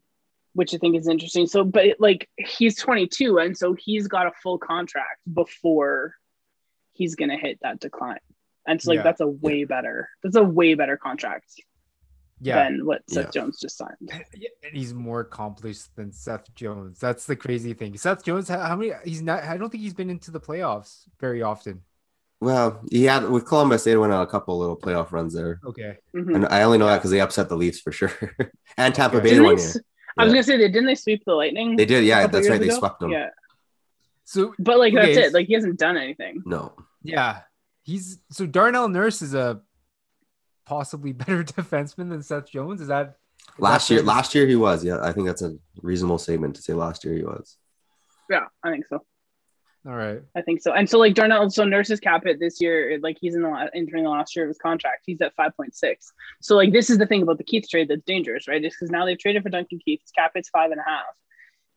which 0.53 0.73
I 0.73 0.77
think 0.77 0.95
is 0.95 1.07
interesting. 1.07 1.47
So, 1.47 1.63
but 1.63 1.97
like 1.99 2.29
he's 2.37 2.77
22, 2.77 3.39
and 3.39 3.57
so 3.57 3.73
he's 3.73 4.07
got 4.07 4.27
a 4.27 4.31
full 4.41 4.57
contract 4.59 5.19
before 5.31 6.15
he's 6.93 7.15
gonna 7.15 7.37
hit 7.37 7.59
that 7.61 7.79
decline. 7.79 8.19
And 8.65 8.81
so, 8.81 8.91
like, 8.91 8.97
Yeah. 8.97 9.03
that's 9.03 9.19
a 9.21 9.27
way 9.27 9.65
better. 9.65 10.09
That's 10.21 10.35
a 10.35 10.43
way 10.43 10.75
better 10.75 10.95
contract 10.95 11.51
Yeah. 12.43 12.63
than 12.63 12.85
what 12.85 13.01
Seth 13.09 13.25
Yeah. 13.25 13.41
Jones 13.41 13.59
just 13.59 13.77
signed. 13.77 13.95
Yeah, 14.35 14.49
and 14.63 14.75
he's 14.75 14.93
more 14.93 15.21
accomplished 15.21 15.95
than 15.95 16.11
Seth 16.11 16.53
Jones. 16.55 16.99
That's 16.99 17.25
the 17.25 17.35
crazy 17.35 17.73
thing. 17.73 17.95
Seth 17.97 18.23
Jones, 18.23 18.47
how 18.49 18.59
how 18.59 18.75
many? 18.75 18.91
He's 19.05 19.21
not. 19.21 19.43
I 19.43 19.57
don't 19.57 19.69
think 19.69 19.83
he's 19.83 19.93
been 19.93 20.09
into 20.09 20.31
the 20.31 20.39
playoffs 20.39 21.03
very 21.19 21.41
often. 21.41 21.81
Well, 22.41 22.81
he 22.91 23.05
had 23.05 23.29
with 23.29 23.45
Columbus, 23.45 23.85
they 23.85 23.95
went 23.95 24.11
on 24.11 24.21
a 24.21 24.27
couple 24.27 24.57
little 24.59 24.75
playoff 24.77 25.13
runs 25.13 25.33
there, 25.33 25.61
Okay. 25.65 25.97
Mhm. 26.13 26.35
and 26.35 26.45
I 26.47 26.63
only 26.63 26.77
know 26.77 26.87
that 26.87 26.97
because 26.97 27.11
they 27.11 27.21
upset 27.21 27.47
the 27.47 27.55
Leafs 27.55 27.79
for 27.79 27.91
sure, 27.93 28.11
and 28.77 28.93
Tampa 28.93 29.17
Okay. 29.17 29.23
Bay 29.23 29.29
Didn't 29.29 29.45
one 29.45 29.55
they 29.55 29.61
year. 29.61 29.69
s- 29.69 29.79
I 30.17 30.23
was 30.25 30.31
Yeah. 30.31 30.35
gonna 30.35 30.43
say 30.43 30.57
they 30.57 30.67
didn't 30.67 30.85
they 30.87 30.95
sweep 30.95 31.23
the 31.25 31.33
Lightning? 31.35 31.77
They 31.77 31.85
did, 31.85 32.03
yeah, 32.03 32.27
that's 32.27 32.45
years 32.47 32.49
right. 32.49 32.59
They 32.67 32.69
swept 32.75 32.99
them. 32.99 33.11
Yeah, 33.11 33.29
So 34.25 34.53
but 34.59 34.77
like 34.77 34.93
Okay, 34.93 35.15
that's 35.15 35.27
it. 35.29 35.33
Like 35.33 35.47
he 35.47 35.53
hasn't 35.53 35.79
done 35.79 35.95
anything. 35.97 36.41
No, 36.45 36.73
yeah, 37.01 37.41
he's 37.83 38.19
so 38.29 38.45
Darnell 38.45 38.89
Nurse 38.89 39.21
is 39.21 39.33
a 39.33 39.61
possibly 40.73 41.11
better 41.23 41.43
defenseman 41.43 42.09
than 42.09 42.23
Seth 42.23 42.49
Jones. 42.51 42.81
Is 42.81 42.87
that 42.87 43.15
is 43.39 43.59
last 43.59 43.87
that 43.87 43.93
year, 43.95 44.03
last 44.03 44.35
year 44.35 44.47
he 44.47 44.55
was. 44.55 44.83
Yeah, 44.83 44.99
I 45.01 45.11
think 45.11 45.27
that's 45.27 45.41
a 45.41 45.55
reasonable 45.81 46.17
statement 46.17 46.55
to 46.55 46.61
say. 46.61 46.73
Last 46.73 47.03
year 47.05 47.13
he 47.13 47.23
was. 47.23 47.57
Yeah, 48.29 48.45
I 48.63 48.71
think 48.71 48.85
so. 48.87 48.99
All 49.85 49.93
right. 49.95 50.21
I 50.33 50.41
think 50.41 50.61
so. 50.61 50.71
And 50.71 50.89
so 50.89 50.97
like 50.97 51.13
Darnell, 51.13 51.49
so 51.49 51.65
Nurse's 51.65 51.99
cap 51.99 52.23
hit 52.23 52.39
this 52.39 52.61
year, 52.61 52.97
like 53.03 53.17
he's 53.19 53.35
in 53.35 53.41
the 53.41 53.49
la- 53.49 53.67
entering 53.75 54.05
the 54.05 54.09
last 54.09 54.33
year 54.33 54.45
of 54.45 54.49
his 54.49 54.57
contract. 54.57 55.03
He's 55.05 55.21
at 55.21 55.35
five 55.35 55.51
point 55.57 55.75
six. 55.75 56.11
So 56.41 56.55
like 56.55 56.71
this 56.71 56.89
is 56.89 56.97
the 56.97 57.05
thing 57.05 57.21
about 57.21 57.37
the 57.37 57.43
Keith 57.43 57.67
trade 57.69 57.89
that's 57.89 58.01
dangerous, 58.05 58.47
right? 58.47 58.63
Is 58.63 58.73
because 58.73 58.89
now 58.91 59.05
they've 59.05 59.19
traded 59.19 59.43
for 59.43 59.49
Duncan 59.49 59.79
Keith. 59.83 59.99
His 60.01 60.11
cap 60.11 60.31
hit's 60.35 60.49
five 60.49 60.71
and 60.71 60.79
a 60.79 60.89
half. 60.89 61.03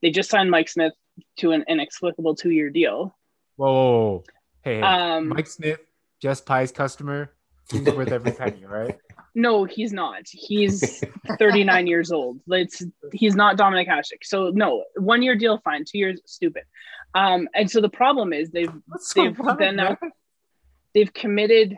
They 0.02 0.10
just 0.10 0.30
signed 0.30 0.50
Mike 0.50 0.68
Smith 0.68 0.92
to 1.38 1.50
an 1.50 1.64
inexplicable 1.68 2.36
two 2.36 2.50
year 2.50 2.70
deal. 2.70 3.16
Whoa, 3.56 3.72
whoa, 3.72 3.82
whoa. 4.08 4.24
Hey, 4.62 4.76
hey, 4.76 4.82
Um, 4.82 5.28
Mike 5.28 5.48
Smith, 5.48 5.80
Just 6.22 6.46
Pie's 6.46 6.70
customer. 6.70 7.32
He's 7.70 7.82
worth 7.82 8.12
every 8.12 8.32
penny, 8.32 8.64
right? 8.64 8.98
No, 9.38 9.64
he's 9.64 9.92
not. 9.92 10.22
He's 10.26 11.04
39 11.38 11.86
years 11.86 12.10
old. 12.10 12.40
It's 12.48 12.82
he's 13.12 13.36
not 13.36 13.58
Dominik 13.58 13.86
Hasek. 13.86 14.24
So 14.24 14.48
no, 14.48 14.84
one 14.96 15.20
year 15.20 15.36
deal, 15.36 15.58
fine. 15.58 15.84
Two 15.84 15.98
years, 15.98 16.22
stupid. 16.24 16.62
Um, 17.14 17.46
and 17.54 17.70
so 17.70 17.82
the 17.82 17.90
problem 17.90 18.32
is 18.32 18.48
they've 18.50 18.72
What's 18.86 19.12
so 19.12 19.24
they've 19.24 19.38
wrong, 19.38 19.58
then 19.58 19.76
now 19.76 19.98
they've 20.94 21.12
committed 21.12 21.76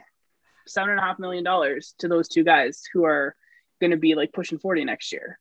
seven 0.69 0.91
and 0.91 1.01
a 1.01 1.03
half 1.03 1.19
million 1.19 1.43
dollars 1.43 1.97
to 1.99 2.07
those 2.07 2.29
two 2.29 2.45
guys 2.45 2.85
who 2.93 3.05
are 3.05 3.35
going 3.81 3.91
to 3.91 3.97
be 3.97 4.15
like 4.15 4.33
pushing 4.33 4.61
40 4.61 4.85
next 4.85 5.11
year. 5.11 5.41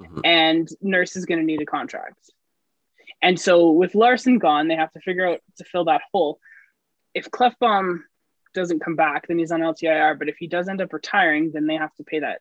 Mhm. 0.00 0.22
And 0.24 0.68
Nurse 0.82 1.14
is 1.14 1.24
going 1.24 1.38
to 1.38 1.46
need 1.46 1.62
a 1.62 1.66
contract. 1.66 2.18
And 3.22 3.38
so 3.38 3.70
with 3.70 3.94
Larsson 3.94 4.40
gone, 4.40 4.66
they 4.66 4.74
have 4.74 4.90
to 4.94 5.00
figure 5.00 5.28
out 5.28 5.40
to 5.58 5.64
fill 5.64 5.84
that 5.84 6.02
hole. 6.12 6.40
If 7.14 7.30
Klefbom 7.30 8.00
doesn't 8.54 8.80
come 8.80 8.96
back, 8.96 9.26
then 9.26 9.38
he's 9.38 9.52
on 9.52 9.60
LTIR. 9.60 10.18
But 10.18 10.28
if 10.28 10.36
he 10.36 10.46
does 10.46 10.68
end 10.68 10.80
up 10.80 10.92
retiring, 10.92 11.50
then 11.52 11.66
they 11.66 11.76
have 11.76 11.94
to 11.96 12.04
pay 12.04 12.20
that 12.20 12.40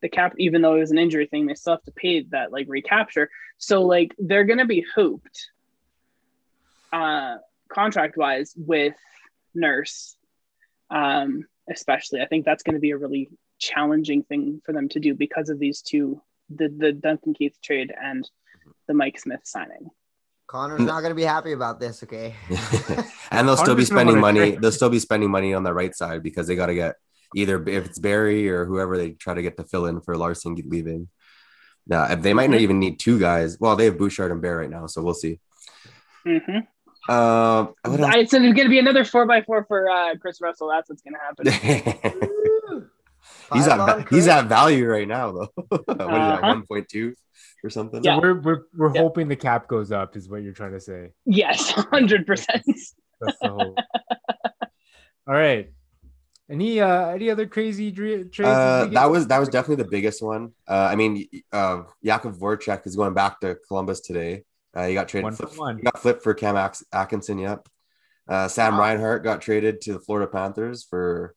the 0.00 0.08
cap, 0.08 0.34
even 0.36 0.60
though 0.62 0.76
it 0.76 0.80
was 0.80 0.90
an 0.90 0.98
injury 0.98 1.26
thing, 1.26 1.46
they 1.46 1.54
still 1.54 1.74
have 1.74 1.84
to 1.84 1.92
pay 1.92 2.22
that 2.30 2.52
like 2.52 2.66
recapture. 2.68 3.30
So 3.58 3.82
like 3.82 4.14
they're 4.18 4.44
gonna 4.44 4.66
be 4.66 4.84
hooped 4.94 5.50
uh 6.92 7.36
contract 7.68 8.16
wise 8.16 8.52
with 8.56 8.94
Nurse. 9.54 10.16
Um, 10.90 11.46
especially. 11.70 12.20
I 12.20 12.26
think 12.26 12.44
that's 12.44 12.62
gonna 12.62 12.80
be 12.80 12.90
a 12.90 12.98
really 12.98 13.30
challenging 13.58 14.24
thing 14.24 14.60
for 14.66 14.72
them 14.72 14.88
to 14.90 15.00
do 15.00 15.14
because 15.14 15.48
of 15.48 15.58
these 15.58 15.80
two 15.80 16.20
the 16.50 16.68
the 16.68 16.92
Duncan 16.92 17.32
Keith 17.32 17.56
trade 17.62 17.92
and 17.98 18.28
the 18.88 18.94
Mike 18.94 19.18
Smith 19.18 19.40
signing. 19.44 19.88
Connor's 20.46 20.80
not 20.80 21.00
gonna 21.02 21.14
be 21.14 21.22
happy 21.22 21.52
about 21.52 21.80
this. 21.80 22.02
Okay. 22.02 22.34
and 23.30 23.48
they'll 23.48 23.56
still 23.56 23.74
be 23.74 23.84
spending 23.84 24.20
money. 24.20 24.38
trade. 24.40 24.60
They'll 24.60 24.72
still 24.72 24.90
be 24.90 24.98
spending 24.98 25.30
money 25.30 25.54
on 25.54 25.62
the 25.62 25.72
right 25.72 25.94
side 25.94 26.22
because 26.22 26.46
they 26.46 26.56
got 26.56 26.66
to 26.66 26.74
get 26.74 26.96
either 27.34 27.62
if 27.68 27.86
it's 27.86 27.98
Barrie 27.98 28.50
or 28.50 28.66
whoever 28.66 28.98
they 28.98 29.12
try 29.12 29.32
to 29.34 29.40
get 29.42 29.56
to 29.56 29.64
fill 29.64 29.86
in 29.86 30.00
for 30.02 30.16
Larsson 30.16 30.54
leaving. 30.66 31.08
Now 31.86 32.04
if 32.04 32.20
they 32.22 32.34
might 32.34 32.50
not 32.50 32.58
Mhm. 32.58 32.62
even 32.62 32.78
need 32.80 32.98
two 33.00 33.18
guys. 33.18 33.58
Well, 33.58 33.76
they 33.76 33.86
have 33.86 33.96
Bouchard 33.98 34.30
and 34.30 34.42
Bear 34.42 34.58
right 34.58 34.70
now, 34.70 34.86
so 34.86 35.02
we'll 35.02 35.14
see. 35.14 35.40
Mm-hmm. 36.26 37.12
Um, 37.12 37.74
what? 37.84 38.00
I 38.02 38.24
said 38.26 38.42
there's 38.42 38.54
gonna 38.54 38.68
be 38.68 38.78
another 38.78 39.04
four 39.04 39.26
by 39.26 39.42
four 39.42 39.64
for 39.64 39.88
uh, 39.90 40.14
Kris 40.20 40.40
Russell. 40.40 40.68
That's 40.68 40.88
what's 40.88 41.02
gonna 41.02 41.18
happen. 41.18 41.46
he's 43.52 43.66
at 43.66 44.08
he's 44.08 44.28
at 44.28 44.46
value 44.46 44.86
right 44.86 45.08
now 45.08 45.32
though. 45.32 45.48
what 45.68 45.80
is 45.80 45.96
that? 45.96 46.00
Uh-huh. 46.00 46.40
One 46.42 46.66
point 46.66 46.88
two 46.88 47.14
or 47.64 47.70
something? 47.70 48.02
Yeah. 48.02 48.18
We're 48.18 48.40
we're 48.40 48.62
we're 48.76 48.94
Yeah. 48.94 49.02
hoping 49.02 49.28
the 49.28 49.36
cap 49.36 49.68
goes 49.68 49.92
up, 49.92 50.16
is 50.16 50.28
what 50.28 50.42
you're 50.42 50.52
trying 50.52 50.72
to 50.72 50.80
say. 50.80 51.10
yes, 51.26 51.70
hundred 51.72 52.26
percent. 52.26 52.62
That's 53.20 53.38
the 53.40 53.48
hope. 53.50 53.78
All 55.26 55.34
right. 55.34 55.70
Any 56.50 56.80
uh 56.80 57.08
any 57.10 57.30
other 57.30 57.46
crazy 57.46 57.90
dra- 57.90 58.24
trades? 58.24 58.48
Uh, 58.48 58.86
that 58.92 59.10
was 59.10 59.26
that 59.28 59.38
was 59.38 59.48
definitely 59.48 59.84
the 59.84 59.90
biggest 59.90 60.22
one. 60.22 60.52
Uh, 60.68 60.88
I 60.90 60.96
mean, 60.96 61.26
uh, 61.52 61.82
Jakub 62.04 62.36
Voracek 62.38 62.86
is 62.86 62.96
going 62.96 63.14
back 63.14 63.40
to 63.40 63.56
Columbus 63.68 64.00
today. 64.00 64.44
Uh, 64.74 64.86
he 64.88 64.94
got 64.94 65.08
traded. 65.08 65.24
One 65.24 65.34
for 65.34 65.46
Flip, 65.46 65.58
one. 65.58 65.76
he 65.78 65.82
got 65.82 65.98
flipped 65.98 66.22
for 66.22 66.34
Cam 66.34 66.56
Ax- 66.56 66.84
Atkinson. 66.92 67.38
Yep. 67.38 67.68
Uh, 68.28 68.48
Sam 68.48 68.74
Wow. 68.74 68.80
Reinhart 68.80 69.22
got 69.24 69.40
traded 69.40 69.80
to 69.82 69.92
the 69.94 70.00
Florida 70.00 70.30
Panthers 70.30 70.82
for 70.84 71.34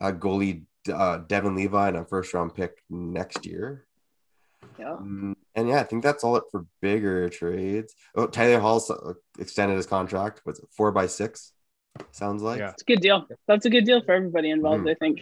uh, 0.00 0.12
goalie 0.12 0.64
uh, 0.92 1.18
Devon 1.26 1.54
Levi 1.56 1.88
and 1.88 1.96
a 1.96 2.04
first 2.04 2.34
round 2.34 2.54
pick 2.54 2.82
next 2.90 3.46
year. 3.46 3.86
Yeah. 4.78 4.96
Mm, 5.00 5.34
and 5.54 5.68
yeah, 5.68 5.80
I 5.80 5.84
think 5.84 6.02
that's 6.02 6.24
all 6.24 6.36
it 6.36 6.44
for 6.50 6.66
bigger 6.80 7.28
trades. 7.28 7.94
Oh, 8.14 8.26
Taylor 8.26 8.60
Hall 8.60 8.82
uh, 8.90 9.12
extended 9.38 9.76
his 9.76 9.86
contract. 9.86 10.40
Was 10.46 10.58
it 10.58 10.68
four 10.76 10.92
by 10.92 11.06
six? 11.06 11.52
Sounds 12.10 12.42
like. 12.42 12.58
Yeah. 12.58 12.70
It's 12.70 12.82
a 12.82 12.86
good 12.86 13.00
deal. 13.00 13.26
That's 13.46 13.66
a 13.66 13.70
good 13.70 13.84
deal 13.84 14.02
for 14.02 14.12
everybody 14.12 14.50
involved, 14.50 14.84
Mhm. 14.84 14.90
I 14.90 14.94
think. 14.94 15.20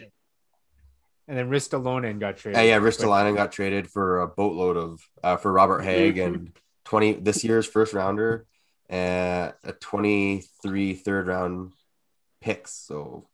And 1.28 1.36
then 1.38 1.48
Ristolainen 1.50 2.18
got 2.20 2.36
traded. 2.38 2.58
Yeah, 2.58 2.64
yeah. 2.64 2.78
But- 2.78 2.84
Ristolainen 2.86 3.34
got 3.36 3.52
traded 3.52 3.88
for 3.90 4.22
a 4.22 4.28
boatload 4.28 4.76
of 4.76 5.00
uh, 5.22 5.36
for 5.36 5.52
Robert 5.52 5.80
Hagg 5.82 6.16
Mhm. 6.16 6.24
and 6.26 6.52
twenty 6.84 7.12
this 7.12 7.44
year's 7.44 7.66
first 7.66 7.92
rounder 7.92 8.46
and 8.88 9.52
a 9.64 9.72
23 9.72 10.94
third 10.94 11.26
round 11.28 11.72
picks. 12.40 12.72
So 12.72 13.28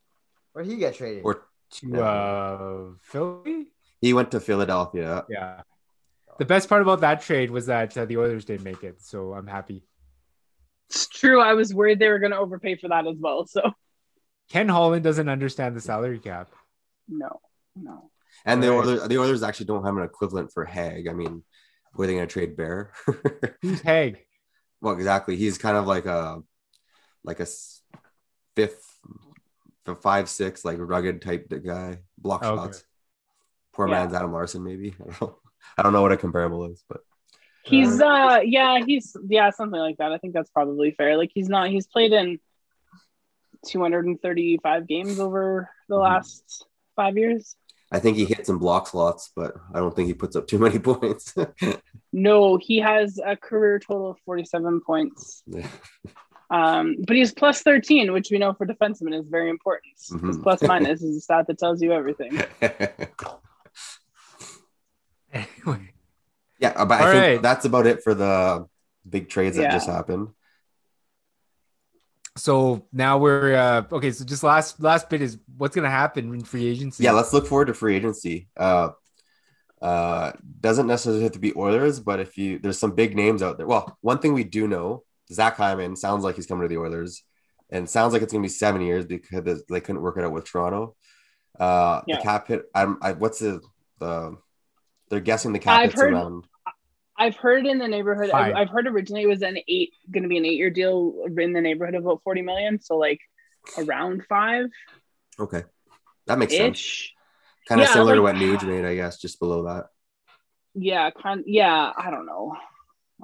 Where'd 0.52 0.66
he 0.66 0.76
get 0.76 0.94
traded? 0.94 1.24
or 1.24 1.46
to 1.70 2.02
uh 2.02 2.84
Philly. 3.02 3.68
he 4.00 4.12
went 4.12 4.30
to 4.32 4.40
Philadelphia. 4.40 5.24
Yeah. 5.28 5.62
The 6.38 6.44
best 6.44 6.68
part 6.68 6.82
about 6.82 7.00
that 7.00 7.22
trade 7.22 7.50
was 7.50 7.66
that 7.66 7.96
uh, 7.96 8.04
the 8.04 8.18
Oilers 8.18 8.44
didn't 8.44 8.64
make 8.64 8.82
it, 8.84 9.00
so 9.02 9.32
I'm 9.32 9.46
happy. 9.46 9.82
It's 10.90 11.08
true. 11.08 11.40
I 11.40 11.54
was 11.54 11.74
worried 11.74 11.98
they 11.98 12.08
were 12.08 12.18
going 12.18 12.32
to 12.32 12.38
overpay 12.38 12.76
for 12.76 12.88
that 12.88 13.06
as 13.06 13.16
well. 13.18 13.46
So 13.46 13.72
Ken 14.50 14.68
Holland 14.68 15.02
doesn't 15.02 15.28
understand 15.28 15.74
the 15.76 15.80
salary 15.80 16.18
cap. 16.18 16.48
no, 17.08 17.40
no. 17.74 18.10
And 18.44 18.62
the 18.62 18.70
Right. 18.70 18.78
Oilers, 18.86 19.08
the 19.08 19.18
Oilers 19.18 19.42
actually 19.42 19.66
don't 19.66 19.84
have 19.84 19.96
an 19.96 20.02
equivalent 20.04 20.52
for 20.52 20.64
Hagg. 20.64 21.08
I 21.08 21.12
mean, 21.14 21.42
were 21.96 22.06
they 22.06 22.14
going 22.14 22.28
to 22.28 22.32
trade 22.32 22.56
Bear? 22.56 22.92
Who's 23.62 23.80
Hagg? 23.80 24.18
well, 24.80 24.94
exactly. 24.94 25.36
He's 25.36 25.58
kind 25.58 25.76
of 25.76 25.86
like 25.86 26.06
a 26.06 26.42
like 27.24 27.40
a 27.40 27.46
fifth, 28.54 28.84
f- 29.88 29.98
five 30.02 30.28
six, 30.28 30.64
like 30.64 30.76
rugged 30.78 31.22
type 31.22 31.50
guy, 31.64 31.98
block 32.18 32.44
Okay. 32.44 32.54
shots. 32.62 32.84
Poor 33.72 33.88
Yeah. 33.88 33.94
man's 34.02 34.14
Adam 34.14 34.32
Larsson, 34.32 34.62
maybe. 34.62 34.94
I 35.00 35.04
don't 35.04 35.20
know. 35.22 35.38
I 35.78 35.82
don't 35.82 35.92
know 35.92 36.02
what 36.02 36.12
a 36.12 36.16
comparable 36.16 36.66
is, 36.66 36.82
but 36.88 37.00
He's 37.62 38.00
uh 38.00 38.40
yeah, 38.44 38.78
he's 38.86 39.16
yeah, 39.28 39.50
something 39.50 39.80
like 39.80 39.96
that. 39.96 40.12
I 40.12 40.18
think 40.18 40.34
that's 40.34 40.50
probably 40.50 40.92
fair. 40.92 41.16
Like 41.16 41.32
he's 41.34 41.48
not 41.48 41.68
he's 41.68 41.86
played 41.88 42.12
in 42.12 42.38
235 43.66 44.86
games 44.86 45.18
over 45.18 45.68
the 45.88 45.96
Mhm. 45.96 46.00
last 46.02 46.66
5 46.94 47.16
years. 47.18 47.56
I 47.90 47.98
think 47.98 48.16
he 48.16 48.24
hits 48.24 48.48
and 48.48 48.60
blocks 48.60 48.94
lots, 48.94 49.30
but 49.34 49.54
I 49.74 49.78
don't 49.80 49.94
think 49.94 50.06
he 50.08 50.14
puts 50.14 50.36
up 50.36 50.46
too 50.46 50.58
many 50.58 50.78
points. 50.90 51.34
No, 52.12 52.56
he 52.56 52.78
has 52.78 53.18
a 53.24 53.36
career 53.36 53.78
total 53.80 54.10
of 54.10 54.18
47 54.24 54.80
points. 54.86 55.42
Um, 56.48 56.94
but 57.04 57.16
he's 57.16 57.34
plus 57.34 57.62
13, 57.62 58.12
which 58.12 58.30
we 58.30 58.38
know 58.38 58.52
for 58.54 58.66
defensemen 58.66 59.18
is 59.20 59.28
very 59.28 59.50
important. 59.50 59.96
Mhm. 60.12 60.44
plus 60.44 60.62
minus 60.62 61.02
is 61.06 61.16
a 61.16 61.20
stat 61.20 61.48
that 61.48 61.58
tells 61.58 61.82
you 61.82 61.92
everything. 61.92 62.40
Anyway. 65.66 65.92
yeah, 66.58 66.70
uh, 66.76 66.84
but 66.84 67.00
I 67.00 67.04
All 67.06 67.12
think 67.12 67.22
right. 67.22 67.42
that's 67.42 67.64
about 67.64 67.86
it 67.86 68.02
for 68.02 68.14
the 68.14 68.66
big 69.08 69.28
trades 69.28 69.56
that 69.56 69.64
Yeah. 69.64 69.72
just 69.72 69.86
happened. 69.88 70.28
So 72.36 72.86
now 72.92 73.16
we're 73.18 73.54
uh 73.54 73.82
okay, 73.90 74.10
so 74.12 74.24
just 74.24 74.42
last 74.42 74.78
last 74.82 75.08
bit 75.08 75.22
is 75.22 75.38
what's 75.56 75.74
gonna 75.74 75.88
happen 75.90 76.34
in 76.34 76.44
free 76.44 76.66
agency. 76.66 77.02
Yeah, 77.04 77.12
let's 77.12 77.32
look 77.32 77.46
forward 77.46 77.66
to 77.66 77.74
free 77.74 77.96
agency. 77.96 78.48
Uh, 78.56 78.90
uh, 79.80 80.32
doesn't 80.60 80.86
necessarily 80.86 81.22
have 81.22 81.32
to 81.32 81.38
be 81.38 81.54
Oilers, 81.56 81.98
but 82.00 82.20
if 82.20 82.36
you 82.36 82.58
there's 82.58 82.78
some 82.78 82.94
big 82.94 83.16
names 83.16 83.42
out 83.42 83.56
there. 83.56 83.66
Well, 83.66 83.96
one 84.02 84.18
thing 84.18 84.34
we 84.34 84.44
do 84.44 84.68
know 84.68 85.04
Zach 85.32 85.56
Hyman 85.56 85.96
sounds 85.96 86.24
like 86.24 86.36
he's 86.36 86.46
coming 86.46 86.62
to 86.62 86.68
the 86.68 86.78
Oilers, 86.80 87.22
and 87.70 87.88
sounds 87.88 88.12
like 88.12 88.20
it's 88.22 88.32
going 88.32 88.42
to 88.42 88.46
be 88.46 88.52
seven 88.52 88.82
years 88.82 89.06
because 89.06 89.64
they 89.68 89.80
couldn't 89.80 90.02
work 90.02 90.16
it 90.18 90.24
out 90.24 90.32
with 90.32 90.44
Toronto. 90.44 90.94
Uh, 91.58 92.02
Yeah. 92.06 92.16
The 92.16 92.22
cap 92.22 92.48
hit. 92.48 92.62
I'm. 92.74 92.98
I, 93.00 93.12
what's 93.12 93.38
the 93.38 93.60
the? 93.98 94.36
They're 95.08 95.20
guessing 95.20 95.52
the 95.52 95.58
cap 95.58 95.80
I've 95.80 95.90
hits 95.90 96.00
heard- 96.00 96.12
around. 96.12 96.44
I've 97.18 97.36
heard 97.36 97.64
in 97.64 97.78
the 97.78 97.88
neighborhood. 97.88 98.26
I've, 98.26 98.52
Five. 98.52 98.54
I've 98.56 98.68
heard 98.68 98.86
originally 98.86 99.22
it 99.22 99.26
was 99.26 99.40
an 99.40 99.56
eight, 99.68 99.94
going 100.10 100.24
to 100.24 100.28
be 100.28 100.36
an 100.36 100.44
eight-year 100.44 100.68
deal 100.68 101.24
in 101.38 101.54
the 101.54 101.62
neighborhood 101.62 101.94
of 101.94 102.04
about 102.04 102.22
forty 102.22 102.42
million. 102.42 102.78
So 102.82 102.96
like 102.98 103.20
around 103.78 104.22
five 104.28 104.66
Okay, 105.40 105.62
that 106.26 106.38
makes 106.38 106.54
sense. 106.54 107.10
Kind 107.68 107.80
of 107.80 107.86
Yeah, 107.88 107.92
similar 107.94 108.16
to 108.16 108.22
what 108.22 108.34
Nuge 108.36 108.64
made, 108.66 108.84
I 108.84 108.94
guess, 108.96 109.18
just 109.18 109.38
below 109.40 109.62
that. 109.64 109.86
Yeah, 110.74 111.10
kind. 111.10 111.42
Yeah, 111.46 111.90
I 111.96 112.10
don't 112.10 112.26
know. 112.26 112.54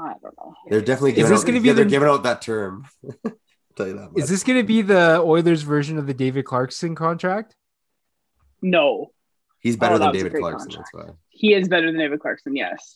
I 0.00 0.14
don't 0.22 0.34
know. 0.38 0.54
They're 0.70 0.80
definitely 0.80 1.10
Is 1.10 1.16
giving 1.16 1.30
this 1.32 1.40
out, 1.42 1.46
gonna 1.46 1.60
be 1.60 1.68
yeah, 1.68 1.74
they're 1.74 1.84
giving 1.84 2.08
out 2.08 2.22
that 2.22 2.40
term. 2.40 2.86
tell 3.76 3.86
you 3.88 3.94
that. 3.98 4.08
Is 4.16 4.22
much. 4.22 4.28
this 4.30 4.42
going 4.42 4.58
to 4.58 4.66
be 4.66 4.80
the 4.82 5.20
Oilers 5.20 5.62
version 5.62 5.98
of 5.98 6.06
the 6.06 6.14
David 6.14 6.46
Clarkson 6.46 6.94
contract? 6.94 7.54
No, 8.62 9.10
He's 9.62 9.76
better 9.76 9.94
Oh, 9.94 9.98
than 9.98 10.08
that 10.08 10.12
was 10.12 10.20
a 10.20 10.24
David 10.24 10.38
Clarkson. 10.40 10.70
contract. 10.70 10.90
That's 10.94 11.08
why. 11.08 11.14
he 11.30 11.54
is 11.54 11.68
better 11.68 11.86
than 11.86 11.98
David 11.98 12.20
Clarkson. 12.20 12.54
Yes. 12.54 12.94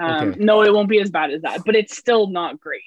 Um, 0.00 0.28
Okay. 0.30 0.44
No, 0.44 0.62
it 0.62 0.72
won't 0.72 0.88
be 0.88 1.00
as 1.00 1.10
bad 1.10 1.32
as 1.32 1.42
that, 1.42 1.64
but 1.66 1.74
it's 1.74 1.96
still 1.96 2.28
not 2.28 2.60
great. 2.60 2.82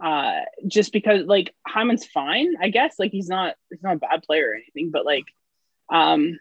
Uh, 0.00 0.40
just 0.68 0.92
because 0.92 1.24
like 1.26 1.52
Hyman's 1.66 2.04
fine, 2.06 2.54
I 2.60 2.68
guess. 2.68 2.94
Like 2.98 3.10
he's 3.12 3.28
not 3.28 3.54
he's 3.70 3.82
not 3.82 3.96
a 3.96 3.98
bad 3.98 4.22
player 4.22 4.50
or 4.50 4.54
anything, 4.54 4.90
but 4.92 5.04
like, 5.04 5.24
um, 5.90 6.38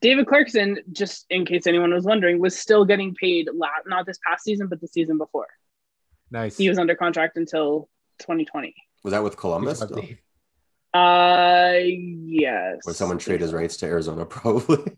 David 0.00 0.26
Clarkson, 0.26 0.78
just 0.90 1.26
in 1.30 1.44
case 1.44 1.66
anyone 1.68 1.92
was 1.94 2.04
wondering, 2.04 2.40
was 2.40 2.58
still 2.58 2.84
getting 2.84 3.14
paid 3.14 3.48
la- 3.54 3.68
not 3.86 4.06
this 4.06 4.18
past 4.26 4.42
season, 4.44 4.66
but 4.68 4.80
the 4.80 4.88
season 4.88 5.18
before. 5.18 5.46
Nice. 6.32 6.56
He 6.56 6.68
was 6.68 6.78
under 6.78 6.96
contract 6.96 7.36
until 7.36 7.88
2020. 8.20 8.74
Was 9.04 9.12
that 9.12 9.22
with 9.22 9.36
Columbus? 9.36 9.80
Good 10.92 10.98
still? 10.98 11.02
update. 11.02 11.72
Uh, 11.74 11.78
yes. 12.26 12.78
When 12.84 12.94
someone 12.94 13.18
trade 13.18 13.40
his 13.40 13.52
rights 13.52 13.76
to 13.78 13.86
Arizona, 13.86 14.24
probably. 14.26 14.92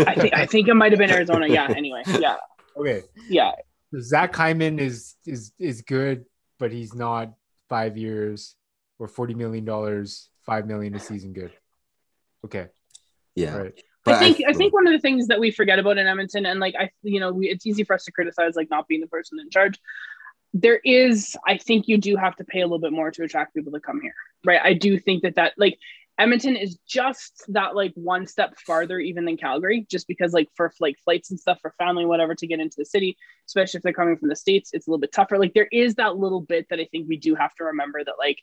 I 0.00 0.14
think 0.14 0.34
I 0.34 0.46
think 0.46 0.68
it 0.68 0.74
might 0.74 0.92
have 0.92 0.98
been 0.98 1.10
Arizona. 1.10 1.46
Yeah. 1.46 1.72
Anyway. 1.76 2.02
Yeah. 2.18 2.36
Okay. 2.76 3.02
Yeah. 3.28 3.52
Zach 4.00 4.34
Hyman 4.34 4.78
is 4.78 5.14
is 5.26 5.52
is 5.58 5.82
good, 5.82 6.24
but 6.58 6.72
he's 6.72 6.94
not 6.94 7.32
five 7.68 7.96
years 7.96 8.56
or 8.98 9.08
forty 9.08 9.34
million 9.34 9.64
dollars, 9.64 10.28
five 10.46 10.66
million 10.66 10.94
a 10.94 11.00
season 11.00 11.32
good. 11.32 11.52
Okay. 12.44 12.68
yeah. 13.34 13.54
All 13.54 13.62
right. 13.62 13.82
But 14.04 14.14
I 14.14 14.18
think 14.18 14.42
I, 14.48 14.52
think 14.52 14.74
one 14.74 14.86
of 14.88 14.92
the 14.92 14.98
things 14.98 15.28
that 15.28 15.38
we 15.38 15.52
forget 15.52 15.78
about 15.78 15.96
in 15.96 16.08
Edmonton, 16.08 16.44
and 16.44 16.58
like 16.58 16.74
I, 16.76 16.90
you 17.02 17.20
know, 17.20 17.32
we, 17.32 17.48
it's 17.48 17.64
easy 17.66 17.84
for 17.84 17.94
us 17.94 18.04
to 18.04 18.12
criticize 18.12 18.56
like 18.56 18.68
not 18.68 18.88
being 18.88 19.00
the 19.00 19.06
person 19.06 19.38
in 19.38 19.48
charge. 19.48 19.78
There 20.54 20.80
is, 20.84 21.36
I 21.46 21.56
think, 21.56 21.88
you 21.88 21.98
do 21.98 22.16
have 22.16 22.36
to 22.36 22.44
pay 22.44 22.60
a 22.60 22.64
little 22.64 22.78
bit 22.78 22.92
more 22.92 23.10
to 23.10 23.22
attract 23.22 23.54
people 23.54 23.72
to 23.72 23.80
come 23.80 24.00
here, 24.00 24.14
right? 24.44 24.60
I 24.62 24.74
do 24.74 24.98
think 24.98 25.22
that 25.22 25.36
that 25.36 25.54
like 25.56 25.78
Edmonton 26.18 26.56
is 26.56 26.78
just 26.86 27.44
that 27.48 27.74
like 27.74 27.92
one 27.94 28.26
step 28.26 28.58
farther 28.58 29.00
even 29.00 29.24
than 29.24 29.36
Calgary, 29.36 29.86
just 29.90 30.06
because 30.06 30.32
like 30.32 30.48
for 30.54 30.72
like 30.78 30.96
flights 31.04 31.30
and 31.30 31.40
stuff 31.40 31.58
for 31.62 31.74
family, 31.78 32.04
whatever, 32.04 32.34
to 32.34 32.46
get 32.46 32.60
into 32.60 32.76
the 32.78 32.84
city, 32.84 33.16
especially 33.46 33.78
if 33.78 33.82
they're 33.82 33.92
coming 33.92 34.16
from 34.16 34.28
the 34.28 34.36
states, 34.36 34.70
it's 34.72 34.86
a 34.86 34.90
little 34.90 35.00
bit 35.00 35.12
tougher. 35.12 35.38
Like 35.38 35.54
there 35.54 35.68
is 35.72 35.94
that 35.94 36.16
little 36.16 36.42
bit 36.42 36.66
that 36.68 36.80
I 36.80 36.86
think 36.90 37.08
we 37.08 37.16
do 37.16 37.34
have 37.34 37.54
to 37.56 37.64
remember 37.64 38.04
that 38.04 38.14
like 38.18 38.38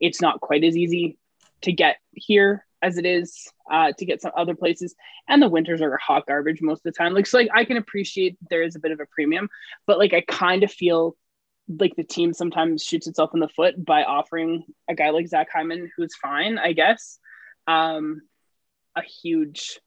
it's 0.00 0.20
not 0.20 0.40
quite 0.40 0.64
as 0.64 0.76
easy 0.76 1.16
to 1.62 1.72
get 1.72 1.96
here 2.12 2.66
as 2.82 2.98
it 2.98 3.06
is 3.06 3.48
uh, 3.72 3.92
to 3.96 4.04
get 4.04 4.20
some 4.20 4.32
other 4.36 4.54
places. 4.54 4.94
And 5.26 5.40
the 5.40 5.48
winters 5.48 5.80
are 5.80 5.96
hot 5.96 6.26
garbage 6.26 6.60
most 6.60 6.80
of 6.80 6.92
the 6.92 6.92
time. 6.92 7.14
Like 7.14 7.26
so, 7.26 7.38
like 7.38 7.48
I 7.54 7.64
can 7.64 7.78
appreciate 7.78 8.36
there 8.50 8.62
is 8.62 8.76
a 8.76 8.80
bit 8.80 8.92
of 8.92 9.00
a 9.00 9.06
premium, 9.06 9.48
but 9.86 9.98
like 9.98 10.12
I 10.12 10.20
kind 10.28 10.62
of 10.62 10.70
feel 10.70 11.16
like 11.68 11.96
the 11.96 12.04
team 12.04 12.32
sometimes 12.32 12.82
shoots 12.82 13.06
itself 13.06 13.30
in 13.34 13.40
the 13.40 13.48
foot 13.48 13.82
by 13.82 14.04
offering 14.04 14.64
a 14.88 14.94
guy 14.94 15.10
like 15.10 15.28
Zach 15.28 15.48
Hyman, 15.52 15.90
who's 15.96 16.14
fine, 16.16 16.58
I 16.58 16.72
guess, 16.72 17.18
um, 17.66 18.20
a 18.96 19.02
huge, 19.02 19.80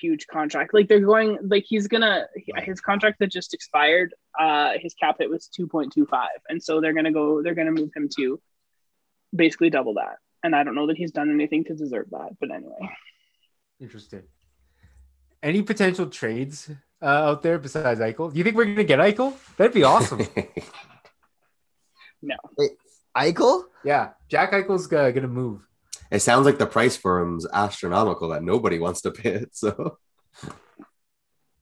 huge 0.00 0.26
contract. 0.26 0.74
Like 0.74 0.88
they're 0.88 1.00
going, 1.00 1.38
like 1.42 1.64
he's 1.66 1.88
gonna 1.88 2.26
his 2.58 2.80
contract 2.80 3.20
that 3.20 3.30
just 3.30 3.54
expired. 3.54 4.14
Uh, 4.38 4.72
his 4.80 4.94
cap 4.94 5.16
hit 5.18 5.30
was 5.30 5.48
two 5.48 5.66
point 5.66 5.92
two 5.92 6.06
five, 6.06 6.38
and 6.48 6.62
so 6.62 6.80
they're 6.80 6.94
gonna 6.94 7.12
go. 7.12 7.42
They're 7.42 7.54
gonna 7.54 7.72
move 7.72 7.90
him 7.96 8.08
to 8.16 8.40
basically 9.34 9.70
double 9.70 9.94
that. 9.94 10.16
And 10.44 10.54
I 10.54 10.62
don't 10.62 10.74
know 10.74 10.86
that 10.86 10.96
he's 10.96 11.10
done 11.10 11.30
anything 11.30 11.64
to 11.64 11.74
deserve 11.74 12.10
that, 12.10 12.36
but 12.38 12.50
anyway. 12.50 12.88
Interesting. 13.80 14.22
Any 15.42 15.62
potential 15.62 16.06
trades 16.06 16.70
uh, 17.00 17.06
out 17.06 17.42
there 17.42 17.58
besides 17.58 18.00
Eichel? 18.00 18.32
Do 18.32 18.38
you 18.38 18.44
think 18.44 18.56
we're 18.56 18.66
gonna 18.66 18.84
get 18.84 18.98
Eichel? 18.98 19.34
That'd 19.56 19.72
be 19.72 19.84
awesome. 19.84 20.20
Eichel? 23.16 23.64
yeah, 23.84 24.10
Jack 24.28 24.52
Eichel's 24.52 24.92
uh, 24.92 25.10
gonna 25.10 25.28
move. 25.28 25.66
it 26.10 26.20
sounds 26.20 26.46
like 26.46 26.58
the 26.58 26.66
price 26.66 26.96
for 26.96 27.20
him's 27.20 27.46
astronomical 27.52 28.28
that 28.30 28.42
nobody 28.42 28.78
wants 28.78 29.00
to 29.02 29.10
pay 29.10 29.30
it. 29.34 29.50
So 29.54 29.98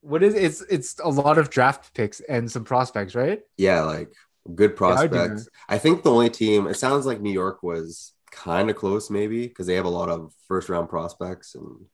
What 0.00 0.22
is 0.22 0.34
it's 0.34 0.60
it's 0.62 0.98
a 1.00 1.08
lot 1.08 1.38
of 1.38 1.50
draft 1.50 1.92
picks 1.94 2.20
and 2.20 2.50
some 2.50 2.64
prospects, 2.64 3.14
right? 3.14 3.40
yeah, 3.56 3.82
like 3.82 4.12
good 4.54 4.76
Yeah, 4.80 4.94
I'd 5.00 5.10
prospects. 5.10 5.48
I 5.68 5.78
think 5.78 6.02
the 6.02 6.10
only 6.12 6.30
team. 6.30 6.66
It 6.66 6.74
sounds 6.74 7.06
like 7.06 7.20
New 7.20 7.32
York 7.32 7.62
was 7.62 8.12
kind 8.30 8.70
of 8.70 8.76
close, 8.76 9.10
maybe 9.10 9.46
because 9.48 9.66
they 9.66 9.74
have 9.74 9.84
a 9.86 9.88
lot 9.88 10.08
of 10.08 10.32
first 10.46 10.68
round 10.68 10.88
prospects 10.88 11.54
and 11.54 11.86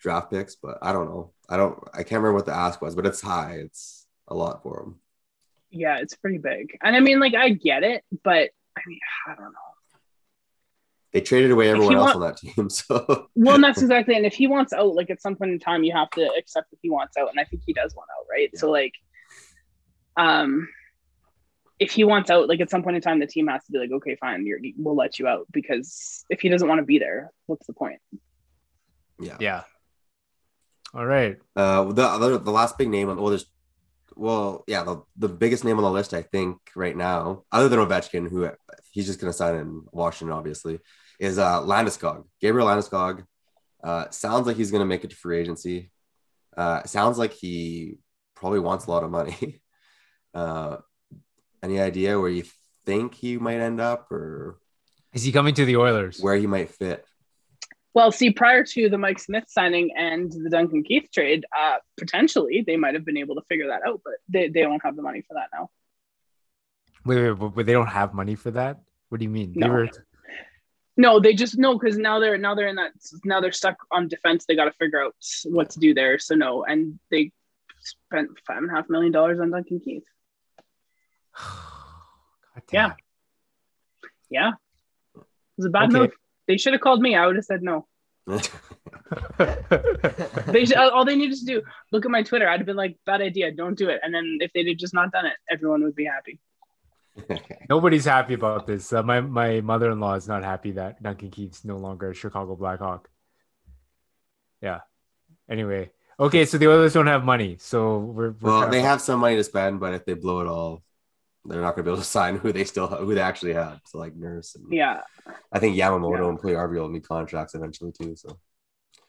draft 0.00 0.30
picks. 0.30 0.54
But 0.56 0.78
I 0.82 0.92
don't 0.92 1.06
know. 1.08 1.32
I 1.48 1.56
don't. 1.56 1.78
I 1.92 1.98
can't 2.04 2.22
remember 2.22 2.34
what 2.34 2.46
the 2.46 2.54
ask 2.54 2.80
was, 2.80 2.94
but 2.94 3.06
it's 3.06 3.20
high. 3.20 3.54
It's 3.64 4.06
a 4.28 4.34
lot 4.34 4.62
for 4.62 4.76
them. 4.80 5.00
Yeah, 5.72 5.98
it's 5.98 6.14
pretty 6.14 6.38
big. 6.38 6.78
And 6.82 6.94
I 6.94 7.00
mean, 7.00 7.18
like, 7.18 7.34
I 7.34 7.48
get 7.48 7.82
it, 7.82 8.04
but 8.22 8.50
I 8.76 8.80
mean, 8.86 9.00
I 9.26 9.34
don't 9.34 9.44
know. 9.44 9.50
They 11.12 11.20
traded 11.20 11.50
away 11.50 11.68
everyone 11.70 11.96
else 11.96 12.14
want- 12.14 12.16
on 12.16 12.22
that 12.22 12.36
team. 12.36 12.68
So 12.70 13.28
Well, 13.34 13.56
and 13.56 13.64
that's 13.64 13.82
exactly. 13.82 14.14
And 14.16 14.24
if 14.24 14.34
he 14.34 14.46
wants 14.46 14.72
out, 14.72 14.94
like, 14.94 15.10
at 15.10 15.20
some 15.20 15.36
point 15.36 15.50
in 15.50 15.58
time, 15.58 15.82
you 15.82 15.92
have 15.92 16.10
to 16.10 16.30
accept 16.38 16.70
that 16.70 16.78
he 16.82 16.90
wants 16.90 17.16
out. 17.16 17.30
And 17.30 17.40
I 17.40 17.44
think 17.44 17.62
he 17.66 17.72
does 17.72 17.94
want 17.94 18.08
out, 18.18 18.26
right? 18.30 18.56
So, 18.56 18.70
like, 18.70 18.94
um, 20.16 20.68
if 21.78 21.90
he 21.90 22.04
wants 22.04 22.30
out, 22.30 22.48
like, 22.48 22.60
at 22.60 22.70
some 22.70 22.82
point 22.82 22.96
in 22.96 23.02
time, 23.02 23.18
the 23.18 23.26
team 23.26 23.48
has 23.48 23.64
to 23.64 23.72
be 23.72 23.78
like, 23.78 23.90
okay, 23.92 24.16
fine, 24.16 24.46
you're, 24.46 24.60
we'll 24.76 24.94
let 24.94 25.18
you 25.18 25.26
out 25.26 25.46
because 25.52 26.24
if 26.30 26.40
he 26.40 26.48
doesn't 26.48 26.68
want 26.68 26.78
to 26.80 26.84
be 26.84 26.98
there, 26.98 27.30
what's 27.46 27.66
the 27.66 27.72
point? 27.72 28.00
yeah. 29.18 29.36
Yeah. 29.40 29.62
All 30.94 31.06
right. 31.06 31.38
Uh, 31.56 31.84
the 31.92 32.02
other, 32.02 32.38
the 32.38 32.50
last 32.50 32.76
big 32.76 32.88
name 32.90 33.08
on 33.08 33.16
well, 33.16 33.30
there's, 33.30 33.46
well, 34.16 34.64
yeah, 34.66 34.82
the, 34.84 35.02
the 35.16 35.28
biggest 35.28 35.64
name 35.64 35.76
on 35.78 35.84
the 35.84 35.90
list, 35.90 36.14
I 36.14 36.22
think, 36.22 36.58
right 36.74 36.96
now, 36.96 37.44
other 37.52 37.68
than 37.68 37.78
Ovechkin, 37.78 38.28
who 38.28 38.50
he's 38.90 39.06
just 39.06 39.20
going 39.20 39.32
to 39.32 39.36
sign 39.36 39.56
in 39.56 39.82
Washington, 39.92 40.36
obviously, 40.36 40.78
is 41.18 41.38
uh, 41.38 41.60
Landeskog. 41.60 42.24
Gabriel 42.40 42.68
Landeskog. 42.68 43.24
Uh, 43.82 44.08
sounds 44.10 44.46
like 44.46 44.56
he's 44.56 44.70
going 44.70 44.80
to 44.80 44.86
make 44.86 45.04
it 45.04 45.10
to 45.10 45.16
free 45.16 45.38
agency. 45.38 45.90
Uh, 46.56 46.82
sounds 46.84 47.18
like 47.18 47.32
he 47.32 47.94
probably 48.36 48.60
wants 48.60 48.86
a 48.86 48.90
lot 48.90 49.04
of 49.04 49.10
money. 49.10 49.60
Uh, 50.34 50.78
any 51.62 51.78
idea 51.78 52.18
where 52.18 52.30
you 52.30 52.42
think 52.86 53.12
he 53.14 53.36
might 53.36 53.60
end 53.60 53.82
up 53.82 54.10
or 54.10 54.58
Is 55.12 55.24
he 55.24 55.30
coming 55.30 55.52
to 55.56 55.66
the 55.66 55.76
Oilers? 55.76 56.20
where 56.22 56.36
he 56.36 56.46
might 56.46 56.70
fit? 56.70 57.04
Well, 57.94 58.10
see, 58.10 58.30
prior 58.30 58.64
to 58.64 58.88
the 58.88 58.96
Mike 58.96 59.18
Smith 59.18 59.44
signing 59.48 59.90
and 59.96 60.32
the 60.32 60.48
Duncan 60.48 60.82
Keith 60.82 61.08
trade, 61.12 61.44
uh, 61.56 61.76
potentially 61.98 62.64
they 62.66 62.76
might 62.76 62.94
have 62.94 63.04
been 63.04 63.18
able 63.18 63.34
to 63.34 63.42
figure 63.48 63.68
that 63.68 63.82
out, 63.86 64.00
but 64.04 64.14
they, 64.28 64.48
they 64.48 64.62
don't 64.62 64.80
have 64.82 64.96
the 64.96 65.02
money 65.02 65.20
for 65.22 65.34
that 65.34 65.48
now. 65.52 65.68
Wait, 67.04 67.22
wait, 67.22 67.38
but, 67.38 67.48
but 67.50 67.66
they 67.66 67.72
don't 67.72 67.88
have 67.88 68.14
money 68.14 68.34
for 68.34 68.50
that. 68.52 68.80
What 69.10 69.18
do 69.18 69.24
you 69.24 69.30
mean? 69.30 69.52
They 69.54 69.60
No. 69.60 69.72
were 69.72 69.88
No, 70.96 71.20
they 71.20 71.34
just 71.34 71.58
no 71.58 71.78
because 71.78 71.98
now 71.98 72.18
they're 72.18 72.38
now 72.38 72.54
they're 72.54 72.68
in 72.68 72.76
that 72.76 72.92
now 73.24 73.40
they're 73.40 73.52
stuck 73.52 73.76
on 73.90 74.08
defense. 74.08 74.46
They 74.46 74.54
got 74.56 74.66
to 74.66 74.72
figure 74.72 75.02
out 75.02 75.14
what 75.44 75.68
to 75.70 75.80
do 75.80 75.92
there. 75.92 76.18
So 76.18 76.34
no, 76.34 76.64
and 76.64 76.98
they 77.10 77.32
spent 77.80 78.30
five 78.46 78.58
and 78.58 78.70
a 78.70 78.74
half 78.74 78.88
million 78.88 79.12
dollars 79.12 79.38
on 79.40 79.50
Duncan 79.50 79.80
Keith. 79.80 80.04
God 81.36 82.62
Yeah. 82.70 82.92
Yeah, 84.30 84.52
it 85.14 85.22
was 85.58 85.66
a 85.66 85.70
bad 85.70 85.90
Okay. 85.90 85.98
move. 85.98 86.12
They 86.46 86.56
should 86.56 86.72
have 86.72 86.82
called 86.82 87.00
me. 87.00 87.14
I 87.14 87.26
would 87.26 87.36
have 87.36 87.44
said 87.44 87.62
no. 87.62 87.86
They 90.46 90.64
should, 90.64 90.76
all 90.76 91.04
they 91.04 91.16
needed 91.16 91.38
to 91.38 91.44
do 91.44 91.62
look 91.90 92.04
at 92.04 92.10
my 92.10 92.22
Twitter. 92.22 92.48
I'd 92.48 92.60
have 92.60 92.66
been 92.66 92.76
like, 92.76 92.96
bad 93.04 93.20
idea, 93.20 93.52
don't 93.52 93.76
do 93.76 93.88
it. 93.88 94.00
And 94.02 94.14
then 94.14 94.38
if 94.40 94.52
they'd 94.52 94.68
have 94.68 94.76
just 94.76 94.94
not 94.94 95.12
done 95.12 95.26
it, 95.26 95.34
everyone 95.50 95.82
would 95.84 95.94
be 95.94 96.06
happy. 96.06 96.40
Nobody's 97.68 98.06
happy 98.06 98.34
about 98.34 98.66
this. 98.66 98.92
Uh, 98.92 99.02
my 99.02 99.20
my 99.20 99.60
mother 99.60 99.90
in 99.90 100.00
law 100.00 100.14
is 100.14 100.26
not 100.26 100.44
happy 100.44 100.72
that 100.72 101.02
Duncan 101.02 101.30
Keith's 101.30 101.64
no 101.64 101.76
longer 101.76 102.10
a 102.10 102.14
Chicago 102.14 102.56
Blackhawk. 102.56 103.08
Yeah. 104.62 104.80
Anyway, 105.48 105.90
okay, 106.18 106.46
so 106.46 106.56
the 106.56 106.68
Oilers 106.68 106.94
don't 106.94 107.08
have 107.08 107.24
money, 107.24 107.56
so 107.58 107.98
we're, 107.98 108.30
we're 108.30 108.50
well, 108.50 108.60
kinda 108.62 108.76
they 108.76 108.82
have 108.82 109.02
some 109.02 109.20
money 109.20 109.36
to 109.36 109.44
spend, 109.44 109.80
but 109.80 109.92
if 109.92 110.06
they 110.06 110.14
blow 110.14 110.40
it 110.40 110.46
all, 110.46 110.82
they're 111.44 111.60
not 111.60 111.74
going 111.74 111.84
to 111.84 111.90
be 111.90 111.90
able 111.90 112.02
to 112.02 112.04
sign 112.18 112.36
who 112.36 112.52
they 112.52 112.64
still 112.64 112.86
who 112.86 113.14
they 113.14 113.20
actually 113.20 113.52
had. 113.54 113.80
So 113.86 113.98
like 113.98 114.14
Nurse 114.16 114.54
and 114.54 114.72
Yeah, 114.72 115.00
I 115.52 115.58
think 115.58 115.76
Yamamoto 115.76 116.18
Yeah. 116.18 116.28
and 116.28 116.38
Puyarvi 116.40 116.74
will 116.80 116.88
need 116.88 117.06
contracts 117.06 117.54
eventually 117.54 117.92
too. 117.92 118.14
So 118.16 118.38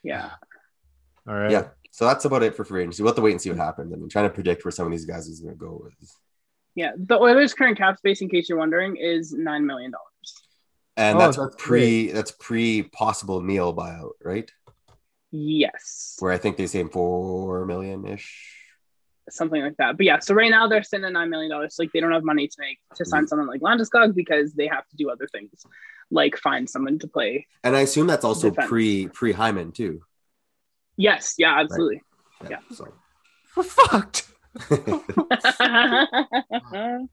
yeah. 0.04 0.32
All 1.28 1.36
right. 1.36 1.52
yeah, 1.52 1.68
so 1.92 2.06
that's 2.06 2.26
about 2.26 2.44
it 2.44 2.54
for 2.56 2.66
free 2.66 2.82
agency. 2.82 3.02
We'll 3.02 3.12
have 3.12 3.16
to 3.16 3.22
wait 3.22 3.32
and 3.32 3.42
see 3.42 3.50
what 3.50 3.58
happens. 3.58 3.94
I 3.94 3.96
mean, 3.96 4.10
trying 4.10 4.28
to 4.28 4.34
predict 4.34 4.66
where 4.66 4.72
some 4.74 4.86
of 4.86 4.92
these 4.92 5.06
guys 5.06 5.28
is 5.28 5.40
going 5.40 5.54
to 5.54 5.58
go 5.60 5.88
is 6.02 6.18
Yeah, 6.76 6.92
the 6.98 7.18
Oilers' 7.18 7.54
current 7.54 7.78
cap 7.78 7.98
space, 7.98 8.22
in 8.22 8.28
case 8.28 8.50
you're 8.50 8.58
wondering, 8.58 8.98
is 8.98 9.32
nine 9.32 9.66
million 9.66 9.92
dollars. 9.92 10.10
And 10.98 11.16
Oh, 11.16 11.20
that's 11.22 11.38
that's 11.38 11.56
pre 11.58 12.12
that's 12.12 12.32
pre 12.32 12.84
possible 12.84 13.42
Neal 13.42 13.74
buyout, 13.74 14.12
right? 14.24 14.52
Yes, 15.32 16.18
Where 16.20 16.32
I 16.32 16.38
think 16.38 16.58
they 16.58 16.68
say 16.68 16.84
four 16.84 17.66
million 17.66 18.06
ish. 18.06 18.63
Something 19.30 19.62
like 19.64 19.78
that. 19.78 19.98
But 19.98 20.06
yeah, 20.06 20.20
so 20.20 20.34
right 20.36 20.52
now 20.52 20.68
they're 20.68 20.84
sitting 20.84 21.06
at 21.06 21.14
nine 21.14 21.30
million 21.30 21.50
dollars. 21.50 21.76
Like 21.80 21.92
they 21.94 22.00
don't 22.02 22.12
have 22.12 22.24
money 22.24 22.48
to 22.48 22.56
make 22.60 22.80
to 22.96 23.04
Mm-hmm. 23.04 23.10
sign 23.10 23.28
someone 23.28 23.48
like 23.48 23.62
Landeskog 23.62 24.14
because 24.16 24.54
they 24.54 24.68
have 24.68 24.88
to 24.90 24.96
do 24.98 25.10
other 25.10 25.28
things, 25.32 25.66
like 26.12 26.38
find 26.38 26.70
someone 26.70 27.00
to 27.00 27.08
play. 27.08 27.48
And 27.64 27.76
I 27.76 27.82
assume 27.82 28.08
that's 28.08 28.26
also 28.26 28.50
Defense. 28.50 28.70
pre 28.70 29.08
pre 29.08 29.32
Hyman 29.32 29.72
too. 29.72 30.02
Yes, 30.98 31.36
yeah, 31.38 31.58
absolutely. 31.60 32.02
Yeah. 32.50 32.58
So 32.72 32.94
We're 33.56 33.64
fucked. 33.64 34.28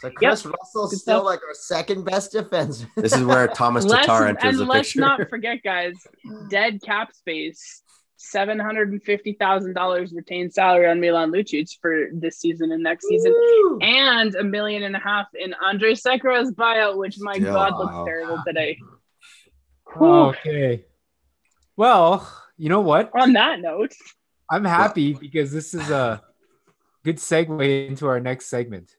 So 0.00 0.10
Kris 0.10 0.44
Russell's 0.44 0.90
Good 0.90 0.98
still 1.00 1.24
like 1.24 1.38
our 1.46 1.54
second 1.54 2.04
best 2.04 2.32
defense. 2.32 2.84
this 2.96 3.12
is 3.14 3.22
where 3.22 3.46
Tomas 3.46 3.84
let's, 3.84 4.06
Tatar 4.06 4.26
enters 4.26 4.42
and 4.44 4.58
the 4.58 4.64
let's 4.64 4.88
picture. 4.88 5.00
not 5.00 5.28
forget, 5.30 5.62
guys, 5.62 5.94
dead 6.48 6.82
cap 6.82 7.14
space. 7.14 7.82
Seven 8.24 8.56
hundred 8.56 8.92
and 8.92 9.02
fifty 9.02 9.32
thousand 9.32 9.74
dollars 9.74 10.12
retained 10.12 10.54
salary 10.54 10.86
on 10.88 11.00
Milan 11.00 11.32
Lucic 11.32 11.76
for 11.82 12.06
this 12.12 12.38
season 12.38 12.70
and 12.70 12.80
next 12.80 13.08
season, 13.08 13.32
Woo! 13.32 13.80
and 13.80 14.32
a 14.36 14.44
million 14.44 14.84
and 14.84 14.94
a 14.94 15.00
half 15.00 15.26
in 15.34 15.52
Andre 15.54 15.94
Sekera's 15.94 16.52
buyout, 16.52 16.96
which 16.98 17.18
my 17.18 17.34
Yeah. 17.34 17.46
God 17.52 17.76
looks 17.76 17.96
terrible 18.06 18.40
today. 18.46 18.78
Okay. 19.96 20.84
Well, 21.76 22.26
you 22.56 22.68
know 22.68 22.80
what? 22.80 23.10
On 23.18 23.32
that 23.32 23.60
note, 23.60 23.92
I'm 24.48 24.64
happy 24.64 25.14
because 25.14 25.50
this 25.50 25.74
is 25.74 25.90
a 25.90 26.22
good 27.04 27.16
segue 27.16 27.88
into 27.88 28.06
our 28.06 28.20
next 28.20 28.46
segment. 28.46 28.94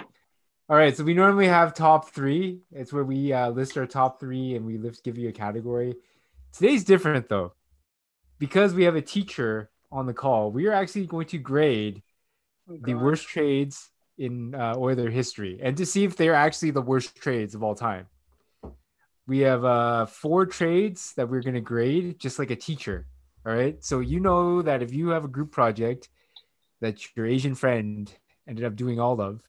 All 0.00 0.76
right, 0.76 0.96
so 0.96 1.04
we 1.04 1.14
normally 1.14 1.46
have 1.46 1.74
top 1.74 2.10
three. 2.10 2.62
It's 2.72 2.92
where 2.92 3.04
we 3.04 3.32
uh, 3.32 3.50
list 3.50 3.78
our 3.78 3.86
top 3.86 4.18
three 4.18 4.56
and 4.56 4.66
we 4.66 4.78
list, 4.78 5.04
give 5.04 5.16
you 5.16 5.28
a 5.28 5.32
category. 5.32 5.94
Today's 6.52 6.82
different 6.82 7.28
though, 7.28 7.52
because 8.38 8.74
we 8.74 8.84
have 8.84 8.96
a 8.96 9.02
teacher 9.02 9.70
on 9.90 10.06
the 10.06 10.14
call. 10.14 10.50
We 10.50 10.66
are 10.66 10.72
actually 10.72 11.06
going 11.06 11.26
to 11.28 11.38
grade 11.38 12.02
the 12.68 12.94
worst 12.94 13.26
trades 13.26 13.90
in 14.18 14.54
uh, 14.54 14.74
Oiler 14.76 15.10
history 15.10 15.58
and 15.62 15.76
to 15.76 15.86
see 15.86 16.04
if 16.04 16.16
they're 16.16 16.34
actually 16.34 16.70
the 16.70 16.82
worst 16.82 17.16
trades 17.16 17.54
of 17.54 17.62
all 17.62 17.74
time. 17.74 18.06
We 19.26 19.40
have 19.40 19.64
uh, 19.64 20.06
four 20.06 20.46
trades 20.46 21.12
that 21.16 21.28
we're 21.28 21.42
going 21.42 21.54
to 21.54 21.60
grade, 21.60 22.18
just 22.18 22.38
like 22.38 22.50
a 22.50 22.56
teacher. 22.56 23.06
All 23.46 23.54
right. 23.54 23.82
So 23.84 24.00
you 24.00 24.20
know 24.20 24.62
that 24.62 24.82
if 24.82 24.92
you 24.92 25.08
have 25.08 25.24
a 25.24 25.28
group 25.28 25.52
project 25.52 26.08
that 26.80 27.16
your 27.16 27.26
Asian 27.26 27.54
friend 27.54 28.10
ended 28.46 28.64
up 28.64 28.76
doing 28.76 28.98
all 28.98 29.20
of, 29.20 29.42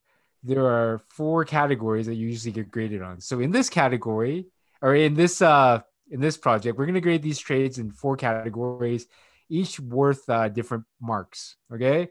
there 0.44 0.66
are 0.66 1.02
four 1.10 1.45
categories 1.45 2.06
that 2.06 2.16
you 2.16 2.28
usually 2.28 2.52
get 2.52 2.72
graded 2.72 3.02
on. 3.02 3.20
So 3.20 3.40
in 3.40 3.52
this 3.52 3.70
category, 3.70 4.48
or 4.82 4.95
in 4.95 5.14
this 5.14 5.41
uh 5.41 5.82
in 6.10 6.19
this 6.19 6.38
project, 6.38 6.77
we're 6.77 6.86
gonna 6.86 7.02
grade 7.02 7.22
these 7.22 7.40
trades 7.40 7.77
in 7.80 7.91
four 7.91 8.18
categories, 8.18 9.07
each 9.49 9.80
worth 9.80 10.27
uh, 10.30 10.49
different 10.49 10.86
marks. 11.02 11.56
Okay. 11.73 12.10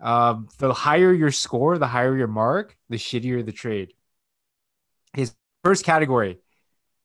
Um, 0.00 0.48
the 0.58 0.72
higher 0.72 1.12
your 1.12 1.30
score, 1.30 1.78
the 1.78 1.86
higher 1.86 2.16
your 2.16 2.26
mark, 2.26 2.76
the 2.88 2.96
shittier 2.96 3.44
the 3.44 3.52
trade. 3.52 3.92
His 5.12 5.34
first 5.62 5.84
category 5.84 6.38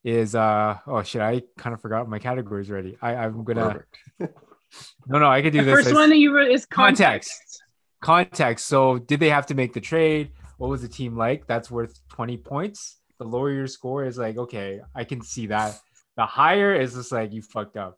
is 0.03 0.36
uh 0.36 0.78
oh 0.88 1.03
shit, 1.03 1.22
I 1.22 1.41
kind 1.57 1.74
of 1.74 1.82
forgot 1.82 2.07
my 2.10 2.19
categories 2.19 2.72
already. 2.72 2.98
I, 3.02 3.15
I'm 3.15 3.44
gonna 3.44 3.84
no 4.19 5.19
no 5.19 5.30
I 5.30 5.41
could 5.41 5.53
do 5.53 5.60
the 5.60 5.65
this. 5.65 5.76
first 5.76 5.88
as- 5.90 5.94
one 5.94 6.10
that 6.10 6.18
you 6.18 6.34
wrote 6.36 6.49
is 6.49 6.65
context. 6.65 7.32
Context. 7.32 7.64
context. 8.02 8.65
So, 8.68 8.98
did 8.99 9.19
they 9.19 9.30
have 9.30 9.45
to 9.48 9.56
make 9.56 9.74
the 9.74 9.82
trade? 9.82 10.32
What 10.57 10.69
was 10.69 10.82
the 10.82 10.88
team 10.88 11.15
like? 11.15 11.45
That's 11.45 11.69
worth 11.69 11.99
20 12.10 12.38
points. 12.38 12.98
The 13.19 13.26
lower 13.26 13.52
your 13.52 13.68
score 13.68 14.06
is 14.06 14.18
like, 14.18 14.38
okay, 14.38 14.80
I 14.95 15.03
can 15.03 15.22
see 15.22 15.48
that. 15.48 15.80
The 16.18 16.26
higher 16.26 16.76
is 16.76 16.95
just 16.95 17.11
like, 17.11 17.31
you 17.31 17.41
fucked 17.41 17.77
up. 17.77 17.98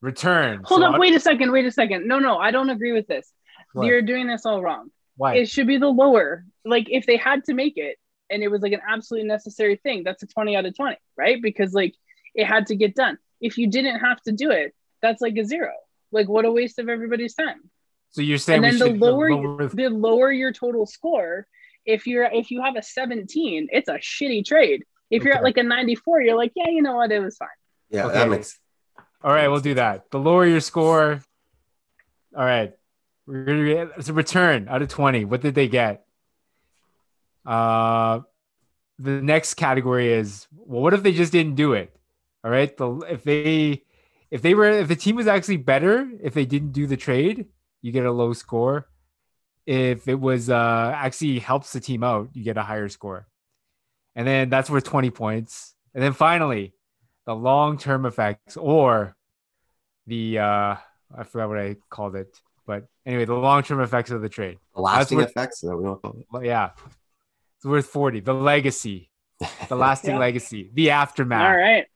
Return. 0.00 0.60
Hold 0.64 0.82
So 0.82 0.86
up, 0.86 0.94
I- 0.94 0.98
wait 0.98 1.14
a 1.14 1.20
second, 1.20 1.50
wait 1.50 1.64
a 1.64 1.72
second. 1.72 2.06
No, 2.06 2.18
no, 2.18 2.38
I 2.38 2.50
don't 2.50 2.70
agree 2.70 2.92
with 2.92 3.06
this. 3.08 3.32
What? 3.72 3.86
You're 3.86 4.02
doing 4.02 4.26
this 4.28 4.46
all 4.46 4.62
wrong. 4.62 4.90
Why? 5.16 5.34
It 5.36 5.48
should 5.48 5.66
be 5.66 5.78
the 5.78 5.88
lower. 5.88 6.44
Like 6.64 6.86
if 6.88 7.06
they 7.06 7.16
had 7.16 7.44
to 7.44 7.54
make 7.54 7.76
it 7.76 7.96
and 8.30 8.42
it 8.42 8.48
was 8.48 8.60
like 8.62 8.72
an 8.72 8.80
absolutely 8.88 9.26
necessary 9.28 9.76
thing, 9.82 10.04
that's 10.04 10.22
a 10.22 10.26
20 10.26 10.54
out 10.54 10.66
of 10.66 10.76
20, 10.76 10.96
right? 11.16 11.42
Because 11.42 11.72
like 11.72 11.94
it 12.34 12.44
had 12.46 12.66
to 12.66 12.76
get 12.76 12.94
done. 12.94 13.18
If 13.40 13.58
you 13.58 13.68
didn't 13.68 13.98
have 14.00 14.20
to 14.22 14.32
do 14.32 14.50
it, 14.50 14.74
that's 15.02 15.20
like 15.20 15.36
a 15.36 15.44
zero. 15.44 15.72
Like 16.12 16.28
what 16.28 16.44
a 16.44 16.52
waste 16.52 16.78
of 16.78 16.88
everybody's 16.88 17.34
time. 17.34 17.70
so, 18.10 18.22
you're 18.22 18.38
saying 18.38 18.64
and 18.64 18.78
then 18.80 18.98
the 18.98 19.06
lower, 19.06 19.34
lower 19.34 19.68
the 19.68 19.88
lower 19.88 20.30
your 20.30 20.52
total 20.52 20.86
score, 20.86 21.46
if 21.84 22.06
you're 22.06 22.24
if 22.24 22.50
you 22.50 22.62
have 22.62 22.76
a 22.76 22.82
17, 22.82 23.68
it's 23.72 23.88
a 23.88 23.94
shitty 23.94 24.44
trade. 24.44 24.84
If 25.10 25.24
you're 25.24 25.34
at 25.34 25.42
like 25.42 25.56
a 25.56 25.62
94, 25.62 26.22
you're 26.22 26.36
like, 26.36 26.52
yeah, 26.54 26.68
you 26.68 26.82
know 26.82 26.96
what, 26.96 27.10
it 27.12 27.20
was 27.20 27.36
fine. 27.36 27.48
Yeah, 27.90 28.06
Okay. 28.06 28.14
that 28.18 28.28
makes 28.28 28.58
All 29.22 29.32
right, 29.32 29.48
we'll 29.48 29.60
do 29.60 29.74
that. 29.74 30.10
The 30.10 30.18
lower 30.18 30.46
your 30.46 30.60
score. 30.60 31.22
All 32.36 32.44
right. 32.44 32.72
We're 33.26 33.44
gonna 33.44 33.64
get 33.64 33.90
it's 33.96 34.08
a 34.08 34.12
return 34.12 34.68
out 34.68 34.82
of 34.82 34.88
20. 34.88 35.24
What 35.24 35.40
did 35.40 35.54
they 35.54 35.68
get? 35.68 36.04
Uh 37.46 38.20
the 38.98 39.22
next 39.22 39.54
category 39.54 40.12
is 40.12 40.46
well, 40.56 40.82
what 40.82 40.92
if 40.94 41.02
they 41.02 41.12
just 41.12 41.32
didn't 41.32 41.54
do 41.54 41.72
it? 41.74 41.94
All 42.44 42.50
right. 42.50 42.74
The 42.76 42.98
if 43.08 43.22
they 43.24 43.84
if 44.30 44.42
they 44.42 44.54
were 44.54 44.68
if 44.68 44.88
the 44.88 44.96
team 44.96 45.16
was 45.16 45.26
actually 45.26 45.58
better, 45.58 46.10
if 46.22 46.34
they 46.34 46.44
didn't 46.44 46.72
do 46.72 46.86
the 46.86 46.96
trade, 46.96 47.46
you 47.80 47.92
get 47.92 48.04
a 48.04 48.12
low 48.12 48.32
score. 48.32 48.88
If 49.66 50.08
it 50.08 50.18
was 50.20 50.50
uh 50.50 50.92
actually 50.94 51.38
helps 51.38 51.72
the 51.72 51.80
team 51.80 52.02
out, 52.02 52.30
you 52.34 52.42
get 52.44 52.56
a 52.56 52.62
higher 52.62 52.88
score. 52.88 53.27
And 54.18 54.26
then 54.26 54.50
that's 54.50 54.68
worth 54.68 54.82
20 54.82 55.10
points. 55.10 55.74
And 55.94 56.02
then 56.02 56.12
finally, 56.12 56.74
the 57.24 57.34
long-term 57.36 58.04
effects 58.04 58.56
or 58.56 59.14
the 60.08 60.38
uh 60.40 60.74
I 61.16 61.22
forgot 61.24 61.48
what 61.48 61.58
I 61.58 61.76
called 61.88 62.16
it. 62.16 62.36
But 62.66 62.88
anyway, 63.06 63.24
the 63.26 63.34
long-term 63.34 63.80
effects 63.80 64.10
of 64.10 64.20
the 64.20 64.28
trade. 64.28 64.58
the 64.74 64.80
lasting 64.82 65.18
what- 65.18 65.28
effects. 65.30 65.60
That 65.60 65.76
we 65.76 65.84
want 65.84 66.02
to 66.02 66.08
call 66.30 66.40
it? 66.42 66.46
Yeah. 66.46 66.70
It's 67.56 67.64
worth 67.64 67.86
40. 67.86 68.20
The 68.20 68.34
legacy, 68.34 69.10
the 69.68 69.76
lasting 69.86 70.14
Yeah. 70.14 70.18
legacy, 70.26 70.70
the 70.74 70.90
aftermath. 70.90 71.48
All 71.50 71.56
right. 71.56 71.86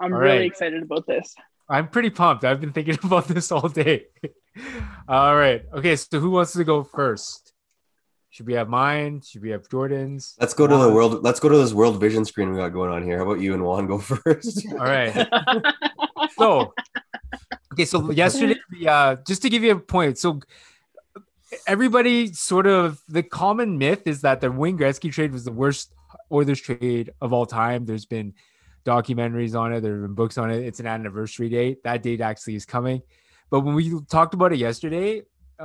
I'm 0.00 0.12
All 0.14 0.20
really 0.20 0.38
right. 0.38 0.46
excited 0.52 0.82
about 0.84 1.06
this. 1.06 1.34
I'm 1.68 1.88
pretty 1.88 2.10
pumped. 2.10 2.44
I've 2.44 2.60
been 2.60 2.72
thinking 2.72 2.98
about 3.04 3.26
this 3.26 3.50
all 3.50 3.68
day. 3.68 4.06
all 5.08 5.34
right. 5.36 5.64
Okay, 5.74 5.96
so 5.96 6.20
who 6.20 6.30
wants 6.30 6.52
to 6.52 6.64
go 6.64 6.84
first? 6.84 7.51
Should 8.32 8.46
we 8.46 8.54
have 8.54 8.68
mine? 8.68 9.20
Should 9.20 9.42
we 9.42 9.50
have 9.50 9.68
Jordan's? 9.68 10.36
Let's 10.40 10.54
go 10.54 10.66
to 10.66 10.76
the 10.76 10.90
world. 10.90 11.22
Let's 11.22 11.38
go 11.38 11.50
to 11.50 11.56
this 11.58 11.74
world 11.74 12.00
vision 12.00 12.24
screen 12.24 12.50
we 12.50 12.56
got 12.56 12.70
going 12.70 12.90
on 12.90 13.04
here. 13.04 13.18
How 13.18 13.24
about 13.24 13.40
you 13.40 13.52
and 13.52 13.62
Juan 13.62 13.86
go 13.86 13.98
first? 14.12 14.66
All 14.72 14.78
right. 14.78 15.28
so 16.36 16.72
okay 17.72 17.84
so 17.84 18.10
yesterday 18.24 18.56
we, 18.70 18.88
uh 18.88 19.16
just 19.26 19.42
to 19.42 19.50
give 19.50 19.62
you 19.62 19.72
a 19.72 19.78
point 19.78 20.18
so 20.18 20.40
everybody 21.66 22.32
sort 22.32 22.66
of 22.66 23.02
the 23.08 23.22
common 23.22 23.78
myth 23.78 24.02
is 24.06 24.22
that 24.22 24.40
the 24.40 24.50
Wayne 24.50 24.78
Gretzky 24.78 25.12
trade 25.12 25.32
was 25.32 25.44
the 25.44 25.52
worst 25.52 25.92
Oilers 26.30 26.60
trade 26.60 27.10
of 27.20 27.32
all 27.32 27.44
time 27.46 27.84
there's 27.84 28.06
been 28.06 28.32
documentaries 28.86 29.58
on 29.58 29.72
it 29.72 29.80
there 29.80 29.92
have 29.92 30.02
been 30.02 30.14
books 30.14 30.38
on 30.38 30.50
it 30.50 30.64
it's 30.64 30.80
an 30.80 30.86
anniversary 30.86 31.48
date 31.48 31.82
that 31.84 32.02
date 32.02 32.20
actually 32.20 32.54
is 32.54 32.64
coming 32.64 33.02
but 33.50 33.60
when 33.60 33.74
we 33.74 33.92
talked 34.10 34.34
about 34.34 34.52
it 34.52 34.58
yesterday 34.58 35.22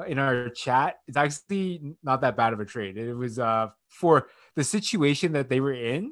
in 0.07 0.19
our 0.19 0.49
chat 0.49 0.97
it's 1.07 1.17
actually 1.17 1.95
not 2.03 2.21
that 2.21 2.37
bad 2.37 2.53
of 2.53 2.59
a 2.59 2.65
trade 2.65 2.97
it 2.97 3.13
was 3.13 3.39
uh 3.39 3.67
for 3.89 4.27
the 4.55 4.63
situation 4.63 5.31
that 5.31 5.49
they 5.49 5.59
were 5.59 5.73
in 5.73 6.11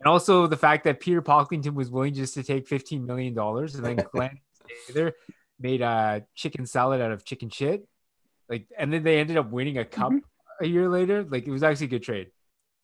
and 0.00 0.06
also 0.06 0.46
the 0.46 0.56
fact 0.56 0.84
that 0.84 1.00
Peter 1.00 1.22
Pocklington 1.22 1.74
was 1.74 1.90
willing 1.90 2.14
just 2.14 2.34
to 2.34 2.42
take 2.42 2.68
$15 2.68 3.04
million 3.04 3.36
and 3.38 3.84
then 3.84 4.06
Glen 4.12 4.38
Sather 4.88 5.12
made 5.58 5.80
a 5.80 6.24
chicken 6.34 6.66
salad 6.66 7.00
out 7.00 7.12
of 7.12 7.24
chicken 7.24 7.48
shit. 7.48 7.86
Like, 8.48 8.66
and 8.76 8.92
then 8.92 9.02
they 9.02 9.18
ended 9.18 9.36
up 9.36 9.50
winning 9.50 9.78
a 9.78 9.84
cup 9.84 10.12
a 10.60 10.66
year 10.66 10.88
later. 10.88 11.24
Like, 11.24 11.46
it 11.46 11.50
was 11.50 11.62
actually 11.62 11.86
a 11.86 11.90
good 11.90 12.02
trade. 12.02 12.28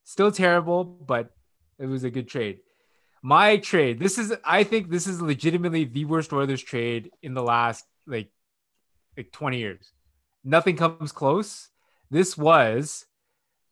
Still 0.05 0.32
terrible, 0.32 0.85
but 0.85 1.31
it 1.78 1.86
was 1.86 2.05
a 2.05 2.10
good 2.10 2.28
trade. 2.28 2.60
My 3.23 3.59
trade, 3.59 4.01
this 4.01 4.19
is, 4.19 4.35
I 4.44 4.64
think 4.64 4.90
this 4.90 5.06
is 5.06 5.23
legitimately 5.23 5.85
the 5.85 6.06
worst 6.06 6.32
Oilers 6.32 6.62
trade 6.62 7.10
in 7.23 7.35
the 7.35 7.43
last 7.43 7.85
like, 8.06 8.31
like 9.16 9.31
20 9.31 9.59
years. 9.59 9.93
Nothing 10.44 10.77
comes 10.77 11.12
close. 11.12 11.69
This 12.10 12.36
was 12.36 13.06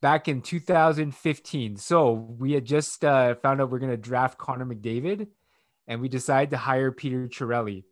back 0.00 0.28
in 0.28 0.40
2015. 0.40 1.76
So 1.76 2.12
we 2.12 2.52
had 2.52 2.64
just 2.64 3.04
uh, 3.04 3.34
found 3.36 3.60
out 3.60 3.70
we're 3.70 3.78
going 3.78 3.90
to 3.90 3.96
draft 3.96 4.38
Connor 4.38 4.66
McDavid, 4.66 5.28
and 5.86 6.00
we 6.00 6.08
decided 6.08 6.50
to 6.50 6.56
hire 6.56 6.92
Peter 6.92 7.28
Chiarelli. 7.28 7.84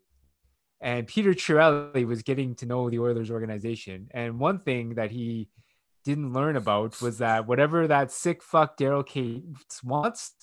And 0.80 1.06
Peter 1.06 1.34
Chiarelli 1.34 2.06
was 2.06 2.22
getting 2.22 2.54
to 2.56 2.66
know 2.66 2.88
the 2.88 3.00
Oilers 3.00 3.30
organization. 3.30 4.08
And 4.12 4.38
one 4.38 4.60
thing 4.60 4.94
that 4.94 5.10
he 5.10 5.48
didn't 6.04 6.32
learn 6.32 6.56
about 6.56 7.02
was 7.02 7.18
that 7.18 7.46
whatever 7.46 7.88
that 7.88 8.12
sick 8.12 8.42
fuck 8.42 8.78
Daryl 8.78 9.04
Katz 9.04 9.82
wants, 9.82 10.34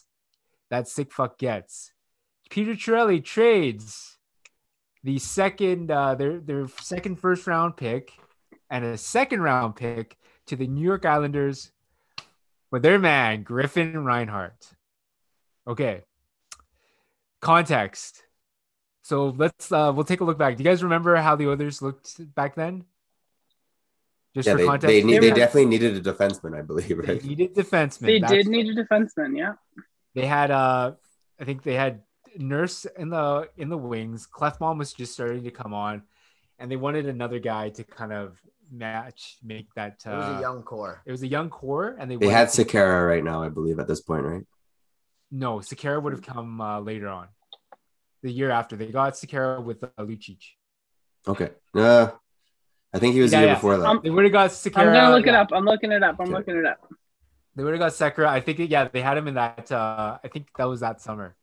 that 0.69 0.87
sick 0.87 1.11
fuck 1.11 1.37
gets. 1.37 1.93
Peter 2.49 2.73
Chiarelli 2.73 3.23
trades 3.23 4.17
the 5.03 5.19
second, 5.19 5.89
uh, 5.89 6.15
their 6.15 6.39
their 6.39 6.67
second 6.67 7.19
first 7.19 7.47
round 7.47 7.77
pick 7.77 8.11
and 8.69 8.83
a 8.85 8.97
second 8.97 9.41
round 9.41 9.75
pick 9.75 10.17
to 10.47 10.55
the 10.55 10.67
New 10.67 10.83
York 10.83 11.05
Islanders 11.05 11.71
with 12.71 12.81
their 12.83 12.99
man, 12.99 13.43
Griffin 13.43 14.03
Reinhart. 14.03 14.67
Okay. 15.67 16.01
Context. 17.41 18.23
So 19.03 19.29
let's 19.37 19.71
uh 19.71 19.91
we'll 19.93 20.03
take 20.05 20.21
a 20.21 20.23
look 20.23 20.37
back. 20.37 20.57
Do 20.57 20.63
you 20.63 20.69
guys 20.69 20.83
remember 20.83 21.15
how 21.15 21.35
the 21.35 21.51
others 21.51 21.81
looked 21.81 22.33
back 22.33 22.55
then? 22.55 22.85
Just 24.33 24.47
Yeah, 24.47 24.53
for 24.53 24.57
they, 24.57 24.65
context, 24.65 24.87
they, 24.87 25.03
need, 25.03 25.21
They 25.21 25.29
they 25.29 25.35
definitely 25.35 25.65
needed 25.67 25.95
a 25.95 26.13
defenseman, 26.13 26.57
I 26.57 26.61
believe, 26.61 27.05
they 27.05 27.19
needed 27.19 27.55
defensemen. 27.55 27.99
They 28.07 28.19
That's- 28.19 28.43
did 28.43 28.47
need 28.47 28.67
a 28.67 28.83
defenseman, 28.83 29.37
yeah. 29.37 29.53
They 30.15 30.25
had 30.25 30.49
uh 30.51 30.93
I 31.39 31.43
think 31.45 31.63
they 31.63 31.75
had 31.75 32.01
Nurse 32.37 32.85
in 32.97 33.09
the 33.09 33.49
in 33.57 33.69
the 33.69 33.77
wings. 33.77 34.27
Klefbom 34.27 34.77
was 34.79 34.91
just 34.91 35.13
starting 35.13 35.43
to 35.43 35.51
come 35.51 35.73
on, 35.73 36.03
and 36.59 36.69
they 36.69 36.75
wanted 36.75 37.05
another 37.05 37.39
guy 37.39 37.69
to 37.69 37.83
kind 37.83 38.11
of 38.11 38.37
match, 38.71 39.37
make 39.43 39.73
that. 39.75 40.01
Uh, 40.05 40.11
It 40.11 40.15
was 40.17 40.37
a 40.37 40.41
young 40.41 40.63
core. 40.63 41.01
It 41.05 41.11
was 41.11 41.23
a 41.23 41.27
young 41.27 41.49
core, 41.49 41.95
and 41.99 42.09
they 42.09 42.15
They 42.17 42.27
had 42.29 42.49
to- 42.49 42.65
Sekera 42.65 43.07
right 43.07 43.23
now, 43.23 43.41
I 43.43 43.49
believe, 43.49 43.79
at 43.79 43.87
this 43.87 44.01
point, 44.01 44.23
right? 44.25 44.45
No, 45.31 45.57
Sekera 45.59 46.01
would 46.01 46.13
have 46.13 46.21
come 46.21 46.61
uh, 46.61 46.79
later 46.79 47.07
on, 47.07 47.27
the 48.21 48.31
year 48.31 48.51
after. 48.51 48.75
They 48.75 48.87
got 48.87 49.13
Sekera 49.13 49.63
with 49.63 49.83
uh, 49.83 49.87
Lucic. 49.99 50.41
Okay. 51.27 51.49
Uh, 51.73 52.11
I 52.93 52.99
think 52.99 53.13
he 53.15 53.21
was 53.21 53.31
Yeah, 53.31 53.39
the 53.39 53.45
year 53.45 53.49
yeah. 53.51 53.55
before 53.55 53.77
that. 53.77 53.85
Um, 53.87 53.99
They 54.03 54.09
would 54.09 54.23
have 54.23 54.31
got 54.33 54.51
Sekera. 54.51 54.77
I'm 54.77 54.93
gonna 54.93 55.15
look 55.15 55.27
it 55.27 55.31
yeah. 55.31 55.41
up. 55.41 55.49
I'm 55.51 55.65
looking 55.65 55.91
it 55.91 56.03
up. 56.03 56.15
I'm 56.19 56.27
Okay. 56.27 56.33
looking 56.37 56.57
it 56.57 56.65
up. 56.65 56.79
They 57.55 57.63
would 57.63 57.73
have 57.73 57.79
got 57.79 57.91
Sekera. 57.91 58.27
I 58.27 58.39
think 58.41 58.59
yeah, 58.59 58.87
they 58.87 59.01
had 59.01 59.17
him 59.17 59.27
in 59.27 59.33
that. 59.35 59.71
Uh, 59.71 60.19
I 60.23 60.27
think 60.27 60.47
that 60.57 60.65
was 60.65 60.81
that 60.81 61.01
summer. 61.01 61.35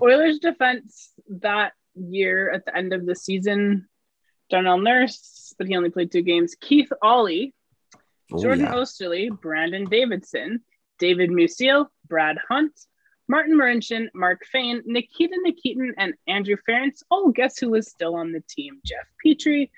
Oilers 0.00 0.38
defense 0.38 1.12
that 1.28 1.72
year 1.94 2.50
at 2.50 2.64
the 2.64 2.76
end 2.76 2.92
of 2.92 3.06
the 3.06 3.16
season, 3.16 3.88
Darnell 4.50 4.78
Nurse, 4.78 5.18
but 5.58 5.66
he 5.66 5.76
only 5.76 5.90
played 5.90 6.10
two 6.12 6.22
games. 6.22 6.54
Keith 6.60 6.90
Aulie, 7.02 7.52
Oh, 8.32 8.42
Jordan 8.42 8.66
yeah. 8.66 8.74
Oesterle, 8.74 9.40
Brandon 9.40 9.86
Davidson, 9.86 10.60
David 10.98 11.30
Musil, 11.30 11.86
Brad 12.08 12.36
Hunt, 12.48 12.78
Martin 13.26 13.56
Marincin, 13.56 14.08
Mark 14.14 14.44
Fayne, 14.44 14.82
Nikita 14.84 15.34
Nikitin, 15.46 15.92
and 15.96 16.14
Andrew 16.26 16.56
Ference. 16.68 17.02
Oh, 17.10 17.30
guess 17.30 17.58
who 17.58 17.70
was 17.70 17.88
still 17.88 18.14
on 18.16 18.32
the 18.32 18.42
team? 18.48 18.80
Jeff 18.84 19.06
Petry, 19.24 19.70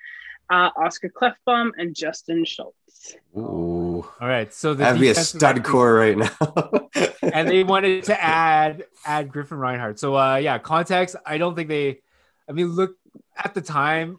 uh, 0.50 0.70
Oscar 0.76 1.10
Klefbom, 1.10 1.70
and 1.78 1.94
Justin 1.94 2.44
Schultz. 2.44 3.14
Ooh. 3.36 4.04
All 4.20 4.28
right, 4.28 4.52
so 4.52 4.74
the 4.74 4.84
That'd 4.84 5.00
be 5.00 5.08
a 5.08 5.14
stud 5.14 5.62
core 5.62 5.94
right 5.94 6.16
now. 6.18 6.88
and 7.22 7.48
they 7.48 7.62
wanted 7.64 8.04
to 8.04 8.22
add 8.22 8.84
add 9.04 9.30
Griffin 9.30 9.58
Reinhart. 9.58 9.98
So 9.98 10.16
uh 10.16 10.36
yeah, 10.36 10.58
context. 10.58 11.16
I 11.24 11.38
don't 11.38 11.54
think 11.54 11.68
they. 11.68 12.00
I 12.48 12.52
mean, 12.52 12.68
look 12.68 12.96
at 13.36 13.54
the 13.54 13.60
time, 13.60 14.18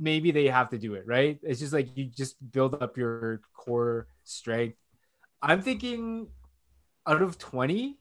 maybe 0.00 0.32
they 0.32 0.46
have 0.46 0.70
to 0.70 0.78
do 0.78 0.94
it 0.94 1.04
right. 1.06 1.38
It's 1.42 1.60
just 1.60 1.72
like 1.72 1.96
you 1.96 2.06
just 2.06 2.36
build 2.52 2.82
up 2.82 2.96
your 2.96 3.42
core 3.54 4.08
strength. 4.24 4.78
I'm 5.42 5.62
thinking 5.62 6.28
out 7.06 7.22
of 7.22 7.38
twenty, 7.38 7.98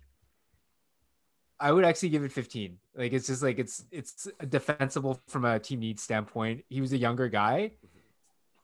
I 1.60 1.72
would 1.72 1.86
actually 1.86 2.10
give 2.10 2.24
it 2.24 2.32
fifteen. 2.32 2.80
Like 2.96 3.14
it's 3.14 3.28
just 3.28 3.44
like 3.44 3.60
it's 3.60 3.86
it's 3.92 4.28
defensible 4.48 5.22
from 5.28 5.46
a 5.46 5.60
team 5.60 5.82
needs 5.82 6.04
standpoint. 6.04 6.66
He 6.70 6.82
was 6.82 6.94
a 6.94 6.98
younger 6.98 7.30
guy. 7.30 7.74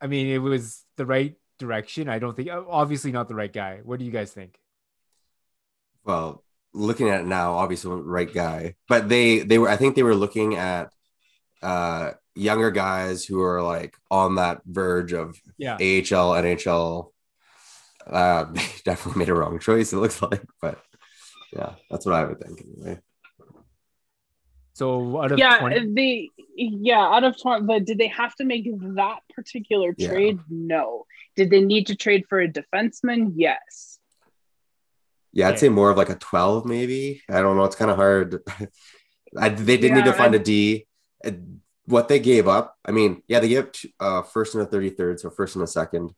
I 0.02 0.08
mean, 0.08 0.28
it 0.28 0.40
was 0.40 0.84
the 0.98 1.06
right 1.06 1.36
direction. 1.60 2.10
I 2.10 2.20
don't 2.20 2.36
think 2.36 2.50
obviously 2.52 3.12
not 3.12 3.28
the 3.28 3.36
right 3.36 3.54
guy. 3.54 3.82
What 3.84 4.00
do 4.00 4.06
you 4.06 4.12
guys 4.12 4.32
think? 4.32 4.60
well, 6.06 6.44
looking 6.74 7.10
at 7.10 7.22
it 7.22 7.28
now, 7.28 7.56
obviously 7.56 7.92
right 7.92 8.32
guy, 8.32 8.76
but 8.88 9.10
they 9.10 9.40
they 9.40 9.58
were 9.58 9.70
I 9.70 9.78
think 9.78 9.96
they 9.96 10.04
were 10.04 10.16
looking 10.16 10.56
at 10.56 10.92
uh 11.62 12.12
younger 12.36 12.72
guys 12.72 13.26
who 13.26 13.42
are 13.42 13.62
like 13.62 13.96
on 14.12 14.36
that 14.36 14.62
verge 14.66 15.14
of 15.14 15.40
Yeah. 15.58 15.76
AHL, 15.76 16.34
NHL. 16.34 17.12
Uh, 18.06 18.44
definitely 18.86 19.20
made 19.20 19.30
a 19.30 19.34
wrong 19.34 19.60
choice. 19.60 19.94
It 19.94 19.98
looks 19.98 20.22
like, 20.22 20.44
but 20.62 20.80
yeah, 21.54 21.74
that's 21.90 22.06
what 22.06 22.16
I 22.16 22.26
would 22.26 22.40
think. 22.40 22.62
Anyway. 22.62 23.00
So 24.74 25.22
out 25.22 25.32
of 25.32 25.40
yeah, 25.40 25.60
20, 25.60 25.94
the 25.94 26.32
yeah 26.58 27.00
out 27.00 27.24
of 27.24 27.42
twenty, 27.42 27.66
but 27.66 27.86
did 27.86 27.98
they 27.98 28.08
have 28.08 28.36
to 28.36 28.44
make 28.44 28.68
that 28.96 29.20
particular 29.34 29.96
Yeah. 29.98 30.10
trade? 30.10 30.40
No. 30.50 31.06
Did 31.38 31.50
they 31.50 31.62
need 31.62 31.88
to 31.88 31.96
trade 31.96 32.26
for 32.28 32.42
a 32.42 32.48
defenseman? 32.52 33.32
Yes. 33.36 34.00
Yeah, 35.32 35.48
I'd 35.48 35.52
Okay. 35.52 35.60
say 35.62 35.70
more 35.70 35.92
of 35.92 35.98
like 35.98 36.10
a 36.10 36.16
twelve, 36.16 36.66
maybe. 36.66 37.22
I 37.30 37.42
don't 37.42 37.56
know. 37.56 37.64
It's 37.64 37.76
kind 37.78 37.90
of 37.92 37.96
hard. 37.98 38.42
I, 39.38 39.50
they 39.50 39.78
did 39.78 39.94
need 39.94 40.06
to 40.06 40.14
find 40.14 40.34
I- 40.34 40.38
a 40.38 40.44
D. 40.44 40.88
What 41.88 42.08
they 42.08 42.20
gave 42.20 42.48
up, 42.48 42.76
I 42.84 42.92
mean, 42.92 43.22
yeah, 43.28 43.40
they 43.40 43.50
gave 43.50 43.66
up 43.66 43.76
uh, 44.00 44.22
first 44.24 44.56
and 44.56 44.64
a 44.64 44.66
thirty 44.66 44.90
third, 44.90 45.20
so 45.20 45.30
first 45.30 45.56
and 45.56 45.64
a 45.64 45.68
second. 45.68 46.14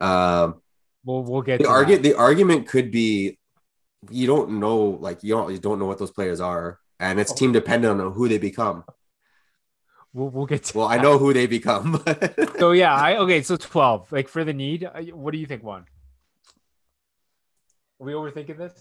Um, 0.00 0.60
we'll 1.04 1.22
we'll 1.22 1.42
get 1.42 1.58
the 1.58 1.64
to 1.64 1.70
argu- 1.70 1.88
that. 1.96 2.02
the 2.02 2.14
argument 2.14 2.68
could 2.68 2.90
be 2.90 3.38
you 4.10 4.26
don't 4.26 4.60
know 4.60 4.98
like 5.00 5.22
you 5.24 5.34
don't 5.34 5.50
you 5.50 5.58
don't 5.58 5.78
know 5.78 5.86
what 5.86 5.98
those 5.98 6.10
players 6.12 6.40
are 6.40 6.78
and 7.00 7.18
Oh. 7.18 7.22
it's 7.22 7.32
team 7.32 7.50
dependent 7.52 8.00
on 8.00 8.12
who 8.12 8.28
they 8.28 8.38
become 8.38 8.84
We'll, 10.12 10.28
we'll 10.30 10.46
get 10.46 10.62
to 10.64 10.78
well 10.78 10.86
i 10.86 10.98
know 10.98 11.18
who 11.18 11.32
they 11.32 11.46
become 11.48 12.00
So 12.60 12.70
yeah, 12.72 12.94
I 12.94 13.16
okay. 13.18 13.42
So 13.42 13.56
twelve, 13.56 14.10
like 14.12 14.28
for 14.28 14.44
the 14.44 14.52
need. 14.52 14.84
uh, 14.84 15.00
What 15.14 15.32
do 15.32 15.38
you 15.38 15.46
think, 15.46 15.62
Juan? 15.64 15.84
Are 18.00 18.04
we 18.06 18.12
overthinking 18.12 18.56
this? 18.58 18.72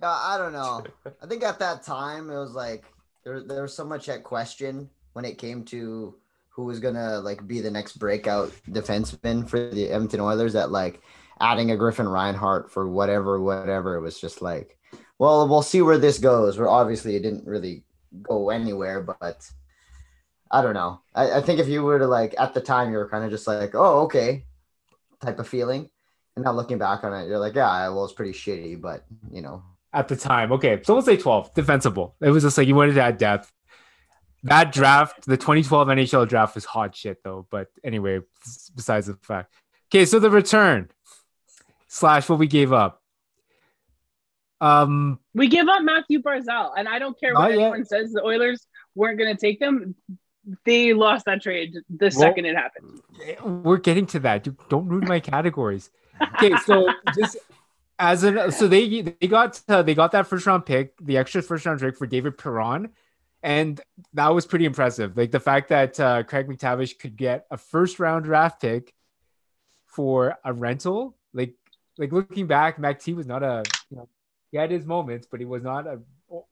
Yeah, 0.00 0.10
I 0.10 0.36
don't 0.38 0.52
know. 0.52 0.82
I 1.22 1.26
think 1.26 1.42
at 1.44 1.58
that 1.60 1.82
time 1.84 2.28
it 2.30 2.36
was 2.36 2.52
like 2.52 2.84
there 3.26 3.40
there 3.40 3.62
was 3.62 3.74
so 3.74 3.84
much 3.84 4.08
at 4.08 4.22
question 4.22 4.88
when 5.14 5.24
it 5.24 5.36
came 5.36 5.64
to 5.64 6.14
who 6.48 6.64
was 6.64 6.78
gonna 6.78 7.18
like 7.18 7.44
be 7.46 7.60
the 7.60 7.70
next 7.70 7.98
breakout 7.98 8.52
defenseman 8.70 9.46
for 9.46 9.68
the 9.68 9.90
Edmonton 9.90 10.20
Oilers 10.20 10.52
that 10.52 10.70
like 10.70 11.02
adding 11.40 11.72
a 11.72 11.76
Griffin 11.76 12.08
Reinhart 12.08 12.70
for 12.70 12.88
whatever 12.88 13.40
whatever 13.40 13.96
it 13.96 14.00
was 14.00 14.20
just 14.20 14.40
like 14.40 14.78
well 15.18 15.48
we'll 15.48 15.62
see 15.62 15.82
where 15.82 15.98
this 15.98 16.18
goes. 16.18 16.56
Where 16.56 16.68
obviously 16.68 17.16
it 17.16 17.22
didn't 17.22 17.46
really 17.46 17.82
go 18.22 18.50
anywhere, 18.50 19.02
but 19.02 19.50
I 20.50 20.62
don't 20.62 20.74
know. 20.74 21.00
I, 21.12 21.32
I 21.32 21.40
think 21.42 21.58
if 21.58 21.66
you 21.66 21.82
were 21.82 21.98
to 21.98 22.06
like 22.06 22.36
at 22.38 22.54
the 22.54 22.60
time 22.60 22.92
you 22.92 22.98
were 22.98 23.08
kind 23.08 23.24
of 23.24 23.30
just 23.32 23.48
like 23.48 23.74
oh 23.74 24.02
okay 24.02 24.44
type 25.20 25.40
of 25.40 25.48
feeling. 25.48 25.90
And 26.36 26.44
now 26.44 26.52
looking 26.52 26.78
back 26.78 27.02
on 27.02 27.14
it, 27.14 27.26
you're 27.26 27.38
like, 27.38 27.54
yeah, 27.54 27.88
well, 27.88 28.04
it's 28.04 28.12
pretty 28.12 28.32
shitty, 28.32 28.78
but 28.78 29.04
you 29.30 29.40
know, 29.40 29.62
At 29.96 30.08
the 30.08 30.16
time, 30.16 30.52
okay. 30.52 30.80
So 30.84 30.92
we'll 30.92 31.02
say 31.02 31.16
twelve, 31.16 31.54
defensible. 31.54 32.14
It 32.20 32.28
was 32.30 32.42
just 32.42 32.58
like 32.58 32.68
you 32.68 32.74
wanted 32.74 32.94
to 32.96 33.02
add 33.02 33.16
depth. 33.16 33.50
That 34.42 34.70
draft, 34.70 35.24
the 35.26 35.36
2012 35.38 35.88
NHL 35.88 36.28
draft, 36.28 36.54
was 36.54 36.64
hot 36.66 36.94
shit 36.94 37.18
though. 37.24 37.46
But 37.50 37.68
anyway, 37.82 38.20
besides 38.76 39.06
the 39.06 39.14
fact. 39.22 39.54
Okay, 39.88 40.04
so 40.04 40.18
the 40.18 40.28
return 40.30 40.90
slash 41.88 42.28
what 42.28 42.38
we 42.38 42.46
gave 42.46 42.72
up. 42.72 43.02
Um, 44.60 45.18
We 45.34 45.48
give 45.48 45.66
up 45.68 45.82
Mathew 45.82 46.20
Barzal, 46.22 46.72
and 46.76 46.88
I 46.88 46.98
don't 46.98 47.18
care 47.18 47.34
what 47.34 47.50
yet. 47.50 47.58
anyone 47.60 47.84
says. 47.84 48.12
The 48.12 48.22
Oilers 48.22 48.66
weren't 48.94 49.18
going 49.18 49.34
to 49.34 49.40
take 49.40 49.60
them. 49.60 49.94
They 50.64 50.92
lost 50.92 51.24
that 51.24 51.42
trade 51.42 51.74
the 51.88 52.10
second 52.10 52.44
it 52.44 52.54
happened. 52.56 53.00
we're 53.64 53.78
getting 53.78 54.06
to 54.08 54.20
that. 54.20 54.46
Don't 54.68 54.86
ruin 54.88 55.08
my 55.08 55.20
categories. 55.20 55.90
Okay, 56.36 56.54
so 56.64 56.88
just 57.18 57.36
as 57.98 58.24
an 58.24 58.52
so 58.52 58.68
they 58.68 59.00
they 59.00 59.26
got 59.26 59.60
uh, 59.68 59.82
they 59.82 59.94
got 59.94 60.12
that 60.12 60.26
first 60.26 60.46
round 60.46 60.66
pick, 60.66 60.94
the 61.00 61.16
extra 61.16 61.42
first 61.42 61.66
round 61.66 61.80
pick 61.80 61.96
for 61.96 62.06
David 62.06 62.36
Perron, 62.36 62.90
and 63.42 63.80
that 64.14 64.28
was 64.34 64.46
pretty 64.46 64.64
impressive. 64.64 65.16
Like 65.16 65.30
the 65.30 65.40
fact 65.40 65.68
that 65.70 65.98
uh, 65.98 66.22
Craig 66.24 66.46
MacTavish 66.46 66.98
could 66.98 67.16
get 67.16 67.46
a 67.50 67.56
first 67.56 67.98
round 67.98 68.24
draft 68.24 68.60
pick 68.60 68.94
for 69.86 70.36
a 70.44 70.52
rental, 70.52 71.16
like 71.32 71.54
like 71.98 72.12
looking 72.12 72.46
back, 72.46 72.78
Mac 72.78 73.00
T 73.00 73.14
was 73.14 73.26
not 73.26 73.42
a 73.42 73.62
you 73.90 73.96
know 73.96 74.08
he 74.50 74.58
had 74.58 74.70
his 74.70 74.84
moments, 74.84 75.26
but 75.30 75.40
he 75.40 75.46
was 75.46 75.62
not 75.62 75.86
a 75.86 76.00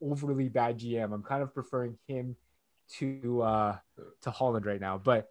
overly 0.01 0.49
bad 0.49 0.79
GM. 0.79 1.13
I'm 1.13 1.23
kind 1.23 1.43
of 1.43 1.55
preferring 1.55 1.99
him 2.07 2.37
to 2.99 3.43
uh 3.43 3.77
to 4.23 4.31
Holland 4.31 4.67
right 4.67 4.81
now, 4.81 4.99
but 4.99 5.31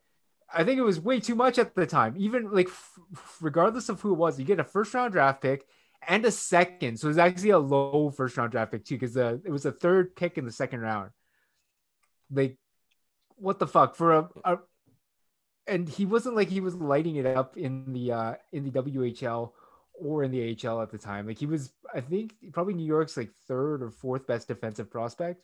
I 0.54 0.64
think 0.64 0.78
it 0.78 0.84
was 0.84 1.00
way 1.00 1.20
too 1.20 1.36
much 1.36 1.58
at 1.58 1.74
the 1.74 1.88
time. 1.88 2.14
Even 2.18 2.52
like, 2.52 2.68
f- 2.68 3.00
regardless 3.42 3.90
of 3.90 4.02
who 4.02 4.14
it 4.14 4.18
was, 4.18 4.38
you 4.38 4.46
get 4.46 4.60
a 4.60 4.64
first 4.64 4.94
round 4.94 5.14
draft 5.14 5.42
pick 5.42 5.66
and 6.08 6.26
a 6.26 6.32
second. 6.32 6.98
So 7.00 7.08
it 7.08 7.10
was 7.10 7.18
actually 7.18 7.52
a 7.52 7.60
low 7.60 8.12
first 8.16 8.38
round 8.38 8.52
draft 8.52 8.72
pick 8.72 8.86
too, 8.86 8.96
because 8.96 9.14
the 9.14 9.42
it 9.46 9.52
was 9.52 9.66
a 9.66 9.72
third 9.72 10.16
pick 10.16 10.38
in 10.38 10.46
the 10.46 10.52
second 10.52 10.82
round. 10.82 11.12
Like, 12.32 12.58
what 13.36 13.60
the 13.60 13.68
fuck 13.68 13.96
for 13.96 14.14
a, 14.14 14.30
a 14.46 14.58
and 15.68 15.88
he 15.88 16.06
wasn't 16.06 16.36
like 16.36 16.50
he 16.50 16.60
was 16.62 16.76
lighting 16.76 17.16
it 17.16 17.26
up 17.26 17.58
in 17.58 17.94
the 17.94 18.12
uh 18.12 18.34
in 18.52 18.64
the 18.64 18.72
WHL 18.72 19.52
or 19.94 20.24
in 20.24 20.32
the 20.32 20.58
AHL 20.68 20.82
at 20.82 20.90
the 20.92 20.98
time. 20.98 21.28
Like 21.28 21.38
he 21.38 21.46
was, 21.46 21.72
I 21.94 22.02
think, 22.02 22.34
probably 22.52 22.74
New 22.74 22.86
York's 22.86 23.16
like 23.16 23.30
third 23.48 23.84
or 23.84 23.92
fourth 23.92 24.26
best 24.28 24.48
defensive 24.48 24.90
prospect. 24.90 25.44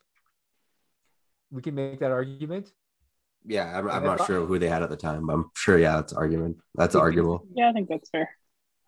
We 1.51 1.61
can 1.61 1.75
make 1.75 1.99
that 1.99 2.11
argument. 2.11 2.71
yeah 3.45 3.77
i'm, 3.77 3.89
I'm 3.89 4.03
not 4.03 4.17
thought- 4.19 4.27
sure 4.27 4.45
who 4.45 4.59
they 4.59 4.67
had 4.67 4.83
at 4.83 4.89
the 4.89 4.97
time 4.97 5.29
i'm 5.29 5.49
sure 5.55 5.77
yeah 5.79 5.97
it's 5.99 6.11
argument 6.13 6.57
that's 6.75 6.93
arguable 6.93 7.45
Yeah, 7.55 7.69
I 7.69 7.73
think 7.73 7.87
that's 7.89 8.09
fair. 8.09 8.27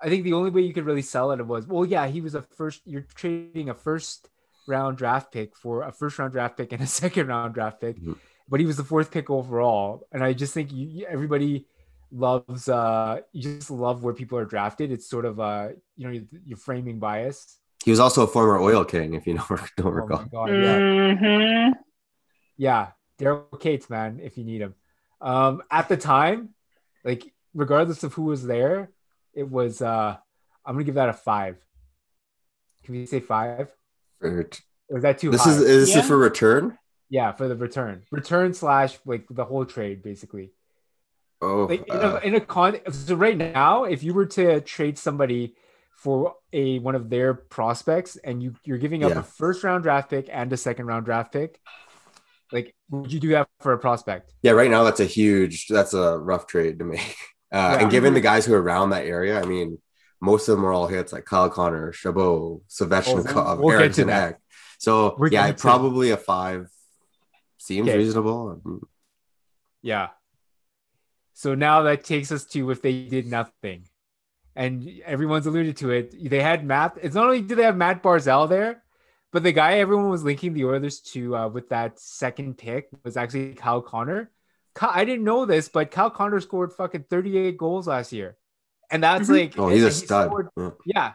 I 0.03 0.09
think 0.09 0.23
the 0.23 0.33
only 0.33 0.49
way 0.49 0.61
you 0.61 0.73
could 0.73 0.85
really 0.85 1.01
sell 1.01 1.31
it 1.31 1.45
was, 1.45 1.67
well, 1.67 1.85
yeah, 1.85 2.07
he 2.07 2.21
was 2.21 2.33
a 2.35 2.41
first. 2.41 2.81
You're 2.85 3.05
trading 3.15 3.69
a 3.69 3.73
first 3.73 4.29
round 4.67 4.97
draft 4.97 5.31
pick 5.31 5.55
for 5.55 5.83
a 5.83 5.91
first 5.91 6.17
round 6.19 6.31
draft 6.33 6.57
pick 6.57 6.71
and 6.73 6.81
a 6.81 6.87
second 7.01 7.27
round 7.27 7.53
draft 7.53 7.79
pick, 7.81 7.97
Mhm. 8.01 8.17
but 8.49 8.59
he 8.59 8.65
was 8.65 8.77
the 8.77 8.83
fourth 8.83 9.11
pick 9.11 9.29
overall. 9.29 10.07
And 10.11 10.23
I 10.23 10.33
just 10.33 10.53
think 10.53 10.71
you, 10.71 10.87
you- 10.87 11.05
everybody, 11.07 11.67
loves 12.13 12.67
uh 12.67 13.21
you 13.31 13.41
just 13.41 13.71
love 13.71 14.03
where 14.03 14.13
people 14.13 14.37
are 14.37 14.43
drafted. 14.43 14.91
It's 14.91 15.09
sort 15.09 15.23
of 15.23 15.39
uh 15.39 15.69
you 15.95 16.05
know 16.05 16.11
your, 16.11 16.23
your 16.45 16.57
framing 16.57 16.99
bias. 16.99 17.57
He 17.85 17.89
was 17.89 18.01
also 18.01 18.23
a 18.23 18.27
former 18.27 18.59
oil 18.59 18.83
king, 18.83 19.13
if 19.13 19.25
you 19.25 19.33
know, 19.37 19.45
don't 19.77 19.87
Oh 19.87 19.89
recall. 19.91 20.21
my 20.23 20.27
god, 20.27 20.49
yeah. 20.49 20.79
Mhm. 20.79 21.71
Yeah, 22.57 22.87
Daryl 23.17 23.57
Cates, 23.59 23.89
man, 23.89 24.19
if 24.21 24.37
you 24.37 24.43
need 24.43 24.59
him. 24.61 24.75
Um, 25.21 25.61
at 25.71 25.87
the 25.87 25.95
time, 25.95 26.49
like 27.05 27.31
regardless 27.53 28.03
of 28.03 28.13
who 28.13 28.23
was 28.23 28.45
there, 28.45 28.91
it 29.33 29.49
was 29.49 29.81
uh 29.81 30.17
I'm 30.65 30.75
gonna 30.75 30.83
give 30.83 30.95
that 30.95 31.09
a 31.09 31.13
five. 31.13 31.57
Can 32.83 32.95
we 32.95 33.05
say 33.05 33.19
five? 33.19 33.67
For- 34.19 34.47
Or 34.89 34.97
is 34.97 35.03
that 35.03 35.19
too 35.19 35.31
This 35.31 35.41
high? 35.43 35.51
is 35.51 35.61
is 35.61 35.89
Yeah. 35.89 35.95
this 35.97 36.07
for 36.07 36.17
return? 36.17 36.77
yeah, 37.09 37.31
for 37.33 37.47
the 37.47 37.55
return. 37.55 38.03
Return 38.11 38.53
slash 38.53 38.97
like 39.05 39.25
the 39.29 39.45
whole 39.45 39.65
trade, 39.65 40.01
basically. 40.03 40.53
Oh, 41.41 41.65
Like 41.65 41.87
in 41.87 41.95
uh, 41.97 42.19
a, 42.21 42.27
in 42.27 42.35
a 42.35 42.39
con 42.41 42.79
so 42.91 43.15
right 43.15 43.35
now, 43.37 43.85
if 43.85 44.03
you 44.03 44.13
were 44.13 44.27
to 44.27 44.61
trade 44.61 44.97
somebody 44.97 45.55
for 45.97 46.35
a 46.53 46.79
one 46.79 46.95
of 46.95 47.09
their 47.09 47.33
prospects 47.33 48.15
and 48.17 48.41
you 48.43 48.55
you're 48.63 48.77
giving 48.77 49.03
up 49.03 49.11
Yeah. 49.11 49.19
a 49.19 49.23
first 49.23 49.63
round 49.63 49.83
draft 49.83 50.09
pick 50.09 50.29
and 50.31 50.51
a 50.53 50.57
second 50.57 50.85
round 50.85 51.05
draft 51.05 51.31
pick, 51.33 51.59
like 52.51 52.75
would 52.89 53.11
you 53.11 53.19
do 53.19 53.29
that 53.29 53.47
for 53.59 53.73
a 53.73 53.77
prospect? 53.79 54.33
yeah. 54.43 54.51
Right 54.51 54.69
now, 54.69 54.83
that's 54.83 54.99
a 54.99 55.05
huge. 55.05 55.67
That's 55.67 55.93
a 55.93 56.17
rough 56.19 56.45
trade 56.47 56.79
to 56.79 56.85
make. 56.85 57.15
Uh. 57.51 57.77
And 57.81 57.91
given 57.91 58.13
the 58.13 58.21
guys 58.21 58.45
who 58.45 58.53
are 58.53 58.61
around 58.61 58.91
that 58.91 59.05
area, 59.05 59.39
I 59.41 59.45
mean, 59.45 59.77
most 60.21 60.47
of 60.47 60.55
them 60.55 60.65
are 60.65 60.71
all 60.71 60.87
hits 60.87 61.11
like 61.11 61.25
Kyle 61.25 61.49
Connor, 61.49 61.91
Chabot, 61.91 62.61
Svechnikov, 62.69 63.57
Oh, 63.57 63.61
we'll 63.61 63.69
get 63.71 63.77
to 63.77 63.83
Eriksson 63.83 64.07
that. 64.07 64.29
Ek. 64.33 64.39
So 64.79 65.15
We're 65.17 65.27
yeah, 65.27 65.41
getting 65.41 65.55
to- 65.55 65.61
probably 65.61 66.11
a 66.11 66.17
five 66.17 66.67
seems 67.57 67.87
Okay. 67.89 67.97
reasonable. 67.97 68.61
Yeah. 69.81 70.09
So 71.33 71.55
now 71.55 71.81
that 71.83 72.03
takes 72.03 72.31
us 72.31 72.45
to 72.45 72.69
if 72.71 72.81
they 72.81 73.03
did 73.07 73.27
nothing. 73.27 73.87
And 74.55 74.87
everyone's 75.05 75.45
alluded 75.47 75.77
to 75.77 75.91
it. 75.91 76.29
They 76.29 76.41
had 76.41 76.65
Matt. 76.65 76.97
It's 77.01 77.15
not 77.15 77.25
only 77.25 77.41
did 77.41 77.57
they 77.57 77.63
have 77.63 77.77
Matt 77.77 78.03
Barzal 78.03 78.49
there, 78.49 78.83
but 79.31 79.43
the 79.43 79.53
guy 79.53 79.77
everyone 79.79 80.09
was 80.09 80.23
linking 80.25 80.53
the 80.53 80.65
Oilers 80.65 80.99
to 81.13 81.35
uh, 81.35 81.47
with 81.47 81.69
that 81.69 81.99
second 81.99 82.57
pick 82.57 82.89
was 83.05 83.15
actually 83.15 83.53
Kyle 83.53 83.81
Connor. 83.81 84.29
Ky- 84.79 84.87
I 84.89 85.05
didn't 85.05 85.23
know 85.25 85.45
this, 85.45 85.67
but 85.69 85.91
Kyle 85.91 86.09
Connor 86.09 86.39
scored 86.39 86.73
fucking 86.73 87.05
38 87.09 87.57
goals 87.57 87.87
last 87.87 88.11
year. 88.13 88.37
And 88.89 89.03
that's 89.03 89.29
Mhm. 89.29 89.39
like 89.39 89.57
Oh, 89.59 89.67
he's 89.69 89.83
a 89.83 89.87
and 89.87 89.95
he 89.95 90.05
stud. 90.05 90.27
scored- 90.27 90.49
Yeah. 90.57 90.69
yeah. 90.85 91.13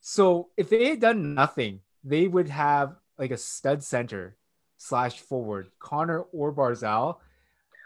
So 0.00 0.50
if 0.56 0.68
they 0.70 0.88
had 0.90 1.00
done 1.00 1.34
nothing, 1.34 1.80
they 2.04 2.26
would 2.28 2.48
have 2.48 2.96
like 3.18 3.30
a 3.30 3.36
stud 3.36 3.82
center 3.84 4.36
slash 4.76 5.20
forward, 5.20 5.70
Connor 5.78 6.20
or 6.32 6.52
Barzal. 6.52 7.18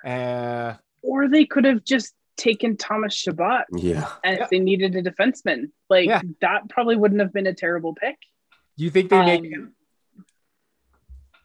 Uh, 0.05 0.75
Or 1.03 1.29
they 1.29 1.45
could 1.45 1.65
have 1.65 1.85
just 1.85 2.15
taken 2.37 2.77
Thomas 2.77 3.15
Chabot 3.15 3.65
Yeah. 3.73 4.11
and 4.25 4.37
Yeah. 4.39 4.45
if 4.45 4.51
they 4.51 4.59
needed 4.59 4.95
a 4.97 5.03
defenseman. 5.03 5.71
Like 5.89 6.07
Yeah. 6.09 6.23
that 6.41 6.69
probably 6.69 6.97
wouldn't 6.97 7.21
have 7.21 7.33
been 7.33 7.47
a 7.47 7.55
terrible 7.55 7.95
pick. 7.95 8.19
do 8.79 8.85
you 8.85 8.91
think 8.91 9.09
they 9.09 9.25
make 9.25 9.41
Um, 9.41 9.47
him? 9.47 9.76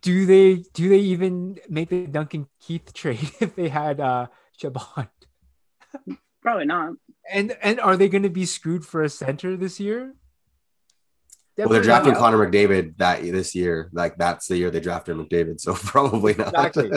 Do 0.01 0.25
they 0.25 0.63
do 0.73 0.89
they 0.89 0.99
even 0.99 1.57
make 1.69 1.89
the 1.89 2.07
Duncan 2.07 2.47
Keith 2.59 2.93
trade 3.01 3.31
if 3.39 3.55
they 3.55 3.69
had 3.69 3.99
uh 3.99 4.27
Chabot? 4.57 5.07
Probably 6.41 6.65
not. 6.65 6.93
And 7.31 7.55
and 7.61 7.79
are 7.79 7.97
they 7.97 8.09
going 8.09 8.23
to 8.23 8.29
be 8.29 8.45
screwed 8.45 8.85
for 8.85 9.03
a 9.03 9.09
center 9.09 9.55
this 9.55 9.79
year? 9.79 10.15
Well, 11.57 11.69
they're 11.69 11.83
drafting. 11.83 12.15
Connor 12.15 12.37
McDavid 12.37 12.97
that 12.97 13.21
this 13.21 13.53
year. 13.53 13.89
Like 13.93 14.17
that's 14.17 14.47
the 14.47 14.57
year 14.57 14.71
they 14.71 14.79
drafted 14.79 15.17
McDavid. 15.17 15.59
So 15.61 15.73
probably 15.75 16.33
not. 16.33 16.47
Exactly. 16.47 16.91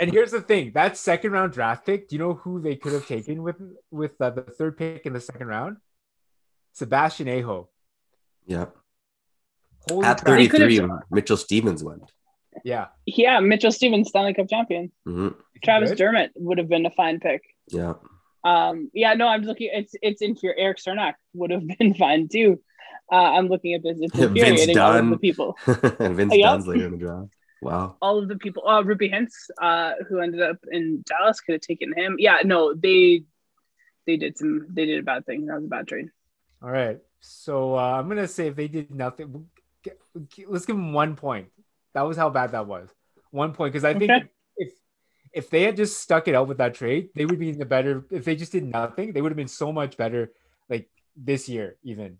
And 0.00 0.10
here's 0.10 0.32
the 0.32 0.40
thing: 0.40 0.72
that 0.74 0.96
second 0.96 1.30
round 1.32 1.52
draft 1.52 1.86
pick. 1.86 2.08
Do 2.08 2.16
you 2.16 2.18
know 2.18 2.34
who 2.34 2.60
they 2.60 2.74
could 2.74 2.92
have 2.92 3.06
taken 3.06 3.42
with 3.42 3.56
with 3.90 4.20
uh, 4.20 4.30
the 4.30 4.42
third 4.42 4.76
pick 4.76 5.06
in 5.06 5.12
the 5.12 5.20
second 5.20 5.46
round? 5.46 5.76
Sebastian 6.72 7.28
Aho. 7.28 7.68
yeah. 8.46 8.66
Holy 9.88 10.06
At 10.06 10.22
crap. 10.24 10.38
They 10.38 10.48
could 10.48 10.60
have- 10.60 10.70
33, 10.70 10.88
Mitchell 11.10 11.36
Stephens 11.36 11.84
went. 11.84 12.10
Yeah. 12.64 12.86
Yeah, 13.06 13.40
Mitchell 13.40 13.72
Stephens, 13.72 14.08
Stanley 14.08 14.34
Cup 14.34 14.48
champion. 14.48 14.90
hmm 15.04 15.28
Travis 15.64 15.90
Good. 15.90 15.98
Dermott 15.98 16.30
would 16.36 16.58
have 16.58 16.68
been 16.68 16.86
a 16.86 16.90
fine 16.90 17.20
pick. 17.20 17.42
Yeah. 17.68 17.94
Um, 18.44 18.90
yeah, 18.92 19.14
no, 19.14 19.28
I'm 19.28 19.42
looking. 19.42 19.70
It's 19.72 19.94
it's 20.02 20.20
inferior. 20.22 20.56
Eric 20.58 20.78
Cernak 20.78 21.14
would 21.34 21.50
have 21.52 21.62
been 21.78 21.94
fine 21.94 22.28
too. 22.28 22.60
Uh, 23.10 23.32
I'm 23.36 23.46
looking 23.48 23.74
at 23.74 23.82
this. 23.82 23.98
It's 24.00 24.14
Vince 24.16 24.30
infuriating. 24.30 24.78
All 24.78 24.96
of 24.96 25.10
the 25.10 25.18
people, 25.18 25.56
and 25.66 26.16
Vince 26.16 26.34
Yep. 26.34 26.50
Dunn's 26.50 26.66
later 26.66 26.86
in 26.86 26.92
the 26.92 26.98
draft. 26.98 27.28
Wow. 27.60 27.96
all 28.02 28.18
of 28.18 28.26
the 28.28 28.36
people. 28.36 28.64
Uh, 28.66 28.82
Roope 28.82 29.08
Hintz, 29.12 29.34
uh, 29.60 29.92
who 30.08 30.18
ended 30.18 30.42
up 30.42 30.56
in 30.72 31.04
Dallas, 31.06 31.40
could 31.40 31.52
have 31.52 31.60
taken 31.60 31.92
him. 31.96 32.16
Yeah, 32.18 32.38
no, 32.44 32.74
they 32.74 33.22
they 34.04 34.16
did 34.16 34.36
some. 34.36 34.66
They 34.70 34.86
did 34.86 34.98
a 34.98 35.02
bad 35.04 35.24
thing. 35.26 35.46
That 35.46 35.54
was 35.56 35.64
a 35.66 35.68
bad 35.68 35.86
trade. 35.86 36.06
All 36.60 36.70
right. 36.70 36.98
So 37.20 37.76
uh, 37.76 37.92
I'm 38.00 38.08
gonna 38.08 38.26
say 38.26 38.48
if 38.48 38.56
they 38.56 38.66
did 38.66 38.92
nothing, 38.92 39.46
let's 40.48 40.66
give 40.66 40.74
them 40.74 40.92
one 40.92 41.14
point. 41.14 41.51
That 41.94 42.02
was 42.02 42.16
how 42.16 42.30
bad 42.30 42.52
that 42.52 42.66
was. 42.66 42.88
One 43.30 43.52
point 43.52 43.72
because 43.72 43.84
I 43.84 43.94
think 43.94 44.10
Okay. 44.10 44.24
if 44.56 44.72
if 45.32 45.50
they 45.50 45.62
had 45.62 45.76
just 45.76 46.00
stuck 46.00 46.28
it 46.28 46.34
out 46.34 46.48
with 46.48 46.58
that 46.58 46.74
trade, 46.74 47.10
they 47.14 47.24
would 47.24 47.38
be 47.38 47.50
in 47.50 47.58
the 47.58 47.64
better. 47.64 48.04
If 48.10 48.24
they 48.24 48.36
just 48.36 48.52
did 48.52 48.64
nothing, 48.64 49.12
they 49.12 49.22
would 49.22 49.32
have 49.32 49.36
been 49.36 49.48
so 49.48 49.72
much 49.72 49.96
better. 49.96 50.32
Like 50.68 50.88
this 51.16 51.48
year, 51.48 51.76
even 51.82 52.18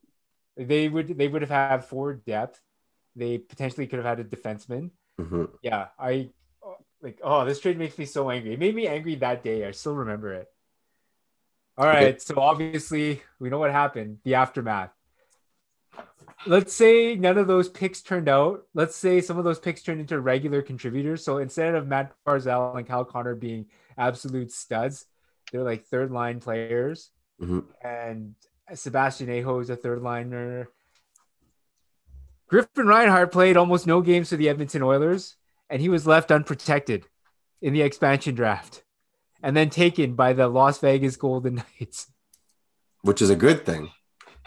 they 0.56 0.88
would 0.88 1.16
they 1.18 1.28
would 1.28 1.42
have 1.42 1.50
had 1.50 1.84
four 1.84 2.14
depth. 2.14 2.60
They 3.16 3.38
potentially 3.38 3.86
could 3.86 3.98
have 3.98 4.18
had 4.18 4.20
a 4.20 4.24
defenseman. 4.24 4.90
hmm 5.18 5.44
Yeah, 5.62 5.88
I 5.98 6.30
like. 7.02 7.20
Oh, 7.22 7.44
this 7.44 7.60
trade 7.60 7.78
makes 7.78 7.98
me 7.98 8.04
so 8.06 8.30
angry. 8.30 8.54
It 8.54 8.60
made 8.60 8.74
me 8.74 8.86
angry 8.86 9.16
that 9.16 9.42
day. 9.42 9.66
I 9.66 9.72
still 9.72 9.94
remember 9.94 10.32
it. 10.34 10.48
All 11.78 11.86
right. 11.86 12.14
Okay. 12.14 12.18
so 12.18 12.34
obviously 12.38 13.22
we 13.38 13.48
know 13.50 13.58
what 13.58 13.70
happened. 13.70 14.18
The 14.24 14.34
aftermath. 14.34 14.90
Let's 16.46 16.72
say 16.72 17.14
none 17.14 17.38
of 17.38 17.46
those 17.46 17.68
picks 17.68 18.00
turned 18.02 18.28
out. 18.28 18.62
Let's 18.74 18.96
say 18.96 19.20
some 19.20 19.38
of 19.38 19.44
those 19.44 19.60
picks 19.60 19.82
turned 19.82 20.00
into 20.00 20.20
regular 20.20 20.62
contributors. 20.62 21.24
So 21.24 21.38
instead 21.38 21.74
of 21.74 21.86
Matt 21.86 22.12
Barzal 22.26 22.76
and 22.76 22.86
Cal 22.86 23.04
Connor 23.04 23.34
being 23.34 23.66
absolute 23.96 24.50
studs, 24.50 25.06
they're 25.52 25.62
like 25.62 25.84
third 25.84 26.10
line 26.10 26.40
players. 26.40 27.10
hmm 27.38 27.60
And 27.82 28.34
Sebastian 28.74 29.30
Aho 29.30 29.60
is 29.60 29.70
a 29.70 29.76
third 29.76 30.02
liner. 30.02 30.68
Griffin 32.48 32.86
Reinhart 32.86 33.32
played 33.32 33.56
almost 33.56 33.86
no 33.86 34.00
games 34.00 34.28
for 34.28 34.36
the 34.36 34.48
Edmonton 34.48 34.82
Oilers, 34.82 35.36
and 35.70 35.80
he 35.80 35.88
was 35.88 36.06
left 36.06 36.30
unprotected 36.30 37.06
in 37.62 37.72
the 37.72 37.82
expansion 37.82 38.34
draft 38.34 38.82
and 39.42 39.56
then 39.56 39.70
taken 39.70 40.14
by 40.14 40.32
the 40.32 40.48
Las 40.48 40.78
Vegas 40.78 41.16
Golden 41.16 41.54
Knights. 41.80 42.08
Which 43.02 43.22
is 43.22 43.30
a 43.30 43.36
good 43.36 43.64
thing. 43.64 43.90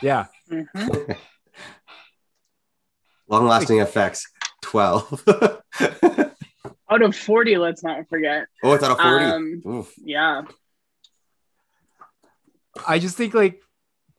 Yeah. 0.02 0.26
Mhm. 0.52 1.18
Long 3.27 3.45
lasting 3.47 3.80
effects 3.88 4.27
12. 4.61 5.23
Out 6.88 7.02
of 7.02 7.15
40, 7.15 7.57
let's 7.57 7.84
not 7.84 8.07
forget. 8.10 8.45
oh, 8.64 8.73
it's 8.73 8.84
out 8.84 8.91
of 8.91 8.99
40. 8.99 9.26
Um, 9.26 9.88
Yeah, 10.03 10.43
I 12.88 12.99
just 12.99 13.18
think 13.18 13.34
like 13.34 13.61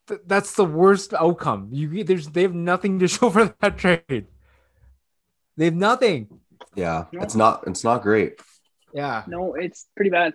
th- 0.09 0.21
that's 0.27 0.55
the 0.55 0.65
worst 0.65 1.15
outcome. 1.15 1.69
You 1.71 2.03
there's 2.03 2.29
they 2.29 2.43
have 2.43 2.55
nothing 2.55 2.99
to 2.99 3.09
show 3.15 3.31
for 3.31 3.55
that 3.61 3.79
trade. 3.79 4.27
They 5.57 5.67
have 5.67 5.75
nothing. 5.75 6.41
Yeah. 6.75 7.05
It's 7.13 7.37
not 7.37 7.65
it's 7.69 7.85
not 7.85 8.03
great. 8.03 8.41
Yeah. 8.93 9.23
no, 9.29 9.55
it's 9.55 9.87
pretty 9.95 10.11
bad. 10.11 10.35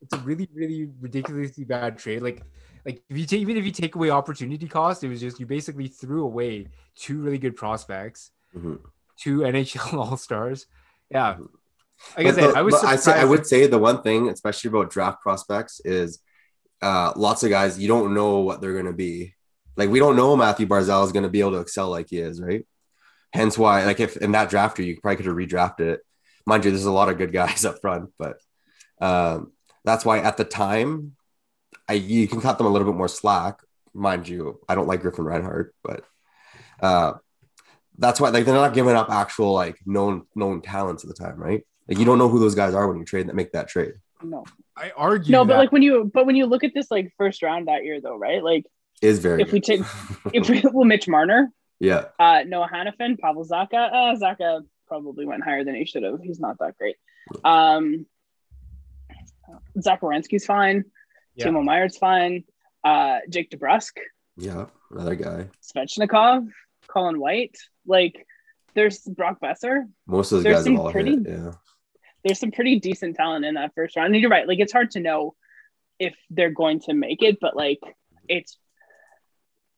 it's 0.00 0.14
a 0.14 0.18
really, 0.18 0.48
really 0.54 0.88
ridiculously 1.00 1.64
bad 1.64 1.98
trade. 1.98 2.22
Like, 2.22 2.42
like 2.84 3.02
if 3.08 3.16
you 3.16 3.26
take 3.26 3.40
even 3.40 3.56
if 3.56 3.64
you 3.64 3.72
take 3.72 3.94
away 3.94 4.10
opportunity 4.10 4.66
cost, 4.68 5.04
it 5.04 5.08
was 5.08 5.20
just 5.20 5.40
you 5.40 5.46
basically 5.46 5.88
threw 5.88 6.24
away 6.24 6.68
two 6.96 7.20
really 7.20 7.38
good 7.38 7.56
prospects, 7.56 8.30
Mhm. 8.56 8.80
two 9.18 9.38
NHL 9.40 9.92
All 9.98 10.16
Stars. 10.16 10.66
Yeah, 11.10 11.36
like 12.16 12.26
I 12.26 12.32
said, 12.32 12.54
I 12.54 12.62
was 12.62 12.74
I, 12.74 12.96
say, 12.96 13.12
I 13.12 13.24
would 13.24 13.46
say 13.46 13.66
the 13.66 13.78
one 13.78 14.02
thing, 14.02 14.28
especially 14.28 14.68
about 14.68 14.90
draft 14.90 15.20
prospects, 15.20 15.80
is 15.84 16.20
uh, 16.82 17.12
lots 17.16 17.42
of 17.42 17.50
guys 17.50 17.78
you 17.78 17.88
don't 17.88 18.14
know 18.14 18.38
what 18.38 18.60
they're 18.60 18.72
going 18.72 18.86
to 18.86 18.92
be. 18.92 19.34
Like 19.76 19.90
we 19.90 19.98
don't 19.98 20.16
know 20.16 20.36
Mathew 20.36 20.66
Barzal 20.66 21.04
is 21.04 21.12
going 21.12 21.22
to 21.24 21.28
be 21.28 21.40
able 21.40 21.52
to 21.52 21.60
excel 21.60 21.90
like 21.90 22.08
he 22.10 22.18
is, 22.18 22.40
right? 22.40 22.66
Hence 23.32 23.56
why, 23.56 23.84
like 23.84 24.00
if 24.00 24.16
in 24.16 24.32
that 24.32 24.50
draft 24.50 24.78
year, 24.78 24.88
you 24.88 25.00
probably 25.00 25.16
could 25.16 25.26
have 25.26 25.36
redrafted 25.36 25.80
it. 25.80 26.00
Mind 26.46 26.64
you, 26.64 26.70
there's 26.70 26.84
a 26.84 26.90
lot 26.90 27.08
of 27.08 27.18
good 27.18 27.32
guys 27.32 27.64
up 27.68 27.80
front, 27.80 28.10
but 28.18 28.38
um, 29.00 29.52
that's 29.84 30.04
why 30.04 30.18
at 30.18 30.36
the 30.36 30.44
time, 30.44 31.16
I 31.90 31.94
you 31.94 32.28
can 32.28 32.40
cut 32.40 32.56
them 32.56 32.68
a 32.68 32.70
little 32.70 32.86
bit 32.86 32.96
more 32.96 33.08
slack. 33.08 33.58
Mind 33.92 34.28
you, 34.28 34.60
I 34.68 34.76
don't 34.76 34.86
like 34.86 35.00
Griffin 35.02 35.24
Reinhart, 35.24 35.74
but 35.82 36.04
uh, 36.80 37.14
that's 37.98 38.20
why 38.20 38.28
like 38.28 38.44
they're 38.44 38.54
not 38.54 38.74
giving 38.74 38.94
up 38.94 39.10
actual 39.10 39.52
like 39.52 39.76
known 39.84 40.26
known 40.36 40.62
talents 40.62 41.02
at 41.02 41.08
the 41.08 41.14
time, 41.14 41.36
right? 41.36 41.66
Like 41.88 41.98
you 41.98 42.04
don't 42.04 42.18
know 42.18 42.28
who 42.28 42.38
those 42.38 42.54
guys 42.54 42.74
are 42.74 42.86
when 42.86 42.98
you 42.98 43.04
trade 43.04 43.26
that 43.28 43.34
make 43.34 43.50
that 43.52 43.68
trade. 43.68 43.94
No, 44.22 44.44
I 44.76 44.92
argue. 44.96 45.32
no, 45.32 45.44
but 45.44 45.54
that- 45.54 45.58
like 45.58 45.72
when 45.72 45.82
you, 45.82 46.08
but 46.14 46.26
when 46.26 46.36
you 46.36 46.46
look 46.46 46.62
at 46.62 46.72
this 46.74 46.92
like 46.92 47.12
first 47.18 47.42
round 47.42 47.66
that 47.66 47.84
year, 47.84 48.00
though, 48.00 48.16
right? 48.16 48.44
Like 48.44 48.66
Is 49.02 49.18
very 49.18 49.42
if 49.42 49.50
we 49.50 49.60
take, 49.60 49.80
if 50.32 50.48
we, 50.48 50.62
well, 50.72 50.84
Mitch 50.84 51.08
Marner, 51.08 51.50
yeah, 51.80 52.04
uh, 52.20 52.44
Noah 52.46 52.70
Hanifin, 52.72 53.18
Pavel 53.18 53.44
Zacha, 53.44 53.90
uh, 53.92 54.14
Zacha 54.16 54.60
probably 54.86 55.26
went 55.26 55.42
higher 55.42 55.64
than 55.64 55.74
he 55.74 55.84
should 55.84 56.04
have. 56.04 56.20
He's 56.22 56.38
not 56.38 56.58
that 56.60 56.78
great. 56.78 56.94
Um, 57.44 58.06
Zach 59.80 60.00
Werenski's 60.02 60.46
fine. 60.46 60.84
Yeah. 61.34 61.46
Timo 61.46 61.64
Meier's 61.64 61.96
fine. 61.96 62.44
Uh, 62.84 63.18
Jake 63.28 63.50
DeBrusk, 63.50 63.98
Yeah, 64.36 64.66
another 64.90 65.14
Jake 65.14 65.24
DeBrusk, 65.24 65.36
Yeah, 65.36 65.36
another 65.36 65.46
guy. 65.46 65.48
Svechnikov, 65.62 66.48
Colin 66.88 67.20
White. 67.20 67.56
Like, 67.86 68.26
there's 68.74 69.00
Brock 69.00 69.40
Boeser. 69.40 69.86
Most 70.06 70.32
of 70.32 70.36
those 70.38 70.44
There's 70.44 70.54
guys 70.56 70.66
have 70.66 70.74
some 70.76 70.80
all 70.80 70.92
pretty- 70.92 71.10
hit. 71.16 71.26
Yeah. 71.28 71.52
There's 72.24 72.38
some 72.38 72.50
pretty 72.50 72.78
decent 72.78 73.16
talent 73.16 73.44
in 73.44 73.54
that 73.54 73.74
first 73.74 73.96
round. 73.96 74.12
And 74.14 74.20
you're 74.20 74.30
right. 74.30 74.46
Like, 74.46 74.58
it's 74.60 74.72
hard 74.72 74.90
to 74.92 75.00
know 75.00 75.34
if 75.98 76.14
they're 76.30 76.50
going 76.50 76.80
to 76.80 76.94
make 76.94 77.22
it, 77.22 77.38
but 77.40 77.56
like, 77.56 77.80
it's 78.28 78.58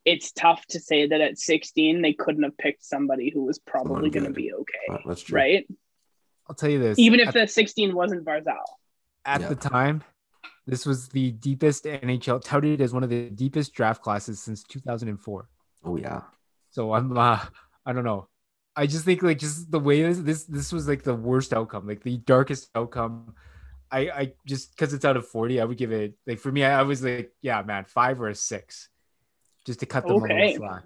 it's 0.05 0.33
tough 0.33 0.67
to 0.67 0.81
say 0.81 1.07
that 1.07 1.21
at 1.21 1.39
16 1.39 2.03
they 2.03 2.13
couldn't 2.13 2.43
have 2.43 2.59
picked 2.59 2.85
somebody 2.85 3.31
who 3.31 3.45
was 3.45 3.61
probably 3.61 4.11
going 4.11 4.25
to 4.27 4.33
be 4.33 4.53
okay, 4.53 5.01
That's 5.07 5.23
true. 5.23 5.37
right? 5.37 5.65
I'll 6.49 6.57
tell 6.57 6.71
you 6.71 6.81
this. 6.81 6.99
Even 6.99 7.21
if 7.21 7.29
at, 7.29 7.35
the 7.35 7.47
16 7.47 7.95
wasn't 7.95 8.25
Barzal. 8.25 8.57
at 9.25 9.41
Yeah. 9.43 9.49
the 9.49 9.55
time, 9.55 10.03
this 10.67 10.87
was 10.87 11.09
the 11.09 11.33
deepest 11.33 11.85
NHL 11.85 12.43
touted 12.43 12.81
as 12.81 12.93
one 12.93 13.03
of 13.03 13.11
the 13.11 13.31
deepest 13.31 13.75
draft 13.75 14.03
classes 14.03 14.41
since 14.41 14.63
2004. 14.65 15.49
Oh 15.85 15.97
yeah. 15.97 16.23
So 16.71 16.95
I'm 16.95 17.17
uh 17.17 17.41
I 17.85 17.93
don't 17.93 18.05
know. 18.05 18.29
I 18.75 18.87
just 18.87 19.05
think 19.05 19.23
like 19.23 19.39
just 19.39 19.71
the 19.71 19.81
way 19.81 20.03
this 20.03 20.19
this 20.19 20.45
this 20.45 20.73
was 20.73 20.89
like 20.89 21.03
the 21.03 21.15
worst 21.15 21.53
outcome, 21.53 21.87
like 21.87 22.03
the 22.03 22.19
darkest 22.19 22.71
outcome. 22.75 23.35
I 23.91 23.99
I 24.11 24.33
just 24.47 24.71
because 24.71 24.95
it's 24.95 25.05
out 25.05 25.17
of 25.17 25.27
40, 25.27 25.61
I 25.61 25.65
would 25.65 25.77
give 25.77 25.93
it 25.93 26.15
like 26.27 26.39
for 26.39 26.53
me, 26.53 26.65
I, 26.65 26.81
I 26.81 26.83
was 26.83 27.03
like, 27.03 27.33
yeah, 27.43 27.63
man, 27.63 27.85
five 27.85 28.21
or 28.21 28.29
a 28.29 28.35
six. 28.35 28.89
Just 29.67 29.81
to 29.81 29.87
cut 29.87 30.07
them 30.07 30.17
a 30.17 30.19
little 30.19 30.57
slack. 30.57 30.85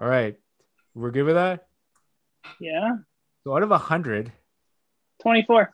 All 0.00 0.08
right. 0.08 0.36
We're 0.94 1.10
good 1.10 1.24
with 1.24 1.36
that. 1.36 1.66
Yeah. 2.60 2.96
So 3.42 3.56
out 3.56 3.62
of 3.62 3.70
hundred, 3.70 4.32
24. 5.22 5.73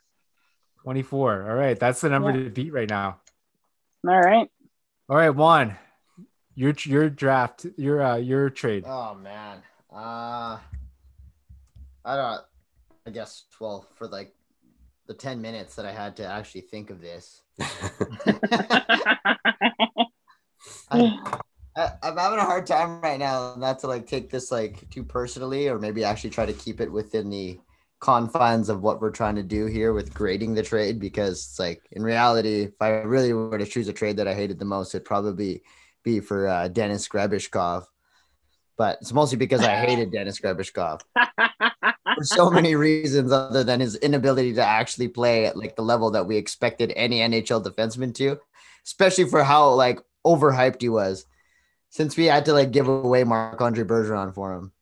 24. 0.83 1.51
All 1.51 1.57
right. 1.57 1.79
That's 1.79 2.01
the 2.01 2.09
number 2.09 2.31
Yeah. 2.31 2.45
to 2.45 2.51
beat 2.51 2.73
right 2.73 2.89
now. 2.89 3.21
All 4.07 4.19
right. 4.21 4.49
All 5.09 5.17
right, 5.17 5.31
Juan. 5.31 5.77
Your 6.55 6.75
your 6.85 7.09
draft, 7.11 7.67
your 7.77 8.03
uh 8.03 8.17
your 8.17 8.51
trade. 8.51 8.85
Oh 8.87 9.15
man. 9.15 9.63
Uh 9.93 10.59
I 12.05 12.17
don't 12.17 12.41
I 13.07 13.11
guess 13.11 13.45
well 13.61 13.87
for 13.95 14.07
like 14.09 14.35
the 15.07 15.15
10 15.15 15.41
minutes 15.41 15.75
that 15.77 15.87
I 15.87 15.93
had 15.93 16.17
to 16.17 16.27
actually 16.27 16.61
think 16.63 16.91
of 16.91 17.01
this. 17.01 17.43
I, 20.91 21.37
I, 21.77 21.91
I'm 22.03 22.17
having 22.17 22.39
a 22.39 22.45
hard 22.45 22.67
time 22.67 23.01
right 23.01 23.19
now 23.19 23.55
not 23.57 23.79
to 23.81 23.87
like 23.87 24.07
take 24.07 24.31
this 24.31 24.51
like 24.53 24.89
too 24.91 25.03
personally 25.05 25.69
or 25.69 25.79
maybe 25.79 26.05
actually 26.05 26.31
try 26.31 26.47
to 26.47 26.53
keep 26.53 26.81
it 26.81 26.91
within 26.91 27.31
the 27.31 27.59
confines 28.01 28.69
of 28.69 28.83
what 28.83 29.01
we're 29.01 29.11
trying 29.11 29.37
to 29.37 29.43
do 29.43 29.67
here 29.67 29.93
with 29.93 30.15
grading 30.15 30.55
the 30.55 30.63
trade 30.63 30.99
because 30.99 31.47
it's 31.47 31.59
like 31.59 31.83
in 31.93 32.03
reality 32.03 32.63
if 32.63 32.81
I 32.81 32.89
really 32.89 33.33
were 33.33 33.59
to 33.59 33.67
choose 33.67 33.89
a 33.89 33.93
trade 33.93 34.17
that 34.17 34.29
I 34.29 34.35
hated 34.35 34.59
the 34.59 34.65
most 34.65 34.95
it'd 34.95 35.05
probably 35.05 35.63
be 36.03 36.21
for 36.21 36.49
uh, 36.49 36.69
Denis 36.69 37.09
Grebeshkov 37.09 37.85
but 38.81 38.97
it's 39.03 39.13
mostly 39.13 39.37
because 39.37 39.61
I 39.61 39.77
hated 39.77 40.11
Denis 40.13 40.41
Grebeshkov 40.41 41.03
for 42.21 42.25
so 42.25 42.51
many 42.51 42.75
reasons 42.77 43.31
other 43.31 43.63
than 43.63 43.81
his 43.81 43.97
inability 43.97 44.55
to 44.55 44.65
actually 44.65 45.09
play 45.09 45.45
at 45.45 45.55
like 45.57 45.77
the 45.77 45.83
level 45.83 46.11
that 46.13 46.27
we 46.27 46.37
expected 46.39 46.93
any 46.97 47.19
NHL 47.19 47.63
defenseman 47.63 48.15
to, 48.15 48.39
especially 48.87 49.25
for 49.25 49.45
how 49.45 49.71
like 49.71 50.01
overhyped 50.27 50.81
he 50.81 50.89
was. 50.89 51.27
Since 51.91 52.17
we 52.17 52.25
had 52.25 52.45
to 52.47 52.55
like 52.55 52.71
give 52.71 52.89
away 52.89 53.25
Marc 53.25 53.61
Andre 53.61 53.85
Bergeron 53.85 54.33
for 54.33 54.55
him. 54.55 54.73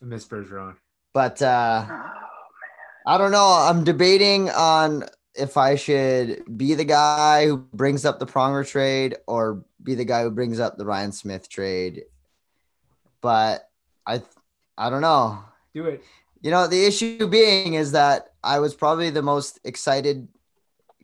Miss 0.00 0.26
Bergeron. 0.26 0.76
But 1.14 1.40
uh 1.40 1.86
I 3.06 3.18
don't 3.18 3.32
know. 3.32 3.46
I'm 3.46 3.84
debating 3.84 4.50
on 4.50 5.04
if 5.34 5.56
I 5.56 5.76
should 5.76 6.42
be 6.56 6.74
the 6.74 6.84
guy 6.84 7.46
who 7.46 7.58
brings 7.58 8.04
up 8.04 8.18
the 8.18 8.26
Pronger 8.26 8.66
trade 8.66 9.16
or 9.26 9.64
be 9.82 9.94
the 9.94 10.04
guy 10.04 10.22
who 10.22 10.30
brings 10.30 10.58
up 10.58 10.78
the 10.78 10.86
Ryan 10.86 11.12
Smyth 11.12 11.48
trade. 11.48 12.04
But 13.20 13.68
I 14.06 14.22
I 14.76 14.90
don't 14.90 15.02
know. 15.02 15.44
Do 15.74 15.86
it. 15.86 16.02
You 16.40 16.50
know, 16.50 16.66
the 16.66 16.84
issue 16.84 17.26
being 17.26 17.74
is 17.74 17.92
that 17.92 18.32
I 18.42 18.58
was 18.58 18.74
probably 18.74 19.10
the 19.10 19.22
most 19.22 19.60
excited 19.64 20.28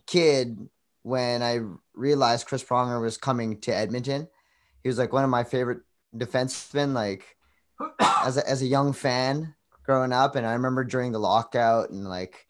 kid 0.07 0.69
when 1.03 1.43
I 1.43 1.61
realized 1.95 2.47
Chris 2.47 2.65
Pronger 2.65 3.01
was 3.01 3.17
coming 3.17 3.59
to 3.61 3.75
Edmonton. 3.75 4.29
He 4.83 4.89
was 4.89 4.99
like 4.99 5.13
one 5.13 5.25
of 5.25 5.31
my 5.31 5.45
favorite 5.45 5.81
defensemen, 6.15 6.93
like 6.93 7.37
as 8.01 8.37
a, 8.37 8.49
as 8.49 8.61
a 8.61 8.67
young 8.67 8.93
fan 8.93 9.55
growing 9.85 10.13
up. 10.13 10.37
And 10.37 10.47
I 10.47 10.53
remember 10.53 10.85
during 10.85 11.13
the 11.13 11.19
lockout 11.19 11.91
and 11.91 12.09
like 12.09 12.47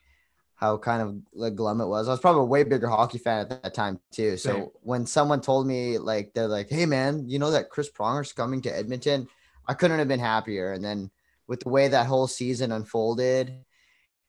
how 0.55 0.77
kind 0.77 1.03
of 1.03 1.17
like 1.33 1.55
glum 1.55 1.81
it 1.81 1.87
was. 1.87 2.07
I 2.07 2.11
was 2.11 2.21
probably 2.21 2.43
a 2.43 2.47
way 2.47 2.65
bigger 2.65 2.89
hockey 2.89 3.19
fan 3.19 3.41
at 3.41 3.63
that 3.63 3.75
time 3.75 3.99
too. 4.13 4.37
So 4.37 4.73
when 4.83 5.07
someone 5.07 5.41
told 5.41 5.67
me 5.67 5.97
like 5.99 6.33
they're 6.35 6.49
like, 6.49 6.69
"Hey 6.69 6.87
man, 6.87 7.29
you 7.29 7.39
know 7.39 7.51
that 7.51 7.71
Chris 7.71 7.91
Pronger's 7.91 8.33
coming 8.33 8.61
to 8.63 8.77
Edmonton," 8.77 9.27
I 9.67 9.75
couldn't 9.75 9.99
have 9.99 10.09
been 10.09 10.21
happier. 10.21 10.73
And 10.73 10.85
then 10.85 11.11
with 11.47 11.61
the 11.61 11.71
way 11.71 11.89
that 11.89 12.07
whole 12.07 12.27
season 12.27 12.73
unfolded 12.73 13.65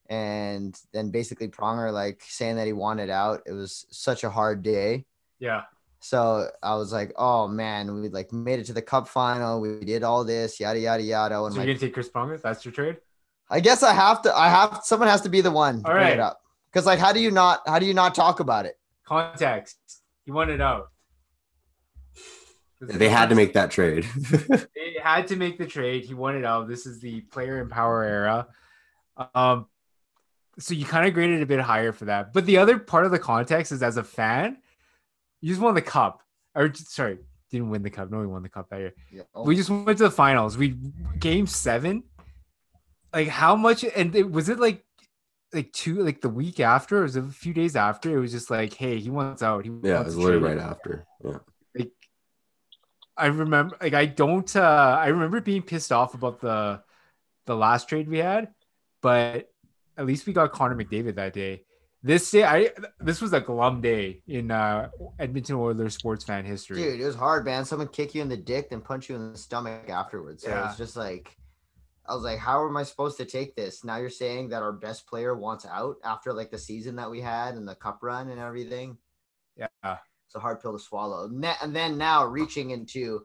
and 0.10 0.78
then 0.91 1.11
basically 1.11 1.48
Pronger 1.48 1.91
like 1.94 2.22
saying 2.28 2.56
that 2.56 2.68
he 2.68 2.73
wanted 2.73 3.10
out, 3.10 3.41
it 3.45 3.53
was 3.53 3.86
such 3.91 4.23
a 4.23 4.30
hard 4.30 4.64
day. 4.64 5.06
Yeah. 5.40 5.64
So 6.03 6.49
I 6.64 6.76
was 6.76 6.91
like, 6.91 7.14
oh 7.15 7.48
man, 7.48 8.02
we 8.02 8.10
like 8.10 8.34
made 8.34 8.60
it 8.60 8.65
to 8.65 8.73
the 8.73 8.82
cup 8.82 9.07
final. 9.07 9.61
We 9.61 9.80
did 9.86 10.02
all 10.03 10.23
this, 10.23 10.60
yada 10.60 10.80
yada 10.80 11.03
yada. 11.03 11.44
And 11.44 11.53
So 11.53 11.60
you're 11.61 11.68
gonna 11.68 11.78
take 11.80 11.94
Chris 11.94 12.10
Pronger? 12.10 12.41
That's 12.41 12.65
your 12.65 12.72
trade? 12.73 12.98
I 13.49 13.60
guess 13.60 13.84
I 13.84 13.94
have 13.94 14.22
to 14.23 14.36
I 14.36 14.49
have 14.49 14.82
someone 14.84 15.07
has 15.10 15.22
to 15.22 15.30
be 15.30 15.41
the 15.41 15.52
one 15.52 15.84
to 15.84 15.88
All 15.88 15.94
bring 15.94 16.06
right. 16.06 16.14
it 16.14 16.19
up. 16.19 16.41
Because 16.72 16.88
like 16.88 16.98
how 16.98 17.14
do 17.14 17.19
you 17.19 17.30
not 17.30 17.61
how 17.68 17.78
do 17.78 17.86
you 17.86 17.94
not 17.94 18.15
talk 18.15 18.40
about 18.40 18.65
it? 18.65 18.80
Context. 19.06 19.78
He 20.26 20.32
wanted 20.32 20.60
out. 20.60 20.90
they 22.82 23.10
had 23.10 23.30
to 23.30 23.36
make 23.36 23.53
that 23.53 23.69
trade. 23.72 24.06
They 24.76 24.98
had 25.03 25.28
to 25.28 25.36
make 25.36 25.57
the 25.60 25.65
trade. 25.68 26.06
He 26.06 26.14
wanted 26.15 26.45
out. 26.45 26.68
This 26.68 26.86
is 26.86 26.99
the 26.99 27.22
player 27.22 27.61
in 27.61 27.69
power 27.69 28.03
era. 28.03 28.48
Um, 29.36 29.68
so 30.60 30.73
you 30.73 30.86
kind 30.86 31.07
of 31.07 31.14
graded 31.14 31.41
a 31.41 31.45
bit 31.45 31.60
higher 31.60 31.91
for 31.91 32.06
that. 32.06 32.34
But 32.34 32.45
the 32.45 32.57
other 32.57 32.78
part 32.80 33.06
of 33.06 33.11
the 33.11 33.19
context 33.19 33.72
is 33.72 33.82
as 33.84 33.98
a 33.98 34.03
fan, 34.03 34.57
you 35.41 35.49
just 35.49 35.61
won 35.61 35.76
the 35.76 35.81
cup. 35.81 36.22
Or 36.55 36.72
sorry, 36.73 37.18
didn't 37.49 37.69
win 37.69 37.84
the 37.84 37.89
cup. 37.89 38.11
No, 38.11 38.19
we 38.19 38.27
won 38.27 38.43
the 38.43 38.49
cup 38.49 38.69
that 38.69 38.80
year. 38.80 38.93
Yeah. 39.11 39.23
We 39.35 39.55
just 39.55 39.69
went 39.69 39.97
to 39.97 40.05
the 40.05 40.11
finals. 40.11 40.57
We 40.57 40.77
game 41.19 41.47
seven. 41.47 42.03
Like 43.13 43.27
how 43.27 43.55
much? 43.55 43.84
And 43.84 44.15
it, 44.15 44.31
was 44.31 44.49
it 44.49 44.59
like 44.59 44.84
like 45.53 45.72
two 45.73 46.01
like 46.01 46.22
the 46.22 46.30
week 46.30 46.59
after? 46.59 46.99
Or 46.99 47.03
was 47.03 47.15
it 47.15 47.26
a 47.26 47.30
few 47.30 47.53
days 47.53 47.76
after? 47.76 48.15
It 48.15 48.19
was 48.19 48.31
just 48.31 48.49
like, 48.49 48.73
hey, 48.73 48.99
he 48.99 49.09
wants 49.09 49.43
out. 49.43 49.65
He 49.65 49.72
yeah, 49.84 50.01
it 50.01 50.05
was 50.05 50.18
literally 50.18 50.55
right 50.55 50.63
after. 50.63 51.05
Yeah. 51.23 51.38
Like 51.77 51.91
I 53.18 53.27
remember, 53.27 53.77
like 53.81 53.93
I 53.93 54.05
don't. 54.05 54.55
uh 54.55 54.97
I 54.99 55.07
remember 55.07 55.41
being 55.41 55.61
pissed 55.61 55.91
off 55.91 56.13
about 56.13 56.39
the 56.39 56.81
the 57.45 57.55
last 57.55 57.89
trade 57.89 58.07
we 58.07 58.19
had, 58.19 58.49
but 59.01 59.49
at 59.97 60.05
least 60.05 60.26
we 60.26 60.34
got 60.34 60.51
Connor 60.53 60.76
McDavid 60.76 61.15
that 61.15 61.34
day. 61.34 61.63
This 62.03 62.32
day, 62.32 62.44
I 62.44 62.69
this 62.99 63.22
was 63.22 63.32
a 63.34 63.40
glum 63.40 63.82
day 63.82 64.22
in 64.28 64.49
uh 64.49 64.90
Edmonton 65.19 65.56
Oilers 65.56 65.94
sports 65.94 66.23
fan 66.23 66.45
history. 66.45 66.78
Dude, 66.82 66.99
it 66.99 67.06
was 67.06 67.15
hard, 67.15 67.45
man. 67.45 67.64
Someone 67.64 67.90
kick 67.90 68.15
you 68.15 68.22
in 68.23 68.30
the 68.30 68.38
dick, 68.38 68.69
then 68.72 68.82
punch 68.82 69.07
you 69.07 69.15
in 69.15 69.32
the 69.32 69.38
stomach 69.38 69.88
afterwards. 69.90 70.44
So 70.44 70.49
Yeah. 70.49 70.68
it's 70.68 70.78
just 70.78 70.95
like, 70.95 71.38
I 72.07 72.15
was 72.15 72.23
like, 72.23 72.40
how 72.40 72.68
am 72.68 72.76
I 72.76 72.84
supposed 72.84 73.18
to 73.18 73.26
take 73.26 73.56
this? 73.56 73.84
Now 73.84 73.98
you're 73.98 74.10
saying 74.10 74.49
that 74.49 74.64
our 74.64 74.72
best 74.73 75.06
player 75.06 75.36
wants 75.36 75.65
out 75.65 75.98
after 76.03 76.34
like 76.34 76.49
the 76.49 76.57
season 76.57 76.95
that 76.95 77.11
we 77.11 77.22
had 77.22 77.53
and 77.53 77.68
the 77.68 77.76
cup 77.76 77.99
run 78.02 78.30
and 78.30 78.40
everything. 78.40 78.98
Yeah, 79.56 79.68
It's 79.84 80.36
a 80.36 80.40
hard 80.40 80.60
pill 80.60 80.73
to 80.73 80.80
swallow. 80.84 81.30
And 81.61 81.76
then 81.76 81.99
now 81.99 82.26
reaching 82.26 82.72
into 82.72 83.22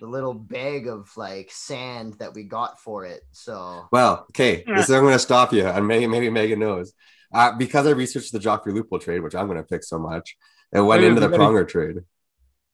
the 0.00 0.06
little 0.06 0.34
bag 0.34 0.88
of 0.88 1.16
like 1.16 1.50
sand 1.52 2.14
that 2.18 2.34
we 2.34 2.42
got 2.42 2.80
for 2.80 3.04
it. 3.04 3.22
So 3.30 3.86
Well, 3.92 4.26
okay, 4.30 4.64
this 4.66 4.88
is 4.88 4.94
I'm 4.94 5.02
going 5.02 5.12
to 5.12 5.18
stop 5.18 5.52
you, 5.52 5.64
and 5.64 5.86
maybe 5.86 6.06
maybe 6.08 6.28
Megan 6.28 6.58
knows 6.58 6.92
uh, 7.32 7.52
because 7.56 7.86
I 7.86 7.90
researched 7.90 8.32
the 8.32 8.38
Joffrey 8.38 8.68
Lupul 8.72 9.00
trade, 9.00 9.20
which 9.20 9.34
I'm 9.34 9.46
going 9.46 9.58
to 9.58 9.64
pick 9.64 9.82
so 9.84 9.98
much. 9.98 10.36
It 10.72 10.80
went 10.80 11.02
Wait, 11.02 11.08
into 11.08 11.20
the 11.20 11.28
Pronger 11.28 11.66
trade. 11.66 11.96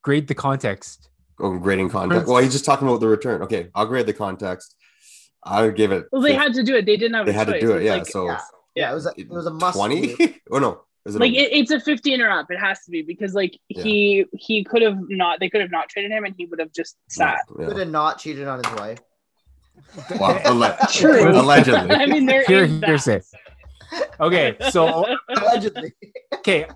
grade 0.03 0.27
the 0.29 0.35
context. 0.35 1.09
Oh, 1.41 1.59
grading 1.59 1.89
context. 1.91 2.29
Well, 2.29 2.43
he's 2.43 2.53
just 2.53 2.65
talking 2.65 2.87
about 2.89 3.01
the 3.01 3.09
return. 3.09 3.43
Okay, 3.43 3.69
I'll 3.74 3.87
grade 3.87 4.07
the 4.07 4.12
context. 4.12 4.77
I 5.43 5.62
would 5.62 5.77
give 5.77 5.91
it. 5.93 6.07
Well, 6.12 6.23
they 6.23 6.35
had 6.35 6.55
to 6.55 6.62
do 6.62 6.77
it. 6.77 6.87
They 6.87 6.97
didn't 6.97 7.15
have. 7.15 7.27
they 7.27 7.33
a 7.33 7.35
had 7.35 7.49
to 7.49 7.61
do 7.61 7.73
it. 7.73 7.83
Yeah. 7.85 7.95
like, 7.95 8.07
so 8.07 8.27
yeah, 8.27 8.41
yeah, 8.77 8.91
it 8.93 8.95
was 8.95 9.07
a, 9.07 9.12
it 9.16 9.29
was 9.29 9.47
a 9.47 9.51
must. 9.51 9.77
twenty. 9.77 10.15
oh 10.53 10.59
no, 10.59 10.83
it 11.05 11.12
like 11.15 11.33
a- 11.33 11.35
it, 11.37 11.62
it's 11.62 11.70
a 11.73 11.81
15 11.81 12.20
or 12.20 12.31
up. 12.31 12.51
It 12.51 12.61
has 12.61 12.81
to 12.85 12.91
be 12.93 13.03
because 13.03 13.35
like 13.35 13.59
Yeah. 13.69 13.83
he 13.83 14.24
he 14.35 14.62
could 14.62 14.83
have 14.83 14.99
not. 15.09 15.41
They 15.41 15.51
could 15.51 15.61
have 15.61 15.70
not 15.73 15.89
traded 15.89 16.12
him, 16.12 16.24
and 16.24 16.35
he 16.39 16.47
would 16.47 16.61
have 16.61 16.73
just 16.73 16.97
sat. 17.09 17.41
Could 17.49 17.77
have 17.77 17.89
not 17.91 18.19
cheated 18.19 18.47
on 18.47 18.62
his 18.65 18.73
wife. 18.74 19.01
Well, 20.20 20.39
alle- 20.45 20.77
True. 20.93 21.29
allegedly. 21.31 21.91
I 21.97 22.07
mean, 22.07 22.27
there 22.27 22.45
Here- 22.45 22.65
is 22.65 22.81
that. 22.81 22.87
hearsay. 22.87 23.20
Okay, 24.20 24.56
so 24.70 25.05
Allegedly. 25.28 25.93
okay, 26.35 26.66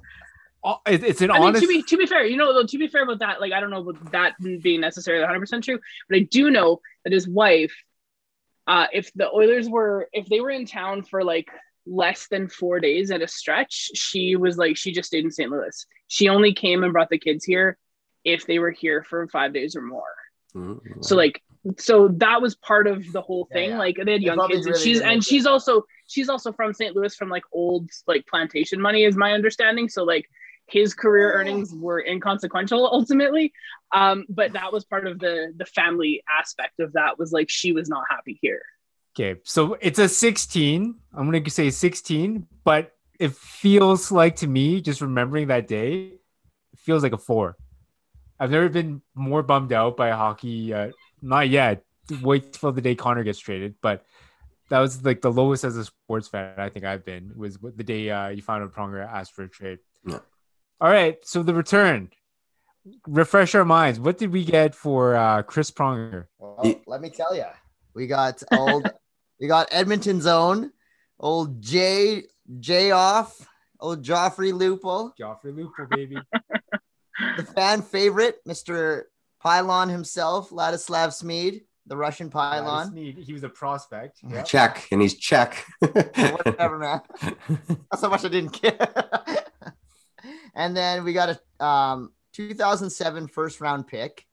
uh, 0.64 0.76
it's 0.86 1.20
an 1.20 1.30
I 1.30 1.38
mean, 1.38 1.54
to 1.54 1.66
be 1.66 1.82
to 1.82 1.96
be 1.96 2.06
fair, 2.06 2.24
you 2.26 2.36
know, 2.36 2.52
though, 2.52 2.66
to 2.66 2.78
be 2.78 2.88
fair 2.88 3.04
about 3.04 3.20
that, 3.20 3.40
like 3.40 3.52
I 3.52 3.60
don't 3.60 3.70
know 3.70 3.88
about 3.88 4.12
that 4.12 4.34
being 4.62 4.80
necessarily 4.80 5.22
100 5.22 5.40
percent 5.40 5.64
true, 5.64 5.78
but 6.08 6.16
I 6.16 6.20
do 6.20 6.50
know 6.50 6.80
that 7.04 7.12
his 7.12 7.28
wife, 7.28 7.72
uh, 8.66 8.86
if 8.92 9.12
the 9.14 9.30
Oilers 9.30 9.68
were 9.68 10.08
if 10.12 10.26
they 10.26 10.40
were 10.40 10.50
in 10.50 10.66
town 10.66 11.02
for 11.02 11.22
like 11.22 11.48
less 11.86 12.26
than 12.28 12.48
four 12.48 12.80
days 12.80 13.10
at 13.12 13.22
a 13.22 13.28
stretch, 13.28 13.90
she 13.94 14.34
was 14.34 14.58
like, 14.58 14.76
she 14.76 14.90
just 14.92 15.06
stayed 15.06 15.24
in 15.24 15.30
St. 15.30 15.50
Louis. 15.50 15.86
She 16.08 16.28
only 16.28 16.52
came 16.52 16.82
and 16.82 16.92
brought 16.92 17.10
the 17.10 17.18
kids 17.18 17.44
here 17.44 17.78
if 18.24 18.44
they 18.46 18.58
were 18.58 18.72
here 18.72 19.04
for 19.08 19.28
five 19.28 19.52
days 19.54 19.76
or 19.76 19.82
more. 19.82 20.02
Mhm. 20.54 21.04
So 21.04 21.14
like, 21.14 21.40
so 21.78 22.08
that 22.16 22.42
was 22.42 22.56
part 22.56 22.88
of 22.88 23.04
the 23.12 23.20
whole 23.20 23.46
thing. 23.52 23.70
yeah. 23.70 23.78
Like 23.78 23.98
they 24.04 24.12
had 24.12 24.22
young 24.22 24.36
probably 24.36 24.56
kids, 24.56 24.66
and 24.66 24.76
she's 24.76 25.00
and 25.00 25.24
she's 25.24 25.46
also 25.46 25.84
she's 26.06 26.28
also 26.28 26.52
from 26.52 26.72
St. 26.72 26.94
Louis 26.94 27.14
from 27.14 27.28
like 27.28 27.44
old 27.52 27.90
like 28.06 28.26
plantation 28.26 28.80
money 28.80 29.04
is 29.04 29.16
my 29.16 29.32
understanding. 29.32 29.88
So 29.88 30.04
like 30.04 30.28
his 30.66 30.94
career 30.94 31.32
Oh. 31.32 31.36
earnings 31.40 31.72
were 31.74 32.00
inconsequential 32.04 32.88
ultimately. 32.92 33.52
Um, 33.92 34.24
but 34.28 34.52
that 34.54 34.72
was 34.72 34.84
part 34.84 35.06
of 35.06 35.18
the 35.18 35.52
the 35.56 35.66
family 35.66 36.22
aspect 36.40 36.80
of 36.80 36.92
that 36.94 37.18
was 37.18 37.32
like 37.32 37.48
she 37.50 37.72
was 37.72 37.88
not 37.88 38.04
happy 38.10 38.38
here. 38.42 38.62
Okay, 39.18 39.40
so 39.44 39.78
it's 39.80 39.98
a 39.98 40.08
16. 40.08 40.94
I'm 41.14 41.30
gonna 41.30 41.48
say 41.48 41.70
16, 41.70 42.46
but 42.64 42.92
it 43.18 43.32
feels 43.32 44.12
like 44.12 44.36
to 44.36 44.46
me, 44.46 44.82
just 44.82 45.00
remembering 45.00 45.46
that 45.48 45.66
day, 45.66 46.12
it 46.72 46.78
feels 46.78 47.02
like 47.02 47.14
a 47.14 47.18
four. 47.18 47.56
I've 48.38 48.50
never 48.50 48.68
been 48.68 49.00
more 49.14 49.42
bummed 49.42 49.72
out 49.72 49.96
by 49.96 50.08
a 50.08 50.16
hockey. 50.16 50.74
Uh, 50.74 50.90
not 51.22 51.48
yet. 51.48 51.82
Wait 52.20 52.52
till 52.52 52.72
the 52.72 52.82
day 52.82 52.94
Connor 52.94 53.24
gets 53.24 53.38
traded, 53.38 53.76
but 53.80 54.04
that 54.68 54.80
was 54.80 55.04
like 55.04 55.20
the 55.20 55.30
lowest 55.30 55.64
as 55.64 55.76
a 55.76 55.84
sports 55.84 56.28
fan 56.28 56.54
I 56.58 56.68
think 56.68 56.84
I've 56.84 57.04
been. 57.04 57.32
Was 57.36 57.58
the 57.58 57.84
day 57.84 58.10
uh, 58.10 58.28
you 58.28 58.42
found 58.42 58.64
out 58.64 58.74
Pronger 58.74 59.06
asked 59.06 59.32
for 59.32 59.44
a 59.44 59.48
trade. 59.48 59.78
Yeah. 60.04 60.18
All 60.80 60.90
right, 60.90 61.16
so 61.24 61.42
the 61.42 61.54
return. 61.54 62.10
Refresh 63.06 63.54
our 63.54 63.64
minds. 63.64 63.98
What 63.98 64.18
did 64.18 64.30
we 64.30 64.44
get 64.44 64.74
for 64.74 65.16
uh, 65.16 65.42
Chris 65.42 65.70
Pronger? 65.70 66.26
Well, 66.38 66.80
let 66.86 67.00
me 67.00 67.10
tell 67.10 67.34
you, 67.34 67.46
we 67.94 68.06
got 68.06 68.42
old, 68.52 68.88
we 69.40 69.48
got 69.48 69.68
Edmonton's 69.72 70.26
own 70.26 70.70
old 71.18 71.60
Jay 71.60 72.24
Jay 72.60 72.90
off, 72.90 73.48
old 73.80 74.04
Joffrey 74.04 74.52
Lupul, 74.52 75.12
Joffrey 75.18 75.52
Lupul, 75.52 75.88
baby. 75.90 76.16
the 77.36 77.42
fan 77.42 77.82
favorite, 77.82 78.40
Mister 78.44 79.08
Pylon 79.42 79.88
himself, 79.88 80.50
Ladislav 80.50 81.08
Smid, 81.08 81.62
the 81.86 81.96
Russian 81.96 82.30
Pylon. 82.30 82.94
He 82.96 83.32
was 83.32 83.44
a 83.44 83.48
prospect. 83.48 84.20
Yeah. 84.28 84.42
Check, 84.42 84.88
and 84.90 85.00
he's 85.00 85.14
check. 85.16 85.64
Whatever, 85.78 86.78
man. 86.78 87.00
That's 87.90 88.02
how 88.02 88.08
much 88.08 88.24
I 88.24 88.28
didn't 88.28 88.50
care. 88.50 88.76
and 90.54 90.76
then 90.76 91.04
we 91.04 91.12
got 91.12 91.38
a 91.60 91.64
um, 91.64 92.12
2007 92.32 93.28
first 93.28 93.60
round 93.60 93.86
pick. 93.86 94.26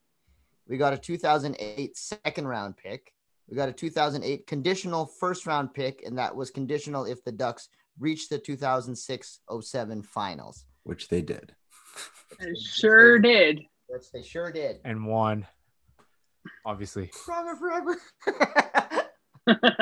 We 0.68 0.78
got 0.78 0.94
a 0.94 0.98
2008 0.98 1.98
second 1.98 2.48
round 2.48 2.78
pick. 2.78 3.14
We 3.50 3.56
got 3.58 3.70
a 3.70 3.74
2008 3.74 4.48
conditional 4.48 5.06
first 5.06 5.46
round 5.46 5.74
pick, 5.74 6.04
and 6.06 6.18
that 6.18 6.36
was 6.36 6.50
conditional 6.50 7.06
if 7.06 7.24
the 7.24 7.32
Ducks 7.32 7.70
reached 8.00 8.30
the 8.30 8.40
2006 8.40 9.40
07 9.62 10.02
finals, 10.04 10.66
Which 10.84 11.10
they 11.10 11.22
did. 11.22 11.54
It 12.40 12.58
sure 12.58 13.20
did. 13.20 13.62
which 13.88 14.12
they 14.12 14.24
sure 14.24 14.52
did. 14.52 14.80
and 14.84 15.06
won. 15.06 15.46
Obviously. 16.66 17.08
Forever, 17.26 17.98
forever. 18.28 19.04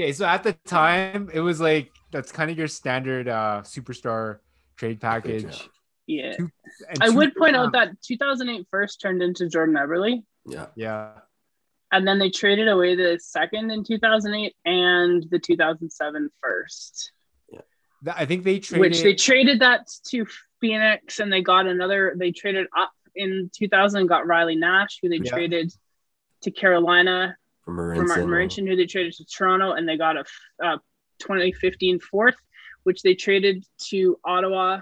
Okay, 0.00 0.12
so 0.12 0.24
at 0.24 0.42
the 0.42 0.54
time, 0.66 1.28
it 1.34 1.40
was 1.40 1.60
like 1.60 1.90
that's 2.10 2.32
kind 2.32 2.50
of 2.50 2.56
your 2.56 2.66
standard 2.66 3.28
uh 3.28 3.60
superstar 3.62 4.38
trade 4.76 5.00
package. 5.00 5.68
yeah. 6.06 6.34
Two- 6.34 6.50
I 7.00 7.08
two- 7.10 7.16
would 7.16 7.36
point 7.36 7.56
out 7.56 7.72
that 7.72 8.00
2008 8.02 8.66
first 8.70 9.00
turned 9.02 9.22
into 9.22 9.48
Jordan 9.50 9.74
Eberle. 9.76 10.22
Yeah. 10.46 10.66
yeah, 10.76 11.12
And 11.92 12.08
then 12.08 12.18
they 12.18 12.30
traded 12.30 12.68
away 12.68 12.96
the 12.96 13.18
second 13.22 13.70
in 13.70 13.84
2008 13.84 14.56
and 14.64 15.24
the 15.30 15.38
2007 15.38 16.30
first, 16.42 17.12
Yeah. 17.52 17.60
I 18.16 18.24
think 18.24 18.44
they 18.44 18.58
traded. 18.60 18.80
which 18.80 19.02
they 19.02 19.14
traded 19.14 19.60
that 19.60 19.88
to 20.08 20.26
Phoenix 20.60 21.20
and 21.20 21.30
they 21.32 21.42
got 21.42 21.66
another, 21.66 22.14
they 22.16 22.32
traded 22.32 22.66
up 22.76 22.90
in 23.16 23.50
2000 23.54 24.06
got 24.06 24.26
Riley 24.26 24.56
Nash, 24.56 24.98
who 25.02 25.08
they 25.08 25.16
Yeah. 25.22 25.30
traded 25.30 25.72
to 26.42 26.50
Carolina 26.50 27.36
For 27.64 27.72
for 27.94 28.04
Martin 28.04 28.26
Marincin, 28.28 28.66
who 28.68 28.76
they 28.76 28.86
traded 28.86 29.12
to 29.14 29.24
Toronto, 29.24 29.72
and 29.72 29.88
they 29.88 29.96
got 29.96 30.16
a 30.16 30.24
uh, 30.64 30.78
2015 31.20 32.00
fourth, 32.00 32.34
which 32.82 33.02
they 33.02 33.14
traded 33.14 33.64
to 33.90 34.18
Ottawa 34.24 34.80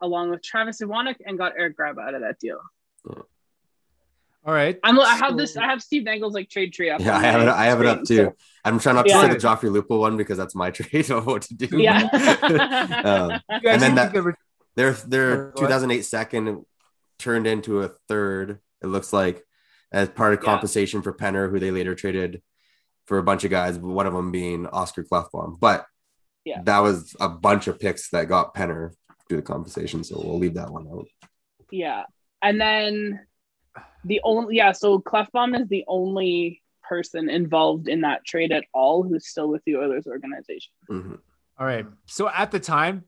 along 0.00 0.30
with 0.30 0.42
Travis 0.42 0.80
Ewanyk 0.80 1.16
and 1.26 1.36
got 1.36 1.52
Eric 1.58 1.76
Gryba 1.76 1.98
out 2.06 2.14
of 2.14 2.22
that 2.22 2.38
deal. 2.38 2.58
All 4.42 4.54
right, 4.54 4.78
I'm, 4.82 4.98
I 4.98 5.16
have 5.16 5.32
So- 5.32 5.36
this, 5.36 5.56
I 5.58 5.66
have 5.66 5.82
Steve 5.82 6.06
Dangle's 6.06 6.32
like 6.32 6.48
trade 6.48 6.72
tree 6.72 6.88
up. 6.88 7.02
Yeah, 7.02 7.14
I 7.18 7.20
have 7.20 7.42
it. 7.42 7.48
I 7.48 7.64
have 7.66 7.80
it 7.82 7.86
up 7.86 8.06
screen, 8.06 8.20
too. 8.28 8.36
I'm 8.64 8.78
trying 8.78 8.94
not 8.96 9.02
to 9.04 9.10
Yeah. 9.10 9.20
say 9.20 9.28
the 9.28 9.34
Joffrey 9.36 9.68
Lupul 9.70 9.98
one 10.00 10.16
because 10.16 10.38
that's 10.38 10.54
my 10.54 10.70
trade 10.76 11.10
of 11.10 11.26
what 11.26 11.42
to 11.42 11.54
do. 11.54 11.68
Yeah. 11.78 12.08
Um, 13.04 13.40
and 13.50 13.82
then 13.82 13.94
that- 13.96 14.12
they 14.14 14.20
were- 14.22 14.38
their 14.76 14.92
their 14.92 15.50
2008 15.58 16.02
second 16.06 16.64
turned 17.20 17.46
into 17.46 17.80
a 17.82 17.88
third. 18.08 18.58
It 18.82 18.86
looks 18.88 19.12
like 19.12 19.44
as 19.92 20.08
part 20.08 20.32
of 20.34 20.40
Yeah. 20.40 20.44
compensation 20.46 21.02
for 21.02 21.12
Penner, 21.12 21.50
who 21.50 21.58
they 21.58 21.70
later 21.70 21.94
traded 21.94 22.42
for 23.06 23.18
a 23.18 23.22
bunch 23.22 23.44
of 23.44 23.50
guys. 23.50 23.78
One 23.78 24.06
of 24.06 24.12
them 24.14 24.30
being 24.32 24.66
Oscar 24.66 25.04
Klefbom, 25.04 25.58
but 25.60 25.86
Yeah. 26.44 26.62
that 26.62 26.78
was 26.80 27.14
a 27.20 27.28
bunch 27.28 27.66
of 27.68 27.78
picks 27.78 28.10
that 28.10 28.28
got 28.28 28.54
Penner 28.54 28.94
through 29.28 29.38
the 29.38 29.42
compensation. 29.42 30.02
So 30.04 30.20
we'll 30.22 30.38
leave 30.38 30.54
that 30.54 30.70
one 30.70 30.88
out. 30.88 31.06
Yeah. 31.70 32.04
And 32.42 32.60
then 32.60 33.26
the 34.04 34.20
only 34.24 34.56
yeah, 34.56 34.72
so 34.72 34.98
Klefbom 35.00 35.60
is 35.60 35.68
the 35.68 35.84
only 35.86 36.62
person 36.82 37.28
involved 37.28 37.86
in 37.88 38.00
that 38.00 38.24
trade 38.24 38.50
at 38.50 38.64
all 38.72 39.02
who's 39.02 39.28
still 39.28 39.48
with 39.48 39.62
the 39.64 39.76
Oilers 39.76 40.06
organization. 40.06 40.72
Mhm. 40.90 41.20
all 41.58 41.66
right. 41.66 41.86
So 42.06 42.28
at 42.28 42.50
the 42.50 42.58
time, 42.58 43.04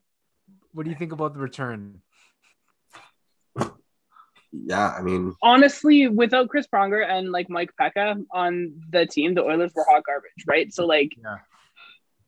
what 0.73 0.85
do 0.85 0.91
you 0.91 0.97
think 0.97 1.13
about 1.13 1.33
the 1.35 1.41
return? 1.41 2.03
Yeah, 4.53 4.95
I 4.97 5.03
mean, 5.03 5.35
Honestly, 5.43 6.09
without 6.09 6.49
Chris 6.51 6.67
Pronger 6.67 7.09
and 7.09 7.33
like 7.33 7.49
Mike 7.49 7.71
Peca 7.81 8.23
on 8.31 8.75
the 8.91 9.07
team, 9.07 9.35
the 9.35 9.43
Oilers 9.43 9.73
were 9.75 9.87
hot 9.89 10.05
garbage, 10.05 10.45
right? 10.47 10.73
So 10.73 10.85
like 10.87 11.13
Yeah. 11.23 11.39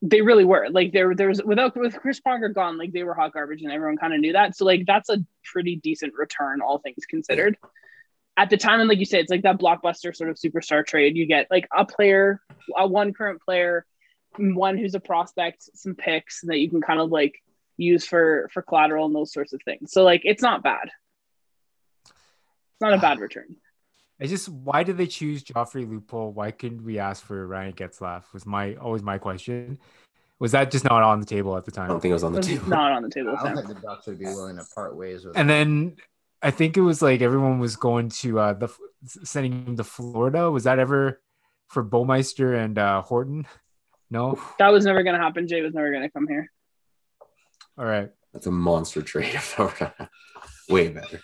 they 0.00 0.22
really 0.22 0.44
were. 0.44 0.68
Like 0.70 0.92
there 0.92 1.14
there 1.14 1.28
was 1.28 1.42
without 1.42 1.76
with 1.76 1.98
Chris 1.98 2.20
Pronger 2.20 2.52
gone, 2.54 2.78
like 2.78 2.92
they 2.92 3.02
were 3.04 3.14
hot 3.14 3.32
garbage 3.34 3.62
and 3.62 3.70
everyone 3.70 3.98
kind 3.98 4.14
of 4.14 4.20
knew 4.20 4.32
that. 4.32 4.56
So 4.56 4.64
like 4.64 4.86
that's 4.86 5.10
a 5.10 5.18
pretty 5.44 5.76
decent 5.76 6.14
return, 6.14 6.60
all 6.62 6.78
things 6.78 7.04
considered. 7.06 7.56
At 8.36 8.50
the 8.50 8.56
time, 8.56 8.80
and 8.80 8.88
like 8.88 8.98
you 8.98 9.04
said, 9.04 9.20
it's 9.20 9.30
like 9.30 9.42
that 9.42 9.58
blockbuster 9.60 10.16
sort 10.16 10.28
of 10.30 10.36
superstar 10.36 10.84
trade. 10.84 11.16
You 11.16 11.26
get 11.26 11.46
like 11.50 11.68
a 11.76 11.84
player, 11.84 12.40
a 12.76 12.86
one 12.86 13.12
current 13.12 13.40
player, 13.42 13.86
one 14.38 14.76
who's 14.76 14.94
a 14.96 15.00
prospect, 15.00 15.62
some 15.74 15.94
picks 15.94 16.40
that 16.44 16.58
you 16.58 16.68
can 16.68 16.80
kind 16.80 16.98
of 17.00 17.10
like 17.10 17.34
use 17.76 18.06
for 18.06 18.48
for 18.52 18.62
collateral 18.62 19.06
and 19.06 19.14
those 19.14 19.32
sorts 19.32 19.52
of 19.52 19.60
things. 19.64 19.92
So 19.92 20.02
like 20.04 20.22
it's 20.24 20.42
not 20.42 20.62
bad. 20.64 20.88
It's 22.84 22.90
not 22.90 22.98
a 22.98 23.00
bad 23.00 23.20
return. 23.20 23.56
I 24.20 24.26
just 24.26 24.48
why 24.48 24.82
did 24.84 24.96
they 24.96 25.06
choose 25.06 25.42
Joffrey 25.42 25.86
Lupul? 25.86 26.32
Why 26.32 26.50
couldn't 26.50 26.84
we 26.84 26.98
ask 26.98 27.24
for 27.24 27.46
Ryan 27.46 27.72
Getzlaf? 27.72 28.32
Was 28.32 28.46
my 28.46 28.74
always 28.76 29.02
my 29.02 29.18
question. 29.18 29.78
Was 30.38 30.52
that 30.52 30.70
just 30.70 30.84
not 30.84 31.02
on 31.02 31.20
the 31.20 31.26
table 31.26 31.56
at 31.56 31.64
the 31.64 31.70
time? 31.70 31.86
I 31.86 31.88
don't 31.88 32.00
think 32.00 32.10
it 32.10 32.14
was 32.14 32.24
on 32.24 32.32
the 32.32 32.38
It's 32.38 32.48
table. 32.48 32.68
not 32.68 32.92
on 32.92 33.02
the 33.02 33.08
table. 33.10 33.34
I 33.38 33.42
don't 33.44 33.56
think 33.56 33.68
the 33.68 33.74
Ducks 33.74 34.06
would 34.06 34.18
be 34.18 34.26
willing 34.26 34.56
to 34.56 34.64
part 34.74 34.96
ways 34.96 35.24
with. 35.24 35.36
And 35.36 35.48
then 35.48 35.96
I 36.42 36.50
think 36.50 36.76
it 36.76 36.80
was 36.82 37.00
like 37.02 37.22
everyone 37.22 37.58
was 37.58 37.76
going 37.76 38.08
to 38.10 38.38
uh 38.38 38.52
the 38.52 38.68
sending 39.24 39.64
him 39.66 39.76
to 39.76 39.84
Florida. 39.84 40.50
Was 40.50 40.64
that 40.64 40.78
ever 40.78 41.20
for 41.68 41.84
Bouwmeester 41.84 42.56
and 42.62 42.78
uh 42.78 43.02
Horton? 43.02 43.46
No. 44.10 44.38
That 44.58 44.68
was 44.68 44.84
never 44.84 45.02
gonna 45.02 45.18
happen. 45.18 45.48
Jay 45.48 45.60
was 45.62 45.74
never 45.74 45.90
gonna 45.90 46.10
come 46.10 46.28
here. 46.28 46.50
All 47.76 47.84
right. 47.84 48.10
That's 48.32 48.46
a 48.46 48.50
monster 48.52 49.02
trade. 49.02 49.40
Way 50.68 50.88
better. 50.88 51.20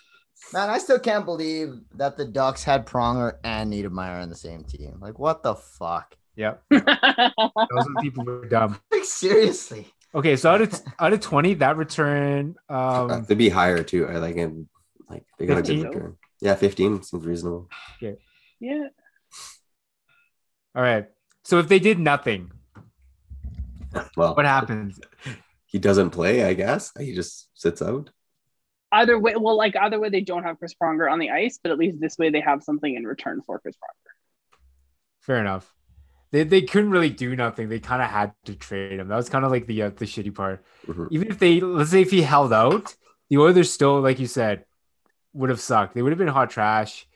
Man, 0.53 0.69
I 0.71 0.79
still 0.79 0.99
can't 0.99 1.25
believe 1.25 1.75
that 1.95 2.17
the 2.17 2.25
Ducks 2.25 2.65
had 2.65 2.87
Pronger 2.87 3.35
and 3.45 3.73
Niedermayer 3.73 4.21
on 4.23 4.29
the 4.31 4.35
same 4.37 4.65
team. 4.65 4.97
Like, 5.01 5.19
what 5.19 5.43
the 5.43 5.55
fuck? 5.55 6.17
Yep. 6.37 6.63
Those 6.71 7.87
people 8.01 8.25
were 8.25 8.47
dumb. 8.47 8.81
Like, 8.93 9.05
seriously. 9.05 9.87
Okay, 10.15 10.35
so 10.37 10.51
out 10.51 10.61
of 10.63 10.75
out 10.99 11.13
of 11.13 11.21
twenty, 11.21 11.55
that 11.55 11.77
return, 11.77 12.57
um, 12.69 13.25
They'd 13.29 13.39
be 13.39 13.49
higher 13.49 13.85
too. 13.85 14.09
I 14.09 14.17
like 14.19 14.37
it. 14.37 14.51
Like 15.09 15.25
they 15.39 15.47
got 15.47 15.55
a 15.59 15.63
15? 15.63 15.83
good 15.83 15.95
return. 15.95 16.17
Yeah, 16.41 16.55
15 16.57 17.03
seems 17.03 17.25
reasonable. 17.27 17.69
yeah. 18.01 18.89
all 20.75 20.83
right. 20.83 21.07
So 21.45 21.59
if 21.59 21.69
they 21.69 21.79
did 21.79 21.99
nothing, 21.99 22.51
Well, 24.17 24.35
what 24.35 24.47
happens? 24.47 24.99
he 25.67 25.79
doesn't 25.79 26.11
play, 26.11 26.45
I 26.45 26.55
guess. 26.55 26.93
He 26.99 27.15
just 27.15 27.49
sits 27.55 27.81
out. 27.83 28.11
Either 28.93 29.19
way, 29.19 29.35
well, 29.37 29.57
like 29.57 29.77
either 29.77 30.01
way, 30.01 30.09
they 30.09 30.21
don't 30.21 30.43
have 30.43 30.59
Chris 30.59 30.75
Pronger 30.75 31.11
on 31.11 31.19
the 31.19 31.31
ice, 31.31 31.59
but 31.63 31.71
at 31.71 31.79
least 31.79 32.01
this 32.01 32.19
way 32.19 32.31
they 32.31 32.41
have 32.41 32.63
something 32.63 32.95
in 32.95 33.05
return 33.05 33.41
for 33.47 33.59
Chris 33.61 33.77
Pronger. 33.77 34.11
Fair 35.21 35.41
enough. 35.41 35.73
They, 36.33 36.45
they 36.45 36.63
couldn't 36.63 36.91
really 36.91 37.11
do 37.11 37.35
nothing. 37.37 37.69
They 37.69 37.81
kind 37.81 38.03
of 38.03 38.09
had 38.09 38.33
to 38.45 38.55
trade 38.55 38.99
him. 38.99 39.09
That 39.09 39.17
was 39.17 39.29
kind 39.29 39.45
of 39.45 39.51
like 39.51 39.67
the 39.67 39.83
uh, 39.83 39.91
the 39.91 40.05
shitty 40.05 40.35
part. 40.35 40.65
Mhm. 40.87 41.09
Even 41.11 41.29
if 41.29 41.39
they 41.39 41.61
let's 41.61 41.91
say 41.91 42.03
if 42.03 42.11
he 42.11 42.23
held 42.23 42.53
out, 42.53 42.95
the 43.29 43.39
Oilers 43.39 43.73
still, 43.73 44.01
like 44.01 44.19
you 44.19 44.27
said, 44.27 44.65
would 45.33 45.51
have 45.51 45.61
sucked. 45.61 45.95
They 45.95 46.03
would 46.03 46.13
have 46.13 46.19
been 46.19 46.29
hot 46.29 46.51
trash. 46.51 47.07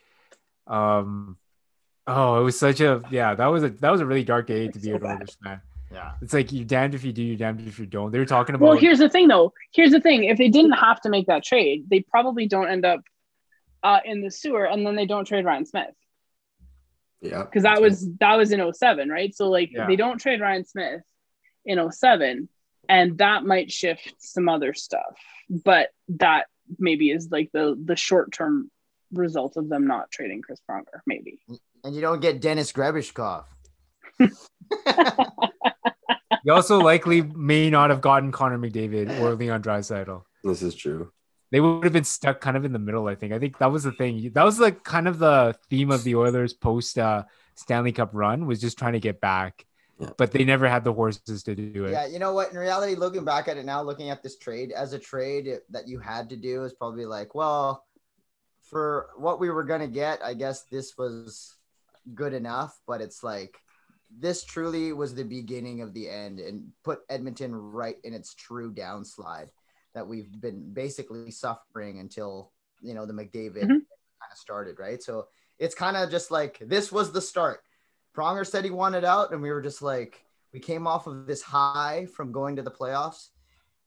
Um, 0.66 1.38
oh, 2.06 2.40
it 2.40 2.44
was 2.44 2.58
such 2.58 2.80
a 2.80 3.02
yeah. 3.10 3.34
That 3.34 3.46
was 3.46 3.62
a 3.62 3.70
that 3.70 3.90
was 3.90 4.00
a 4.00 4.06
really 4.06 4.24
dark 4.24 4.46
day 4.46 4.68
to 4.68 4.78
be 4.78 4.90
an 4.90 4.96
So 5.00 5.06
bad. 5.06 5.16
Oilers 5.16 5.36
fan. 5.42 5.60
Yeah. 5.94 6.12
It's 6.20 6.32
like 6.32 6.52
you're 6.52 6.64
damned 6.64 6.94
if 6.94 7.04
you 7.04 7.12
do, 7.12 7.22
you're 7.22 7.36
damned 7.36 7.60
if 7.66 7.78
you 7.78 7.86
don't. 7.86 8.10
They 8.10 8.18
were 8.18 8.26
talking 8.26 8.54
about 8.54 8.66
Well, 8.68 8.76
here's 8.76 8.98
the 8.98 9.08
thing, 9.08 9.28
though. 9.28 9.52
Here's 9.72 9.92
the 9.92 10.00
thing: 10.00 10.24
if 10.24 10.36
they 10.38 10.48
didn't 10.48 10.72
have 10.72 11.00
to 11.02 11.08
make 11.08 11.26
that 11.28 11.44
trade, 11.44 11.84
they 11.88 12.00
probably 12.00 12.46
don't 12.46 12.68
end 12.68 12.84
up 12.84 13.00
uh, 13.82 14.00
in 14.04 14.20
the 14.20 14.30
sewer, 14.30 14.64
and 14.66 14.84
then 14.86 14.96
they 14.96 15.06
don't 15.06 15.24
trade 15.26 15.44
Ryan 15.44 15.66
Smyth 15.66 15.94
Yeah. 17.20 17.42
because 17.44 17.62
that 17.62 17.80
was 17.80 18.08
that 18.20 18.34
was 18.36 18.50
in 18.52 18.60
07, 18.72 19.08
right? 19.08 19.34
So 19.34 19.48
like 19.48 19.70
Yeah. 19.72 19.86
they 19.86 19.96
don't 19.96 20.18
trade 20.18 20.40
Ryan 20.40 20.64
Smyth 20.64 21.02
in 21.64 21.78
07, 21.92 22.48
and 22.88 23.18
that 23.18 23.44
might 23.44 23.70
shift 23.70 24.14
some 24.18 24.48
other 24.48 24.74
stuff, 24.74 25.16
but 25.48 25.90
that 26.08 26.46
maybe 26.78 27.10
is 27.10 27.30
like 27.30 27.50
the 27.52 27.78
the 27.82 27.94
short 27.96 28.32
term 28.32 28.70
result 29.12 29.56
of 29.56 29.68
them 29.68 29.86
not 29.86 30.10
trading 30.10 30.42
Chris 30.42 30.60
Pronger, 30.68 31.00
maybe. 31.06 31.38
And 31.84 31.94
you 31.94 32.00
don't 32.00 32.20
get 32.20 32.40
Denis 32.40 32.72
Grebeshkov. 32.72 33.44
you 36.44 36.52
also 36.52 36.78
likely 36.78 37.22
may 37.22 37.70
not 37.70 37.90
have 37.90 38.00
gotten 38.00 38.30
Connor 38.30 38.58
McDavid 38.58 39.20
or 39.20 39.34
Leon 39.34 39.62
Draisaitl. 39.62 40.22
This 40.44 40.62
is 40.62 40.74
true. 40.74 41.10
They 41.50 41.60
would 41.60 41.84
have 41.84 41.92
been 41.92 42.04
stuck 42.04 42.40
kind 42.40 42.56
of 42.56 42.64
in 42.64 42.72
the 42.72 42.78
middle. 42.78 43.06
I 43.08 43.14
think. 43.14 43.32
I 43.32 43.38
think 43.38 43.58
that 43.58 43.70
was 43.72 43.84
the 43.84 43.92
thing. 43.92 44.30
That 44.34 44.44
was 44.44 44.58
like 44.60 44.82
kind 44.84 45.08
of 45.08 45.18
the 45.18 45.56
theme 45.70 45.90
of 45.90 46.04
the 46.04 46.16
Oilers 46.16 46.52
post 46.52 46.98
uh, 46.98 47.24
Stanley 47.54 47.92
Cup 47.92 48.10
run 48.12 48.46
was 48.46 48.60
just 48.60 48.76
trying 48.78 48.94
to 48.94 49.00
get 49.00 49.20
back, 49.20 49.64
Yeah. 50.00 50.10
but 50.18 50.32
they 50.32 50.44
never 50.44 50.68
had 50.68 50.82
the 50.84 50.92
horses 50.92 51.44
to 51.44 51.54
do 51.54 51.84
it. 51.84 51.92
Yeah, 51.92 52.06
you 52.06 52.18
know 52.18 52.34
what? 52.34 52.50
In 52.50 52.58
reality, 52.58 52.96
looking 52.96 53.24
back 53.24 53.46
at 53.48 53.56
it 53.56 53.64
now, 53.64 53.82
looking 53.82 54.10
at 54.10 54.22
this 54.22 54.36
trade 54.36 54.72
as 54.72 54.92
a 54.92 54.98
trade 54.98 55.60
that 55.70 55.86
you 55.86 56.00
had 56.00 56.28
to 56.30 56.36
do 56.36 56.64
is 56.64 56.72
probably 56.72 57.06
like, 57.06 57.34
well, 57.34 57.84
for 58.70 59.10
what 59.16 59.38
we 59.38 59.50
were 59.50 59.64
gonna 59.64 59.86
get, 59.86 60.20
I 60.24 60.34
guess 60.34 60.64
this 60.64 60.98
was 60.98 61.54
good 62.14 62.32
enough. 62.34 62.76
But 62.86 63.00
it's 63.00 63.22
like 63.22 63.56
this 64.18 64.44
truly 64.44 64.92
was 64.92 65.14
the 65.14 65.24
beginning 65.24 65.80
of 65.80 65.92
the 65.92 66.08
end 66.08 66.38
and 66.40 66.70
put 66.84 67.00
Edmonton 67.08 67.54
right 67.54 67.96
in 68.04 68.14
its 68.14 68.34
true 68.34 68.72
downslide 68.72 69.48
that 69.94 70.06
we've 70.06 70.40
been 70.40 70.72
basically 70.72 71.30
suffering 71.30 71.98
until 72.00 72.52
you 72.80 72.94
know 72.94 73.06
the 73.06 73.12
McDavid 73.12 73.62
Mhm. 73.62 73.68
kind 73.68 74.32
of 74.32 74.38
started, 74.38 74.78
right? 74.78 75.02
So 75.02 75.28
it's 75.58 75.74
kind 75.74 75.96
of 75.96 76.10
just 76.10 76.30
like 76.30 76.58
this 76.60 76.90
was 76.92 77.12
the 77.12 77.20
start. 77.20 77.62
Pronger 78.16 78.46
said 78.46 78.64
he 78.64 78.70
wanted 78.70 79.04
out, 79.04 79.32
and 79.32 79.42
we 79.42 79.50
were 79.50 79.62
just 79.62 79.82
like, 79.82 80.24
we 80.52 80.60
came 80.60 80.86
off 80.86 81.06
of 81.06 81.26
this 81.26 81.42
high 81.42 82.06
from 82.14 82.30
going 82.32 82.56
to 82.56 82.62
the 82.62 82.70
playoffs 82.70 83.30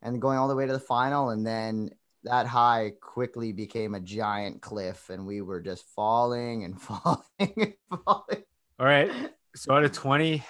and 0.02 0.22
going 0.22 0.38
all 0.38 0.48
the 0.48 0.56
way 0.56 0.66
to 0.66 0.74
the 0.74 0.80
final, 0.80 1.30
and 1.30 1.46
then 1.46 1.90
that 2.24 2.46
high 2.46 2.92
quickly 3.02 3.54
became 3.54 3.96
a 3.96 4.02
giant 4.02 4.62
cliff, 4.62 5.10
and 5.10 5.26
we 5.26 5.42
were 5.42 5.62
just 5.62 5.86
falling 5.90 6.64
and 6.66 6.82
falling 6.82 7.24
and 7.40 7.74
falling. 8.04 8.44
All 8.80 8.86
right. 8.86 9.12
So 9.58 9.74
out 9.74 9.84
of 9.84 9.92
twenty, 9.92 10.44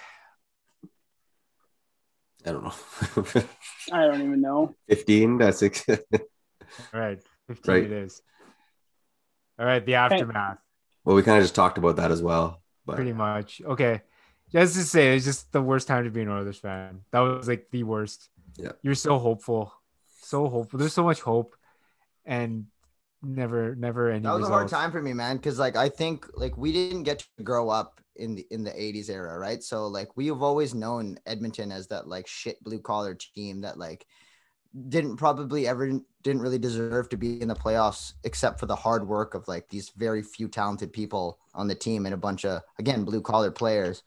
I 2.44 2.52
don't 2.52 2.62
know. 2.62 2.74
I 3.92 4.06
don't 4.06 4.20
even 4.20 4.40
know. 4.42 4.74
15, 4.88 5.38
that's 5.38 5.58
six. 5.58 5.84
all 5.88 5.96
right, 6.92 7.18
fifteen 7.46 7.74
Right. 7.74 7.84
it 7.84 7.92
is. 7.92 8.20
All 9.58 9.64
right, 9.64 9.84
the 9.84 9.94
aftermath. 9.94 10.58
well, 11.04 11.16
we 11.16 11.22
kind 11.22 11.38
of 11.38 11.44
just 11.44 11.54
talked 11.54 11.78
about 11.78 11.96
that 11.96 12.10
as 12.10 12.22
well. 12.22 12.60
But 12.84 12.96
pretty 12.96 13.14
much. 13.14 13.62
Okay. 13.64 14.02
Just 14.52 14.74
to 14.74 14.82
say, 14.82 15.14
it's 15.16 15.24
just 15.24 15.52
the 15.52 15.60
worst 15.60 15.88
time 15.88 16.04
to 16.04 16.10
be 16.10 16.22
an 16.22 16.28
Oilers 16.28 16.58
fan. 16.58 17.00
That 17.10 17.20
was 17.20 17.48
like 17.48 17.68
the 17.70 17.82
worst. 17.84 18.28
Yeah. 18.56 18.72
You're 18.82 18.94
so 18.94 19.18
hopeful. 19.18 19.72
So 20.22 20.48
hopeful. 20.48 20.78
There's 20.78 20.92
so 20.94 21.04
much 21.04 21.20
hope 21.20 21.54
and 22.24 22.66
never, 23.22 23.74
never 23.74 24.10
any 24.10 24.20
That 24.20 24.34
was 24.34 24.48
a 24.48 24.52
hard 24.52 24.68
time 24.68 24.90
for 24.90 25.02
me, 25.02 25.12
man, 25.12 25.36
because 25.36 25.58
like 25.58 25.76
I 25.76 25.88
think 25.88 26.26
like 26.34 26.56
we 26.56 26.72
didn't 26.72 27.04
get 27.04 27.24
to 27.36 27.42
grow 27.42 27.68
up 27.68 28.00
in 28.16 28.34
the 28.34 28.46
in 28.50 28.64
the 28.64 28.70
80s 28.70 29.08
era, 29.08 29.38
right? 29.38 29.62
So 29.62 29.86
like 29.86 30.16
we 30.16 30.26
have 30.26 30.42
always 30.42 30.74
known 30.74 31.18
Edmonton 31.26 31.72
as 31.72 31.86
that 31.88 32.06
like 32.06 32.26
shit 32.26 32.62
blue 32.62 32.80
collar 32.80 33.14
team 33.14 33.62
that 33.62 33.78
like 33.78 34.06
didn't 34.88 35.16
probably 35.16 35.66
ever 35.66 36.00
didn't 36.22 36.42
really 36.42 36.58
deserve 36.58 37.08
to 37.08 37.16
be 37.16 37.40
in 37.40 37.48
the 37.48 37.54
playoffs 37.54 38.12
except 38.24 38.60
for 38.60 38.66
the 38.66 38.76
hard 38.76 39.08
work 39.08 39.34
of 39.34 39.48
like 39.48 39.68
these 39.68 39.90
very 39.96 40.22
few 40.22 40.46
talented 40.48 40.92
people 40.92 41.38
on 41.54 41.68
the 41.68 41.74
team 41.74 42.04
and 42.04 42.14
a 42.14 42.18
bunch 42.18 42.44
of 42.44 42.62
again 42.78 43.04
blue 43.04 43.22
collar 43.22 43.50
players. 43.50 44.02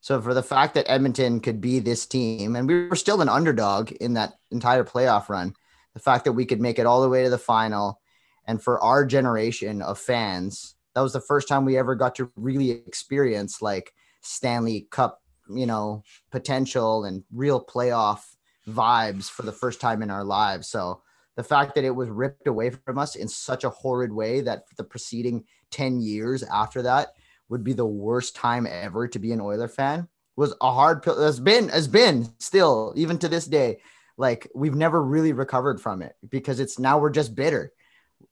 So 0.00 0.20
for 0.20 0.34
the 0.34 0.42
fact 0.42 0.74
that 0.74 0.88
Edmonton 0.88 1.40
could 1.40 1.60
be 1.60 1.80
this 1.80 2.06
team 2.06 2.54
and 2.54 2.68
we 2.68 2.86
were 2.86 2.96
still 2.96 3.20
an 3.20 3.28
underdog 3.28 3.90
in 3.92 4.14
that 4.14 4.34
entire 4.50 4.84
playoff 4.84 5.28
run, 5.28 5.54
the 5.94 6.00
fact 6.00 6.24
that 6.24 6.32
we 6.32 6.46
could 6.46 6.60
make 6.60 6.78
it 6.78 6.86
all 6.86 7.02
the 7.02 7.08
way 7.08 7.24
to 7.24 7.30
the 7.30 7.38
final 7.38 8.00
and 8.46 8.62
for 8.62 8.80
our 8.80 9.04
generation 9.04 9.82
of 9.82 9.98
fans, 9.98 10.74
that 10.94 11.00
was 11.00 11.12
the 11.12 11.20
first 11.20 11.48
time 11.48 11.64
we 11.64 11.76
ever 11.76 11.94
got 11.94 12.14
to 12.16 12.30
really 12.36 12.70
experience 12.70 13.60
like 13.60 13.92
Stanley 14.22 14.88
Cup, 14.90 15.20
you 15.48 15.66
know, 15.66 16.02
potential 16.30 17.04
and 17.04 17.24
real 17.32 17.62
playoff 17.62 18.20
vibes 18.68 19.28
for 19.30 19.42
the 19.42 19.52
first 19.52 19.80
time 19.80 20.02
in 20.02 20.10
our 20.10 20.24
lives. 20.24 20.68
So 20.68 21.02
the 21.36 21.44
fact 21.44 21.74
that 21.74 21.84
it 21.84 21.94
was 21.94 22.08
ripped 22.08 22.46
away 22.46 22.70
from 22.70 22.98
us 22.98 23.14
in 23.14 23.28
such 23.28 23.64
a 23.64 23.70
horrid 23.70 24.12
way 24.12 24.40
that 24.40 24.64
the 24.76 24.84
preceding 24.84 25.44
10 25.70 26.00
years 26.00 26.42
after 26.42 26.82
that 26.82 27.08
would 27.48 27.62
be 27.62 27.72
the 27.72 27.86
worst 27.86 28.34
time 28.34 28.66
ever 28.68 29.06
to 29.06 29.18
be 29.18 29.32
an 29.32 29.40
Oiler 29.40 29.68
fan 29.68 30.08
was 30.34 30.54
a 30.60 30.72
hard 30.72 31.02
pill. 31.02 31.20
Has 31.20 31.38
been, 31.40 31.68
has 31.68 31.88
been 31.88 32.28
still, 32.38 32.92
even 32.96 33.18
to 33.18 33.28
this 33.28 33.46
day, 33.46 33.78
like 34.16 34.50
we've 34.54 34.74
never 34.74 35.02
really 35.02 35.32
recovered 35.32 35.80
from 35.80 36.02
it 36.02 36.14
because 36.28 36.58
it's 36.58 36.78
now 36.78 36.98
we're 36.98 37.10
just 37.10 37.34
bitter 37.34 37.72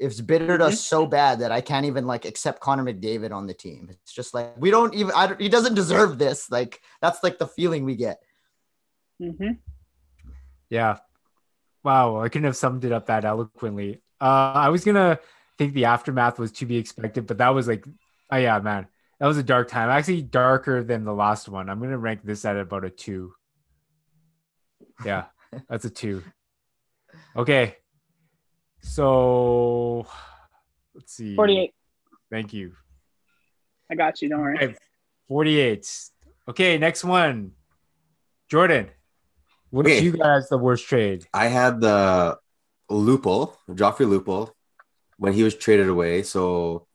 it's 0.05 0.21
bittered 0.21 0.63
us 0.63 0.81
so 0.81 1.07
bad 1.07 1.41
that 1.41 1.53
I 1.53 1.61
can't 1.61 1.87
even 1.87 2.07
like 2.07 2.25
accept 2.25 2.61
Connor 2.61 2.85
McDavid 2.85 3.33
on 3.33 3.47
the 3.47 3.55
team. 3.55 3.89
It's 3.91 4.13
just 4.13 4.35
like 4.35 4.55
we 4.59 4.71
don't 4.71 4.95
even. 4.95 5.13
I 5.15 5.27
don't, 5.29 5.41
he 5.41 5.49
doesn't 5.49 5.75
deserve 5.75 6.19
this. 6.19 6.51
Like 6.51 6.81
that's 7.01 7.23
like 7.23 7.39
the 7.39 7.47
feeling 7.47 7.85
we 7.85 7.97
get. 7.97 8.19
hmm 9.19 9.53
Yeah. 10.71 10.99
Wow. 11.83 12.21
I 12.21 12.29
couldn't 12.29 12.47
have 12.47 12.57
summed 12.57 12.85
it 12.85 12.93
up 12.93 13.07
that 13.07 13.25
eloquently. 13.25 14.03
Uh, 14.21 14.53
I 14.55 14.69
was 14.71 14.85
going 14.85 14.95
to 14.95 15.19
think 15.59 15.75
the 15.75 15.85
aftermath 15.87 16.39
was 16.39 16.53
to 16.53 16.67
be 16.67 16.77
expected, 16.77 17.27
but 17.27 17.39
that 17.39 17.51
was 17.51 17.69
like, 17.69 17.85
oh, 18.31 18.37
yeah, 18.37 18.59
man. 18.59 18.87
That 19.21 19.27
was 19.27 19.37
a 19.39 19.43
dark 19.43 19.69
time. 19.69 19.91
Actually, 19.91 20.23
darker 20.23 20.83
than 20.83 21.05
the 21.05 21.13
last 21.13 21.49
one. 21.49 21.69
I'm 21.69 21.79
going 21.79 21.91
to 21.91 21.99
rank 21.99 22.21
this 22.25 22.45
at 22.45 22.57
about 22.57 22.85
a 22.85 22.91
two. 22.91 23.35
Yeah, 25.05 25.27
that's 25.69 25.85
a 25.85 25.91
two. 25.91 26.23
Okay. 27.37 27.77
So 28.85 30.07
let's 30.95 31.13
see. 31.15 31.35
48. 31.35 31.75
Thank 32.31 32.53
you. 32.53 32.73
I 33.91 33.95
got 33.95 34.21
you. 34.23 34.29
Don't 34.29 34.41
worry. 34.41 34.57
Okay, 34.63 34.75
48. 35.29 35.91
Okay, 36.49 36.79
next 36.79 37.03
one. 37.05 37.53
Jordan, 38.49 38.91
what 39.71 39.87
Okay. 39.87 39.97
did 39.97 40.05
you 40.05 40.13
guys 40.13 40.49
the 40.49 40.59
worst 40.59 40.87
trade? 40.87 41.27
I 41.33 41.47
had 41.49 41.81
the 41.81 42.39
Lupul, 42.91 43.55
Joffrey 43.71 44.07
Lupul, 44.07 44.51
when 45.17 45.33
he 45.33 45.43
was 45.43 45.55
traded 45.55 45.89
away. 45.89 46.23
So 46.23 46.87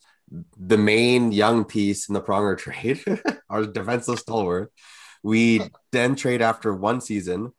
the 0.58 0.78
main 0.78 1.32
young 1.32 1.66
piece 1.66 2.08
in 2.08 2.14
the 2.14 2.22
Pronger 2.22 2.58
trade, 2.66 3.04
our 3.50 3.66
defensive 3.66 4.20
stalwart, 4.20 4.72
we 5.24 5.62
then 5.92 6.16
trade 6.16 6.42
after 6.42 6.74
one 6.74 7.02
season, 7.02 7.52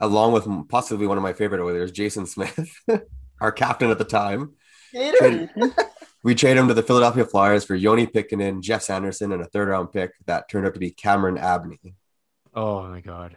along 0.00 0.32
with 0.32 0.48
possibly 0.68 1.06
one 1.06 1.18
of 1.18 1.22
my 1.22 1.34
favorite 1.34 1.60
Oilers, 1.60 1.92
Jason 1.92 2.26
Smith, 2.26 2.58
our 3.40 3.52
captain 3.52 3.90
at 3.90 3.98
the 3.98 4.04
time. 4.04 4.52
Trade- 4.92 5.50
we 6.22 6.34
trade 6.34 6.56
him 6.56 6.68
to 6.68 6.74
the 6.74 6.82
Philadelphia 6.82 7.24
Flyers 7.26 7.64
for 7.64 7.76
Joni 7.78 8.10
Pitkanen, 8.10 8.60
Geoff 8.62 8.82
Sanderson, 8.82 9.32
and 9.32 9.42
a 9.42 9.46
third 9.46 9.68
round 9.68 9.92
pick 9.92 10.12
that 10.26 10.48
turned 10.48 10.66
out 10.66 10.74
to 10.74 10.80
be 10.80 10.90
Cameron 10.90 11.36
Abney. 11.36 11.94
Oh 12.54 12.82
my 12.88 13.00
god. 13.00 13.36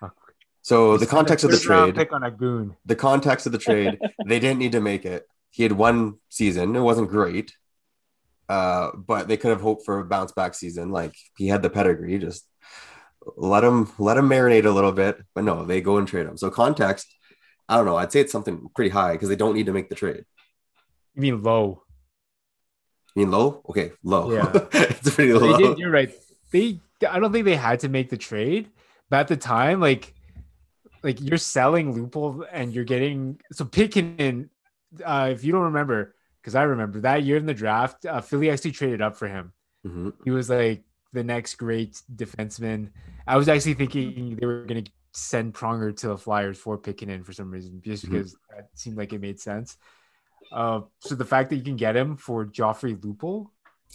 Fuck. 0.00 0.16
So 0.62 0.96
the 0.96 1.06
context 1.06 1.44
of 1.44 1.50
the 1.50 1.56
Third 1.56 1.68
round 1.68 1.94
trade, 1.94 2.06
pick 2.06 2.12
on 2.12 2.22
a 2.22 2.30
goon. 2.30 2.76
the 2.86 2.96
context 2.96 3.46
of 3.46 3.52
the 3.52 3.58
trade, 3.58 3.98
they 4.26 4.38
didn't 4.38 4.58
need 4.58 4.72
to 4.72 4.80
make 4.80 5.04
it. 5.04 5.26
He 5.50 5.62
had 5.62 5.72
one 5.72 6.14
season. 6.28 6.74
It 6.76 6.80
wasn't 6.80 7.08
great. 7.10 7.56
Uh, 8.48 8.90
but 8.94 9.26
they 9.26 9.36
could 9.38 9.50
have 9.50 9.60
hoped 9.62 9.84
for 9.86 10.00
a 10.00 10.04
bounce 10.04 10.32
back 10.32 10.54
season. 10.54 10.90
Like 10.90 11.14
he 11.36 11.48
had 11.48 11.62
the 11.62 11.70
pedigree. 11.70 12.18
Just 12.18 12.46
let 13.36 13.64
him 13.64 13.90
let 13.98 14.18
him 14.18 14.28
marinate 14.28 14.66
a 14.66 14.70
little 14.70 14.92
bit. 14.92 15.16
But 15.34 15.44
no, 15.44 15.64
they 15.64 15.80
go 15.80 15.96
and 15.96 16.06
trade 16.06 16.26
him. 16.26 16.36
So 16.36 16.50
context, 16.50 17.13
I 17.68 17.76
don't 17.76 17.86
know. 17.86 17.96
I'd 17.96 18.12
say 18.12 18.20
it's 18.20 18.32
something 18.32 18.68
pretty 18.74 18.90
high 18.90 19.12
because 19.12 19.28
they 19.28 19.36
don't 19.36 19.54
need 19.54 19.66
to 19.66 19.72
make 19.72 19.88
the 19.88 19.94
trade. 19.94 20.24
You 21.14 21.22
mean 21.22 21.42
low? 21.42 21.82
You 23.14 23.22
mean 23.24 23.30
low? 23.30 23.62
Okay, 23.68 23.92
low. 24.02 24.32
Yeah. 24.32 24.50
it's 24.72 25.14
pretty 25.14 25.32
They 25.32 25.38
low. 25.38 25.56
did, 25.56 25.78
you're 25.78 25.90
right. 25.90 26.12
They 26.50 26.80
I 27.08 27.18
don't 27.18 27.32
think 27.32 27.44
they 27.44 27.56
had 27.56 27.80
to 27.80 27.88
make 27.88 28.10
the 28.10 28.16
trade, 28.16 28.70
but 29.10 29.20
at 29.20 29.28
the 29.28 29.36
time, 29.36 29.80
like 29.80 30.14
like 31.02 31.20
you're 31.20 31.38
selling 31.38 31.94
Lupul 31.94 32.46
and 32.50 32.72
you're 32.72 32.84
getting 32.84 33.38
so 33.52 33.64
Pitkanen, 33.64 34.48
uh, 35.04 35.28
if 35.32 35.44
you 35.44 35.52
don't 35.52 35.64
remember, 35.64 36.14
because 36.40 36.54
I 36.54 36.62
remember 36.62 37.00
that 37.00 37.22
year 37.24 37.36
in 37.36 37.46
the 37.46 37.54
draft, 37.54 38.06
uh, 38.06 38.20
Philly 38.20 38.50
actually 38.50 38.72
traded 38.72 39.02
up 39.02 39.16
for 39.16 39.28
him. 39.28 39.52
Mhm. 39.86 40.12
He 40.24 40.30
was 40.30 40.48
like 40.48 40.82
the 41.12 41.22
next 41.24 41.56
great 41.56 42.00
defenseman. 42.14 42.90
I 43.26 43.36
was 43.36 43.48
actually 43.48 43.74
thinking 43.74 44.36
they 44.36 44.46
were 44.46 44.64
gonna 44.64 44.84
send 45.14 45.54
Pronger 45.54 45.96
to 45.98 46.08
the 46.08 46.18
Flyers 46.18 46.58
for 46.58 46.76
Pitkanen 46.78 47.24
for 47.24 47.32
some 47.32 47.50
reason, 47.50 47.80
just 47.82 48.04
Mhm. 48.06 48.10
because 48.10 48.36
that 48.50 48.68
seemed 48.74 48.96
like 48.96 49.12
it 49.12 49.20
made 49.20 49.38
sense. 49.40 49.76
Uh, 50.52 50.80
so 51.00 51.14
the 51.14 51.24
fact 51.24 51.50
that 51.50 51.56
you 51.56 51.62
can 51.62 51.76
get 51.76 51.96
him 51.96 52.16
for 52.16 52.44
Joffrey 52.46 52.96
Lupul, 52.96 53.46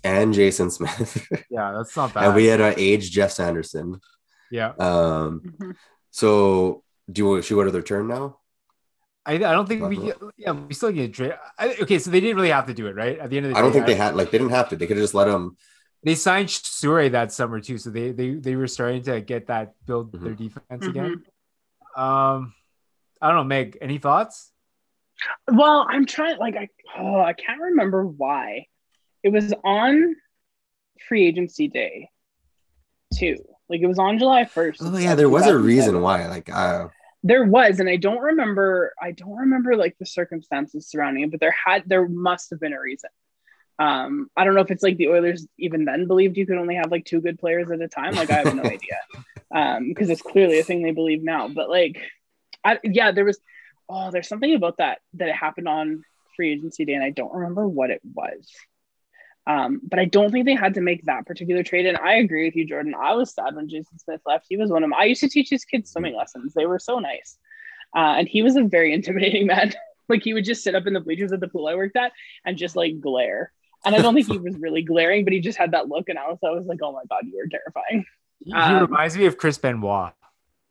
And 0.03 0.33
Jason 0.33 0.71
Smith. 0.71 1.27
yeah, 1.49 1.73
that's 1.75 1.95
not 1.97 2.13
bad. 2.13 2.23
and 2.25 2.35
we 2.35 2.45
had 2.45 2.61
our 2.61 2.73
aged 2.77 3.11
Geoff 3.13 3.31
Sanderson. 3.31 3.99
Yeah. 4.49 4.69
Um, 4.79 5.41
Mhm. 5.45 5.75
so 6.09 6.83
do 7.11 7.21
you 7.35 7.41
should 7.41 7.55
we 7.55 7.61
go 7.61 7.65
to 7.65 7.71
the 7.71 7.79
return 7.79 8.07
now? 8.07 8.39
I, 9.25 9.33
I 9.33 9.37
don't 9.37 9.67
think 9.67 9.83
we 9.83 9.95
Buffalo. 9.97 10.27
get, 10.27 10.33
yeah 10.37 10.51
we 10.53 10.73
still 10.73 10.91
get 10.91 11.09
a 11.09 11.13
trade. 11.13 11.33
I, 11.57 11.75
okay, 11.81 11.99
so 11.99 12.09
they 12.11 12.21
didn't 12.21 12.37
really 12.37 12.49
have 12.49 12.65
to 12.67 12.73
do 12.73 12.87
it, 12.87 12.95
right? 12.95 13.19
At 13.19 13.29
the 13.29 13.37
end 13.37 13.45
of 13.47 13.51
the 13.51 13.57
I 13.57 13.61
don't 13.61 13.71
day, 13.71 13.79
think 13.79 13.87
they 13.87 13.95
had 13.95 14.15
like 14.15 14.31
they 14.31 14.37
didn't 14.37 14.51
have 14.53 14.69
to. 14.69 14.75
They 14.77 14.87
could 14.87 14.97
have 14.97 15.03
just 15.03 15.13
let 15.13 15.27
him. 15.27 15.57
They 16.03 16.15
signed 16.15 16.47
Souray 16.47 17.11
that 17.11 17.31
summer 17.33 17.59
too, 17.59 17.77
so 17.77 17.89
they 17.89 18.11
they 18.11 18.31
they 18.35 18.55
were 18.55 18.67
starting 18.67 19.03
to 19.03 19.19
get 19.19 19.47
that 19.47 19.73
build 19.85 20.13
their 20.13 20.33
defense 20.33 20.85
again. 20.85 21.23
Um, 21.95 22.53
I 23.21 23.27
don't 23.27 23.35
know, 23.35 23.43
Meg. 23.43 23.77
Any 23.81 23.97
thoughts? 23.97 24.51
Well, 25.51 25.85
I'm 25.89 26.05
trying. 26.05 26.37
Like, 26.37 26.55
I 26.55 26.69
oh, 26.97 27.19
I 27.19 27.33
can't 27.33 27.59
remember 27.59 28.05
why. 28.05 28.67
It 29.23 29.29
was 29.33 29.53
on 29.65 30.15
free 31.07 31.27
agency 31.27 31.67
day, 31.67 32.09
too. 33.13 33.35
Like, 33.67 33.81
it 33.81 33.87
was 33.87 33.99
on 33.99 34.17
July 34.17 34.45
first. 34.45 34.81
Oh 34.81 34.97
yeah, 34.97 35.15
there 35.15 35.29
was 35.29 35.47
a 35.47 35.57
reason 35.57 36.01
why. 36.01 36.27
Like 36.27 36.49
uh, 36.49 36.87
There 37.23 37.43
was, 37.43 37.81
and 37.81 37.89
I 37.89 37.97
don't 37.97 38.19
remember. 38.21 38.93
I 39.01 39.11
don't 39.11 39.35
remember 39.35 39.75
like 39.75 39.97
the 39.99 40.05
circumstances 40.05 40.87
surrounding 40.87 41.23
it, 41.23 41.31
but 41.31 41.41
there 41.41 41.55
had, 41.65 41.83
there 41.85 42.07
must 42.07 42.51
have 42.51 42.61
been 42.61 42.71
a 42.71 42.79
reason. 42.79 43.09
Um, 43.79 44.29
I 44.35 44.43
don't 44.43 44.55
know 44.55 44.61
if 44.61 44.71
it's 44.71 44.83
like 44.83 44.97
the 44.97 45.07
Oilers 45.07 45.47
even 45.57 45.85
then 45.85 46.05
believed 46.05 46.37
you 46.37 46.45
could 46.45 46.57
only 46.57 46.75
have 46.75 46.91
like 46.91 47.05
two 47.05 47.21
good 47.21 47.39
players 47.39 47.71
at 47.71 47.81
a 47.81 47.87
time. 47.87 48.13
Like, 48.13 48.29
I 48.29 48.39
have 48.43 48.55
no 48.55 48.63
idea, 48.65 48.99
um, 49.55 49.87
because 49.87 50.09
it's 50.09 50.21
clearly 50.21 50.59
a 50.59 50.63
thing 50.63 50.83
they 50.83 50.91
believe 50.91 51.23
now. 51.23 51.47
But 51.47 51.69
like, 51.69 52.01
I 52.63 52.79
yeah, 52.83 53.11
there 53.11 53.25
was. 53.25 53.39
Oh, 53.91 54.11
there's 54.11 54.27
something 54.27 54.53
about 54.53 54.77
that 54.77 54.99
that 55.15 55.29
it 55.29 55.35
happened 55.35 55.67
on 55.67 56.03
free 56.35 56.51
agency 56.53 56.85
day, 56.85 56.93
and 56.93 57.03
I 57.03 57.09
don't 57.09 57.33
remember 57.33 57.67
what 57.67 57.89
it 57.89 58.01
was. 58.13 58.47
Um, 59.47 59.81
but 59.83 59.97
I 59.97 60.05
don't 60.05 60.31
think 60.31 60.45
they 60.45 60.53
had 60.53 60.75
to 60.75 60.81
make 60.81 61.05
that 61.05 61.25
particular 61.25 61.63
trade. 61.63 61.87
And 61.87 61.97
I 61.97 62.15
agree 62.15 62.45
with 62.45 62.55
you, 62.55 62.67
Jordan. 62.67 62.93
I 62.93 63.13
was 63.15 63.33
sad 63.33 63.55
when 63.55 63.67
Jason 63.67 63.97
Smith 63.97 64.21
left. 64.27 64.45
He 64.47 64.57
was 64.57 64.69
one 64.69 64.83
of 64.83 64.89
them. 64.89 64.97
I 64.97 65.05
used 65.05 65.21
to 65.21 65.29
teach 65.29 65.49
his 65.49 65.65
kids 65.65 65.91
swimming 65.91 66.15
lessons. 66.15 66.53
They 66.53 66.67
were 66.67 66.77
so 66.77 66.99
nice. 66.99 67.39
Uh, 67.95 68.17
and 68.19 68.27
he 68.27 68.43
was 68.43 68.55
a 68.55 68.63
very 68.63 68.93
intimidating 68.97 69.47
man. 69.47 69.73
like 70.07 70.23
he 70.23 70.33
would 70.33 70.45
just 70.45 70.63
sit 70.63 70.75
up 70.75 70.85
in 70.85 70.93
the 70.93 70.99
bleachers 70.99 71.31
at 71.31 71.39
the 71.39 71.47
pool 71.47 71.67
I 71.67 71.75
worked 71.75 71.95
at 71.95 72.11
and 72.45 72.57
just 72.57 72.75
like 72.75 72.99
glare. 72.99 73.51
And 73.85 73.95
I 73.95 74.01
don't 74.01 74.13
think 74.13 74.27
he 74.27 74.37
was 74.37 74.57
really 74.59 74.81
glaring, 74.81 75.23
but 75.23 75.31
he 75.33 75.39
just 75.39 75.57
had 75.57 75.71
that 75.71 75.87
look. 75.87 76.09
And 76.09 76.19
I 76.19 76.27
was, 76.27 76.37
I 76.43 76.49
was 76.49 76.65
like, 76.65 76.79
oh 76.83 76.91
my 76.91 77.03
God, 77.09 77.23
you 77.25 77.39
are 77.39 77.47
terrifying. 77.47 78.05
He, 78.39 78.51
he 78.51 78.57
Um, 78.57 78.81
reminds 78.81 79.17
me 79.17 79.25
of 79.25 79.37
Chris 79.37 79.57
Benoit, 79.57 80.13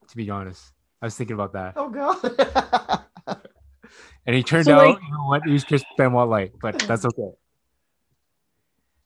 to 0.08 0.16
be 0.16 0.28
honest. 0.30 0.72
I 1.00 1.06
was 1.06 1.16
thinking 1.16 1.34
about 1.34 1.52
that, 1.52 1.74
Oh 1.76 1.88
god. 1.90 3.38
and 4.26 4.34
he 4.36 4.42
turned 4.42 4.66
So, 4.66 4.74
out 4.78 4.86
like- 4.88 5.02
you 5.02 5.10
know 5.12 5.26
what 5.26 5.42
he 5.44 5.52
was 5.52 5.64
Chris 5.64 5.84
Benoit 5.96 6.28
like, 6.28 6.52
but 6.60 6.78
that's 6.80 7.04
okay. 7.04 7.30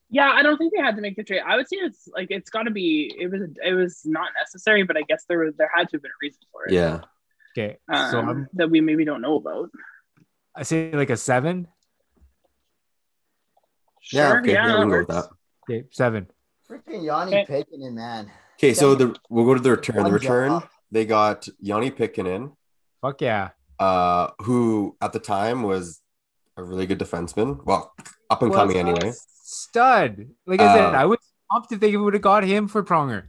Yeah, 0.09 0.29
I 0.31 0.43
don't 0.43 0.57
think 0.57 0.73
they 0.75 0.81
had 0.81 0.95
to 0.95 1.01
make 1.01 1.15
the 1.15 1.23
trade. 1.23 1.41
I 1.45 1.55
would 1.55 1.67
say 1.67 1.77
it's 1.77 2.07
like 2.13 2.27
it's 2.29 2.49
got 2.51 2.63
to 2.63 2.71
be. 2.71 3.11
It 3.19 3.31
was 3.31 3.41
it 3.63 3.73
was 3.73 4.01
not 4.05 4.29
necessary, 4.39 4.83
but 4.83 4.95
I 4.95 5.01
guess 5.01 5.25
there 5.27 5.39
was 5.39 5.55
there 5.57 5.71
had 5.73 5.89
to 5.89 5.95
have 5.97 6.03
been 6.03 6.11
a 6.11 6.21
reason 6.21 6.41
for 6.51 6.65
it. 6.67 6.73
yeah, 6.73 6.99
Okay, 7.57 7.77
um, 7.91 8.11
so 8.11 8.19
I'm 8.19 8.47
that 8.53 8.69
we 8.69 8.79
maybe 8.79 9.05
don't 9.05 9.21
know 9.21 9.37
about. 9.37 9.69
I 10.55 10.61
say 10.63 10.91
like 10.93 11.09
a 11.09 11.17
seven. 11.17 11.67
Yeah, 14.11 14.29
Sure, 14.29 14.39
okay, 14.41 14.53
yeah, 14.53 14.67
that 14.67 14.73
we 14.75 14.81
can 14.81 14.89
go 14.89 14.97
with 14.99 15.07
that. 15.07 15.25
Okay, 15.69 15.87
seven. 15.91 16.27
Freaking 16.69 17.03
Joni 17.03 17.43
Okay. 17.43 17.63
Pitkanen, 17.63 17.93
man. 17.93 18.31
Okay, 18.57 18.73
so 18.73 18.95
the 18.95 19.15
we'll 19.29 19.45
go 19.45 19.53
to 19.53 19.59
the 19.59 19.71
return. 19.71 20.03
The 20.03 20.11
return 20.11 20.61
they 20.91 21.05
got 21.05 21.47
Joni 21.63 21.91
Pitkanen, 21.91 22.53
Fuck 23.01 23.21
yeah. 23.21 23.49
uh, 23.79 24.29
who 24.41 24.95
at 25.01 25.11
the 25.13 25.19
time 25.19 25.63
was 25.63 26.01
a 26.57 26.63
really 26.63 26.85
good 26.85 26.99
defenseman. 26.99 27.63
Well, 27.65 27.93
up 28.29 28.41
and 28.41 28.53
coming 28.53 28.77
Was 28.77 28.85
a 28.85 28.89
anyway. 28.89 29.13
Stud. 29.43 30.27
Like 30.45 30.61
I 30.61 30.75
said, 30.75 30.85
Uh, 30.93 30.97
I 30.97 31.05
was 31.05 31.17
pumped 31.51 31.71
if 31.71 31.79
they 31.79 31.95
would 31.97 32.13
have 32.13 32.21
got 32.21 32.43
him 32.43 32.67
for 32.67 32.83
Pronger. 32.83 33.23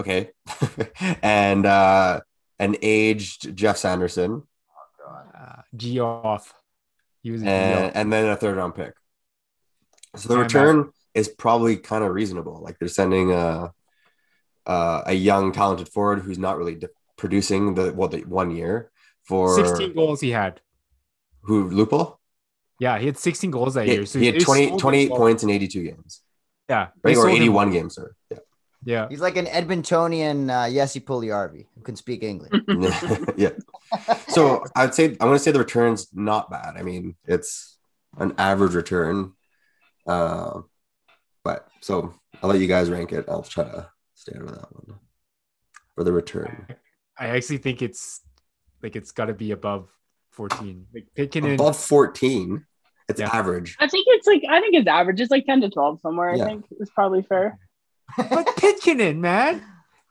Okay, 0.00 0.30
and 1.22 1.64
uh, 1.64 2.20
an 2.58 2.76
aged 2.82 3.56
Geoff 3.56 3.76
Sanderson, 3.78 4.42
Uh, 5.08 5.62
G 5.74 6.00
off. 6.00 6.52
He 7.22 7.30
was 7.30 7.42
a 7.42 7.44
G 7.44 7.50
and, 7.50 7.96
and 7.96 8.12
then 8.12 8.26
a 8.28 8.36
third 8.36 8.56
round 8.56 8.74
pick. 8.74 8.92
So 10.16 10.28
the 10.28 10.34
And, 10.34 10.40
uh, 10.40 10.44
return 10.44 10.92
is 11.14 11.28
probably 11.28 11.76
kind 11.76 12.04
of 12.04 12.12
reasonable. 12.12 12.60
Like 12.62 12.78
they're 12.78 12.88
sending 12.88 13.32
a 13.32 13.72
uh, 14.66 15.02
a 15.06 15.12
young 15.12 15.52
talented 15.52 15.88
forward 15.88 16.20
who's 16.20 16.38
not 16.38 16.58
really 16.58 16.74
de- 16.74 16.88
producing 17.16 17.74
the 17.74 17.92
well 17.92 18.08
the 18.08 18.22
one 18.24 18.50
year 18.50 18.90
for 19.22 19.54
16 19.54 19.94
goals 19.94 20.20
he 20.20 20.30
had. 20.30 20.60
who 21.42 21.70
Lupul. 21.70 22.16
Yeah, 22.78 22.98
he 22.98 23.06
had 23.06 23.16
16 23.16 23.50
goals 23.50 23.74
that 23.74 23.86
He, 23.86 23.94
year. 23.94 24.06
So 24.06 24.18
he 24.18 24.26
had 24.26 24.34
they 24.34 24.40
20, 24.40 24.76
28 24.76 25.08
points 25.10 25.42
in 25.42 25.50
82 25.50 25.82
games. 25.82 26.20
Yeah. 26.68 26.88
Right? 27.02 27.16
Or 27.16 27.22
sold 27.22 27.30
him 27.30 27.36
81 27.36 27.70
games, 27.70 27.94
sorry. 27.94 28.10
Yeah. 28.30 28.38
Yeah. 28.84 29.06
He's 29.08 29.20
like 29.20 29.36
an 29.36 29.46
Edmontonian 29.46 30.50
uh, 30.50 30.70
Jesse 30.70 31.00
Puljujarvi 31.00 31.66
who 31.74 31.80
can 31.82 31.96
speak 31.96 32.22
English. 32.22 32.52
yeah. 33.36 33.50
So 34.28 34.64
I'd 34.76 34.94
say 34.94 35.06
I'm 35.06 35.16
gonna 35.16 35.38
say 35.38 35.52
the 35.52 35.58
return's 35.60 36.08
not 36.12 36.50
bad. 36.50 36.74
I 36.76 36.82
mean, 36.82 37.16
it's 37.24 37.78
an 38.18 38.34
average 38.38 38.74
return. 38.74 39.32
Uh, 40.06 40.60
but 41.44 41.68
so 41.80 42.14
I'll 42.42 42.50
let 42.50 42.60
you 42.60 42.66
guys 42.66 42.90
rank 42.90 43.12
it. 43.12 43.24
I'll 43.28 43.42
try 43.42 43.64
to 43.64 43.88
stay 44.14 44.32
out 44.36 44.42
of 44.42 44.54
that 44.54 44.72
one 44.74 44.98
for 45.94 46.04
the 46.04 46.12
return. 46.12 46.66
I 47.18 47.28
actually 47.28 47.58
think 47.58 47.82
it's 47.82 48.20
like 48.82 48.96
it's 48.96 49.12
got 49.12 49.26
to 49.26 49.34
be 49.34 49.52
above 49.52 49.88
14. 50.32 50.86
Like 50.94 51.06
Pitkanen. 51.16 51.54
Above 51.54 51.76
14, 51.78 52.64
it's 53.08 53.20
Yeah. 53.20 53.30
average. 53.32 53.76
I 53.80 53.88
think 53.88 54.06
it's 54.10 54.26
like 54.26 54.42
I 54.48 54.60
think 54.60 54.74
it's 54.74 54.88
average. 54.88 55.20
It's 55.20 55.30
like 55.30 55.46
ten 55.46 55.60
to 55.62 55.70
twelve 55.70 56.00
somewhere. 56.00 56.34
Yeah. 56.34 56.44
I 56.44 56.46
think 56.46 56.66
is 56.80 56.90
probably 56.90 57.22
fair. 57.22 57.58
But 58.16 58.46
Pitkanen, 58.56 59.18
man. 59.18 59.62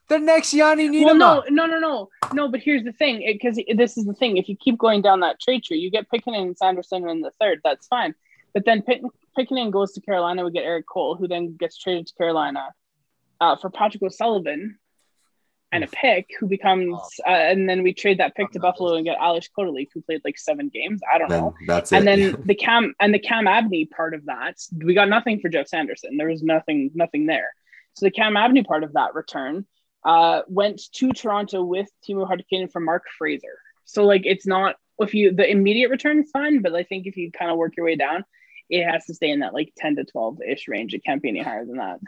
The 0.07 0.19
next 0.19 0.53
Yanni 0.53 0.87
Niederman. 0.87 1.05
Well, 1.05 1.15
no, 1.15 1.43
no, 1.49 1.65
no, 1.65 1.79
no, 1.79 2.09
no. 2.31 2.47
But 2.47 2.59
here's 2.61 2.83
the 2.83 2.91
thing, 2.91 3.23
because 3.25 3.59
this 3.75 3.97
is 3.97 4.05
the 4.05 4.13
thing. 4.13 4.37
If 4.37 4.47
you 4.47 4.55
keep 4.55 4.77
going 4.77 5.01
down 5.01 5.21
that 5.21 5.39
trade 5.39 5.63
tree, 5.63 5.77
you 5.79 5.89
get 5.89 6.09
Pitkanen 6.11 6.41
and 6.43 6.57
Sanderson 6.57 7.09
in 7.09 7.21
the 7.21 7.31
third. 7.39 7.61
That's 7.63 7.87
fine. 7.87 8.13
But 8.53 8.65
then 8.65 8.83
Pick, 8.83 9.01
Pitkanen 9.37 9.71
goes 9.71 9.93
to 9.93 10.01
Carolina. 10.01 10.43
We 10.45 10.51
get 10.51 10.63
Erik 10.63 10.85
Cole, 10.87 11.15
who 11.15 11.27
then 11.27 11.55
gets 11.57 11.77
traded 11.77 12.07
to 12.07 12.13
Carolina 12.15 12.73
uh, 13.41 13.55
for 13.57 13.69
Patrick 13.69 14.03
O'Sullivan 14.03 14.77
and 15.71 15.83
a 15.83 15.87
pick, 15.87 16.29
who 16.39 16.47
becomes. 16.47 16.97
Uh, 17.25 17.29
and 17.31 17.67
then 17.67 17.83
we 17.83 17.93
trade 17.93 18.19
that 18.19 18.35
pick 18.35 18.51
to 18.51 18.59
Buffalo 18.59 18.95
and 18.95 19.03
get 19.05 19.17
Ales 19.21 19.49
Kotalik, 19.57 19.89
who 19.93 20.01
played 20.01 20.21
like 20.23 20.37
seven 20.37 20.69
games. 20.69 21.01
I 21.13 21.17
don't 21.17 21.29
Then 21.29 21.41
know. 21.41 21.55
that's 21.67 21.91
it. 21.91 21.97
and 21.97 22.07
then 22.07 22.41
the 22.45 22.55
cam 22.55 22.93
and 22.99 23.13
the 23.13 23.19
cam 23.19 23.47
abney 23.47 23.85
part 23.85 24.13
of 24.13 24.25
that 24.25 24.55
we 24.83 24.93
got 24.93 25.09
nothing 25.09 25.39
for 25.39 25.49
geoff 25.49 25.67
sanderson 25.67 26.17
there 26.17 26.27
was 26.29 26.43
nothing 26.43 26.91
nothing 26.93 27.25
there 27.25 27.49
so 27.93 28.05
the 28.05 28.11
cam 28.11 28.37
abney 28.37 28.63
part 28.63 28.83
of 28.83 28.93
that 28.93 29.13
return 29.15 29.65
uh, 30.05 30.41
went 30.47 30.79
to 30.93 31.11
toronto 31.11 31.63
with 31.63 31.89
teemu 32.07 32.25
Hartikainen 32.29 32.71
for 32.71 32.79
mark 32.79 33.03
fraser 33.17 33.57
so 33.85 34.05
like 34.05 34.21
it's 34.25 34.45
not 34.47 34.75
if 34.99 35.13
you 35.13 35.33
the 35.33 35.49
immediate 35.49 35.89
return 35.89 36.19
is 36.19 36.29
fine 36.31 36.61
but 36.61 36.73
i 36.75 36.83
think 36.83 37.05
if 37.07 37.17
you 37.17 37.31
kind 37.31 37.51
of 37.51 37.57
work 37.57 37.73
your 37.75 37.85
way 37.85 37.95
down 37.95 38.23
it 38.69 38.83
has 38.83 39.05
to 39.05 39.13
stay 39.13 39.29
in 39.29 39.39
that 39.39 39.53
like 39.53 39.71
10 39.77 39.97
to 39.97 40.05
12 40.05 40.41
ish 40.41 40.67
range 40.67 40.93
it 40.93 41.03
can't 41.03 41.21
be 41.21 41.29
any 41.29 41.41
higher 41.41 41.65
than 41.65 41.77
that 41.77 41.99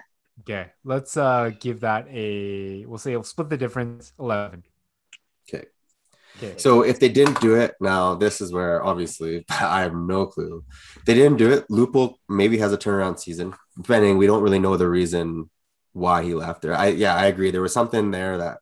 Okay, 0.42 0.68
let's 0.84 1.18
uh 1.18 1.52
give 1.60 1.82
that 1.82 2.08
a. 2.10 2.86
We'll 2.86 3.00
say 3.00 3.12
we'll 3.12 3.24
split 3.24 3.50
the 3.50 3.58
difference. 3.58 4.14
Eleven. 4.20 4.64
okay. 5.50 5.66
Okay. 6.38 6.58
So 6.58 6.84
if 6.84 7.00
they 7.00 7.10
didn't 7.10 7.42
do 7.42 7.56
it, 7.56 7.76
now 7.82 8.14
this 8.14 8.42
is 8.42 8.54
where 8.54 8.84
obviously 8.84 9.44
I 9.50 9.82
have 9.82 9.96
no 9.96 10.28
clue. 10.28 10.64
They 11.06 11.16
didn't 11.16 11.38
do 11.38 11.52
it. 11.52 11.68
Lupul 11.70 12.16
maybe 12.30 12.60
has 12.60 12.72
a 12.72 12.78
turnaround 12.78 13.20
season. 13.20 13.56
Depending, 13.76 14.18
we 14.18 14.28
don't 14.28 14.44
really 14.44 14.60
know 14.60 14.78
the 14.78 14.90
reason 14.90 15.50
why 15.94 16.24
he 16.24 16.36
left 16.36 16.62
there. 16.62 16.76
I 16.76 16.88
yeah, 16.90 17.16
I 17.16 17.26
agree. 17.26 17.50
There 17.52 17.62
was 17.62 17.74
something 17.74 18.12
there 18.12 18.38
that 18.38 18.60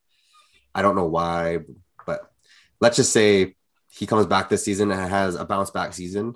I 0.74 0.82
don't 0.82 0.96
know 0.96 1.08
why, 1.08 1.60
but 2.06 2.32
let's 2.80 2.96
just 2.96 3.12
say 3.12 3.56
he 3.92 4.08
comes 4.08 4.26
back 4.26 4.50
this 4.50 4.64
season 4.64 4.92
and 4.92 5.10
has 5.10 5.36
a 5.36 5.46
bounce 5.46 5.72
back 5.72 5.94
season. 5.94 6.36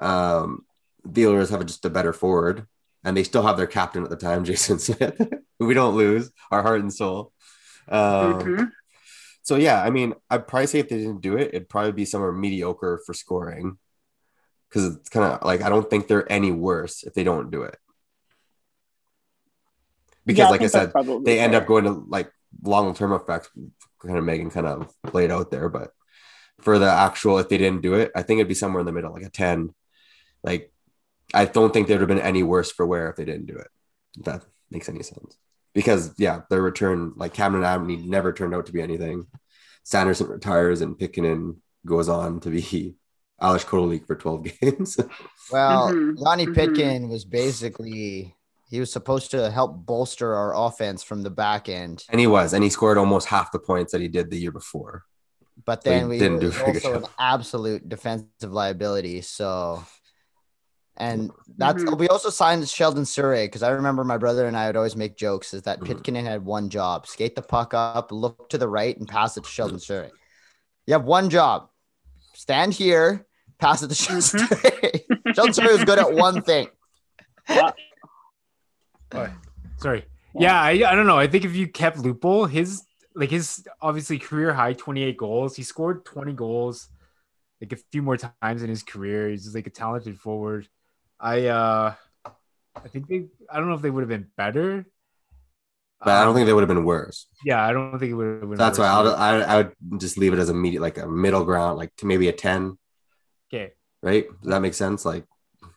Um, 0.00 0.64
the 1.04 1.26
Oilers 1.26 1.50
have 1.50 1.64
just 1.66 1.84
a 1.84 1.90
better 1.90 2.12
forward, 2.12 2.66
and 3.04 3.16
they 3.16 3.22
still 3.24 3.42
have 3.42 3.56
their 3.56 3.66
captain 3.66 4.02
at 4.04 4.10
the 4.10 4.16
time, 4.16 4.44
Jason 4.48 4.78
Smith. 4.78 5.20
we 5.58 5.74
don't 5.74 5.96
lose 5.96 6.30
our 6.50 6.62
heart 6.62 6.80
and 6.80 6.92
soul. 6.92 7.32
Um, 7.88 8.40
Mhm. 8.40 8.70
so 9.42 9.56
yeah, 9.56 9.82
I 9.82 9.90
mean, 9.90 10.14
I'd 10.30 10.46
probably 10.48 10.66
say 10.66 10.78
if 10.80 10.88
they 10.88 10.98
didn't 10.98 11.20
do 11.20 11.36
it, 11.36 11.48
it'd 11.54 11.68
probably 11.68 11.92
be 11.92 12.04
somewhere 12.04 12.32
mediocre 12.32 13.00
for 13.04 13.14
scoring. 13.14 13.78
Because 14.68 14.94
it's 14.96 15.08
kind 15.08 15.26
of 15.32 15.42
like 15.44 15.62
I 15.62 15.68
don't 15.68 15.90
think 15.90 16.06
they're 16.06 16.30
any 16.30 16.52
worse 16.52 17.02
if 17.02 17.12
they 17.14 17.24
don't 17.24 17.50
do 17.50 17.62
it. 17.62 17.76
Because, 20.24 20.38
Yeah, 20.44 20.50
like 20.50 20.62
I 20.62 20.66
said, 20.66 20.92
they 21.24 21.40
end 21.40 21.54
up 21.54 21.66
going 21.66 21.84
to 21.84 22.04
like 22.08 22.30
long 22.62 22.94
term 22.94 23.12
effects. 23.12 23.48
Kind 24.00 24.16
of 24.16 24.24
Megan 24.24 24.50
kind 24.50 24.66
of 24.66 24.92
laid 25.12 25.30
out 25.32 25.50
there, 25.50 25.68
but 25.68 25.90
for 26.60 26.78
the 26.78 26.90
actual, 26.90 27.38
if 27.38 27.48
they 27.48 27.58
didn't 27.58 27.82
do 27.82 27.94
it, 27.94 28.12
I 28.14 28.22
think 28.22 28.38
it'd 28.38 28.48
be 28.48 28.54
somewhere 28.54 28.80
in 28.80 28.86
the 28.86 28.92
middle, 28.92 29.12
like 29.12 29.24
a 29.24 29.30
ten. 29.30 29.74
Like, 30.42 30.72
I 31.34 31.44
don't 31.44 31.72
think 31.72 31.88
there'd 31.88 32.00
have 32.00 32.08
been 32.08 32.18
any 32.20 32.42
worse 32.42 32.70
for 32.72 32.86
wear 32.86 33.08
if 33.10 33.16
they 33.16 33.24
didn't 33.24 33.46
do 33.46 33.56
it. 33.56 33.68
If 34.18 34.24
that 34.24 34.44
makes 34.70 34.88
any 34.88 35.02
sense. 35.02 35.36
Because 35.74 36.14
yeah, 36.18 36.42
their 36.50 36.62
return, 36.62 37.12
like 37.16 37.34
Cameron 37.34 37.64
Abney, 37.64 37.96
never 37.96 38.32
turned 38.32 38.54
out 38.54 38.66
to 38.66 38.72
be 38.72 38.82
anything. 38.82 39.26
Sanderson 39.84 40.28
retires 40.28 40.80
and 40.80 40.98
Pitkanen 40.98 41.56
goes 41.86 42.08
on 42.08 42.40
to 42.40 42.50
be 42.50 42.96
Ales 43.42 43.64
Kotalik 43.64 44.06
for 44.06 44.16
12 44.16 44.44
games. 44.60 44.98
Well, 45.50 45.92
Mhm, 45.92 46.16
Joni 46.16 46.46
mhm. 46.46 46.54
Pitkin 46.54 47.08
was 47.08 47.24
basically 47.24 48.36
He 48.68 48.80
was 48.80 48.92
supposed 48.92 49.32
to 49.32 49.50
help 49.50 49.84
bolster 49.84 50.34
our 50.34 50.54
offense 50.56 51.02
from 51.02 51.22
the 51.22 51.30
back 51.30 51.68
end, 51.68 52.08
And 52.08 52.20
he 52.20 52.26
was, 52.26 52.52
and 52.52 52.62
he 52.64 52.70
scored 52.70 52.98
almost 52.98 53.28
half 53.28 53.52
the 53.52 53.58
points 53.58 53.92
that 53.92 54.00
he 54.00 54.08
did 54.08 54.30
the 54.30 54.38
year 54.38 54.52
before. 54.52 55.04
but 55.64 55.84
But 55.84 55.96
he 55.96 56.02
then 56.02 56.08
we 56.08 56.18
didn't 56.18 56.40
do 56.40 56.50
a 56.50 56.52
was 56.52 56.60
also 56.60 56.94
an 56.94 57.06
absolute 57.18 57.88
defensive 57.88 58.52
liability. 58.52 59.20
So, 59.22 59.84
and 61.00 61.30
that's 61.56 61.82
Mhm. 61.82 61.98
we 61.98 62.08
also 62.08 62.30
signed 62.30 62.68
Sheldon 62.68 63.04
Souray 63.04 63.46
because 63.46 63.62
I 63.62 63.70
remember 63.70 64.04
my 64.04 64.18
brother 64.18 64.46
and 64.46 64.56
I 64.56 64.66
would 64.66 64.76
always 64.76 64.94
make 64.96 65.16
jokes 65.16 65.52
is 65.54 65.62
that 65.62 65.80
Mhm. 65.80 65.86
Pitkin 65.86 66.14
had 66.14 66.44
one 66.44 66.68
job: 66.68 67.06
skate 67.06 67.34
the 67.34 67.42
puck 67.42 67.74
up, 67.74 68.12
look 68.12 68.48
to 68.50 68.58
the 68.58 68.68
right, 68.68 68.96
and 68.96 69.08
pass 69.08 69.36
it 69.36 69.44
to 69.44 69.50
Sheldon 69.50 69.78
Souray. 69.78 70.10
You 70.86 70.92
have 70.94 71.04
one 71.04 71.30
job: 71.30 71.70
stand 72.34 72.74
here, 72.74 73.26
pass 73.58 73.82
it 73.82 73.88
to 73.88 73.94
Sheldon 73.94 74.22
Souray. 74.22 75.04
Sheldon 75.34 75.54
Souray 75.54 75.72
was 75.72 75.84
good 75.84 75.98
at 75.98 76.12
one 76.12 76.42
thing. 76.42 76.68
Wow. 77.48 77.74
Sorry. 79.78 80.04
Yeah, 80.34 80.60
I, 80.60 80.70
I 80.70 80.94
don't 80.94 81.06
know. 81.06 81.18
I 81.18 81.26
think 81.26 81.44
if 81.44 81.56
you 81.56 81.66
kept 81.66 81.96
Lupul, 81.98 82.48
his 82.48 82.84
like 83.16 83.30
his 83.30 83.66
obviously 83.80 84.18
career 84.18 84.52
high 84.52 84.72
28 84.74 85.16
goals. 85.16 85.56
He 85.56 85.64
scored 85.64 86.04
20 86.04 86.32
goals 86.34 86.88
like 87.60 87.72
a 87.72 87.76
few 87.90 88.02
more 88.02 88.16
times 88.16 88.62
in 88.62 88.68
his 88.68 88.82
career. 88.84 89.28
He's 89.28 89.42
just 89.44 89.54
like 89.56 89.66
a 89.66 89.70
talented 89.70 90.18
forward. 90.20 90.68
I 91.20 91.46
uh 91.46 91.94
I 92.76 92.88
think 92.88 93.08
they 93.08 93.26
I 93.50 93.58
don't 93.58 93.68
know 93.68 93.74
if 93.74 93.82
they 93.82 93.90
would 93.90 94.00
have 94.02 94.08
been 94.08 94.28
better. 94.36 94.86
But 96.02 96.12
I 96.14 96.20
don't 96.20 96.30
Um, 96.30 96.34
think 96.36 96.46
they 96.46 96.54
would 96.54 96.62
have 96.62 96.68
been 96.68 96.84
worse. 96.86 97.26
yeah, 97.44 97.62
I 97.62 97.72
don't 97.74 97.98
think 97.98 98.10
it 98.10 98.14
would 98.14 98.40
have 98.40 98.48
been 98.48 98.56
That's 98.56 98.78
why. 98.78 98.86
I'll, 98.86 99.14
I, 99.14 99.40
I 99.42 99.56
would 99.58 100.00
just 100.00 100.16
leave 100.16 100.32
it 100.32 100.38
as 100.38 100.48
a 100.48 100.54
media, 100.54 100.80
like 100.80 100.96
a 100.96 101.06
middle 101.06 101.44
ground, 101.44 101.76
like 101.76 101.94
to 101.96 102.06
maybe 102.06 102.26
a 102.28 102.32
10, 102.32 102.78
okay. 103.52 103.72
right? 104.02 104.24
Does 104.40 104.50
that 104.50 104.62
make 104.62 104.72
sense? 104.72 105.04
Like 105.04 105.26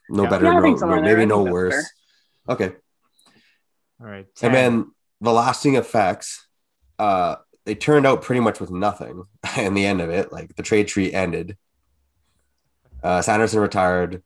no 0.10 0.24
Yeah. 0.24 0.30
better, 0.30 0.46
Yeah, 0.46 0.54
no, 0.54 0.62
think 0.62 0.80
somewhere 0.80 1.02
no- 1.02 1.08
maybe 1.10 1.26
no 1.26 1.44
worse. 1.44 1.74
fair. 1.74 1.84
Okay. 2.56 2.76
All 4.00 4.08
right. 4.08 4.26
And 4.42 4.54
then 4.56 4.92
the 5.20 5.34
lasting 5.34 5.76
effects, 5.76 6.48
uh, 7.00 7.36
they 7.66 7.76
turned 7.76 8.06
out 8.08 8.22
pretty 8.22 8.40
much 8.40 8.62
with 8.62 8.72
nothing 8.72 9.24
in 9.58 9.74
the 9.74 9.86
end 9.86 10.00
of 10.00 10.10
it. 10.10 10.32
Like 10.32 10.56
the 10.56 10.64
trade 10.64 10.88
tree 10.88 11.12
ended. 11.12 11.58
Uh, 13.04 13.22
Sanderson 13.22 13.60
retired, 13.60 14.24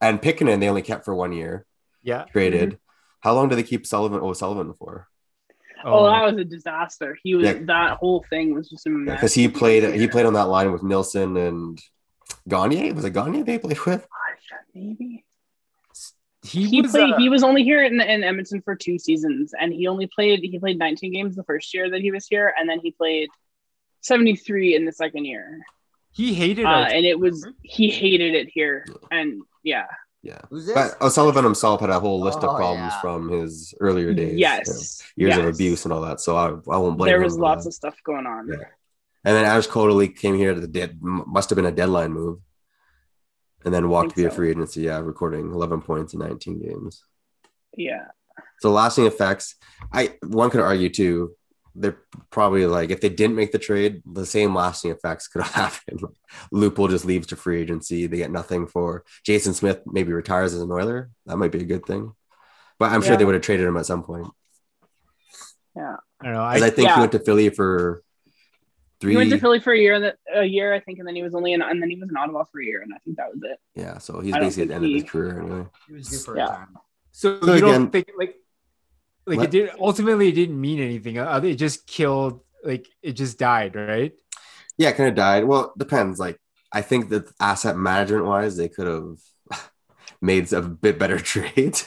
and 0.00 0.20
Pitkanen 0.20 0.60
they 0.60 0.68
only 0.68 0.82
kept 0.82 1.04
for 1.04 1.14
one 1.14 1.32
year. 1.32 1.66
yeah. 2.02 2.24
Traded. 2.32 2.78
How 3.20 3.34
long 3.34 3.48
did 3.48 3.56
they 3.56 3.62
keep 3.62 3.86
Sullivan? 3.86 4.20
Oh, 4.22 4.32
Sullivan 4.32 4.72
for? 4.74 5.06
Oh, 5.84 6.06
that 6.06 6.24
was 6.24 6.36
a 6.38 6.44
disaster. 6.44 7.16
He 7.22 7.34
was 7.34 7.46
Yeah. 7.46 7.58
that 7.66 7.96
whole 7.98 8.24
thing 8.30 8.54
was 8.54 8.68
just 8.68 8.86
a 8.86 8.90
mess. 8.90 9.16
Because 9.16 9.34
he 9.34 9.48
played. 9.48 9.82
He 9.98 10.08
played 10.08 10.26
on 10.26 10.34
that 10.34 10.44
line 10.48 10.72
with 10.72 10.82
Nilsson 10.82 11.36
and 11.36 11.78
Gagne. 12.48 12.92
Was 12.92 13.04
it 13.04 13.10
Gagne 13.12 13.42
they 13.42 13.58
played 13.58 13.78
with? 13.86 14.06
maybe 14.74 15.24
he, 16.42 16.66
he 16.66 16.80
was 16.80 16.90
played. 16.92 17.12
uh, 17.14 17.18
he 17.18 17.28
was 17.28 17.42
only 17.42 17.62
here 17.64 17.82
in, 17.84 18.00
in 18.00 18.24
Edmonton 18.24 18.62
for 18.62 18.74
two 18.74 18.98
seasons, 18.98 19.52
and 19.58 19.72
he 19.72 19.86
only 19.86 20.06
played. 20.06 20.40
He 20.40 20.58
played 20.58 20.78
19 20.78 21.12
games 21.12 21.36
the 21.36 21.44
first 21.44 21.72
year 21.74 21.90
that 21.90 22.00
he 22.00 22.10
was 22.10 22.26
here, 22.26 22.54
and 22.58 22.68
then 22.68 22.80
he 22.80 22.90
played 22.92 23.28
73 24.02 24.74
in 24.76 24.84
the 24.86 24.92
second 24.92 25.24
year. 25.26 25.60
he 26.12 26.32
hated 26.34 26.64
Uh, 26.64 26.88
and 26.90 27.04
it 27.06 27.18
was 27.18 27.46
he 27.62 27.90
hated 27.90 28.34
it 28.34 28.48
here, 28.48 28.86
and 29.10 29.42
yeah, 29.62 29.86
Yeah. 30.22 30.40
But 30.50 31.00
O'Sullivan 31.00 31.44
himself 31.44 31.80
had 31.80 31.90
a 31.90 31.98
whole 32.00 32.20
list 32.20 32.38
Oh, 32.42 32.48
of 32.50 32.56
problems 32.56 32.92
yeah. 32.92 33.00
from 33.00 33.28
his 33.30 33.74
earlier 33.80 34.12
days. 34.14 34.38
yes, 34.38 35.02
you 35.16 35.28
know, 35.28 35.36
years 35.36 35.48
of 35.48 35.54
abuse 35.54 35.84
and 35.84 35.92
all 35.92 36.02
that. 36.02 36.20
So 36.20 36.36
I, 36.36 36.48
I 36.48 36.76
won't 36.78 36.96
blame 36.98 37.10
There 37.10 37.20
was 37.20 37.34
for 37.36 37.42
lots 37.42 37.64
that. 37.64 37.68
of 37.70 37.74
stuff 37.74 37.96
going 38.04 38.26
on. 38.26 38.48
Yeah. 38.48 38.66
And 39.24 39.36
then 39.36 39.44
Ales 39.44 39.66
Kotalik 39.66 40.16
came 40.16 40.34
here 40.36 40.54
to 40.54 40.60
the 40.60 40.68
dead, 40.68 40.98
must 41.00 41.50
have 41.50 41.56
been 41.56 41.66
a 41.66 41.72
deadline 41.72 42.12
move. 42.12 42.38
And 43.64 43.74
then 43.74 43.90
walked 43.90 44.14
via 44.16 44.30
so. 44.30 44.36
free 44.36 44.50
agency, 44.50 44.82
yeah, 44.82 44.98
recording 45.00 45.52
11 45.52 45.82
points 45.82 46.14
in 46.14 46.20
19 46.20 46.62
games. 46.62 47.04
Yeah. 47.76 48.06
So 48.60 48.70
lasting 48.70 49.04
effects, 49.06 49.56
I 49.92 50.14
one 50.26 50.48
could 50.50 50.60
argue 50.60 50.88
too. 50.88 51.36
They're 51.74 51.98
probably 52.30 52.66
like 52.66 52.90
if 52.90 53.00
they 53.00 53.08
didn't 53.08 53.36
make 53.36 53.52
the 53.52 53.58
trade, 53.58 54.02
the 54.04 54.26
same 54.26 54.54
lasting 54.54 54.90
effects 54.90 55.28
could 55.28 55.42
have 55.44 55.54
happened. 55.54 56.02
Like, 56.02 56.14
Lupul 56.52 56.90
just 56.90 57.04
leaves 57.04 57.28
to 57.28 57.36
free 57.36 57.60
agency. 57.60 58.06
They 58.06 58.16
get 58.16 58.30
nothing 58.30 58.66
for 58.66 59.04
Jason 59.24 59.54
Smith. 59.54 59.80
Maybe 59.86 60.12
retires 60.12 60.54
as 60.54 60.60
an 60.62 60.72
Oiler. 60.72 61.10
That 61.26 61.36
might 61.36 61.52
be 61.52 61.60
a 61.60 61.64
good 61.64 61.86
thing. 61.86 62.12
But 62.78 62.92
I'm 62.92 63.02
sure 63.02 63.16
they 63.16 63.24
would 63.26 63.34
have 63.34 63.42
traded 63.42 63.66
him 63.66 63.76
at 63.76 63.86
some 63.86 64.02
point. 64.02 64.28
Yeah, 65.76 65.96
I 66.20 66.24
don't 66.24 66.34
know. 66.34 66.48
Because 66.48 66.62
I, 66.62 66.66
I, 66.66 66.70
think 66.70 66.88
yeah. 66.88 66.94
he 66.94 67.00
went 67.00 67.12
to 67.12 67.18
Philly 67.18 67.50
for 67.50 68.02
three. 69.00 69.12
He 69.12 69.16
went 69.16 69.30
to 69.30 69.38
Philly 69.38 69.60
for 69.60 69.72
a 69.72 69.78
year, 69.78 70.00
that 70.00 70.16
a 70.34 70.44
year 70.44 70.72
I 70.74 70.80
think, 70.80 70.98
and 70.98 71.06
then 71.06 71.14
he 71.14 71.22
was 71.22 71.34
only 71.34 71.52
in, 71.52 71.62
and 71.62 71.80
then 71.80 71.90
he 71.90 71.96
was 71.96 72.08
in 72.08 72.16
Ottawa 72.16 72.44
for 72.50 72.60
a 72.60 72.64
year, 72.64 72.82
and 72.82 72.92
I 72.94 72.98
think 73.04 73.16
that 73.18 73.28
was 73.32 73.40
it. 73.42 73.58
Yeah, 73.74 73.98
so 73.98 74.20
he's 74.20 74.34
basically 74.34 74.62
at 74.62 74.68
the 74.68 74.74
think 74.74 74.84
end 74.84 74.84
of 74.84 75.02
his 75.02 75.10
career 75.10 75.40
anyway. 75.40 75.66
He 75.86 75.92
was 75.94 76.08
due 76.08 76.18
for 76.18 76.36
Yeah. 76.36 76.44
retirement. 76.44 76.76
so, 77.12 77.40
So 77.40 77.46
you 77.46 77.52
again- 77.52 77.68
don't 77.68 77.90
think 77.90 78.08
like 78.16 78.34
like 79.30 79.38
What? 79.38 79.44
it 79.44 79.50
did 79.50 79.70
ultimately 79.80 80.28
it 80.28 80.34
didn't 80.34 80.60
mean 80.60 80.80
anything. 80.80 81.18
Uh, 81.18 81.40
It 81.44 81.56
just 81.56 81.86
killed 81.86 82.40
like 82.64 82.88
it 83.02 83.12
just 83.14 83.38
died, 83.38 83.76
right? 83.76 84.12
Yeah, 84.78 84.92
kind 84.92 85.08
of 85.10 85.14
died. 85.14 85.44
Well, 85.44 85.72
it 85.74 85.78
depends. 85.78 86.18
Like, 86.18 86.38
I 86.72 86.82
think 86.82 87.10
that 87.10 87.30
asset 87.40 87.76
management 87.76 88.26
wise, 88.26 88.56
they 88.56 88.68
could 88.68 88.86
have 88.86 89.18
made 90.22 90.52
a 90.52 90.62
bit 90.62 90.98
better 90.98 91.18
trade. 91.32 91.80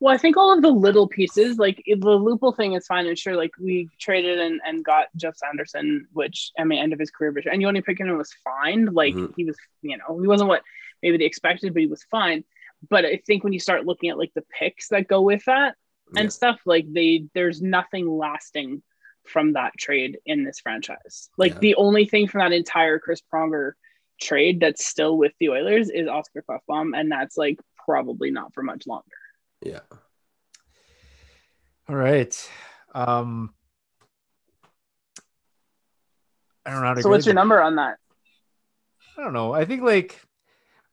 Well, 0.00 0.12
I 0.12 0.18
think 0.18 0.36
all 0.36 0.52
of 0.52 0.62
the 0.62 0.68
little 0.70 1.06
pieces, 1.06 1.58
like 1.58 1.82
the 1.86 1.94
Lupul 1.96 2.56
thing, 2.56 2.72
is 2.72 2.86
fine 2.86 3.06
and 3.06 3.16
sure. 3.18 3.36
Like 3.36 3.52
we 3.60 3.88
traded 4.00 4.40
and, 4.40 4.60
and 4.66 4.84
got 4.84 5.06
Geoff 5.16 5.36
Sanderson, 5.36 6.08
which 6.12 6.50
I 6.58 6.64
mean, 6.64 6.80
end 6.82 6.92
of 6.92 6.98
his 6.98 7.10
career, 7.10 7.30
but 7.32 7.46
and 7.46 7.62
Joni 7.62 7.84
Pitkanen 7.84 8.18
was 8.18 8.32
fine. 8.42 8.86
Like 8.86 9.14
Mhm. 9.14 9.32
he 9.36 9.44
was, 9.44 9.56
you 9.82 9.96
know, 9.98 10.18
he 10.20 10.26
wasn't 10.26 10.48
what 10.48 10.62
maybe 11.02 11.18
they 11.18 11.24
expected, 11.24 11.72
but 11.72 11.82
he 11.82 11.86
was 11.86 12.02
fine. 12.10 12.42
But 12.90 13.04
I 13.04 13.20
think 13.24 13.44
when 13.44 13.52
you 13.52 13.60
start 13.60 13.86
looking 13.86 14.10
at 14.10 14.18
like 14.18 14.32
the 14.34 14.44
picks 14.58 14.88
that 14.88 15.06
go 15.06 15.20
with 15.20 15.44
that 15.44 15.76
and 16.16 16.26
Yeah. 16.26 16.30
stuff, 16.30 16.60
like 16.66 16.86
they 16.92 17.24
there's 17.34 17.62
nothing 17.62 18.08
lasting 18.08 18.82
from 19.26 19.52
that 19.52 19.72
trade 19.78 20.18
in 20.26 20.44
this 20.44 20.60
franchise. 20.60 21.30
Like 21.38 21.52
Yeah. 21.54 21.58
the 21.60 21.74
only 21.76 22.06
thing 22.06 22.28
from 22.28 22.40
that 22.40 22.52
entire 22.52 22.98
Chris 22.98 23.20
Pronger 23.32 23.72
trade 24.20 24.60
that's 24.60 24.86
still 24.86 25.16
with 25.16 25.32
the 25.40 25.48
Oilers 25.50 25.90
is 25.90 26.08
Oscar 26.08 26.42
Puffbaum, 26.48 26.98
and 26.98 27.10
that's 27.10 27.36
like 27.36 27.58
probably 27.84 28.30
not 28.30 28.52
for 28.54 28.62
much 28.62 28.86
longer. 28.86 29.06
yeah. 29.62 29.80
All 31.88 31.96
right. 31.96 32.50
Um 32.94 33.54
I 36.64 36.70
don't 36.70 36.80
know 36.82 36.86
how 36.88 36.94
to 36.94 37.02
So 37.02 37.08
what's 37.08 37.26
your 37.26 37.34
that. 37.34 37.40
number 37.40 37.60
on 37.60 37.76
that? 37.76 37.98
I 39.18 39.22
don't 39.22 39.32
know. 39.32 39.52
I 39.52 39.64
think 39.64 39.82
like 39.82 40.20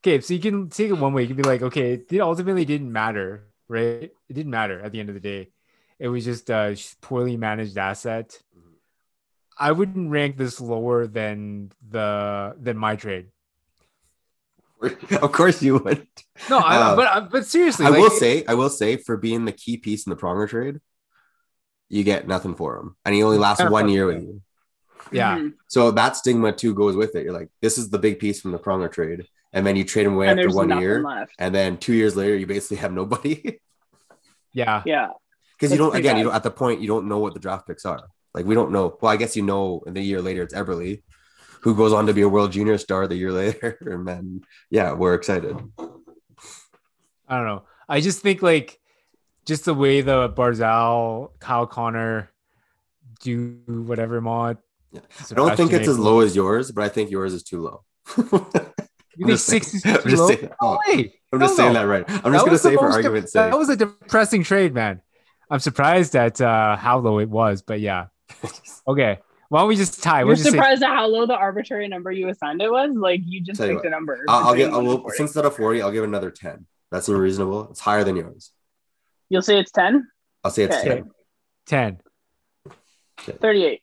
okay, 0.02 0.20
so 0.20 0.34
you 0.34 0.40
can 0.40 0.68
take 0.68 0.90
it 0.90 0.94
one 0.94 1.12
way. 1.12 1.22
You 1.22 1.28
can 1.28 1.36
be 1.36 1.42
like, 1.42 1.62
okay, 1.62 1.92
it 2.10 2.20
ultimately 2.20 2.64
didn't 2.64 2.92
matter, 2.92 3.49
right? 3.70 4.10
It 4.28 4.34
didn't 4.34 4.50
matter 4.50 4.82
at 4.82 4.90
the 4.92 4.98
end 5.00 5.08
of 5.08 5.14
the 5.14 5.20
day. 5.22 5.50
It 5.98 6.08
was 6.08 6.24
just 6.24 6.50
a 6.50 6.76
poorly 7.00 7.36
managed 7.36 7.78
asset. 7.78 8.36
I 9.58 9.72
wouldn't 9.72 10.10
rank 10.10 10.36
this 10.36 10.60
lower 10.60 11.06
than 11.06 11.70
the 11.88 12.56
than 12.58 12.76
my 12.76 12.96
trade. 12.96 13.28
of 15.22 15.30
course 15.32 15.62
you 15.62 15.76
would. 15.78 16.06
No, 16.48 16.56
I, 16.58 16.76
Uh, 16.76 16.96
but 16.96 17.30
but 17.30 17.46
seriously, 17.46 17.84
I 17.84 17.90
like, 17.90 18.00
will 18.00 18.10
say, 18.10 18.44
I 18.48 18.54
will 18.54 18.70
say, 18.70 18.96
for 18.96 19.16
being 19.18 19.44
the 19.44 19.52
key 19.52 19.76
piece 19.76 20.06
in 20.06 20.10
the 20.10 20.16
Pronger 20.16 20.48
trade, 20.48 20.80
you 21.90 22.02
get 22.02 22.26
nothing 22.26 22.54
for 22.54 22.78
him, 22.78 22.96
and 23.04 23.14
he 23.14 23.22
only 23.22 23.36
lasts 23.36 23.62
one 23.68 23.88
year 23.90 24.06
with 24.06 24.22
you. 24.22 24.40
yeah, 25.12 25.36
Mhm. 25.38 25.54
So 25.68 25.90
that 25.90 26.16
stigma 26.16 26.52
too 26.52 26.72
goes 26.72 26.96
with 26.96 27.14
it. 27.14 27.24
You're 27.24 27.34
like, 27.40 27.50
this 27.60 27.76
is 27.76 27.90
the 27.90 27.98
big 27.98 28.18
piece 28.18 28.40
from 28.40 28.52
the 28.52 28.58
Pronger 28.58 28.90
trade, 28.90 29.26
and 29.52 29.66
then 29.66 29.76
you 29.76 29.84
trade 29.84 30.06
him 30.06 30.14
away 30.14 30.28
And 30.28 30.38
after 30.40 30.50
one 30.54 30.80
year, 30.80 31.02
left. 31.02 31.32
and 31.38 31.54
then 31.54 31.76
two 31.76 31.92
years 31.94 32.16
later, 32.16 32.36
you 32.36 32.46
basically 32.46 32.78
have 32.78 32.92
nobody. 32.92 33.58
yeah, 34.52 34.82
Yeah. 34.86 35.08
Because 35.58 35.72
you 35.72 35.78
don't 35.78 35.90
pretty 35.90 36.06
again, 36.08 36.16
you 36.18 36.24
don't 36.24 36.34
at 36.34 36.42
the 36.42 36.50
point 36.50 36.80
you 36.80 36.86
don't 36.88 37.06
know 37.06 37.18
what 37.18 37.34
the 37.34 37.40
draft 37.40 37.66
picks 37.66 37.84
are. 37.84 38.04
Like 38.32 38.46
we 38.46 38.54
don't 38.54 38.72
know. 38.72 38.96
Well, 39.00 39.12
I 39.12 39.16
guess 39.16 39.36
you 39.36 39.42
know 39.42 39.82
in 39.86 39.92
the 39.92 40.00
year 40.00 40.22
later 40.22 40.42
it's 40.42 40.54
Eberle, 40.54 41.02
who 41.60 41.74
goes 41.74 41.92
on 41.92 42.06
to 42.06 42.14
be 42.14 42.22
a 42.22 42.28
world 42.28 42.52
junior 42.52 42.78
star 42.78 43.06
the 43.06 43.16
year 43.16 43.30
later. 43.44 43.76
And 43.82 44.06
then 44.08 44.40
yeah, 44.70 44.92
we're 44.92 45.14
excited. 45.14 45.56
I 47.28 47.36
don't 47.36 47.46
know. 47.46 47.64
I 47.88 48.00
just 48.00 48.20
think 48.22 48.40
like 48.40 48.80
just 49.44 49.66
the 49.66 49.74
way 49.74 50.00
the 50.00 50.30
Barzal, 50.30 51.30
Kyle 51.40 51.66
Connor 51.66 52.30
do 53.20 53.58
whatever 53.66 54.20
mod. 54.20 54.56
Yeah. 54.92 55.00
I 55.30 55.34
don't 55.34 55.56
think 55.56 55.72
it's 55.72 55.88
as 55.88 55.98
low 55.98 56.20
as 56.20 56.34
yours, 56.34 56.70
but 56.72 56.84
I 56.84 56.88
think 56.88 57.10
yours 57.10 57.34
is 57.34 57.42
too 57.42 57.60
low. 57.60 57.84
You 59.16 59.26
I'm 59.26 59.36
think 59.36 59.62
just 59.64 59.80
six 59.80 59.86
I'm 60.04 60.10
just 60.10 60.26
saying- 60.28 60.50
No 60.62 60.78
way. 60.88 61.20
I'm 61.32 61.40
just 61.40 61.50
Hell 61.50 61.56
saying 61.56 61.72
no. 61.74 61.80
that 61.80 61.86
right. 61.86 62.04
I'm 62.24 62.32
just 62.32 62.44
gonna 62.46 62.58
say 62.58 62.76
for 62.76 62.82
most 62.84 62.92
de- 62.92 62.96
argument's 62.96 63.32
sake. 63.32 63.50
That 63.50 63.58
was 63.58 63.68
a 63.68 63.76
depressing 63.76 64.42
trade, 64.42 64.74
man. 64.74 65.00
I'm 65.50 65.58
surprised 65.60 66.14
at 66.16 66.40
uh, 66.40 66.76
how 66.76 66.98
low 66.98 67.18
it 67.18 67.28
was, 67.28 67.62
but 67.62 67.80
yeah. 67.80 68.06
Okay. 68.88 69.18
Why 69.48 69.60
don't 69.60 69.68
we 69.68 69.74
just 69.76 70.00
tie? 70.02 70.20
You're 70.20 70.26
We'll 70.28 70.36
just 70.36 70.44
say 70.44 70.50
surprised 70.52 70.82
at 70.84 70.90
how 70.90 71.06
low 71.08 71.26
the 71.26 71.34
arbitrary 71.34 71.88
number 71.88 72.12
you 72.12 72.28
assigned 72.28 72.62
it 72.62 72.70
was? 72.70 72.94
Like 72.94 73.20
you 73.24 73.40
just 73.42 73.58
Tell 73.58 73.68
you 73.68 73.74
picked 73.74 73.86
a 73.86 73.90
number. 73.90 74.24
I'll, 74.28 74.48
I'll 74.48 74.54
get. 74.54 74.70
I'll, 74.70 74.76
1 74.76 74.78
and 74.78 74.88
well, 74.88 74.98
40. 75.02 75.16
since 75.16 75.30
instead 75.30 75.44
of 75.44 75.56
forty, 75.56 75.82
I'll 75.82 75.90
give 75.90 76.04
another 76.04 76.30
ten. 76.30 76.66
That 76.92 77.02
seems 77.04 77.18
reasonable. 77.18 77.68
It's 77.70 77.80
higher 77.80 78.04
than 78.04 78.14
yours. 78.16 78.52
You'll 79.28 79.42
say 79.42 79.58
it's 79.58 79.70
10? 79.72 80.08
I'll 80.44 80.50
say 80.50 80.64
it's 80.64 80.76
Okay. 80.76 81.02
10, 81.66 81.98
10, 83.26 83.36
38. 83.40 83.82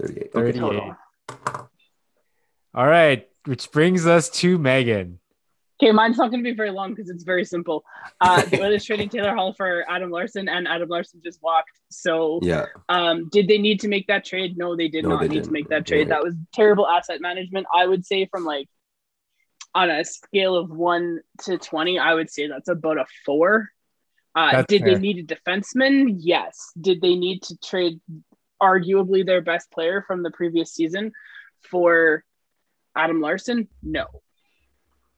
38. 0.00 0.32
38. 0.32 0.56
total. 0.56 0.96
All 2.74 2.86
right. 2.86 3.27
Which 3.48 3.70
brings 3.72 4.06
us 4.06 4.28
to 4.40 4.58
Megan. 4.58 5.18
Okay, 5.80 5.92
mine's 5.92 6.18
not 6.18 6.30
going 6.30 6.42
to 6.44 6.50
be 6.50 6.56
very 6.56 6.70
long 6.70 6.92
because 6.92 7.08
it's 7.08 7.22
very 7.22 7.44
simple. 7.44 7.84
Uh, 8.20 8.42
the 8.42 8.60
Oilers 8.64 8.84
traded 8.84 9.10
Taylor 9.10 9.34
Hall 9.34 9.52
for 9.54 9.84
Adam 9.88 10.10
Larsson, 10.10 10.48
and 10.48 10.66
Adam 10.68 10.88
Larsson 10.88 11.20
just 11.24 11.40
walked. 11.40 11.70
So, 11.88 12.40
Yeah. 12.42 12.66
um, 12.88 13.28
did 13.30 13.46
they 13.48 13.58
need 13.58 13.80
to 13.80 13.88
make 13.88 14.06
that 14.08 14.24
trade? 14.24 14.58
No, 14.58 14.76
they 14.76 14.88
did 14.88 15.04
No, 15.04 15.10
not 15.10 15.20
they 15.20 15.28
need 15.28 15.34
to 15.36 15.40
didn't. 15.42 15.52
make 15.52 15.68
that 15.68 15.86
trade. 15.86 16.00
Right. 16.00 16.08
That 16.10 16.24
was 16.24 16.34
terrible 16.52 16.86
asset 16.88 17.20
management. 17.20 17.66
I 17.74 17.86
would 17.86 18.04
say 18.04 18.26
from 18.26 18.44
like 18.44 18.68
on 19.74 19.88
a 19.88 20.04
scale 20.04 20.56
of 20.56 20.68
one 20.70 21.20
to 21.44 21.56
twenty, 21.58 21.98
I 21.98 22.12
would 22.14 22.28
say 22.30 22.48
that's 22.48 22.68
about 22.68 22.98
a 22.98 23.06
four. 23.24 23.70
Uh, 24.34 24.62
did 24.68 24.82
fair. 24.82 24.94
they 24.94 25.00
need 25.00 25.18
a 25.30 25.34
defenseman? 25.34 26.16
Yes. 26.18 26.70
Did 26.80 27.00
they 27.00 27.14
need 27.14 27.42
to 27.44 27.56
trade 27.64 28.00
arguably 28.60 29.24
their 29.24 29.40
best 29.40 29.70
player 29.70 30.02
from 30.06 30.22
the 30.22 30.30
previous 30.32 30.74
season 30.74 31.12
for 31.70 32.24
Adam 32.96 33.20
Larsson? 33.20 33.68
No. 33.82 34.06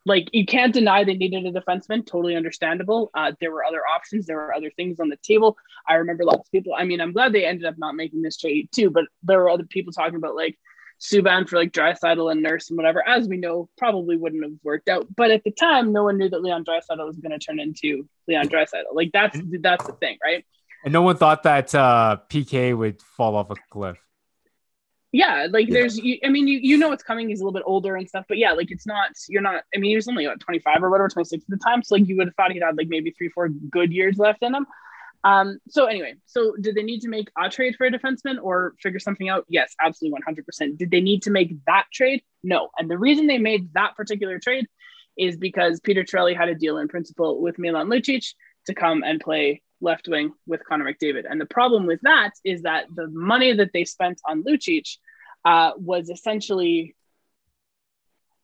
Like 0.06 0.30
you 0.32 0.46
can't 0.46 0.72
deny 0.72 1.04
they 1.04 1.14
needed 1.14 1.44
a 1.44 1.60
defenseman. 1.60 2.06
Totally 2.06 2.34
understandable. 2.34 3.10
Uh, 3.14 3.32
there 3.40 3.52
were 3.52 3.64
other 3.64 3.82
options. 3.86 4.26
There 4.26 4.36
were 4.36 4.54
other 4.54 4.70
things 4.70 4.98
on 4.98 5.08
the 5.08 5.18
table. 5.22 5.56
I 5.86 5.94
remember 5.94 6.24
lots 6.24 6.48
of 6.48 6.52
people. 6.52 6.72
I 6.76 6.84
mean, 6.84 7.00
I'm 7.00 7.12
glad 7.12 7.32
they 7.32 7.44
ended 7.44 7.66
up 7.66 7.76
not 7.76 7.94
making 7.94 8.22
this 8.22 8.38
trade 8.38 8.70
too. 8.72 8.90
But 8.90 9.04
there 9.22 9.38
were 9.38 9.50
other 9.50 9.64
people 9.64 9.92
talking 9.92 10.16
about 10.16 10.34
like 10.34 10.58
Subban 11.00 11.48
for 11.48 11.56
like 11.56 11.72
Draisaitl 11.72 12.30
and 12.30 12.42
Nurse 12.42 12.70
and 12.70 12.76
whatever. 12.76 13.06
As 13.06 13.28
we 13.28 13.36
know, 13.36 13.68
probably 13.78 14.16
wouldn't 14.16 14.42
have 14.42 14.52
worked 14.62 14.88
out. 14.88 15.06
But 15.14 15.30
at 15.30 15.44
the 15.44 15.50
time, 15.50 15.92
no 15.92 16.04
one 16.04 16.18
knew 16.18 16.28
that 16.28 16.42
Leon 16.42 16.64
Draisaitl 16.64 17.06
was 17.06 17.16
going 17.16 17.38
to 17.38 17.38
turn 17.38 17.60
into 17.60 18.08
Leon 18.26 18.48
Draisaitl. 18.48 18.94
Like 18.94 19.10
that's 19.12 19.38
that's 19.60 19.86
the 19.86 19.94
thing, 19.94 20.18
right? 20.22 20.44
And 20.84 20.92
no 20.92 21.02
one 21.02 21.16
thought 21.16 21.42
that 21.42 21.74
uh, 21.74 22.18
PK 22.28 22.76
would 22.76 23.02
fall 23.02 23.36
off 23.36 23.50
a 23.50 23.54
cliff. 23.70 23.98
Yeah, 25.12 25.48
like 25.50 25.68
Yeah. 25.68 25.74
there's, 25.74 25.98
you, 25.98 26.18
I 26.24 26.28
mean, 26.28 26.46
you 26.46 26.58
you 26.62 26.76
know 26.78 26.92
it's 26.92 27.02
coming. 27.02 27.28
He's 27.28 27.40
a 27.40 27.44
little 27.44 27.58
bit 27.58 27.64
older 27.66 27.96
and 27.96 28.08
stuff, 28.08 28.26
but 28.28 28.38
yeah, 28.38 28.52
like 28.52 28.70
it's 28.70 28.86
not. 28.86 29.10
You're 29.28 29.42
not. 29.42 29.64
I 29.74 29.78
mean, 29.78 29.90
he 29.90 29.96
was 29.96 30.06
only 30.08 30.26
what 30.26 30.38
25 30.40 30.82
or 30.84 30.90
whatever, 30.90 31.08
26 31.08 31.42
at 31.42 31.48
the 31.48 31.56
time. 31.64 31.82
So 31.82 31.96
like 31.96 32.06
you 32.08 32.16
would 32.16 32.28
have 32.28 32.34
thought 32.36 32.52
he'd 32.52 32.62
had 32.62 32.76
like 32.76 32.88
maybe 32.88 33.10
three, 33.10 33.28
four 33.28 33.48
good 33.48 33.92
years 33.92 34.18
left 34.18 34.42
in 34.42 34.54
him. 34.54 34.66
Um. 35.24 35.58
So 35.68 35.86
anyway, 35.86 36.14
so 36.26 36.54
did 36.60 36.76
they 36.76 36.82
need 36.82 37.00
to 37.00 37.08
make 37.08 37.28
a 37.36 37.48
trade 37.50 37.74
for 37.76 37.86
a 37.86 37.90
defenseman 37.90 38.36
or 38.40 38.74
figure 38.80 39.00
something 39.00 39.28
out? 39.28 39.44
Yes, 39.48 39.74
absolutely, 39.82 40.14
100. 40.14 40.46
percent 40.46 40.78
Did 40.78 40.90
they 40.90 41.00
need 41.00 41.22
to 41.24 41.30
make 41.30 41.52
that 41.66 41.86
trade? 41.92 42.22
No. 42.42 42.70
And 42.78 42.88
the 42.90 42.96
reason 42.98 43.26
they 43.26 43.38
made 43.38 43.74
that 43.74 43.96
particular 43.96 44.38
trade 44.38 44.66
is 45.18 45.36
because 45.36 45.80
Peter 45.80 46.04
Chiarelli 46.04 46.36
had 46.36 46.48
a 46.48 46.54
deal 46.54 46.78
in 46.78 46.88
principle 46.88 47.42
with 47.42 47.58
Milan 47.58 47.88
Lucic 47.88 48.32
to 48.66 48.74
come 48.74 49.02
and 49.02 49.20
play 49.20 49.60
left 49.80 50.08
wing 50.08 50.32
with 50.46 50.64
Connor 50.64 50.84
McDavid. 50.84 51.24
And 51.28 51.40
the 51.40 51.46
problem 51.46 51.86
with 51.86 52.00
that 52.02 52.32
is 52.44 52.62
that 52.62 52.86
the 52.94 53.08
money 53.08 53.52
that 53.52 53.70
they 53.72 53.84
spent 53.84 54.20
on 54.26 54.42
Lucic 54.44 54.96
uh, 55.44 55.72
was 55.76 56.10
essentially 56.10 56.94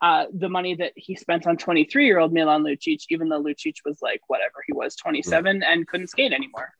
uh, 0.00 0.26
the 0.32 0.48
money 0.48 0.74
that 0.74 0.92
he 0.94 1.16
spent 1.16 1.46
on 1.46 1.56
23 1.56 2.06
year 2.06 2.18
old 2.18 2.32
Milan 2.32 2.62
Lucic, 2.62 3.04
even 3.10 3.28
though 3.28 3.42
Lucic 3.42 3.76
was 3.84 4.00
like 4.02 4.20
whatever 4.26 4.62
he 4.66 4.72
was, 4.72 4.96
27 4.96 5.62
and 5.62 5.86
couldn't 5.86 6.08
skate 6.08 6.32
anymore. 6.32 6.72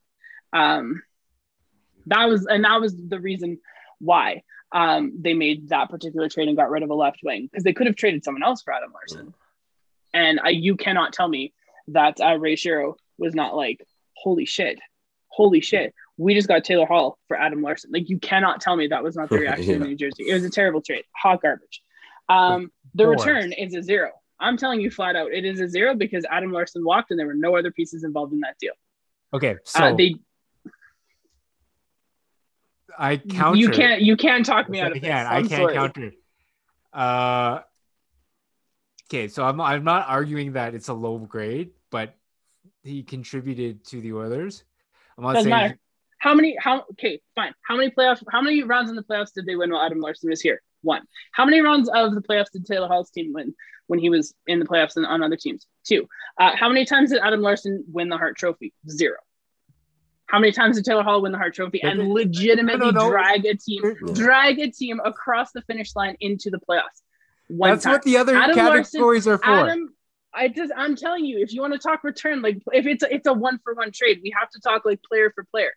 Um, 0.52 1.02
that 2.06 2.26
was, 2.26 2.46
and 2.46 2.64
that 2.64 2.80
was 2.80 2.94
the 2.96 3.20
reason 3.20 3.58
why 3.98 4.42
um, 4.72 5.14
they 5.20 5.34
made 5.34 5.70
that 5.70 5.90
particular 5.90 6.28
trade 6.28 6.48
and 6.48 6.56
got 6.56 6.70
rid 6.70 6.82
of 6.82 6.90
a 6.90 6.94
left 6.94 7.20
wing 7.22 7.48
because 7.50 7.64
they 7.64 7.72
could 7.72 7.86
have 7.86 7.96
traded 7.96 8.24
someone 8.24 8.42
else 8.42 8.62
for 8.62 8.72
Adam 8.72 8.92
Larsson. 8.92 9.34
And 10.12 10.40
I, 10.42 10.50
you 10.50 10.76
cannot 10.76 11.12
tell 11.12 11.28
me 11.28 11.52
that 11.88 12.20
uh, 12.20 12.36
Ray 12.38 12.56
Shero 12.56 12.94
was 13.18 13.34
not 13.34 13.56
like, 13.56 13.86
holy 14.16 14.44
shit, 14.44 14.78
holy 15.28 15.60
shit. 15.60 15.94
We 16.18 16.34
just 16.34 16.48
got 16.48 16.64
Taylor 16.64 16.86
Hall 16.86 17.18
for 17.28 17.36
Adam 17.36 17.62
Larsson. 17.62 17.90
Like 17.92 18.08
you 18.08 18.18
cannot 18.18 18.60
tell 18.60 18.74
me 18.74 18.88
that 18.88 19.02
was 19.04 19.16
not 19.16 19.28
the 19.28 19.38
reaction 19.40 19.74
in 19.74 19.82
New 19.82 19.96
Jersey. 19.96 20.24
It 20.28 20.34
was 20.34 20.44
a 20.44 20.50
terrible 20.50 20.80
trade, 20.80 21.04
hot 21.14 21.42
garbage. 21.42 21.82
Um, 22.28 22.72
the 22.94 23.04
course. 23.04 23.26
return 23.26 23.52
is 23.52 23.74
a 23.74 23.82
zero. 23.82 24.10
I'm 24.38 24.56
telling 24.56 24.80
you 24.80 24.90
flat 24.90 25.16
out, 25.16 25.32
it 25.32 25.44
is 25.44 25.60
a 25.60 25.68
zero 25.68 25.94
because 25.94 26.26
Adam 26.30 26.52
Larsson 26.52 26.84
walked 26.84 27.10
and 27.10 27.18
there 27.18 27.26
were 27.26 27.34
no 27.34 27.56
other 27.56 27.70
pieces 27.70 28.04
involved 28.04 28.32
in 28.32 28.40
that 28.40 28.56
deal. 28.60 28.72
Okay, 29.32 29.56
so 29.64 29.84
uh, 29.84 29.94
they, 29.94 30.16
I 32.98 33.16
counter. 33.16 33.58
you 33.58 33.70
can't, 33.70 34.02
you 34.02 34.16
can't 34.16 34.44
talk 34.44 34.68
me 34.68 34.80
out 34.80 34.92
of 34.92 34.98
I 34.98 35.00
this. 35.00 35.08
can. 35.08 35.26
I 35.26 35.36
I'm 35.36 35.48
can't 35.48 35.60
sorry. 35.62 35.74
counter. 35.74 36.12
Uh, 36.92 37.60
okay, 39.08 39.28
so 39.28 39.44
I'm 39.44 39.60
I'm 39.60 39.84
not 39.84 40.08
arguing 40.08 40.52
that 40.52 40.74
it's 40.74 40.88
a 40.88 40.94
low 40.94 41.18
grade, 41.18 41.70
but 41.90 42.14
he 42.86 43.02
contributed 43.02 43.84
to 43.86 44.00
the 44.00 44.12
Oilers. 44.12 44.64
I'm 45.16 45.24
not 45.24 45.34
Doesn't 45.34 45.50
saying 45.50 45.62
matter. 45.62 45.78
How 46.18 46.34
many? 46.34 46.56
How 46.58 46.84
okay? 46.92 47.20
Fine. 47.34 47.54
How 47.62 47.76
many 47.76 47.90
playoffs? 47.90 48.22
How 48.30 48.40
many 48.40 48.62
rounds 48.62 48.90
in 48.90 48.96
the 48.96 49.02
playoffs 49.02 49.32
did 49.34 49.46
they 49.46 49.56
win 49.56 49.70
while 49.70 49.82
Adam 49.82 50.00
Larsson 50.00 50.30
was 50.30 50.40
here? 50.40 50.62
One. 50.82 51.02
How 51.32 51.44
many 51.44 51.60
rounds 51.60 51.88
of 51.88 52.14
the 52.14 52.22
playoffs 52.22 52.50
did 52.52 52.64
Taylor 52.66 52.88
Hall's 52.88 53.10
team 53.10 53.32
win 53.32 53.54
when 53.86 53.98
he 53.98 54.08
was 54.10 54.34
in 54.46 54.58
the 54.58 54.64
playoffs 54.64 54.96
and 54.96 55.04
on 55.06 55.22
other 55.22 55.36
teams? 55.36 55.66
Two. 55.84 56.08
Uh, 56.38 56.56
how 56.56 56.68
many 56.68 56.84
times 56.84 57.10
did 57.10 57.20
Adam 57.22 57.42
Larsson 57.42 57.84
win 57.92 58.08
the 58.08 58.16
Hart 58.16 58.36
Trophy? 58.36 58.72
Zero. 58.88 59.16
How 60.26 60.38
many 60.40 60.52
times 60.52 60.76
did 60.76 60.84
Taylor 60.84 61.02
Hall 61.02 61.22
win 61.22 61.32
the 61.32 61.38
Hart 61.38 61.54
Trophy 61.54 61.82
and 61.82 61.98
No, 61.98 62.04
no, 62.04 62.12
legitimately 62.14 62.92
no. 62.92 63.08
drag 63.10 63.46
a 63.46 63.54
team, 63.54 63.82
drag 64.12 64.58
a 64.58 64.70
team 64.70 65.00
across 65.04 65.52
the 65.52 65.62
finish 65.62 65.94
line 65.94 66.16
into 66.20 66.50
the 66.50 66.58
playoffs? 66.58 67.02
One 67.48 67.70
that's 67.70 67.84
time. 67.84 67.92
what 67.92 68.02
the 68.02 68.16
other 68.16 68.34
Adam 68.34 68.56
categories 68.56 69.28
are 69.28 69.38
for. 69.38 69.44
Adam, 69.46 69.94
I 70.36 70.48
just 70.48 70.72
I'm 70.76 70.94
telling 70.94 71.24
you, 71.24 71.38
if 71.38 71.52
you 71.52 71.60
want 71.62 71.72
to 71.72 71.78
talk 71.78 72.04
return, 72.04 72.42
like 72.42 72.58
if 72.72 72.86
it's 72.86 73.02
a, 73.02 73.12
it's 73.12 73.26
a 73.26 73.32
one 73.32 73.58
for 73.64 73.74
one 73.74 73.90
trade, 73.90 74.20
we 74.22 74.32
have 74.38 74.50
to 74.50 74.60
talk 74.60 74.84
like 74.84 75.02
player 75.02 75.32
for 75.34 75.44
player, 75.44 75.72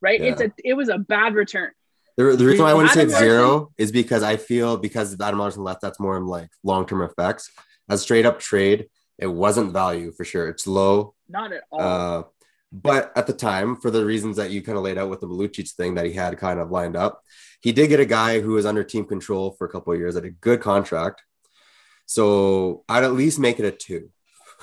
right? 0.00 0.20
It's 0.20 0.40
a 0.40 0.52
it 0.62 0.74
was 0.74 0.88
a 0.88 0.98
bad 0.98 1.34
return. 1.34 1.70
The, 2.16 2.36
the 2.36 2.44
reason 2.44 2.64
why 2.64 2.72
I 2.72 2.74
wouldn't 2.74 2.92
say 2.92 3.08
zero 3.08 3.72
is 3.78 3.90
because 3.90 4.22
I 4.22 4.36
feel 4.36 4.76
because 4.76 5.18
Adam 5.18 5.38
Larsson 5.38 5.64
left, 5.64 5.80
that's 5.80 5.98
more 5.98 6.16
in 6.18 6.26
like 6.26 6.50
long 6.62 6.86
term 6.86 7.02
effects. 7.02 7.50
As 7.88 8.02
straight 8.02 8.26
up 8.26 8.38
trade, 8.38 8.88
it 9.18 9.26
wasn't 9.26 9.72
value 9.72 10.12
for 10.12 10.24
sure. 10.24 10.48
It's 10.48 10.66
low. 10.66 11.14
Not 11.28 11.52
at 11.52 11.62
all. 11.70 11.80
Uh, 11.80 12.22
but 12.70 13.12
at 13.16 13.26
the 13.26 13.32
time, 13.32 13.76
for 13.76 13.90
the 13.90 14.04
reasons 14.04 14.36
that 14.36 14.50
you 14.50 14.62
kind 14.62 14.78
of 14.78 14.84
laid 14.84 14.98
out 14.98 15.10
with 15.10 15.20
the 15.20 15.26
Malucic 15.28 15.70
thing 15.72 15.94
that 15.94 16.06
he 16.06 16.12
had 16.12 16.38
kind 16.38 16.58
of 16.58 16.70
lined 16.70 16.96
up, 16.96 17.22
he 17.60 17.72
did 17.72 17.88
get 17.88 18.00
a 18.00 18.06
guy 18.06 18.40
who 18.40 18.52
was 18.52 18.66
under 18.66 18.82
team 18.82 19.04
control 19.04 19.52
for 19.52 19.66
a 19.66 19.70
couple 19.70 19.92
of 19.92 19.98
years 19.98 20.16
at 20.16 20.24
a 20.24 20.30
good 20.30 20.60
contract. 20.60 21.22
So 22.06 22.84
I'd 22.88 23.04
at 23.04 23.12
least 23.12 23.38
make 23.38 23.58
it 23.58 23.64
a 23.64 23.70
two. 23.72 24.10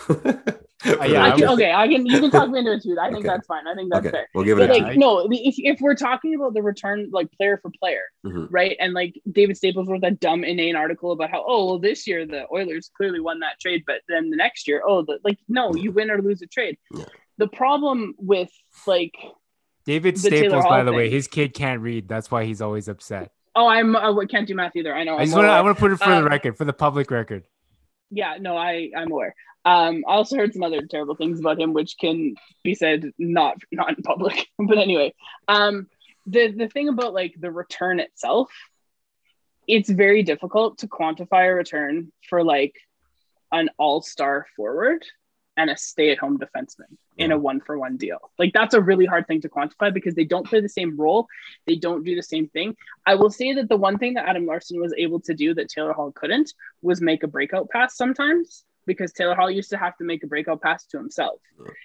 Uh, 0.86 1.04
yeah, 1.04 1.26
I 1.26 1.32
I 1.34 1.38
can, 1.38 1.50
okay, 1.50 1.74
I 1.74 1.88
can 1.90 2.06
you 2.06 2.22
can 2.22 2.32
talk 2.32 2.50
me 2.50 2.60
into 2.60 2.72
it 2.72 2.82
too. 2.82 2.96
I 2.98 3.08
think 3.10 3.20
Okay. 3.20 3.28
that's 3.28 3.46
fine. 3.48 3.68
I 3.68 3.76
think 3.76 3.92
that's 3.92 4.06
okay, 4.06 4.12
fair. 4.16 4.28
we'll 4.34 4.46
give 4.46 4.60
it 4.60 4.70
But 4.70 4.80
a 4.80 4.84
like 4.84 4.98
no, 4.98 5.28
if, 5.30 5.56
if 5.58 5.82
we're 5.82 5.94
talking 5.94 6.36
about 6.36 6.54
the 6.54 6.62
return 6.62 7.10
like 7.12 7.30
player 7.34 7.60
for 7.62 7.70
player, 7.82 8.04
Mhm. 8.26 8.48
right? 8.50 8.78
And 8.80 8.94
like 8.94 9.20
David 9.30 9.58
Staples 9.58 9.90
wrote 9.90 10.00
that 10.04 10.22
dumb 10.22 10.46
inane 10.46 10.78
article 10.78 11.12
about 11.12 11.32
how 11.32 11.44
oh 11.46 11.66
well 11.66 11.80
this 11.80 12.08
year 12.08 12.26
the 12.26 12.46
Oilers 12.50 12.90
clearly 12.96 13.20
won 13.20 13.42
that 13.42 13.60
trade, 13.60 13.84
but 13.86 14.04
then 14.08 14.30
the 14.30 14.38
next 14.38 14.70
year 14.70 14.82
oh 14.88 15.02
the, 15.02 15.20
like 15.22 15.38
no 15.50 15.76
you 15.76 15.92
win 15.92 16.10
or 16.10 16.22
lose 16.22 16.42
a 16.42 16.48
trade. 16.48 16.78
Yeah. 16.96 17.04
The 17.38 17.48
problem 17.50 18.16
with 18.18 18.50
like 18.88 19.16
David 19.86 20.18
Staples, 20.18 20.64
Hall 20.64 20.70
by 20.72 20.84
the 20.84 20.94
way, 20.94 21.10
his 21.10 21.28
kid 21.28 21.54
can't 21.54 21.82
read. 21.82 22.08
That's 22.08 22.32
why 22.32 22.46
he's 22.46 22.62
always 22.62 22.88
upset. 22.88 23.34
Oh 23.60 23.68
I'm 23.68 23.96
I 23.96 24.26
can't 24.34 24.48
do 24.48 24.56
math 24.56 24.76
either. 24.80 24.94
I 24.96 25.04
know. 25.04 25.16
I 25.18 25.26
just 25.26 25.36
want 25.36 25.46
to 25.48 25.52
I 25.52 25.62
want 25.62 25.76
to 25.78 25.80
put 25.84 25.92
it 25.92 25.98
for 25.98 26.12
Um, 26.12 26.24
the 26.24 26.30
record, 26.30 26.54
for 26.60 26.66
the 26.66 26.78
public 26.86 27.08
record. 27.20 27.44
yeah 28.20 28.34
no 28.46 28.54
i 28.70 28.74
i'm 29.00 29.12
aware 29.16 29.34
um 29.72 29.94
i 30.10 30.14
also 30.18 30.34
heard 30.40 30.52
some 30.56 30.64
other 30.68 30.82
terrible 30.94 31.16
things 31.22 31.40
about 31.42 31.60
him 31.64 31.74
which 31.78 31.92
can 32.04 32.18
be 32.68 32.74
said 32.84 33.00
not 33.20 33.56
not 33.80 33.90
in 33.96 34.02
public 34.12 34.38
but 34.70 34.78
anyway 34.88 35.10
um 35.56 35.76
the 36.36 36.44
the 36.62 36.70
thing 36.74 36.88
about 36.94 37.14
like 37.22 37.34
the 37.46 37.52
return 37.64 38.00
itself 38.08 38.50
it's 39.76 39.90
very 40.06 40.24
difficult 40.32 40.72
to 40.80 40.88
quantify 40.88 41.44
a 41.50 41.54
return 41.64 42.12
for 42.30 42.40
like 42.56 42.76
an 43.60 43.70
all-star 43.78 44.36
forward 44.56 45.02
and 45.60 45.70
a 45.70 45.76
stay-at-home 45.76 46.40
defenseman 46.40 46.96
in 47.18 47.34
a 47.34 47.38
one-for-one 47.38 47.98
deal. 47.98 48.32
Like 48.38 48.54
that's 48.54 48.74
a 48.74 48.82
really 48.82 49.06
hard 49.06 49.28
thing 49.28 49.42
to 49.42 49.50
quantify 49.50 49.94
because 49.94 50.16
they 50.16 50.24
don't 50.24 50.48
play 50.48 50.62
the 50.62 50.70
same 50.70 50.96
role. 50.96 51.28
They 51.68 51.76
don't 51.76 52.06
do 52.06 52.16
the 52.16 52.24
same 52.24 52.48
thing. 52.48 52.78
I 53.06 53.16
will 53.16 53.30
say 53.30 53.54
that 53.56 53.68
the 53.68 53.76
one 53.76 53.98
thing 53.98 54.14
that 54.14 54.28
adam 54.30 54.46
larsson 54.46 54.80
was 54.80 54.94
able 54.98 55.20
to 55.22 55.34
do 55.34 55.54
that 55.54 55.70
taylor 55.70 55.92
hall 55.92 56.12
couldn't 56.14 56.54
was 56.82 57.02
make 57.02 57.24
a 57.24 57.28
breakout 57.28 57.70
pass 57.70 57.98
sometimes 57.98 58.64
because 58.86 59.12
Taylor 59.12 59.36
Hall 59.36 59.52
used 59.52 59.70
to 59.70 59.78
have 59.78 59.96
to 59.98 60.04
make 60.04 60.24
a 60.24 60.28
breakout 60.28 60.62
pass 60.64 60.84
to 60.88 60.98
himself 60.98 61.40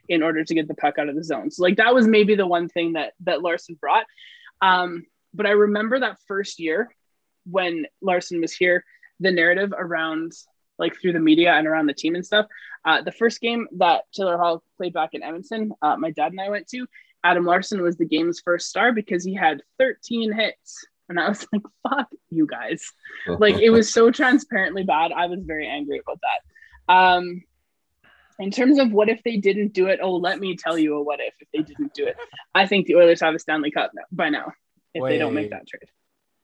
in 0.08 0.22
order 0.22 0.42
to 0.42 0.54
get 0.54 0.68
the 0.68 0.74
puck 0.74 0.98
out 0.98 1.10
of 1.10 1.16
the 1.16 1.24
zone. 1.24 1.50
So 1.50 1.62
like 1.62 1.76
that 1.76 1.94
was 1.94 2.06
maybe 2.06 2.34
the 2.34 2.46
one 2.46 2.68
thing 2.68 2.94
that 2.94 3.12
that 3.24 3.42
Larsson 3.42 3.76
brought. 3.78 4.06
Um, 4.62 5.04
but 5.34 5.44
I 5.44 5.50
remember 5.50 6.00
that 6.00 6.16
first 6.26 6.58
year 6.58 6.94
when 7.44 7.86
Larsson 8.00 8.40
was 8.40 8.52
here, 8.54 8.84
the 9.20 9.30
narrative 9.30 9.74
around 9.76 10.32
like 10.78 11.00
through 11.00 11.12
the 11.12 11.20
media 11.20 11.52
and 11.52 11.66
around 11.66 11.86
the 11.86 11.94
team 11.94 12.14
and 12.14 12.24
stuff. 12.24 12.46
Uh, 12.84 13.02
the 13.02 13.12
first 13.12 13.40
game 13.40 13.66
that 13.78 14.02
Taylor 14.12 14.36
Hall 14.36 14.62
played 14.76 14.92
back 14.92 15.10
in 15.12 15.22
Edmonton, 15.22 15.72
uh, 15.82 15.96
my 15.96 16.10
dad 16.10 16.32
and 16.32 16.40
I 16.40 16.50
went 16.50 16.68
to. 16.68 16.86
Adam 17.22 17.46
Larsson 17.46 17.80
was 17.80 17.96
the 17.96 18.04
game's 18.04 18.40
first 18.40 18.68
star 18.68 18.92
because 18.92 19.24
he 19.24 19.34
had 19.34 19.62
13 19.78 20.32
hits. 20.32 20.84
And 21.08 21.18
I 21.18 21.28
was 21.28 21.46
like, 21.52 21.62
fuck 21.88 22.08
you 22.30 22.46
guys 22.46 22.82
like 23.26 23.56
it 23.56 23.70
was 23.70 23.92
so 23.92 24.10
transparently 24.20 24.82
bad 24.82 25.12
i 25.12 25.26
was 25.26 25.40
very 25.44 25.68
angry 25.68 26.00
about 26.00 26.18
that 26.20 26.92
um 26.92 27.42
in 28.40 28.50
terms 28.50 28.78
of 28.80 28.90
what 28.90 29.08
if 29.08 29.22
they 29.22 29.36
didn't 29.36 29.72
do 29.72 29.86
it 29.86 30.00
oh 30.02 30.16
let 30.16 30.40
me 30.40 30.56
tell 30.56 30.76
you 30.76 30.96
a 30.96 31.02
what 31.02 31.20
if 31.20 31.34
if 31.40 31.48
they 31.52 31.62
didn't 31.62 31.94
do 31.94 32.06
it 32.06 32.16
i 32.54 32.66
think 32.66 32.86
the 32.86 32.96
oilers 32.96 33.20
have 33.20 33.34
a 33.34 33.38
stanley 33.38 33.70
cup 33.70 33.92
by 34.10 34.28
now 34.28 34.52
if 34.94 35.02
they 35.04 35.18
don't 35.18 35.34
make 35.34 35.50
that 35.50 35.66
trade 35.66 35.88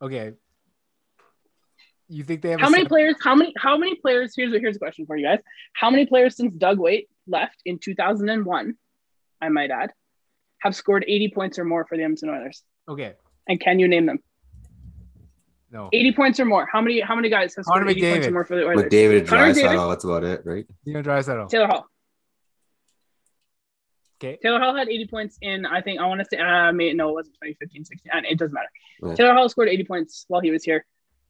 Okay. 0.02 0.32
You 2.12 2.24
think 2.24 2.43
they 2.43 2.51
have 2.51 2.61
How 2.61 2.66
a 2.66 2.70
many 2.70 2.82
set- 2.82 2.89
players? 2.89 3.15
How 3.23 3.35
many? 3.37 3.53
How 3.57 3.78
many 3.78 3.95
players? 3.95 4.32
Here's 4.37 4.53
a, 4.53 4.59
here's 4.59 4.74
a 4.77 4.78
question 4.81 5.07
for 5.07 5.16
you 5.16 5.24
guys. 5.24 5.39
How 5.74 5.91
many 5.91 6.07
players 6.07 6.37
since 6.37 6.53
Doug 6.57 6.78
Weight 6.81 7.09
left 7.28 7.57
in 7.65 7.78
2001? 7.78 8.74
I 9.41 9.49
might 9.49 9.70
add, 9.70 9.93
have 10.61 10.74
scored 10.74 11.05
80 11.07 11.31
points 11.35 11.59
or 11.59 11.65
more 11.65 11.87
for 11.87 11.97
the 11.97 12.03
Edmonton 12.03 12.31
Oilers. 12.31 12.62
Okay, 12.89 13.15
And 13.49 13.61
can 13.61 13.78
you 13.78 13.87
name 13.89 14.07
them? 14.07 14.19
no. 15.70 15.89
80 15.93 16.12
points 16.12 16.41
or 16.41 16.45
more. 16.47 16.69
How 16.70 16.81
many? 16.81 17.01
How 17.01 17.15
many 17.15 17.28
guys 17.31 17.55
have 17.55 17.65
scored 17.65 17.82
Connor 17.82 17.91
80 17.93 18.01
points 18.01 18.27
McDavid. 18.27 18.28
or 18.28 18.32
more 18.32 18.45
for 18.45 18.57
the 18.57 18.65
Oilers? 18.66 18.82
McDavid, 18.87 19.27
Connor 19.28 19.53
McDavid. 19.53 19.62
Draisaitl, 19.62 19.89
that's 19.91 20.05
about 20.05 20.24
it, 20.24 20.43
right? 20.45 20.66
Leon 20.87 21.05
Draisaitl. 21.05 21.49
Taylor 21.49 21.69
Hall. 21.69 21.87
Okay. 24.23 24.37
Taylor 24.43 24.59
Hall 24.59 24.74
had 24.77 24.89
80 24.89 25.07
points 25.07 25.39
in, 25.41 25.65
I 25.65 25.81
think, 25.81 25.99
I 26.01 26.07
want 26.07 26.20
to 26.20 26.27
say, 26.31 26.39
uh, 26.39 26.73
may, 26.73 26.93
no, 26.93 27.11
it 27.11 27.15
wasn't 27.15 27.37
2015, 27.37 27.85
16. 27.87 28.12
uh, 28.12 28.20
It 28.28 28.39
doesn't 28.39 28.53
matter. 28.53 28.69
Right. 29.01 29.16
Taylor 29.16 29.32
Hall 29.32 29.49
scored 29.49 29.69
80 29.69 29.85
points 29.85 30.24
while 30.28 30.41
he 30.43 30.51
was 30.51 30.62
here. 30.65 30.85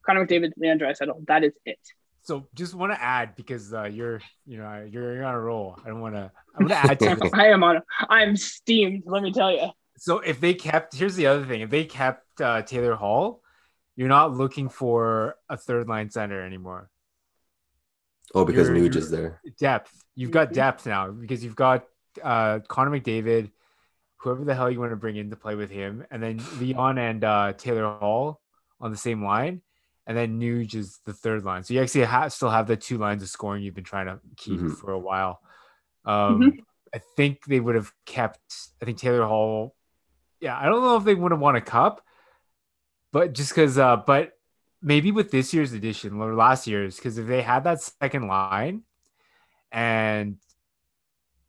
Connor 0.05 0.27
McDavid, 0.27 0.53
Leon 0.57 0.79
Draisaitl. 0.79 1.27
That 1.27 1.45
is 1.45 1.53
it. 1.65 1.79
So 2.23 2.49
just 2.55 2.75
want 2.75 2.93
to 2.93 3.03
add 3.03 3.35
because 3.35 3.73
uh, 3.73 3.85
you're, 3.85 4.21
you 4.47 4.59
know, 4.59 4.87
you're, 4.91 5.15
you're 5.15 5.25
on 5.25 5.35
a 5.35 5.41
roll. 5.41 5.79
I 5.85 5.89
don't 5.89 6.01
want 6.01 6.15
to. 6.15 6.31
I'm 6.57 6.67
gonna 6.67 6.75
add 6.75 6.99
to 7.01 7.17
this. 7.17 7.31
I 7.35 7.47
am 7.49 7.63
on. 7.63 7.81
I'm 8.09 8.37
steamed. 8.37 9.05
Let 9.07 9.23
me 9.23 9.33
tell 9.33 9.51
you. 9.51 9.69
So 9.97 10.19
if 10.19 10.41
they 10.41 10.55
kept, 10.55 10.95
here's 10.95 11.17
the 11.17 11.27
other 11.27 11.45
thing: 11.47 11.63
if 11.63 11.71
they 11.71 11.85
kept 11.85 12.41
uh, 12.41 12.63
Taylor 12.63 12.95
Hall, 12.95 13.43
you're 13.97 14.09
not 14.09 14.35
looking 14.35 14.69
for 14.69 15.37
a 15.49 15.57
third 15.57 15.89
line 15.89 16.11
center 16.11 16.45
anymore. 16.45 16.91
Oh, 18.35 18.45
because 18.45 18.69
You're- 18.69 18.81
Nuge 18.81 18.97
is 18.97 19.11
there. 19.11 19.41
Depth. 19.59 19.93
You've 20.15 20.31
got 20.31 20.53
depth 20.53 20.87
now 20.87 21.11
because 21.11 21.43
you've 21.43 21.57
got 21.57 21.85
uh, 22.23 22.61
Connor 22.69 22.91
McDavid, 23.01 23.51
whoever 24.19 24.45
the 24.45 24.55
hell 24.55 24.71
you 24.71 24.79
want 24.79 24.93
to 24.93 24.97
bring 24.97 25.17
in 25.17 25.31
to 25.31 25.37
play 25.37 25.55
with 25.55 25.71
him, 25.71 26.05
and 26.11 26.23
then 26.23 26.41
Leon 26.59 26.99
and 26.99 27.25
uh, 27.25 27.53
Taylor 27.57 27.87
Hall 27.99 28.41
on 28.81 28.91
the 28.91 28.97
same 28.97 29.25
line, 29.25 29.63
and 30.07 30.17
then 30.17 30.41
Nuge 30.41 30.75
is 30.75 30.99
the 31.05 31.13
third 31.13 31.45
line. 31.45 31.63
So 31.63 31.75
you 31.75 31.83
actually 31.83 32.05
have, 32.05 32.33
still 32.33 32.51
have 32.51 32.67
the 32.67 32.77
two 32.77 32.99
lines 32.99 33.23
of 33.23 33.29
scoring 33.29 33.63
you've 33.63 33.75
been 33.75 33.85
trying 33.85 34.07
to 34.07 34.21
keep 34.37 34.61
Mhm. 34.61 34.77
for 34.77 34.93
a 34.93 34.99
while. 34.99 35.41
Um, 36.05 36.41
Mhm. 36.41 36.59
I 36.95 37.01
think 37.17 37.45
they 37.45 37.61
would 37.61 37.75
have 37.77 37.93
kept. 38.07 38.41
I 38.83 38.85
think 38.85 38.99
Taylor 38.99 39.27
Hall. 39.27 39.77
Yeah, 40.41 40.59
I 40.59 40.67
don't 40.67 40.83
know 40.83 40.97
if 40.97 41.05
they 41.05 41.15
would 41.15 41.31
have 41.33 41.41
won 41.41 41.55
a 41.55 41.61
cup, 41.61 42.03
but 43.13 43.33
just 43.33 43.51
because. 43.51 43.79
Uh, 43.79 43.97
but 43.97 44.33
maybe 44.83 45.13
with 45.13 45.31
this 45.31 45.53
year's 45.55 45.73
edition 45.75 46.21
or 46.21 46.35
last 46.35 46.67
year's, 46.67 46.97
because 46.97 47.19
if 47.19 47.27
they 47.27 47.43
had 47.43 47.65
that 47.65 47.81
second 47.83 48.27
line, 48.27 48.83
and 49.71 50.39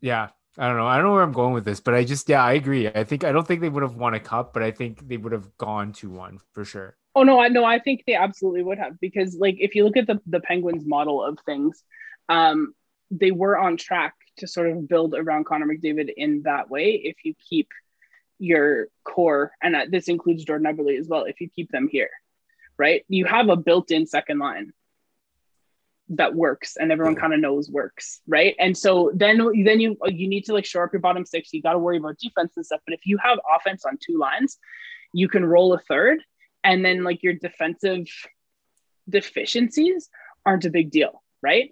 yeah, 0.00 0.28
I 0.58 0.68
don't 0.68 0.76
know. 0.76 0.86
I 0.86 0.96
don't 0.96 1.06
know 1.06 1.12
where 1.14 1.22
I'm 1.22 1.32
going 1.32 1.54
with 1.54 1.64
this, 1.64 1.80
but 1.80 1.94
I 1.94 2.04
just 2.04 2.28
yeah, 2.28 2.44
I 2.44 2.52
agree. 2.52 2.86
I 2.86 3.04
think 3.04 3.24
I 3.24 3.32
don't 3.32 3.46
think 3.46 3.62
they 3.62 3.68
would 3.70 3.82
have 3.82 3.96
won 3.96 4.14
a 4.14 4.20
cup, 4.20 4.52
but 4.52 4.62
I 4.62 4.70
think 4.70 5.08
they 5.08 5.16
would 5.16 5.32
have 5.32 5.56
gone 5.56 5.92
to 5.94 6.10
one 6.10 6.38
for 6.52 6.64
sure. 6.64 6.96
Oh 7.14 7.24
no, 7.24 7.38
I 7.38 7.48
no, 7.48 7.64
I 7.64 7.78
think 7.78 8.04
they 8.06 8.14
absolutely 8.14 8.62
would 8.62 8.78
have 8.78 8.98
because 9.00 9.36
like 9.36 9.56
if 9.58 9.74
you 9.74 9.84
look 9.84 9.96
at 9.96 10.06
the 10.06 10.20
the 10.26 10.40
Penguins 10.40 10.86
model 10.86 11.22
of 11.22 11.38
things, 11.44 11.82
um, 12.28 12.74
they 13.10 13.30
were 13.30 13.56
on 13.56 13.76
track 13.76 14.14
to 14.38 14.46
sort 14.46 14.70
of 14.70 14.88
build 14.88 15.14
around 15.14 15.44
Connor 15.44 15.66
McDavid 15.66 16.10
in 16.16 16.42
that 16.44 16.70
way. 16.70 16.92
If 16.92 17.16
you 17.24 17.34
keep 17.48 17.68
your 18.38 18.88
core, 19.04 19.52
and 19.62 19.76
uh, 19.76 19.86
this 19.88 20.08
includes 20.08 20.44
Jordan 20.44 20.74
Eberle 20.74 20.98
as 20.98 21.06
well, 21.06 21.24
if 21.24 21.40
you 21.40 21.50
keep 21.50 21.70
them 21.70 21.88
here, 21.90 22.10
right? 22.78 23.04
You 23.08 23.26
have 23.26 23.50
a 23.50 23.56
built-in 23.56 24.06
second 24.06 24.38
line 24.38 24.72
that 26.16 26.34
works 26.34 26.76
and 26.76 26.92
everyone 26.92 27.14
kind 27.14 27.32
of 27.32 27.40
knows 27.40 27.70
works 27.70 28.20
right 28.26 28.54
and 28.58 28.76
so 28.76 29.10
then 29.14 29.38
then 29.64 29.80
you 29.80 29.96
you 30.08 30.28
need 30.28 30.44
to 30.44 30.52
like 30.52 30.64
shore 30.64 30.84
up 30.84 30.92
your 30.92 31.00
bottom 31.00 31.24
six 31.24 31.52
you 31.52 31.62
got 31.62 31.72
to 31.72 31.78
worry 31.78 31.96
about 31.96 32.18
defense 32.18 32.52
and 32.56 32.66
stuff 32.66 32.80
but 32.84 32.92
if 32.92 33.06
you 33.06 33.16
have 33.18 33.38
offense 33.54 33.84
on 33.84 33.96
two 34.04 34.18
lines 34.18 34.58
you 35.14 35.28
can 35.28 35.44
roll 35.44 35.72
a 35.72 35.78
third 35.78 36.18
and 36.64 36.84
then 36.84 37.04
like 37.04 37.22
your 37.22 37.34
defensive 37.34 38.06
deficiencies 39.08 40.08
aren't 40.46 40.64
a 40.64 40.70
big 40.70 40.90
deal 40.90 41.22
right 41.42 41.70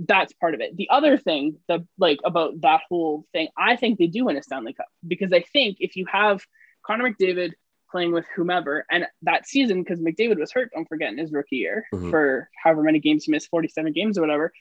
that's 0.00 0.32
part 0.34 0.54
of 0.54 0.60
it 0.60 0.76
the 0.76 0.88
other 0.90 1.16
thing 1.16 1.56
the 1.68 1.84
like 1.98 2.18
about 2.24 2.60
that 2.60 2.80
whole 2.88 3.24
thing 3.32 3.48
i 3.56 3.74
think 3.76 3.98
they 3.98 4.06
do 4.06 4.24
win 4.24 4.36
a 4.36 4.42
stanley 4.42 4.72
cup 4.72 4.86
because 5.06 5.32
i 5.32 5.40
think 5.52 5.76
if 5.80 5.96
you 5.96 6.06
have 6.06 6.44
connor 6.86 7.10
mcdavid 7.10 7.52
playing 7.90 8.12
with 8.12 8.26
whomever 8.36 8.84
and 8.90 9.06
that 9.22 9.46
season 9.46 9.82
because 9.82 9.98
mcdavid 10.00 10.38
was 10.38 10.52
hurt 10.52 10.70
don't 10.74 10.88
forget 10.88 11.10
in 11.12 11.18
his 11.18 11.32
rookie 11.32 11.56
year 11.56 11.84
Mhm. 11.92 12.10
for 12.10 12.48
however 12.62 12.82
many 12.82 13.00
games 13.00 13.24
he 13.24 13.32
missed 13.32 13.48
47 13.50 13.92
games 13.92 14.16
or 14.16 14.20
whatever 14.20 14.52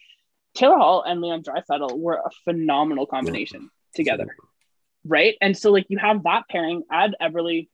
taylor 0.56 0.78
hall 0.78 1.04
and 1.04 1.22
leon 1.22 1.44
Draisaitl 1.44 1.98
were 2.00 2.16
a 2.16 2.30
phenomenal 2.46 3.06
combination 3.06 3.70
together 3.94 4.26
right? 5.06 5.36
And 5.40 5.56
so 5.58 5.72
like 5.72 5.86
you 5.88 5.98
have 6.00 6.24
that 6.24 6.44
pairing, 6.50 6.84
add 6.92 7.16
Everly 7.22 7.70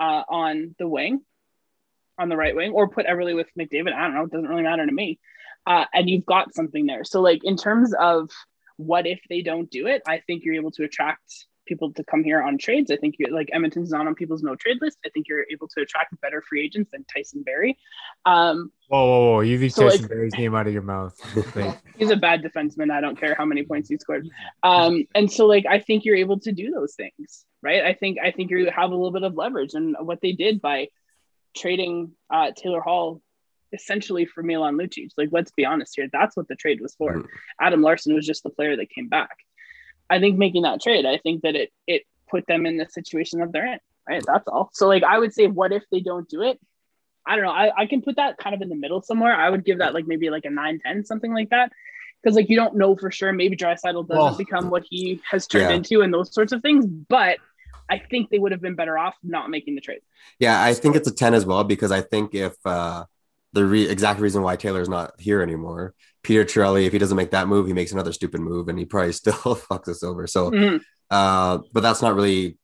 uh, 0.00 0.22
on 0.28 0.74
the 0.80 0.88
wing, 0.88 1.20
on 2.18 2.28
the 2.28 2.36
right 2.36 2.54
wing, 2.54 2.72
or 2.72 2.88
put 2.88 3.06
Eberle 3.06 3.34
with 3.34 3.48
McDavid. 3.58 3.92
I 3.92 4.02
don't 4.02 4.14
know, 4.14 4.24
it 4.24 4.30
doesn't 4.30 4.48
really 4.48 4.62
matter 4.62 4.86
to 4.86 4.92
me. 4.92 5.18
Uh, 5.66 5.84
and 5.94 6.10
you've 6.10 6.26
got 6.26 6.54
something 6.54 6.86
there. 6.86 7.04
So 7.04 7.20
like 7.20 7.40
in 7.44 7.56
terms 7.56 7.94
of 7.98 8.30
what 8.76 9.06
if 9.06 9.20
they 9.28 9.42
don't 9.42 9.70
do 9.70 9.86
it, 9.86 10.02
I 10.06 10.18
think 10.26 10.44
you're 10.44 10.56
able 10.56 10.72
to 10.72 10.84
attract 10.84 11.46
people 11.64 11.92
to 11.92 12.02
come 12.02 12.24
here 12.24 12.42
on 12.42 12.58
trades. 12.58 12.90
I 12.90 12.96
think 12.96 13.14
you're 13.18 13.30
like 13.30 13.48
Edmonton's 13.52 13.90
not 13.90 14.08
on 14.08 14.16
people's 14.16 14.42
no 14.42 14.56
trade 14.56 14.78
list. 14.80 14.98
I 15.06 15.08
think 15.10 15.28
you're 15.28 15.46
able 15.52 15.68
to 15.68 15.82
attract 15.82 16.20
better 16.20 16.42
free 16.42 16.64
agents 16.64 16.90
than 16.92 17.04
Tyson 17.04 17.44
Barrie. 17.44 17.78
Um, 18.26 18.72
Whoa, 18.88 19.06
whoa, 19.06 19.30
whoa! 19.34 19.40
You 19.40 19.56
leave 19.58 19.72
So, 19.72 19.84
Tyson 19.84 20.02
like- 20.02 20.10
Barrie's 20.10 20.34
name 20.36 20.54
out 20.56 20.66
of 20.66 20.72
your 20.72 20.82
mouth. 20.82 21.16
He's 21.96 22.10
a 22.10 22.16
bad 22.16 22.42
defenseman. 22.42 22.90
I 22.90 23.00
don't 23.00 23.18
care 23.18 23.36
how 23.36 23.44
many 23.44 23.62
points 23.62 23.88
he 23.88 23.96
scored. 23.98 24.28
Um, 24.64 25.04
and 25.14 25.30
so 25.30 25.46
like 25.46 25.64
I 25.70 25.78
think 25.78 26.04
you're 26.04 26.16
able 26.16 26.40
to 26.40 26.50
do 26.50 26.70
those 26.72 26.94
things, 26.94 27.44
right? 27.62 27.84
I 27.84 27.94
think 27.94 28.18
I 28.22 28.32
think 28.32 28.50
you 28.50 28.68
have 28.74 28.90
a 28.90 28.94
little 28.94 29.12
bit 29.12 29.22
of 29.22 29.36
leverage, 29.36 29.74
and 29.74 29.94
what 30.00 30.20
they 30.20 30.32
did 30.32 30.60
by 30.60 30.88
trading 31.54 32.12
uh, 32.30 32.50
Taylor 32.56 32.80
Hall 32.80 33.20
essentially 33.72 34.26
for 34.26 34.42
Milan 34.42 34.76
Lucic. 34.76 35.10
Like 35.16 35.30
let's 35.32 35.50
be 35.52 35.64
honest 35.64 35.94
here, 35.96 36.08
that's 36.12 36.36
what 36.36 36.48
the 36.48 36.56
trade 36.56 36.80
was 36.80 36.94
for. 36.94 37.14
Mhm. 37.14 37.26
Adam 37.60 37.82
Larsson 37.82 38.14
was 38.14 38.26
just 38.26 38.42
the 38.42 38.50
player 38.50 38.76
that 38.76 38.90
came 38.90 39.08
back. 39.08 39.36
I 40.10 40.20
think 40.20 40.36
making 40.38 40.62
that 40.62 40.80
trade, 40.82 41.06
I 41.06 41.18
think 41.18 41.42
that 41.42 41.54
it 41.56 41.72
it 41.86 42.02
put 42.30 42.46
them 42.46 42.66
in 42.66 42.76
the 42.76 42.86
situation 42.88 43.40
that 43.40 43.52
they're 43.52 43.72
in. 43.74 43.78
Right, 44.08 44.22
that's 44.26 44.48
all. 44.48 44.70
So 44.72 44.88
like 44.88 45.04
I 45.04 45.18
would 45.18 45.32
say, 45.32 45.46
what 45.46 45.72
if 45.72 45.84
they 45.90 46.00
don't 46.00 46.28
do 46.28 46.42
it? 46.42 46.60
I 47.24 47.36
don't 47.36 47.44
know. 47.44 47.52
I, 47.52 47.82
I 47.82 47.86
can 47.86 48.02
put 48.02 48.16
that 48.16 48.36
kind 48.36 48.54
of 48.54 48.60
in 48.62 48.68
the 48.68 48.74
middle 48.74 49.00
somewhere. 49.00 49.32
I 49.34 49.48
would 49.48 49.64
give 49.64 49.78
that 49.78 49.94
like 49.94 50.06
maybe 50.08 50.28
like 50.28 50.44
a 50.44 50.50
9 50.50 50.80
10, 50.84 51.04
something 51.04 51.32
like 51.32 51.50
that. 51.50 51.70
Because 52.20 52.34
like 52.36 52.50
you 52.50 52.56
don't 52.56 52.76
know 52.76 52.96
for 52.96 53.10
sure. 53.12 53.32
Maybe 53.32 53.56
Draisaitl 53.56 54.06
doesn't 54.08 54.08
Well, 54.08 54.36
become 54.36 54.70
what 54.70 54.84
he 54.90 55.20
has 55.30 55.46
turned 55.46 55.70
yeah. 55.70 55.76
into 55.76 56.02
and 56.02 56.12
those 56.12 56.34
sorts 56.34 56.52
of 56.52 56.62
things. 56.62 56.84
But 56.84 57.38
I 57.90 57.98
think 57.98 58.30
they 58.30 58.38
would 58.38 58.52
have 58.52 58.60
been 58.60 58.74
better 58.74 58.96
off 58.96 59.14
not 59.22 59.50
making 59.50 59.74
the 59.74 59.80
trade. 59.80 60.00
Yeah, 60.38 60.62
I 60.62 60.74
think 60.74 60.96
it's 60.96 61.08
a 61.08 61.14
10 61.14 61.34
as 61.34 61.44
well 61.44 61.62
because 61.64 61.92
I 61.92 62.00
think 62.00 62.34
if 62.34 62.54
uh, 62.64 63.04
the 63.52 63.64
re- 63.66 63.88
exact 63.88 64.20
reason 64.20 64.42
why 64.42 64.56
Taylor's 64.56 64.88
not 64.88 65.12
here 65.20 65.42
anymore, 65.42 65.94
Peter 66.22 66.44
Chiarelli, 66.44 66.86
if 66.86 66.92
he 66.92 66.98
doesn't 66.98 67.16
make 67.16 67.30
that 67.32 67.48
move, 67.48 67.66
he 67.66 67.72
makes 67.72 67.92
another 67.92 68.12
stupid 68.12 68.40
move 68.40 68.68
and 68.68 68.78
he 68.78 68.84
probably 68.84 69.12
still 69.22 69.34
fucks 69.34 69.88
us 69.88 70.02
over. 70.02 70.26
So, 70.26 70.50
Mhm. 70.50 70.80
uh, 71.10 71.58
but 71.72 71.82
that's 71.82 72.00
not 72.02 72.14
really, 72.14 72.56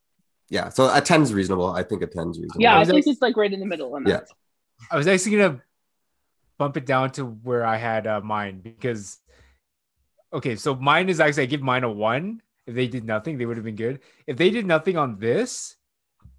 yeah. 0.48 0.68
So 0.70 0.92
a 0.94 1.00
10 1.00 1.22
is 1.22 1.34
reasonable. 1.34 1.66
I 1.70 1.82
think 1.82 2.02
a 2.02 2.06
10 2.06 2.30
is 2.30 2.38
reasonable. 2.38 2.62
Yeah, 2.62 2.78
I 2.78 2.84
think 2.84 3.06
it's 3.06 3.20
like 3.20 3.36
right 3.36 3.52
in 3.52 3.60
the 3.60 3.66
middle 3.66 3.94
on 3.94 4.04
that. 4.04 4.10
Yeah. 4.10 4.20
I 4.90 4.96
was 4.96 5.06
actually 5.08 5.36
gonna 5.36 5.60
bump 6.56 6.76
it 6.76 6.86
down 6.86 7.10
to 7.12 7.24
where 7.24 7.66
I 7.66 7.76
had 7.76 8.06
uh, 8.06 8.20
mine 8.20 8.60
because 8.60 9.18
okay, 10.32 10.56
so 10.56 10.74
mine 10.74 11.08
is 11.08 11.20
actually 11.20 11.44
I 11.44 11.46
give 11.46 11.62
mine 11.62 11.84
a 11.84 11.90
one. 11.90 12.40
If 12.68 12.74
they 12.74 12.86
did 12.86 13.04
nothing, 13.04 13.38
they 13.38 13.46
would 13.46 13.56
have 13.56 13.64
been 13.64 13.76
good. 13.76 14.00
If 14.26 14.36
they 14.36 14.50
did 14.50 14.66
nothing 14.66 14.98
on 14.98 15.18
this, 15.18 15.76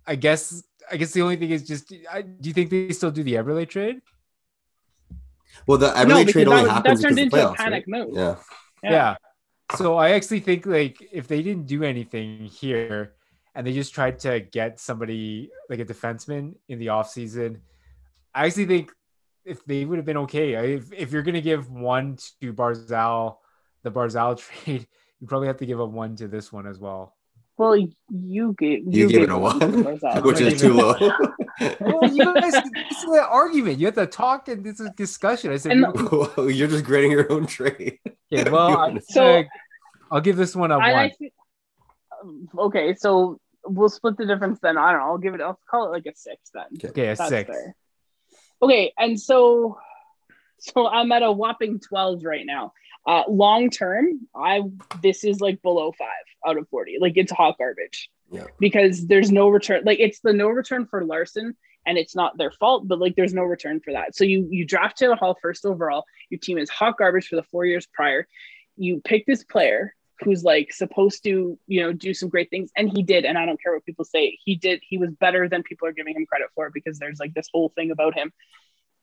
I 0.06 0.16
guess 0.16 0.62
I 0.92 0.96
guess 0.98 1.12
the 1.12 1.24
only 1.24 1.38
thing 1.38 1.50
is 1.50 1.68
just 1.68 1.92
I, 2.10 2.22
do 2.22 2.48
you 2.50 2.54
think 2.54 2.70
they 2.70 2.92
still 2.92 3.10
do 3.10 3.24
the 3.24 3.34
Eberle 3.34 3.68
trade? 3.68 4.02
Well, 5.66 5.80
the 5.80 5.90
I 5.98 6.04
no, 6.04 6.24
trade 6.24 6.48
only 6.48 6.64
was- 6.64 6.72
happens 6.72 7.02
that 7.02 7.08
turned 7.08 7.16
because 7.16 7.34
into 7.34 7.38
of 7.38 7.52
a 7.52 7.54
playoffs, 7.54 7.58
panic 7.58 7.86
right? 7.92 8.08
move. 8.08 8.16
Yeah. 8.16 8.36
Yeah. 8.84 9.16
So 9.76 9.98
I 9.98 10.12
actually 10.12 10.40
think 10.42 10.66
like 10.68 10.98
if 11.12 11.28
they 11.28 11.42
didn't 11.42 11.66
do 11.66 11.84
anything 11.84 12.46
here 12.46 13.14
and 13.56 13.66
they 13.66 13.74
just 13.74 13.94
tried 13.94 14.20
to 14.20 14.40
get 14.40 14.80
somebody 14.80 15.50
like 15.70 15.80
a 15.80 15.86
defenseman 15.86 16.56
in 16.68 16.78
the 16.80 16.88
offseason, 16.88 17.62
I 18.34 18.46
actually 18.46 18.66
think 18.66 18.92
if 19.46 19.66
they 19.66 19.84
would 19.86 19.98
have 19.98 20.06
been 20.06 20.18
okay. 20.18 20.76
If, 20.76 20.94
if 20.94 21.12
you're 21.12 21.24
gonna 21.24 21.42
give 21.42 21.72
one 21.72 22.18
to 22.42 22.54
Barzal, 22.54 23.38
the 23.82 23.92
Barzal 23.92 24.38
trade, 24.44 24.88
you 25.20 25.28
probably 25.28 25.48
have 25.48 25.58
to 25.58 25.66
give 25.66 25.80
a 25.80 25.86
one 25.86 26.16
to 26.18 26.28
this 26.28 26.52
one 26.52 26.66
as 26.68 26.80
well. 26.80 27.16
Well, 27.58 27.76
you 28.10 28.56
gave 28.58 28.84
You, 28.88 29.10
gave 29.10 29.24
it 29.24 29.30
a 29.30 29.38
one. 29.38 29.60
one, 29.60 29.84
Where's 29.84 30.00
that? 30.02 30.24
which 30.24 30.40
is 30.40 30.60
too 30.62 30.74
low. 30.74 30.96
Well, 31.82 32.06
you 32.10 32.24
guys, 32.34 32.54
this 32.54 32.98
is 33.04 33.04
an 33.04 33.20
argument. 33.20 33.80
You 33.80 33.88
have 33.88 33.96
to 33.96 34.08
talk 34.08 34.48
and 34.48 34.64
this 34.64 34.80
is 34.80 34.90
discussion. 34.96 35.52
I 35.52 35.58
said, 35.58 35.74
And- 35.74 35.86
okay, 35.86 36.54
You're 36.54 36.70
just 36.70 36.86
grading 36.86 37.12
your 37.12 37.30
own 37.30 37.48
trade. 37.48 38.00
well, 38.32 38.78
I- 38.78 39.00
So- 39.10 39.44
I'll 40.10 40.22
give 40.22 40.38
this 40.38 40.56
one 40.56 40.72
a 40.72 40.76
I, 40.78 40.94
one. 40.94 41.00
I 41.06 41.10
thi- 41.10 41.34
um, 42.24 42.50
okay, 42.58 42.96
so 42.96 43.42
we'll 43.66 43.90
split 43.90 44.16
the 44.16 44.26
difference 44.26 44.60
then. 44.62 44.78
I 44.78 44.92
don't 44.94 45.02
know. 45.02 45.08
I'll 45.08 45.18
give 45.18 45.34
it. 45.36 45.42
I'll 45.42 45.60
call 45.70 45.88
it 45.88 45.92
like 45.92 46.06
a 46.06 46.16
six 46.16 46.50
then. 46.54 46.66
okay, 46.92 47.10
a 47.10 47.16
That's 47.16 47.28
six. 47.30 47.50
fair. 47.50 47.76
Okay, 48.62 48.94
and 48.98 49.20
so 49.20 49.78
so 50.76 50.88
I'm 50.88 51.12
at 51.12 51.24
a 51.24 51.32
whopping 51.32 51.80
12 51.80 52.24
right 52.24 52.46
now. 52.46 52.74
Uh 53.06 53.24
long 53.28 53.70
term, 53.70 54.28
I 54.36 54.62
this 55.02 55.24
is 55.24 55.40
like 55.40 55.62
below 55.62 55.92
five 55.92 56.08
out 56.46 56.58
of 56.58 56.68
40. 56.70 56.98
Like 57.00 57.14
it's 57.16 57.32
hot 57.32 57.58
garbage. 57.58 58.10
Yeah. 58.32 58.46
Because 58.60 59.08
there's 59.08 59.32
no 59.32 59.50
return, 59.50 59.84
like 59.86 60.00
it's 60.00 60.20
the 60.20 60.34
no 60.34 60.50
return 60.50 60.86
for 60.86 61.04
Larsson 61.04 61.56
and 61.86 61.98
it's 61.98 62.16
not 62.16 62.38
their 62.38 62.52
fault, 62.52 62.88
but 62.88 63.00
like 63.00 63.16
there's 63.16 63.34
no 63.34 63.44
return 63.44 63.80
for 63.80 63.94
that. 63.94 64.16
So 64.16 64.24
you 64.24 64.48
you 64.52 64.66
draft 64.66 64.98
Taylor 64.98 65.16
Hall 65.16 65.38
first 65.42 65.66
overall. 65.66 66.06
Your 66.30 66.40
team 66.40 66.58
is 66.58 66.70
hot 66.70 66.98
garbage 66.98 67.28
for 67.28 67.36
the 67.36 67.44
four 67.44 67.66
years 67.66 67.88
prior. 67.88 68.28
You 68.78 69.02
pick 69.04 69.26
this 69.26 69.44
player 69.44 69.96
who's 70.22 70.44
like 70.44 70.74
supposed 70.74 71.24
to, 71.24 71.58
you 71.68 71.82
know, 71.82 71.94
do 71.94 72.14
some 72.14 72.30
great 72.30 72.50
things, 72.50 72.72
and 72.76 72.90
he 72.90 73.04
did. 73.04 73.26
And 73.26 73.38
I 73.38 73.46
don't 73.46 73.62
care 73.62 73.74
what 73.74 73.86
people 73.86 74.06
say, 74.06 74.38
he 74.44 74.56
did. 74.56 74.82
He 74.88 74.98
was 74.98 75.12
better 75.12 75.48
than 75.48 75.64
people 75.64 75.88
are 75.88 75.94
giving 75.94 76.16
him 76.16 76.26
credit 76.26 76.50
for 76.56 76.70
because 76.70 77.00
there's 77.00 77.20
like 77.20 77.34
this 77.34 77.50
whole 77.54 77.70
thing 77.70 77.92
about 77.92 78.16
him. 78.16 78.32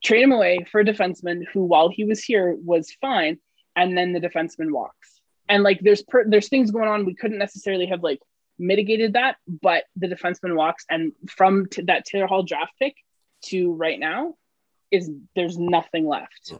Trade 0.04 0.22
him 0.22 0.32
away 0.32 0.64
for 0.70 0.80
a 0.80 0.84
defenseman 0.84 1.44
who, 1.52 1.64
while 1.64 1.88
he 1.88 2.04
was 2.04 2.22
here, 2.22 2.56
was 2.62 2.90
fine, 3.00 3.38
and 3.74 3.96
then 3.96 4.12
the 4.12 4.20
defenseman 4.20 4.70
walks. 4.70 5.20
And 5.48 5.62
like 5.62 5.80
there's 5.80 6.02
per- 6.02 6.28
there's 6.28 6.48
things 6.48 6.70
going 6.70 6.88
on 6.88 7.06
we 7.06 7.14
couldn't 7.14 7.38
necessarily 7.38 7.86
have 7.86 8.02
like 8.02 8.20
mitigated 8.58 9.14
that, 9.14 9.36
but 9.46 9.84
the 9.96 10.08
defenseman 10.08 10.54
walks, 10.56 10.84
and 10.90 11.12
from 11.28 11.66
t- 11.66 11.82
that 11.82 12.04
Taylor 12.04 12.26
Hall 12.26 12.42
draft 12.42 12.72
pick 12.78 12.94
to 13.46 13.72
right 13.74 13.98
now, 13.98 14.34
is 14.90 15.10
there's 15.34 15.58
nothing 15.58 16.06
left. 16.06 16.52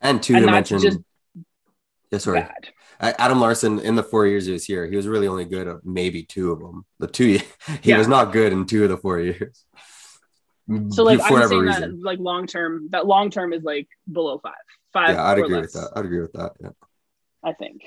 And 0.00 0.22
two 0.22 0.34
And 0.34 0.46
to 0.46 0.50
mention, 0.50 0.80
just 0.80 0.98
yeah, 2.10 2.18
sorry, 2.18 2.40
Bad. 2.40 2.68
Adam 3.18 3.40
Larsson 3.40 3.78
in 3.80 3.94
the 3.96 4.02
four 4.02 4.26
years 4.26 4.46
he 4.46 4.52
was 4.52 4.64
here, 4.64 4.86
he 4.86 4.96
was 4.96 5.08
really 5.08 5.26
only 5.26 5.44
good 5.44 5.66
at 5.66 5.84
maybe 5.84 6.22
two 6.22 6.52
of 6.52 6.58
them. 6.60 6.84
The 6.98 7.06
two 7.06 7.24
he 7.82 7.90
Yeah. 7.90 7.98
was 7.98 8.08
not 8.08 8.32
good 8.32 8.52
in 8.52 8.66
two 8.66 8.84
of 8.84 8.90
the 8.90 8.96
four 8.98 9.18
years. 9.20 9.64
So 10.90 11.02
like 11.02 11.20
For 11.20 11.40
I'm 11.40 11.48
saying 11.48 11.62
reason. 11.62 11.80
that 11.80 12.02
like 12.02 12.18
long 12.18 12.46
term, 12.46 12.88
that 12.92 13.06
long 13.06 13.30
term 13.30 13.52
is 13.52 13.62
like 13.62 13.88
below 14.10 14.38
five, 14.38 14.52
five. 14.92 15.10
yeah, 15.16 15.24
I'd 15.24 15.38
agree 15.38 15.56
less, 15.56 15.62
with 15.62 15.72
that. 15.74 15.90
I'd 15.96 16.04
agree 16.04 16.20
with 16.20 16.32
that. 16.34 16.52
Yeah. 16.60 16.70
I 17.44 17.52
think. 17.52 17.82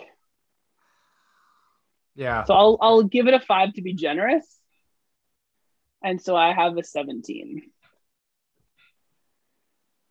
Yeah. 2.16 2.44
So 2.44 2.54
I'll 2.54 2.78
I'll 2.82 3.04
give 3.04 3.28
it 3.28 3.34
a 3.34 3.40
five 3.40 3.74
to 3.74 3.82
be 3.82 3.94
generous. 3.94 4.46
And 6.04 6.22
so 6.22 6.36
I 6.36 6.54
have 6.54 6.78
a 6.78 6.84
17. 6.84 7.64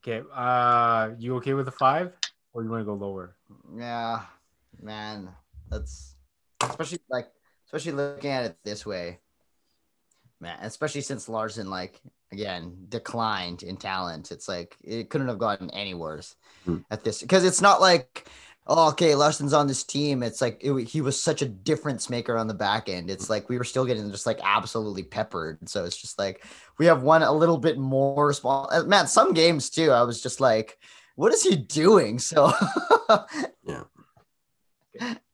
Okay. 0.07 0.27
Uh, 0.35 1.11
you 1.19 1.37
okay 1.37 1.55
with 1.55 1.69
a 1.69 1.73
five, 1.73 2.13
or 2.53 2.63
you 2.63 2.71
want 2.71 2.81
to 2.81 2.85
go 2.85 2.95
lower? 2.95 3.37
Yeah, 3.75 4.23
man, 4.83 5.31
that's 5.71 6.17
especially 6.63 6.99
like 7.09 7.29
especially 7.67 7.93
looking 7.93 8.31
at 8.31 8.45
it 8.45 8.57
this 8.65 8.85
way, 8.85 9.21
man. 10.41 10.59
Especially 10.61 11.01
since 11.01 11.29
Larsson 11.29 11.71
like 11.71 12.01
again 12.35 12.77
declined 12.89 13.63
in 13.63 13.77
talent, 13.77 14.31
it's 14.33 14.49
like 14.49 14.77
it 14.83 15.09
couldn't 15.11 15.29
have 15.29 15.39
gotten 15.39 15.71
any 15.71 15.95
worse 15.95 16.37
Hmm. 16.65 16.79
at 16.91 17.05
this 17.05 17.21
because 17.23 17.45
it's 17.45 17.61
not 17.61 17.81
like 17.81 18.27
oh 18.67 18.89
okay 18.91 19.15
Larsson's 19.15 19.53
on 19.53 19.67
this 19.67 19.85
team. 19.85 20.23
It's 20.23 20.41
like 20.41 20.57
it, 20.65 20.73
he 20.95 21.01
was 21.03 21.21
such 21.21 21.43
a 21.43 21.49
difference 21.49 22.09
maker 22.09 22.37
on 22.39 22.47
the 22.49 22.55
back 22.67 22.89
end. 22.89 23.11
It's 23.11 23.29
like 23.29 23.49
we 23.51 23.59
were 23.59 23.65
still 23.73 23.85
getting 23.85 24.11
just 24.11 24.27
like 24.27 24.41
absolutely 24.43 25.03
peppered. 25.03 25.69
So 25.69 25.85
it's 25.85 26.01
just 26.01 26.19
like 26.19 26.45
we 26.79 26.87
have 26.87 27.03
one 27.03 27.23
a 27.23 27.33
little 27.33 27.59
bit 27.59 27.77
more 27.79 28.33
small. 28.33 28.69
uh, 28.73 28.85
Man, 28.85 29.07
some 29.07 29.35
games 29.35 29.69
too. 29.71 29.91
I 29.91 30.03
was 30.03 30.23
just 30.23 30.41
like, 30.41 30.79
what 31.17 31.33
is 31.35 31.43
he 31.43 31.57
doing? 31.57 32.19
So. 32.31 32.51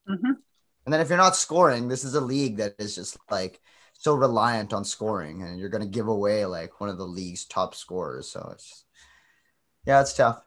Mhm. 0.09 0.37
And 0.85 0.93
then 0.93 1.01
if 1.01 1.09
you're 1.09 1.19
not 1.19 1.37
scoring, 1.37 1.89
this 1.89 2.05
is 2.05 2.15
a 2.15 2.21
league 2.21 2.57
that 2.57 2.75
is 2.79 2.95
just 2.95 3.17
like 3.31 3.61
so 4.01 4.15
reliant 4.15 4.73
on 4.73 4.83
scoring, 4.83 5.43
and 5.43 5.61
you're 5.61 5.69
gonna 5.69 5.85
give 5.85 6.09
away 6.09 6.47
like 6.47 6.81
one 6.81 6.89
of 6.89 6.97
the 6.97 7.07
league's 7.07 7.45
top 7.45 7.75
scorers. 7.75 8.31
So 8.31 8.49
it's 8.55 8.85
yeah, 9.87 10.01
it's 10.01 10.15
tough. 10.15 10.43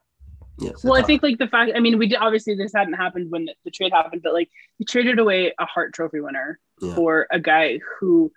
Yeah. 0.57 0.71
It's 0.71 0.83
Well, 0.83 0.95
I 0.95 1.03
think 1.03 1.21
like 1.21 1.37
the 1.37 1.47
fact, 1.47 1.71
I 1.75 1.79
mean, 1.79 1.99
we 1.99 2.07
did 2.07 2.17
obviously 2.17 2.55
this 2.55 2.73
hadn't 2.73 2.93
happened 2.93 3.29
when 3.29 3.45
the, 3.45 3.53
the 3.63 3.69
trade 3.69 3.91
happened, 3.93 4.21
but 4.23 4.33
like 4.33 4.49
you 4.79 4.85
traded 4.87 5.19
away 5.19 5.53
a 5.59 5.65
Hart 5.65 5.93
Trophy 5.93 6.19
winner 6.19 6.59
Yeah. 6.81 6.95
for 6.95 7.27
a 7.31 7.39
guy 7.39 7.79
who 7.99 8.31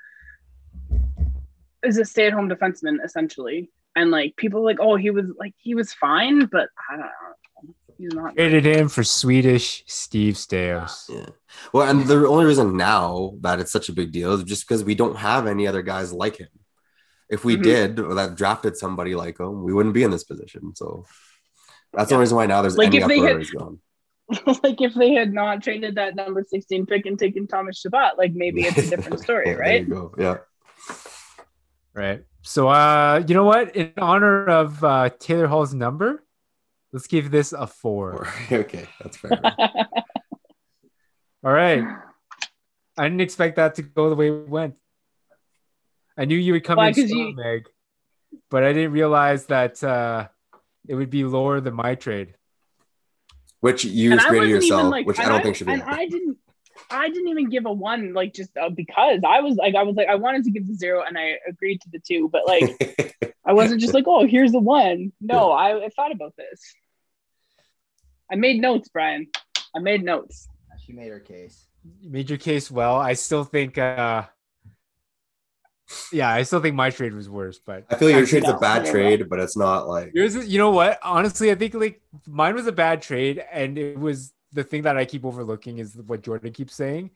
is 1.82 1.96
a 1.96 2.04
stay 2.04 2.26
at 2.26 2.34
home 2.34 2.50
defenseman 2.50 3.02
essentially. 3.02 3.70
And 3.94 4.10
like 4.10 4.36
people 4.36 4.60
are 4.60 4.64
like, 4.64 4.80
oh, 4.80 4.96
he 4.96 5.10
was 5.10 5.26
like, 5.38 5.54
he 5.56 5.74
was 5.74 5.94
fine, 5.94 6.44
but 6.44 6.68
I 6.90 6.96
don't 6.96 7.00
know. 7.06 7.34
He's 7.98 8.12
not. 8.12 8.34
Traded 8.36 8.64
him 8.66 8.88
for 8.88 9.02
Swedish 9.04 9.82
Steve 9.86 10.34
Staios. 10.34 11.08
Yeah. 11.08 11.26
Well, 11.72 11.88
and 11.88 12.06
the 12.06 12.26
only 12.28 12.44
reason 12.44 12.76
now 12.76 13.32
that 13.40 13.60
it's 13.60 13.72
such 13.72 13.88
a 13.88 13.92
big 13.92 14.12
deal 14.12 14.32
is 14.34 14.42
just 14.44 14.68
because 14.68 14.84
we 14.84 14.94
don't 14.94 15.16
have 15.16 15.46
any 15.46 15.66
other 15.66 15.82
guys 15.82 16.12
like 16.12 16.36
him. 16.36 16.48
If 17.30 17.44
we 17.44 17.56
Mhm. 17.56 17.62
did 17.62 18.00
or 18.00 18.14
that 18.14 18.34
drafted 18.36 18.76
somebody 18.76 19.14
like 19.14 19.40
him, 19.40 19.62
we 19.64 19.72
wouldn't 19.72 19.94
be 19.94 20.02
in 20.02 20.10
this 20.10 20.24
position. 20.24 20.74
So 20.76 21.06
that's 21.92 22.10
the 22.10 22.14
only 22.16 22.24
reason 22.24 22.36
why 22.36 22.46
now 22.46 22.62
there's 22.62 22.76
Like, 22.76 22.88
any 22.88 22.98
if 22.98 23.08
they 23.08 23.18
had- 23.18 23.40
is 23.40 23.50
gone. 23.50 23.80
like 24.64 24.80
if 24.80 24.92
they 24.94 25.12
had 25.12 25.32
not 25.32 25.62
traded 25.62 25.94
that 25.94 26.14
number 26.16 26.44
16 26.46 26.84
pick 26.84 27.06
and 27.06 27.18
taken 27.18 27.46
Thomas 27.46 27.78
Chabot, 27.80 28.18
like 28.18 28.32
maybe 28.34 28.62
it's 28.64 28.78
a 28.78 28.90
different 28.96 29.20
story, 29.20 29.44
there 29.46 29.58
right? 29.58 29.82
you 29.86 29.94
go. 29.94 30.14
Yeah. 30.18 30.38
Right. 31.94 32.24
So, 32.42 32.68
uh, 32.68 33.24
you 33.26 33.34
know 33.34 33.44
what? 33.44 33.74
In 33.74 33.92
honor 33.96 34.44
of 34.46 34.84
uh, 34.84 35.10
Taylor 35.18 35.46
Hall's 35.46 35.72
number, 35.74 36.22
let's 36.96 37.06
give 37.08 37.30
this 37.30 37.52
a 37.52 37.66
four. 37.66 38.12
Or- 38.12 38.28
okay, 38.60 38.88
that's 39.02 39.18
fair. 39.18 39.32
All 41.44 41.52
right. 41.52 41.84
I 42.96 43.02
didn't 43.02 43.20
expect 43.20 43.56
that 43.56 43.74
to 43.74 43.82
go 43.82 44.08
the 44.08 44.16
way 44.16 44.28
it 44.28 44.48
went. 44.48 44.76
I 46.16 46.24
knew 46.24 46.38
you 46.38 46.54
would 46.54 46.64
come 46.64 46.78
Why, 46.78 46.88
in 46.88 46.94
'cause 46.94 47.08
strong, 47.08 47.28
you- 47.28 47.36
Meg, 47.36 47.66
but 48.50 48.64
I 48.64 48.72
didn't 48.72 48.92
realize 48.92 49.44
that 49.46 49.84
uh, 49.84 50.28
it 50.88 50.94
would 50.94 51.10
be 51.10 51.24
lower 51.24 51.60
than 51.60 51.74
my 51.74 51.96
trade. 51.96 52.34
which 53.60 53.84
you 53.84 54.12
And 54.12 54.20
I 54.22 54.28
graded 54.30 54.48
yourself, 54.48 54.90
like, 54.90 55.06
which 55.06 55.18
I 55.18 55.28
don't 55.28 55.42
think 55.42 55.56
should 55.56 55.66
be. 55.66 55.74
And 55.74 55.82
I 55.82 56.06
didn't, 56.06 56.38
I 56.90 57.10
didn't 57.10 57.28
even 57.28 57.50
give 57.50 57.66
a 57.66 57.72
one, 57.72 58.14
like 58.14 58.32
just 58.32 58.56
uh, 58.56 58.70
because 58.70 59.20
I 59.26 59.40
was 59.40 59.56
like, 59.56 59.74
I 59.74 59.82
was 59.82 59.96
like, 59.96 60.08
I 60.08 60.14
wanted 60.14 60.44
to 60.44 60.50
give 60.50 60.66
the 60.66 60.74
zero, 60.74 61.02
and 61.06 61.18
I 61.18 61.38
agreed 61.46 61.82
to 61.82 61.90
the 61.90 61.98
two, 61.98 62.30
but 62.32 62.46
like, 62.46 63.26
I 63.44 63.52
wasn't 63.52 63.82
just 63.82 63.92
like, 63.92 64.04
oh, 64.06 64.26
here's 64.26 64.52
the 64.52 64.60
one. 64.60 65.12
No, 65.20 65.52
I, 65.52 65.84
I 65.84 65.88
thought 65.90 66.12
about 66.12 66.34
this. 66.38 66.74
I 68.30 68.36
made 68.36 68.60
notes, 68.60 68.88
Brian. 68.88 69.26
I 69.74 69.78
made 69.78 70.04
notes. 70.04 70.48
she 70.84 70.92
made 70.92 71.08
her 71.10 71.20
case. 71.20 71.66
You 72.00 72.10
made 72.10 72.28
your 72.28 72.38
case 72.38 72.70
well. 72.70 72.96
I 72.96 73.12
still 73.12 73.44
think, 73.44 73.78
uh, 73.78 74.24
yeah, 76.12 76.30
I 76.30 76.42
still 76.42 76.60
think 76.60 76.74
my 76.74 76.90
trade 76.90 77.14
was 77.14 77.28
worse, 77.28 77.60
but 77.64 77.84
I 77.90 77.94
feel 77.94 78.10
your 78.10 78.26
trade's 78.26 78.48
a 78.48 78.54
bad 78.54 78.82
no, 78.82 78.84
no. 78.86 78.90
trade, 78.90 79.28
but 79.28 79.38
it's 79.38 79.56
not 79.56 79.86
like 79.86 80.10
Yours 80.14 80.34
is, 80.34 80.48
you 80.48 80.58
know 80.58 80.70
what? 80.70 80.98
Honestly, 81.02 81.50
I 81.50 81.54
think 81.54 81.74
like 81.74 82.00
mine 82.26 82.54
was 82.54 82.66
a 82.66 82.72
bad 82.72 83.02
trade, 83.02 83.44
and 83.52 83.78
it 83.78 83.98
was 83.98 84.32
the 84.52 84.64
thing 84.64 84.82
that 84.82 84.96
I 84.96 85.04
keep 85.04 85.24
overlooking 85.24 85.78
is 85.78 85.96
what 85.96 86.22
Jordan 86.22 86.52
keeps 86.52 86.74
saying. 86.74 87.10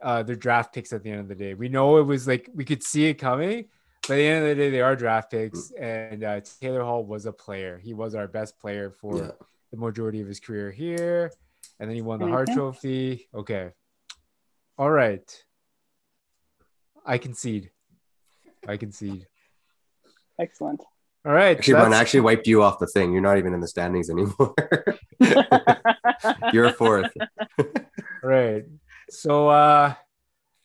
Uh, 0.00 0.22
their 0.22 0.36
draft 0.36 0.72
picks 0.72 0.94
at 0.94 1.02
the 1.02 1.10
end 1.10 1.20
of 1.20 1.28
the 1.28 1.34
day. 1.34 1.52
We 1.52 1.68
know 1.68 1.98
it 1.98 2.04
was 2.04 2.26
like 2.26 2.48
we 2.54 2.64
could 2.64 2.82
see 2.82 3.06
it 3.06 3.14
coming, 3.14 3.66
but 4.08 4.14
at 4.14 4.16
the 4.16 4.26
end 4.26 4.44
of 4.44 4.48
the 4.48 4.54
day, 4.54 4.70
they 4.70 4.80
are 4.80 4.96
draft 4.96 5.30
picks, 5.30 5.70
and 5.72 6.24
uh, 6.24 6.40
Taylor 6.62 6.82
Hall 6.82 7.04
was 7.04 7.26
a 7.26 7.32
player. 7.32 7.78
He 7.78 7.92
was 7.92 8.14
our 8.14 8.26
best 8.26 8.58
player 8.58 8.90
for 8.90 9.18
Yeah. 9.18 9.30
The 9.70 9.76
majority 9.76 10.20
of 10.20 10.26
his 10.26 10.40
career 10.40 10.70
here, 10.70 11.30
and 11.78 11.88
then 11.88 11.94
he 11.96 12.02
won 12.02 12.18
the 12.20 12.26
Hart. 12.26 12.48
Trophy. 12.52 13.28
Okay, 13.34 13.70
all 14.78 14.90
right. 14.90 15.44
I 17.04 17.18
concede. 17.18 17.70
I 18.66 18.76
concede. 18.76 19.26
Excellent. 20.38 20.82
All 21.24 21.32
right. 21.32 21.58
actually, 21.58 21.74
Brian, 21.74 21.92
I 21.92 21.98
actually 21.98 22.20
wiped 22.20 22.46
you 22.46 22.62
off 22.62 22.78
the 22.78 22.86
thing. 22.86 23.12
You're 23.12 23.20
not 23.20 23.36
even 23.36 23.52
in 23.52 23.60
the 23.60 23.68
standings 23.68 24.08
anymore. 24.08 24.54
You're 26.52 26.72
fourth. 26.72 27.12
Right. 28.22 28.64
So 29.10 29.48
uh 29.48 29.94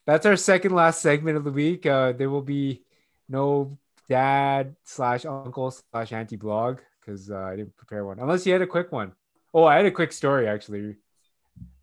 that's 0.06 0.26
our 0.26 0.38
second 0.38 0.72
last 0.72 1.02
segment 1.02 1.36
of 1.36 1.44
the 1.44 1.52
week. 1.52 1.86
Uh 1.86 2.14
there 2.14 2.30
will 2.30 2.41
be 2.41 2.84
no 3.27 3.77
dad 4.07 4.76
slash 4.84 5.26
uncle 5.26 5.72
slash 5.72 6.14
auntie 6.14 6.36
blog 6.38 6.80
because 7.06 7.30
uh, 7.30 7.38
I 7.38 7.56
didn't 7.56 7.76
prepare 7.77 8.06
one. 8.06 8.19
Unless 8.19 8.45
you 8.45 8.53
had 8.53 8.61
a 8.61 8.68
quick 8.68 8.91
one. 8.91 9.11
Oh, 9.53 9.64
I 9.64 9.77
had 9.77 9.86
a 9.86 9.91
quick 9.91 10.11
story 10.11 10.48
actually. 10.48 10.95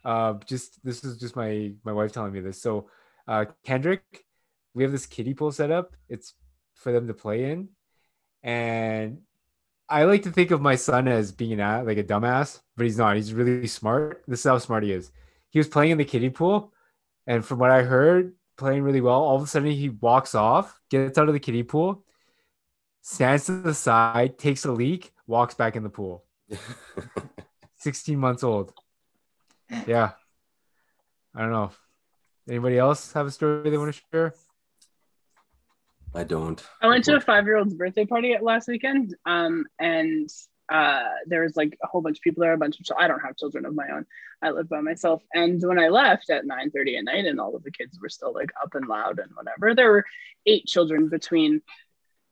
Uh 0.05 0.35
just 0.47 0.85
this 0.85 1.05
is 1.05 1.19
just 1.19 1.37
my 1.37 1.73
my 1.85 1.93
wife 1.93 2.13
telling 2.13 2.33
me 2.33 2.41
this. 2.41 2.61
So 2.61 2.89
uh 3.29 3.45
Kendrick, 3.65 4.25
we 4.75 4.83
have 4.83 4.93
this 4.93 5.07
kiddie 5.07 5.35
pool 5.35 5.53
set 5.53 5.71
up. 5.71 5.95
It's 6.09 6.35
for 6.75 6.93
them 6.93 7.07
to 7.07 7.15
play 7.15 7.51
in. 7.51 7.69
And 8.43 9.19
I 9.89 10.05
like 10.05 10.23
to 10.23 10.31
think 10.31 10.51
of 10.51 10.61
my 10.61 10.75
son 10.75 11.07
as 11.07 11.33
being 11.33 11.61
an 11.61 11.87
like 11.87 11.99
a 11.99 12.05
dumbass, 12.05 12.61
but 12.77 12.85
he's 12.85 12.99
not. 12.99 13.17
He's 13.17 13.33
really 13.33 13.67
smart. 13.67 14.25
This 14.27 14.41
is 14.41 14.47
how 14.47 14.59
smart 14.59 14.85
he 14.85 14.93
is. 14.93 15.13
He 15.51 15.59
was 15.59 15.69
playing 15.69 15.93
in 15.93 15.99
the 15.99 16.05
kiddie 16.05 16.31
pool, 16.31 16.73
and 17.27 17.45
from 17.45 17.59
what 17.59 17.71
I 17.71 17.83
heard, 17.83 18.35
playing 18.57 18.83
really 18.83 19.03
well. 19.03 19.23
All 19.23 19.37
of 19.37 19.43
a 19.43 19.47
sudden, 19.47 19.71
he 19.71 19.91
walks 19.91 20.35
off, 20.35 20.81
gets 20.91 21.19
out 21.19 21.29
of 21.29 21.35
the 21.35 21.41
kiddie 21.41 21.63
pool, 21.63 22.05
stands 23.03 23.47
to 23.47 23.61
the 23.61 23.75
side, 23.75 24.39
takes 24.39 24.65
a 24.65 24.73
leak, 24.73 25.12
walks 25.27 25.55
back 25.55 25.77
in 25.77 25.83
the 25.83 25.89
pool. 25.89 26.25
16 27.77 28.19
months 28.19 28.45
old. 28.45 28.73
Yeah. 29.87 30.13
I 31.35 31.41
don't 31.41 31.53
know. 31.53 31.71
Anybody 32.49 32.79
else 32.79 33.13
have 33.13 33.27
a 33.27 33.31
story 33.31 33.71
they 33.71 33.79
want 33.79 33.95
to 33.95 34.03
share? 34.11 34.35
I 36.15 36.25
don't. 36.25 36.63
I 36.81 36.89
went 36.89 37.05
to 37.05 37.17
a 37.17 37.21
five 37.21 37.47
year 37.47 37.57
old's 37.57 37.75
birthday 37.75 38.05
party 38.05 38.37
last 38.41 38.69
weekend, 38.69 39.17
um, 39.25 39.65
and 39.79 40.29
uh, 40.71 41.09
there 41.27 41.43
was 41.43 41.57
like 41.57 41.79
a 41.83 41.87
whole 41.87 42.03
bunch 42.03 42.19
of 42.19 42.23
people 42.23 42.43
there, 42.43 42.53
a 42.53 42.59
bunch 42.59 42.79
of 42.79 42.85
chil- 42.85 42.97
I 42.99 43.09
don't 43.09 43.21
have 43.21 43.37
children 43.37 43.65
of 43.65 43.75
my 43.75 43.89
own. 43.91 44.07
I 44.43 44.51
live 44.51 44.69
by 44.69 44.81
myself. 44.81 45.23
And 45.33 45.63
when 45.63 45.79
I 45.79 45.89
left 45.89 46.29
at 46.31 46.45
9 46.45 46.71
30 46.71 46.97
at 46.97 47.05
night, 47.05 47.25
and 47.25 47.41
all 47.41 47.57
of 47.57 47.63
the 47.63 47.71
kids 47.71 47.99
were 48.01 48.09
still 48.09 48.35
like 48.35 48.51
up 48.63 48.75
and 48.75 48.87
loud 48.87 49.19
and 49.19 49.31
whatever, 49.35 49.75
there 49.75 49.91
were 49.91 50.05
eight 50.47 50.67
children 50.67 51.09
between 51.09 51.63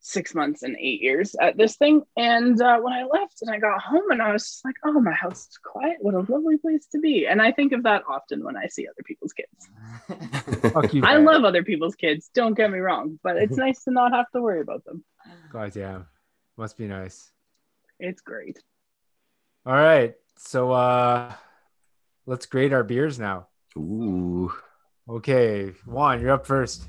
six 0.00 0.34
months 0.34 0.62
and 0.62 0.76
eight 0.78 1.02
years 1.02 1.36
at 1.40 1.56
this 1.56 1.76
thing. 1.76 2.02
And 2.16 2.60
uh, 2.60 2.78
when 2.80 2.92
I 2.92 3.04
left 3.04 3.42
and 3.42 3.50
I 3.50 3.58
got 3.58 3.80
home 3.82 4.10
and 4.10 4.22
I 4.22 4.32
was 4.32 4.44
just 4.44 4.64
like, 4.64 4.76
oh, 4.84 5.00
my 5.00 5.12
house 5.12 5.48
is 5.48 5.58
quiet. 5.62 5.98
What 6.00 6.14
a 6.14 6.20
lovely 6.32 6.56
place 6.56 6.86
to 6.92 6.98
be. 6.98 7.26
And 7.26 7.40
I 7.40 7.52
think 7.52 7.72
of 7.72 7.82
that 7.84 8.02
often 8.08 8.42
when 8.42 8.56
I 8.56 8.66
see 8.66 8.88
other 8.88 9.02
people's 9.04 9.32
kids. 9.32 9.68
Fuck 10.72 10.94
you. 10.94 11.02
I 11.04 11.16
love 11.18 11.44
other 11.44 11.62
people's 11.62 11.94
kids. 11.94 12.30
Don't 12.34 12.54
get 12.54 12.70
me 12.70 12.78
wrong, 12.78 13.20
but 13.22 13.36
it's 13.36 13.56
nice 13.58 13.84
to 13.84 13.90
not 13.90 14.12
have 14.12 14.30
to 14.32 14.40
worry 14.40 14.62
about 14.62 14.84
them. 14.84 15.04
God 15.52 15.72
damn. 15.72 16.06
Must 16.56 16.76
be 16.76 16.86
nice. 16.86 17.30
It's 17.98 18.22
great. 18.22 18.58
All 19.66 19.74
right. 19.74 20.14
So 20.36 20.72
uh 20.72 21.32
let's 22.26 22.46
grade 22.46 22.72
our 22.72 22.84
beers 22.84 23.18
now. 23.18 23.48
Ooh. 23.76 24.52
Okay. 25.08 25.72
Juan, 25.84 26.20
you're 26.20 26.30
up 26.30 26.46
first. 26.46 26.84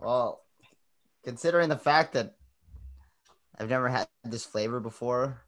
Well, 0.00 0.42
considering 1.24 1.68
the 1.68 1.76
fact 1.76 2.12
that 2.12 2.35
I've 3.58 3.70
never 3.70 3.88
had 3.88 4.08
this 4.24 4.44
flavor 4.44 4.80
before, 4.80 5.42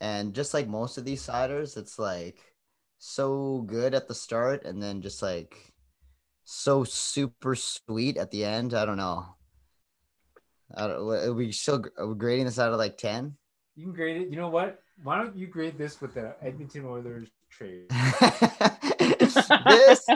and 0.00 0.34
just 0.34 0.54
like 0.54 0.68
most 0.68 0.98
of 0.98 1.04
these 1.04 1.26
ciders, 1.26 1.76
it's 1.76 1.98
like 1.98 2.38
so 2.98 3.62
good 3.66 3.94
at 3.94 4.08
the 4.08 4.14
start 4.14 4.64
and 4.64 4.82
then 4.82 5.02
just 5.02 5.22
like 5.22 5.56
so 6.44 6.84
super 6.84 7.54
sweet 7.54 8.16
at 8.16 8.30
the 8.30 8.44
end. 8.44 8.74
I 8.74 8.84
don't 8.84 8.96
know. 8.96 9.26
I 10.74 10.86
don't, 10.86 11.00
are 11.00 11.32
we 11.32 11.52
still 11.52 11.84
are 11.98 12.06
we 12.06 12.14
grading 12.14 12.46
this 12.46 12.58
out 12.58 12.72
of 12.72 12.78
like 12.78 12.96
10? 12.96 13.36
You 13.76 13.86
can 13.86 13.94
grade 13.94 14.22
it. 14.22 14.28
You 14.28 14.36
know 14.36 14.48
what? 14.48 14.80
Why 15.02 15.18
don't 15.18 15.36
you 15.36 15.46
grade 15.46 15.78
this 15.78 16.00
with 16.00 16.14
the 16.14 16.34
Edmonton 16.42 16.84
Oilers 16.86 17.28
trade? 17.50 17.86
this 18.98 20.06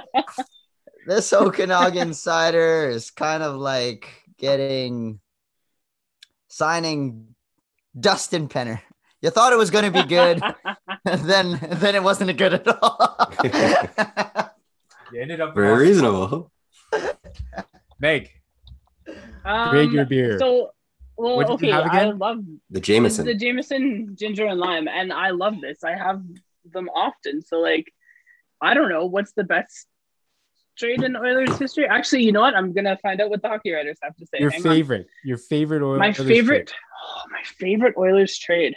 this 1.06 1.32
Okanagan 1.32 2.14
cider 2.14 2.88
is 2.88 3.10
kind 3.10 3.42
of 3.42 3.56
like 3.56 4.08
getting 4.38 5.20
signing 6.54 7.34
Dustin 7.98 8.48
Penner. 8.48 8.80
You 9.20 9.30
thought 9.30 9.52
it 9.52 9.56
was 9.56 9.70
going 9.70 9.90
to 9.90 10.02
be 10.02 10.06
good, 10.06 10.40
then 11.04 11.58
then 11.82 11.94
it 11.94 12.02
wasn't 12.02 12.36
good 12.38 12.54
at 12.54 12.68
all. 12.68 13.32
You 15.12 15.20
ended 15.20 15.40
up 15.40 15.54
Very 15.54 15.88
reasonable. 15.88 16.50
Meg. 18.00 18.30
Um, 19.44 19.70
Grade 19.70 19.92
your 19.92 20.06
beer. 20.06 20.38
So, 20.40 20.70
well, 21.16 21.36
What 21.36 21.46
did 21.46 21.60
you 21.60 21.68
okay, 21.68 21.70
have 21.70 21.86
I 21.92 22.00
again? 22.02 22.18
love 22.18 22.38
The 22.70 22.78
It's 22.78 22.86
Jameson. 22.88 23.24
the 23.26 23.34
Jameson 23.34 24.16
ginger 24.18 24.46
and 24.46 24.58
lime, 24.58 24.88
and 24.88 25.12
I 25.12 25.30
love 25.30 25.60
this. 25.60 25.84
I 25.84 25.94
have 25.94 26.20
them 26.72 26.88
often. 26.88 27.42
So 27.42 27.58
like, 27.60 27.92
I 28.60 28.74
don't 28.74 28.88
know 28.88 29.06
what's 29.06 29.32
the 29.34 29.44
best 29.44 29.86
trade 30.76 31.02
in 31.02 31.16
Oilers 31.16 31.56
history. 31.58 31.86
Actually, 31.86 32.24
you 32.24 32.32
know 32.32 32.40
what? 32.40 32.54
I'm 32.54 32.72
gonna 32.72 32.96
find 32.98 33.20
out 33.20 33.30
what 33.30 33.42
the 33.42 33.48
hockey 33.48 33.72
writers 33.72 33.98
have 34.02 34.16
to 34.16 34.26
say. 34.26 34.38
Your 34.40 34.50
Hang 34.50 34.66
on. 34.66 34.72
favorite. 34.74 35.06
Your 35.24 35.38
favorite 35.38 35.82
Oilers 35.82 35.98
My 35.98 36.12
trade. 36.12 36.28
favorite. 36.28 36.74
Oh, 37.06 37.22
my 37.30 37.42
favorite 37.58 37.94
Oilers 37.96 38.36
trade. 38.38 38.74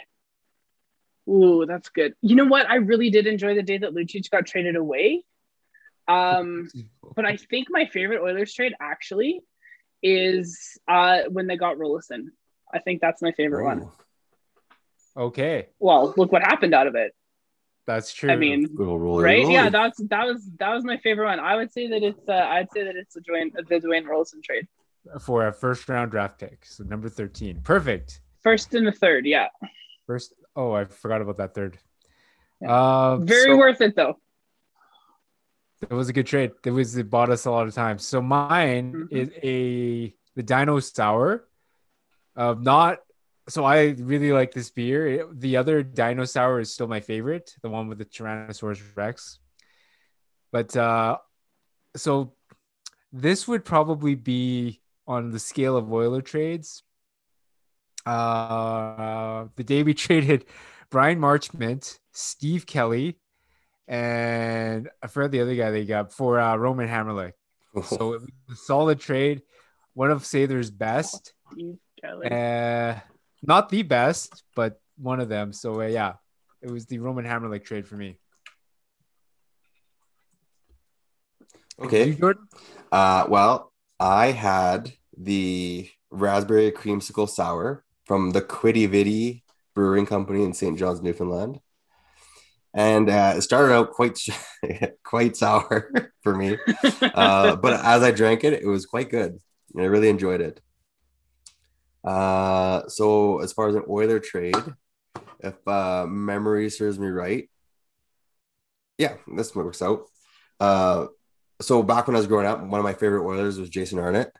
Ooh, 1.28 1.66
that's 1.66 1.88
good. 1.90 2.14
You 2.22 2.36
know 2.36 2.46
what? 2.46 2.68
I 2.68 2.76
really 2.76 3.10
did 3.10 3.26
enjoy 3.26 3.54
the 3.54 3.62
day 3.62 3.78
that 3.78 3.94
Lucic 3.94 4.30
got 4.30 4.46
traded 4.46 4.76
away. 4.76 5.24
Um, 6.06 6.68
but 7.16 7.24
I 7.26 7.36
think 7.36 7.68
my 7.70 7.86
favorite 7.86 8.22
Oilers 8.22 8.52
trade 8.54 8.72
actually 8.80 9.40
is 10.02 10.78
uh 10.86 11.22
when 11.28 11.46
they 11.48 11.56
got 11.56 11.76
Roloson. 11.76 12.26
I 12.72 12.78
think 12.78 13.00
that's 13.00 13.20
my 13.22 13.32
favorite 13.32 13.64
one. 13.64 13.88
Okay. 15.16 15.66
Well, 15.80 16.14
look 16.16 16.30
what 16.30 16.42
happened 16.42 16.74
out 16.74 16.86
of 16.86 16.94
it. 16.94 17.12
That's 17.88 18.12
true. 18.12 18.30
I 18.30 18.36
mean, 18.36 18.68
Little 18.74 18.98
roller 18.98 19.22
right? 19.24 19.38
roller. 19.42 19.50
Yeah, 19.50 19.70
that's 19.70 19.96
that 20.10 20.26
was 20.26 20.44
that 20.58 20.74
was 20.74 20.84
my 20.84 20.98
favorite 20.98 21.24
one. 21.24 21.40
I 21.40 21.56
would 21.56 21.72
say 21.72 21.88
that 21.88 22.02
it's 22.02 22.28
uh, 22.28 22.34
I'd 22.34 22.70
say 22.70 22.84
that 22.84 22.96
it's 22.96 23.14
the 23.14 23.22
Dwayne 23.22 23.50
the 23.54 23.80
Dwayne 23.80 24.04
Roloson 24.04 24.42
trade. 24.44 24.68
for 25.20 25.46
a 25.46 25.52
first 25.54 25.88
round 25.88 26.10
draft 26.10 26.38
pick. 26.38 26.66
So 26.66 26.84
number 26.84 27.08
13. 27.08 27.62
Perfect. 27.64 28.20
First 28.42 28.74
and 28.74 28.86
the 28.86 28.92
third, 28.92 29.24
yeah. 29.24 29.46
First. 30.06 30.34
Oh, 30.54 30.72
I 30.72 30.84
forgot 30.84 31.22
about 31.22 31.38
that 31.38 31.54
third. 31.54 31.78
Yeah. 32.60 33.12
Um, 33.12 33.26
Very 33.26 33.52
so 33.52 33.56
worth 33.56 33.80
it 33.80 33.96
though. 33.96 34.18
It 35.80 35.94
was 35.94 36.10
a 36.10 36.12
good 36.12 36.26
trade. 36.26 36.50
It 36.66 36.70
was 36.72 36.94
it 36.96 37.08
bought 37.08 37.30
us 37.30 37.46
a 37.46 37.50
lot 37.50 37.66
of 37.66 37.74
time. 37.74 37.98
So 37.98 38.20
mine 38.20 38.92
Mhm. 38.92 39.12
is 39.12 39.30
a 39.42 40.14
the 40.36 40.42
Dino 40.42 40.78
Sour. 40.80 41.46
Um, 42.36 42.62
not 42.62 42.98
so 43.48 43.64
I 43.64 43.94
really 43.98 44.32
like 44.32 44.52
this 44.52 44.70
beer. 44.70 45.06
It- 45.06 45.40
the 45.40 45.56
other 45.56 45.82
Dino 45.82 46.24
Sour 46.24 46.60
is 46.60 46.72
still 46.72 46.88
my 46.88 47.00
favorite, 47.00 47.54
the 47.62 47.70
one 47.70 47.88
with 47.88 47.98
the 47.98 48.04
Tyrannosaurus 48.04 48.82
Rex. 48.96 49.38
But 50.52 50.76
uh, 50.76 51.18
so 51.96 52.34
this 53.12 53.48
would 53.48 53.64
probably 53.64 54.14
be 54.14 54.80
on 55.06 55.30
the 55.30 55.38
scale 55.38 55.76
of 55.76 55.92
Oiler 55.92 56.22
trades. 56.22 56.82
Uh, 58.06 59.46
the 59.56 59.64
day 59.64 59.82
we 59.82 59.94
traded 60.06 60.44
Bryan 60.90 61.18
Marchment, 61.20 61.98
Steve 62.12 62.66
Kelly, 62.66 63.18
and 63.86 64.88
I 65.02 65.06
forgot 65.06 65.30
the 65.30 65.40
other 65.40 65.54
guy 65.54 65.70
they 65.70 65.84
got 65.84 66.12
for 66.12 66.38
uh, 66.40 66.56
Roman 66.56 66.88
Hamrlik. 66.88 67.32
So 67.84 68.14
it 68.14 68.22
was 68.22 68.30
a 68.50 68.56
solid 68.56 68.98
trade. 68.98 69.42
One 69.94 70.10
of 70.10 70.24
Sather's 70.24 70.70
best. 70.70 71.32
Steve 71.52 71.76
Kelly. 72.02 72.26
Uh, 72.30 72.96
not 73.42 73.68
the 73.68 73.82
best, 73.82 74.42
but 74.54 74.80
one 74.96 75.20
of 75.20 75.28
them. 75.28 75.52
So 75.52 75.80
uh, 75.80 75.86
yeah, 75.86 76.14
it 76.62 76.70
was 76.70 76.86
the 76.86 76.98
Roman 76.98 77.24
Hamrlik 77.24 77.64
trade 77.64 77.86
for 77.86 77.96
me. 77.96 78.18
Okay. 81.80 82.12
Jordan? 82.12 82.48
Uh, 82.90 83.26
well, 83.28 83.72
I 84.00 84.32
had 84.32 84.92
the 85.16 85.88
raspberry 86.10 86.72
creamsicle 86.72 87.28
sour 87.28 87.84
from 88.04 88.30
the 88.30 88.40
Quidi 88.40 88.86
Vidi 88.86 89.44
Brewing 89.74 90.06
Company 90.06 90.42
in 90.42 90.52
St. 90.52 90.78
John's, 90.78 91.02
Newfoundland. 91.02 91.60
And 92.74 93.08
uh, 93.08 93.34
it 93.36 93.42
started 93.42 93.72
out 93.72 93.92
quite 93.92 94.18
quite 95.04 95.36
sour 95.36 95.90
for 96.22 96.34
me, 96.34 96.58
uh, 97.02 97.56
but 97.56 97.72
as 97.84 98.02
I 98.02 98.10
drank 98.10 98.44
it, 98.44 98.52
it 98.52 98.66
was 98.66 98.86
quite 98.86 99.08
good. 99.08 99.38
And 99.74 99.82
I 99.82 99.86
really 99.86 100.08
enjoyed 100.08 100.40
it. 100.40 100.60
Uh, 102.08 102.88
so 102.88 103.40
as 103.40 103.52
far 103.52 103.68
as 103.68 103.74
an 103.74 103.84
Oiler 103.86 104.18
trade, 104.18 104.56
if 105.40 105.68
uh, 105.68 106.06
memory 106.08 106.70
serves 106.70 106.98
me 106.98 107.08
right, 107.08 107.50
yeah, 108.96 109.16
this 109.36 109.54
works 109.54 109.82
out. 109.82 110.06
Uh, 110.58 111.08
so 111.60 111.82
back 111.82 112.06
when 112.06 112.16
I 112.16 112.18
was 112.18 112.26
growing 112.26 112.46
up, 112.46 112.62
one 112.62 112.80
of 112.80 112.84
my 112.84 112.94
favorite 112.94 113.26
Oilers 113.26 113.58
was 113.58 113.68
Jason 113.68 113.98
Arnott. 113.98 114.32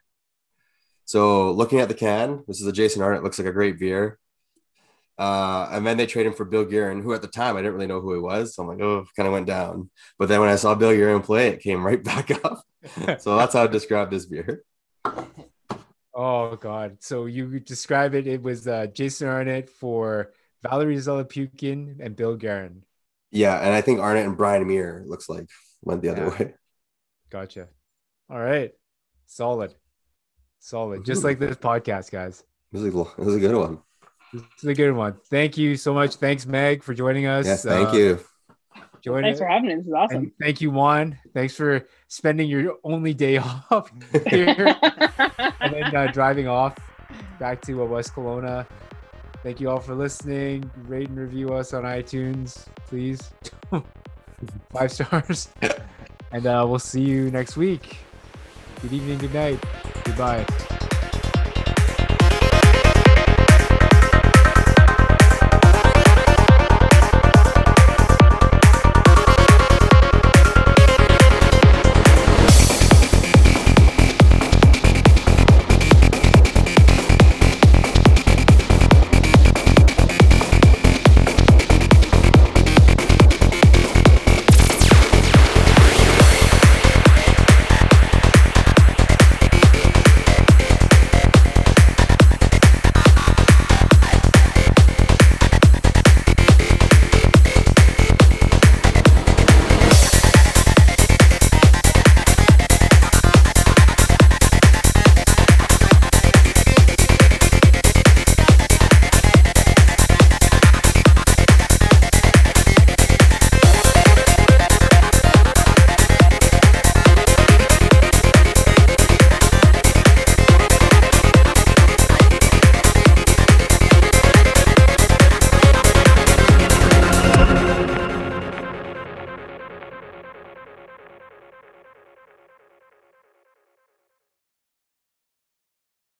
So 1.05 1.51
looking 1.51 1.81
at 1.81 1.89
the 1.89 1.95
can, 1.95 2.43
this 2.49 2.59
is 2.59 2.67
a 2.67 2.73
Jason 2.73 3.03
Arnott. 3.03 3.23
Looks 3.23 3.39
like 3.39 3.49
a 3.49 3.53
great 3.53 3.79
beer. 3.79 4.19
Uh, 5.19 5.69
and 5.71 5.87
then 5.87 5.99
they 5.99 6.07
trade 6.07 6.25
him 6.25 6.33
for 6.33 6.47
Bill 6.47 6.65
Guerin, 6.65 7.03
who 7.03 7.13
at 7.13 7.21
the 7.21 7.29
time 7.29 7.55
I 7.55 7.61
didn't 7.61 7.75
really 7.75 7.87
know 7.87 8.01
who 8.01 8.15
he 8.15 8.21
was. 8.21 8.55
So 8.55 8.63
I'm 8.63 8.69
like, 8.69 8.81
oh, 8.81 9.05
kind 9.15 9.27
of 9.27 9.35
went 9.35 9.47
down. 9.47 9.91
But 10.19 10.31
then 10.31 10.41
when 10.41 10.49
I 10.49 10.57
saw 10.57 10.75
Bill 10.75 10.95
Guerin 10.95 11.21
play, 11.21 11.49
it 11.49 11.61
came 11.61 11.85
right 11.85 12.03
back 12.13 12.31
up. 12.43 12.63
so 13.19 13.37
that's 13.37 13.53
how 13.53 13.65
I 13.65 13.67
describe 13.67 14.11
this 14.11 14.25
beer. 14.25 14.65
Oh 16.21 16.57
God! 16.57 16.97
So 16.99 17.27
you 17.27 17.61
describe 17.61 18.15
it. 18.17 18.27
It 18.27 18.43
was 18.43 18.67
uh, 18.67 18.87
Jason 18.93 19.29
Arnott 19.29 19.71
for 19.71 20.33
Valeri 20.65 20.97
Zelepukin 20.97 22.01
and 22.01 22.17
Bill 22.17 22.35
Guerin. 22.35 22.83
Yeah, 23.31 23.57
and 23.59 23.73
I 23.73 23.83
think 23.83 24.01
Arnott 24.01 24.27
and 24.27 24.37
Bryan 24.37 24.67
Muir 24.67 25.05
looks 25.07 25.29
like 25.29 25.49
went 25.83 26.03
the 26.03 26.09
other 26.09 26.31
way. 26.31 26.55
Gotcha. 27.31 27.69
All 28.29 28.41
right. 28.41 28.73
Solid. 29.27 29.75
Solid. 30.59 31.05
Just 31.05 31.23
like 31.23 31.39
this 31.39 31.57
podcast, 31.57 32.11
guys. 32.11 32.43
This 32.73 32.83
is 32.83 32.95
a, 32.95 33.05
this 33.17 33.29
is 33.29 33.37
a 33.37 33.41
good 33.41 33.55
one. 33.55 33.79
This 34.33 34.43
is 34.63 34.69
a 34.71 34.75
good 34.75 34.93
one. 34.93 35.15
Thank 35.31 35.57
you 35.57 35.77
so 35.77 35.95
much. 35.95 36.17
Thanks, 36.17 36.47
Meg, 36.47 36.83
for 36.83 36.95
joining 36.95 37.27
us. 37.27 37.47
Yes, 37.47 37.65
thank 37.65 37.91
Uh, 37.91 37.97
you. 37.97 38.21
Joining 39.03 39.25
Thanks 39.25 39.39
for 39.41 39.47
having 39.47 39.69
me. 39.69 39.75
This 39.77 39.87
is 39.87 39.93
awesome. 39.93 40.17
and 40.17 40.33
thank 40.41 40.61
you, 40.61 40.71
Juan. 40.71 41.19
Thanks 41.35 41.55
for 41.55 41.87
spending 42.09 42.49
your 42.49 42.77
only 42.85 43.15
day 43.15 43.39
off 43.71 43.91
here 44.29 44.77
and 45.61 45.75
then 45.75 45.97
uh, 45.97 46.11
driving 46.13 46.49
off 46.49 46.77
back 47.39 47.61
to 47.63 47.83
uh, 47.83 47.87
West 47.87 48.15
Kelowna. 48.15 48.67
Thank 49.43 49.61
you 49.61 49.71
all 49.71 49.81
for 49.81 49.95
listening. 49.95 50.69
Rate 50.87 51.09
and 51.09 51.19
review 51.19 51.55
us 51.55 51.73
on 51.73 51.85
iTunes, 51.85 52.67
please. 52.87 53.31
Five 54.73 54.91
stars. 54.93 55.49
and 56.33 56.47
uh, 56.47 56.65
we'll 56.69 56.79
see 56.79 57.03
you 57.03 57.31
next 57.31 57.57
week. 57.57 57.99
Good 58.83 58.93
evening, 58.93 59.19
good 59.19 59.35
night. 59.35 59.65
Goodbye. 60.05 60.47